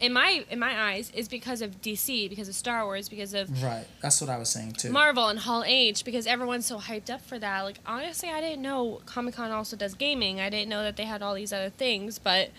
in 0.00 0.12
my 0.12 0.44
in 0.50 0.58
my 0.58 0.78
eyes, 0.92 1.10
is 1.14 1.28
because 1.28 1.62
of 1.62 1.80
DC, 1.80 2.28
because 2.28 2.48
of 2.48 2.54
Star 2.54 2.84
Wars, 2.84 3.08
because 3.08 3.32
of 3.32 3.62
Right. 3.62 3.86
That's 4.02 4.20
what 4.20 4.28
I 4.28 4.36
was 4.36 4.50
saying 4.50 4.72
too. 4.72 4.90
Marvel 4.90 5.28
and 5.28 5.38
Hall 5.38 5.64
H, 5.66 6.04
because 6.04 6.26
everyone's 6.26 6.66
so 6.66 6.78
hyped 6.78 7.08
up 7.08 7.22
for 7.22 7.38
that. 7.38 7.62
Like 7.62 7.78
honestly, 7.86 8.28
I 8.28 8.42
didn't 8.42 8.60
know 8.60 9.00
Comic 9.06 9.34
Con 9.36 9.50
also 9.50 9.76
does 9.76 9.94
gaming. 9.94 10.40
I 10.40 10.50
didn't 10.50 10.68
know 10.68 10.82
that 10.82 10.96
they 10.96 11.04
had 11.04 11.22
all 11.22 11.32
these 11.34 11.54
other 11.54 11.70
things, 11.70 12.18
but 12.18 12.50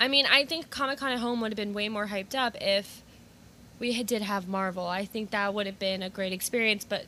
I 0.00 0.08
mean, 0.08 0.26
I 0.30 0.44
think 0.46 0.70
Comic 0.70 0.98
Con 0.98 1.12
at 1.12 1.18
home 1.18 1.40
would 1.42 1.52
have 1.52 1.56
been 1.56 1.74
way 1.74 1.88
more 1.88 2.06
hyped 2.06 2.34
up 2.34 2.56
if 2.60 3.02
we 3.78 4.02
did 4.02 4.22
have 4.22 4.48
Marvel. 4.48 4.86
I 4.86 5.04
think 5.04 5.30
that 5.30 5.54
would 5.54 5.66
have 5.66 5.78
been 5.78 6.02
a 6.02 6.10
great 6.10 6.32
experience. 6.32 6.84
But 6.84 7.06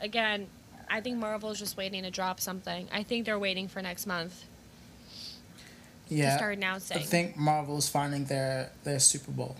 again, 0.00 0.46
I 0.90 1.00
think 1.00 1.18
Marvel's 1.18 1.58
just 1.58 1.76
waiting 1.76 2.02
to 2.02 2.10
drop 2.10 2.40
something. 2.40 2.88
I 2.92 3.02
think 3.02 3.26
they're 3.26 3.38
waiting 3.38 3.68
for 3.68 3.82
next 3.82 4.06
month 4.06 4.44
to 6.08 6.14
yeah. 6.14 6.36
start 6.36 6.50
I 6.50 6.54
announcing. 6.54 6.98
think 7.00 7.36
Marvel's 7.36 7.88
finding 7.88 8.24
their 8.24 8.70
their 8.84 8.98
Super 8.98 9.30
Bowl. 9.30 9.56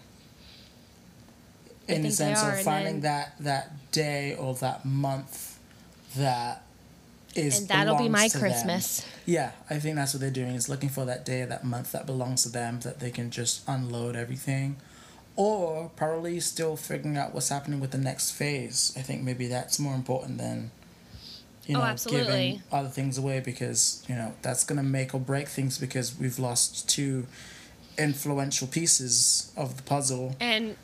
in 1.86 2.02
the 2.02 2.10
sense 2.10 2.42
are, 2.42 2.58
of 2.58 2.62
finding 2.62 3.00
then- 3.00 3.32
that 3.38 3.38
that 3.40 3.90
day 3.92 4.34
or 4.34 4.54
that 4.54 4.84
month 4.84 5.58
that 6.16 6.62
is 7.34 7.60
and 7.60 7.68
that'll 7.68 7.98
be 7.98 8.08
my 8.08 8.28
to 8.28 8.32
them. 8.38 8.40
Christmas. 8.40 9.06
Yeah, 9.26 9.52
I 9.68 9.78
think 9.78 9.96
that's 9.96 10.14
what 10.14 10.20
they're 10.20 10.30
doing 10.30 10.54
is 10.54 10.68
looking 10.68 10.88
for 10.88 11.04
that 11.04 11.24
day, 11.24 11.44
that 11.44 11.64
month 11.64 11.92
that 11.92 12.06
belongs 12.06 12.42
to 12.44 12.48
them 12.48 12.80
that 12.80 13.00
they 13.00 13.10
can 13.10 13.30
just 13.30 13.62
unload 13.68 14.16
everything. 14.16 14.76
Or 15.38 15.88
probably 15.94 16.40
still 16.40 16.74
figuring 16.76 17.16
out 17.16 17.32
what's 17.32 17.48
happening 17.48 17.78
with 17.78 17.92
the 17.92 17.98
next 17.98 18.32
phase. 18.32 18.92
I 18.96 19.02
think 19.02 19.22
maybe 19.22 19.46
that's 19.46 19.78
more 19.78 19.94
important 19.94 20.38
than 20.38 20.72
you 21.64 21.76
Oh, 21.76 21.80
know, 21.80 21.84
absolutely. 21.84 22.24
giving 22.26 22.62
other 22.72 22.88
things 22.88 23.18
away 23.18 23.38
because, 23.38 24.02
you 24.08 24.16
know, 24.16 24.34
that's 24.42 24.64
gonna 24.64 24.82
make 24.82 25.14
or 25.14 25.20
break 25.20 25.46
things 25.46 25.78
because 25.78 26.18
we've 26.18 26.40
lost 26.40 26.88
two 26.88 27.26
influential 27.96 28.66
pieces 28.66 29.52
of 29.56 29.76
the 29.76 29.82
puzzle. 29.84 30.34
And 30.40 30.76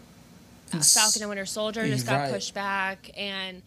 uh, 0.72 0.80
Falcon 0.82 1.22
and 1.22 1.28
Winter 1.30 1.46
Soldier 1.46 1.86
just 1.88 2.06
got 2.06 2.20
Right. 2.20 2.32
pushed 2.32 2.54
back, 2.54 3.10
and 3.16 3.60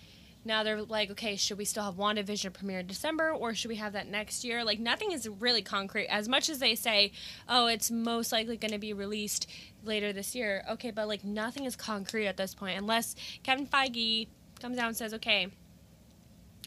now 0.47 0.63
they're 0.63 0.81
like, 0.81 1.11
okay, 1.11 1.35
should 1.35 1.57
we 1.57 1.65
still 1.65 1.83
have 1.83 1.95
WandaVision 1.95 2.53
premiere 2.53 2.79
in 2.79 2.87
December, 2.87 3.31
or 3.31 3.53
should 3.53 3.69
we 3.69 3.75
have 3.75 3.93
that 3.93 4.07
next 4.07 4.43
year? 4.43 4.63
Like, 4.63 4.79
nothing 4.79 5.11
is 5.11 5.27
really 5.27 5.61
concrete. 5.61 6.07
As 6.07 6.27
much 6.27 6.49
as 6.49 6.59
they 6.59 6.73
say, 6.73 7.11
oh, 7.47 7.67
it's 7.67 7.91
most 7.91 8.31
likely 8.31 8.57
going 8.57 8.71
to 8.71 8.79
be 8.79 8.93
released 8.93 9.49
later 9.83 10.11
this 10.11 10.33
year, 10.33 10.63
okay, 10.71 10.91
but 10.91 11.07
like 11.07 11.23
nothing 11.23 11.65
is 11.65 11.75
concrete 11.75 12.27
at 12.27 12.37
this 12.37 12.55
point, 12.55 12.77
unless 12.77 13.15
Kevin 13.43 13.67
Feige 13.67 14.27
comes 14.59 14.77
out 14.77 14.87
and 14.87 14.97
says, 14.97 15.13
okay, 15.13 15.47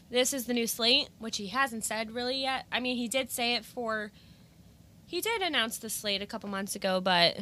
this 0.09 0.33
is 0.33 0.45
the 0.45 0.53
new 0.53 0.67
slate, 0.67 1.09
which 1.19 1.37
he 1.37 1.47
hasn't 1.47 1.83
said 1.83 2.11
really 2.11 2.41
yet. 2.41 2.65
I 2.71 2.79
mean, 2.79 2.97
he 2.97 3.07
did 3.07 3.31
say 3.31 3.55
it 3.55 3.65
for. 3.65 4.11
He 5.05 5.21
did 5.21 5.41
announce 5.41 5.77
the 5.77 5.89
slate 5.89 6.21
a 6.21 6.25
couple 6.25 6.49
months 6.49 6.75
ago, 6.75 7.01
but 7.01 7.37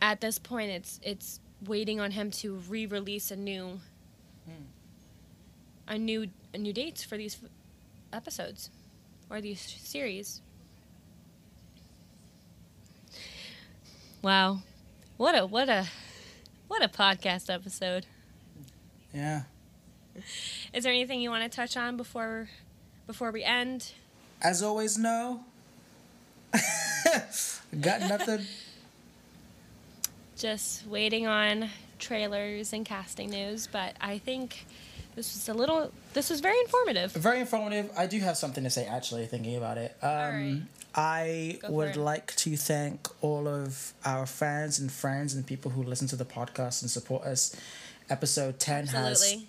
at 0.00 0.20
this 0.20 0.38
point 0.38 0.70
it's 0.70 0.98
it's 1.02 1.40
waiting 1.64 2.00
on 2.00 2.10
him 2.10 2.30
to 2.32 2.54
re-release 2.68 3.30
a 3.30 3.36
new 3.36 3.80
a 5.88 5.98
new 5.98 6.28
a 6.54 6.58
new 6.58 6.72
dates 6.72 7.02
for 7.04 7.16
these 7.16 7.38
episodes 8.12 8.70
or 9.30 9.40
these 9.40 9.60
series 9.60 10.40
wow 14.22 14.58
what 15.16 15.36
a 15.36 15.46
what 15.46 15.68
a 15.68 15.86
what 16.68 16.82
a 16.82 16.88
podcast 16.88 17.52
episode 17.52 18.06
Yeah. 19.14 19.42
is 20.72 20.84
there 20.84 20.92
anything 20.92 21.20
you 21.20 21.30
want 21.30 21.50
to 21.50 21.54
touch 21.54 21.76
on 21.76 21.96
before 21.96 22.48
before 23.06 23.30
we 23.30 23.42
end 23.42 23.92
As 24.40 24.62
always, 24.62 24.98
no. 24.98 25.44
Got 27.80 28.00
nothing. 28.02 28.40
just 30.36 30.86
waiting 30.86 31.26
on 31.26 31.68
trailers 31.98 32.72
and 32.72 32.84
casting 32.84 33.30
news 33.30 33.68
but 33.70 33.94
i 34.00 34.18
think 34.18 34.66
this 35.14 35.34
was 35.34 35.48
a 35.48 35.54
little 35.54 35.90
this 36.14 36.30
was 36.30 36.40
very 36.40 36.58
informative 36.60 37.12
Very 37.12 37.40
informative. 37.40 37.90
I 37.96 38.06
do 38.06 38.18
have 38.20 38.36
something 38.36 38.64
to 38.64 38.70
say 38.70 38.86
actually, 38.86 39.26
thinking 39.26 39.56
about 39.56 39.78
it. 39.78 39.96
Um, 40.02 40.10
right. 40.10 40.62
I 40.94 41.58
Go 41.62 41.70
would 41.70 41.96
like 41.96 42.34
to 42.36 42.56
thank 42.56 43.08
all 43.22 43.48
of 43.48 43.94
our 44.04 44.26
fans 44.26 44.78
and 44.78 44.92
friends 44.92 45.34
and 45.34 45.46
people 45.46 45.70
who 45.70 45.82
listen 45.82 46.06
to 46.08 46.16
the 46.16 46.24
podcast 46.26 46.82
and 46.82 46.90
support 46.90 47.24
us. 47.24 47.56
Episode 48.10 48.58
10 48.58 48.88
has 48.88 48.94
absolutely 49.22 49.46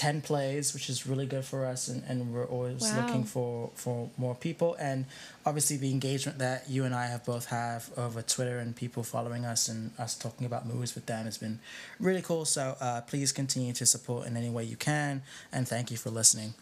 10 0.00 0.22
plays, 0.22 0.72
which 0.72 0.88
is 0.88 1.06
really 1.06 1.26
good 1.26 1.44
for 1.44 1.66
us, 1.66 1.86
and, 1.88 2.02
and 2.08 2.32
we're 2.32 2.46
always 2.46 2.80
Wow. 2.80 3.00
looking 3.00 3.22
for, 3.22 3.70
for 3.74 4.08
more 4.16 4.34
people. 4.34 4.74
And 4.80 5.04
obviously, 5.44 5.76
the 5.76 5.90
engagement 5.90 6.38
that 6.38 6.70
you 6.70 6.86
and 6.86 6.94
I 6.94 7.04
have 7.08 7.26
both 7.26 7.46
have 7.50 7.90
over 7.98 8.22
Twitter 8.22 8.58
and 8.58 8.74
people 8.74 9.02
following 9.02 9.44
us 9.44 9.68
and 9.68 9.90
us 9.98 10.16
talking 10.16 10.46
about 10.46 10.64
movies 10.66 10.94
with 10.94 11.04
them 11.04 11.26
has 11.26 11.36
been 11.36 11.58
really 11.98 12.22
cool. 12.22 12.46
So 12.46 12.76
uh, 12.80 13.02
please 13.02 13.30
continue 13.30 13.74
to 13.74 13.84
support 13.84 14.26
in 14.26 14.38
any 14.38 14.48
way 14.48 14.64
you 14.64 14.76
can, 14.76 15.20
and 15.52 15.68
thank 15.68 15.90
you 15.90 15.98
for 15.98 16.08
listening. 16.08 16.54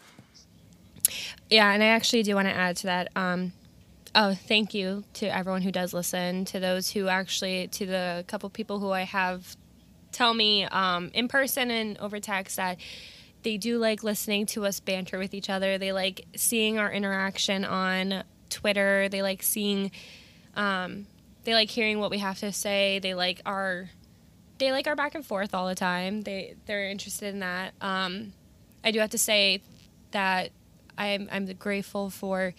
Yeah, 1.49 1.71
and 1.71 1.81
I 1.81 1.87
actually 1.87 2.23
do 2.23 2.35
want 2.35 2.49
to 2.49 2.53
add 2.53 2.75
to 2.77 2.87
that. 2.87 3.07
Um, 3.15 3.53
oh, 4.15 4.33
thank 4.33 4.73
you 4.73 5.05
to 5.13 5.33
everyone 5.33 5.61
who 5.61 5.71
does 5.71 5.93
listen, 5.93 6.43
to 6.45 6.59
those 6.59 6.91
who 6.91 7.07
actually, 7.07 7.69
to 7.69 7.85
the 7.85 8.25
couple 8.27 8.49
people 8.49 8.79
who 8.79 8.91
I 8.91 9.03
have 9.03 9.55
tell 10.11 10.33
me 10.33 10.65
um, 10.65 11.09
in 11.13 11.29
person 11.29 11.71
and 11.71 11.97
over 11.99 12.19
text 12.19 12.57
that 12.57 12.77
they 13.43 13.57
do 13.57 13.77
like 13.77 14.03
listening 14.03 14.45
to 14.47 14.65
us 14.65 14.79
banter 14.79 15.17
with 15.17 15.33
each 15.33 15.49
other. 15.49 15.77
They 15.77 15.91
like 15.91 16.25
seeing 16.35 16.77
our 16.77 16.91
interaction 16.91 17.65
on 17.65 18.23
Twitter. 18.49 19.07
They 19.09 19.21
like 19.21 19.43
seeing, 19.43 19.91
um, 20.55 21.07
they 21.43 21.53
like 21.53 21.69
hearing 21.69 21.99
what 21.99 22.11
we 22.11 22.17
have 22.19 22.39
to 22.39 22.51
say. 22.51 22.99
They 22.99 23.13
like 23.13 23.41
our, 23.45 23.89
they 24.57 24.71
like 24.71 24.87
our 24.87 24.95
back 24.95 25.15
and 25.15 25.25
forth 25.25 25.53
all 25.53 25.67
the 25.67 25.75
time. 25.75 26.21
They 26.21 26.55
they're 26.65 26.89
interested 26.89 27.33
in 27.33 27.39
that. 27.39 27.73
Um, 27.81 28.33
I 28.83 28.91
do 28.91 28.99
have 28.99 29.11
to 29.11 29.17
say 29.17 29.61
that 30.11 30.51
I'm 30.97 31.29
I'm 31.31 31.45
grateful 31.53 32.09
for 32.09 32.53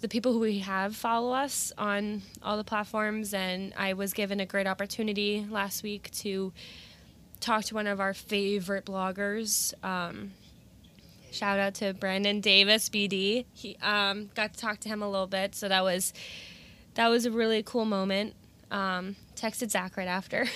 the 0.00 0.08
people 0.08 0.32
who 0.32 0.40
we 0.40 0.60
have 0.60 0.94
follow 0.94 1.32
us 1.32 1.72
on 1.76 2.22
all 2.42 2.56
the 2.56 2.64
platforms, 2.64 3.34
and 3.34 3.72
I 3.76 3.94
was 3.94 4.12
given 4.12 4.38
a 4.38 4.46
great 4.46 4.66
opportunity 4.66 5.46
last 5.50 5.82
week 5.82 6.10
to 6.18 6.52
talk 7.46 7.64
to 7.64 7.74
one 7.74 7.86
of 7.86 8.00
our 8.00 8.12
favorite 8.12 8.84
bloggers. 8.84 9.72
Um, 9.84 10.32
shout 11.30 11.60
out 11.60 11.74
to 11.74 11.94
Brandon 11.94 12.40
Davis, 12.40 12.88
BD. 12.88 13.44
He 13.52 13.76
um, 13.80 14.30
got 14.34 14.52
to 14.52 14.58
talk 14.58 14.80
to 14.80 14.88
him 14.88 15.00
a 15.00 15.08
little 15.08 15.28
bit, 15.28 15.54
so 15.54 15.68
that 15.68 15.84
was 15.84 16.12
that 16.94 17.08
was 17.08 17.24
a 17.24 17.30
really 17.30 17.62
cool 17.62 17.84
moment. 17.84 18.34
Um, 18.70 19.14
texted 19.36 19.70
Zach 19.70 19.96
right 19.96 20.08
after. 20.08 20.46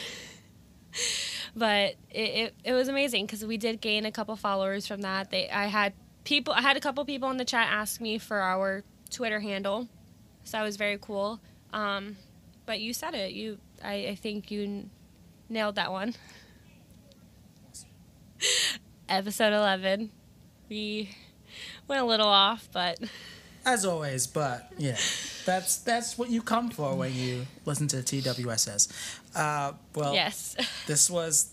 but 1.56 1.94
it, 2.10 2.20
it, 2.20 2.54
it 2.64 2.72
was 2.72 2.88
amazing 2.88 3.26
because 3.26 3.44
we 3.44 3.56
did 3.56 3.80
gain 3.80 4.04
a 4.04 4.10
couple 4.10 4.34
followers 4.34 4.86
from 4.86 5.02
that. 5.02 5.30
They 5.30 5.48
I 5.48 5.66
had 5.66 5.92
people 6.24 6.52
I 6.54 6.60
had 6.60 6.76
a 6.76 6.80
couple 6.80 7.04
people 7.04 7.30
in 7.30 7.36
the 7.36 7.44
chat 7.44 7.68
ask 7.70 8.00
me 8.00 8.18
for 8.18 8.40
our 8.40 8.82
Twitter 9.10 9.38
handle, 9.38 9.88
so 10.42 10.56
that 10.56 10.64
was 10.64 10.76
very 10.76 10.98
cool. 11.00 11.38
Um, 11.72 12.16
but 12.66 12.80
you 12.80 12.92
said 12.92 13.14
it. 13.14 13.30
You 13.30 13.58
I, 13.80 14.08
I 14.08 14.14
think 14.16 14.50
you 14.50 14.90
nailed 15.48 15.76
that 15.76 15.92
one. 15.92 16.14
Episode 19.08 19.52
eleven, 19.52 20.10
we 20.68 21.10
went 21.88 22.00
a 22.00 22.04
little 22.04 22.28
off, 22.28 22.68
but 22.72 22.98
As 23.64 23.84
always, 23.84 24.26
but 24.26 24.72
yeah, 24.78 24.96
that's 25.44 25.78
that's 25.78 26.16
what 26.16 26.30
you 26.30 26.42
come 26.42 26.70
for 26.70 26.94
when 26.94 27.14
you 27.14 27.46
listen 27.64 27.88
to 27.88 27.96
TWSS. 27.98 29.20
Uh, 29.34 29.72
well, 29.94 30.14
yes, 30.14 30.56
this 30.86 31.10
was 31.10 31.52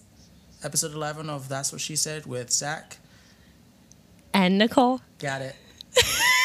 episode 0.63 0.93
11 0.93 1.29
of 1.29 1.49
That's 1.49 1.71
What 1.71 1.81
She 1.81 1.95
Said 1.95 2.25
with 2.25 2.49
Zach. 2.51 2.97
and 4.33 4.57
Nicole. 4.57 5.01
Got 5.19 5.41
it. 5.41 5.55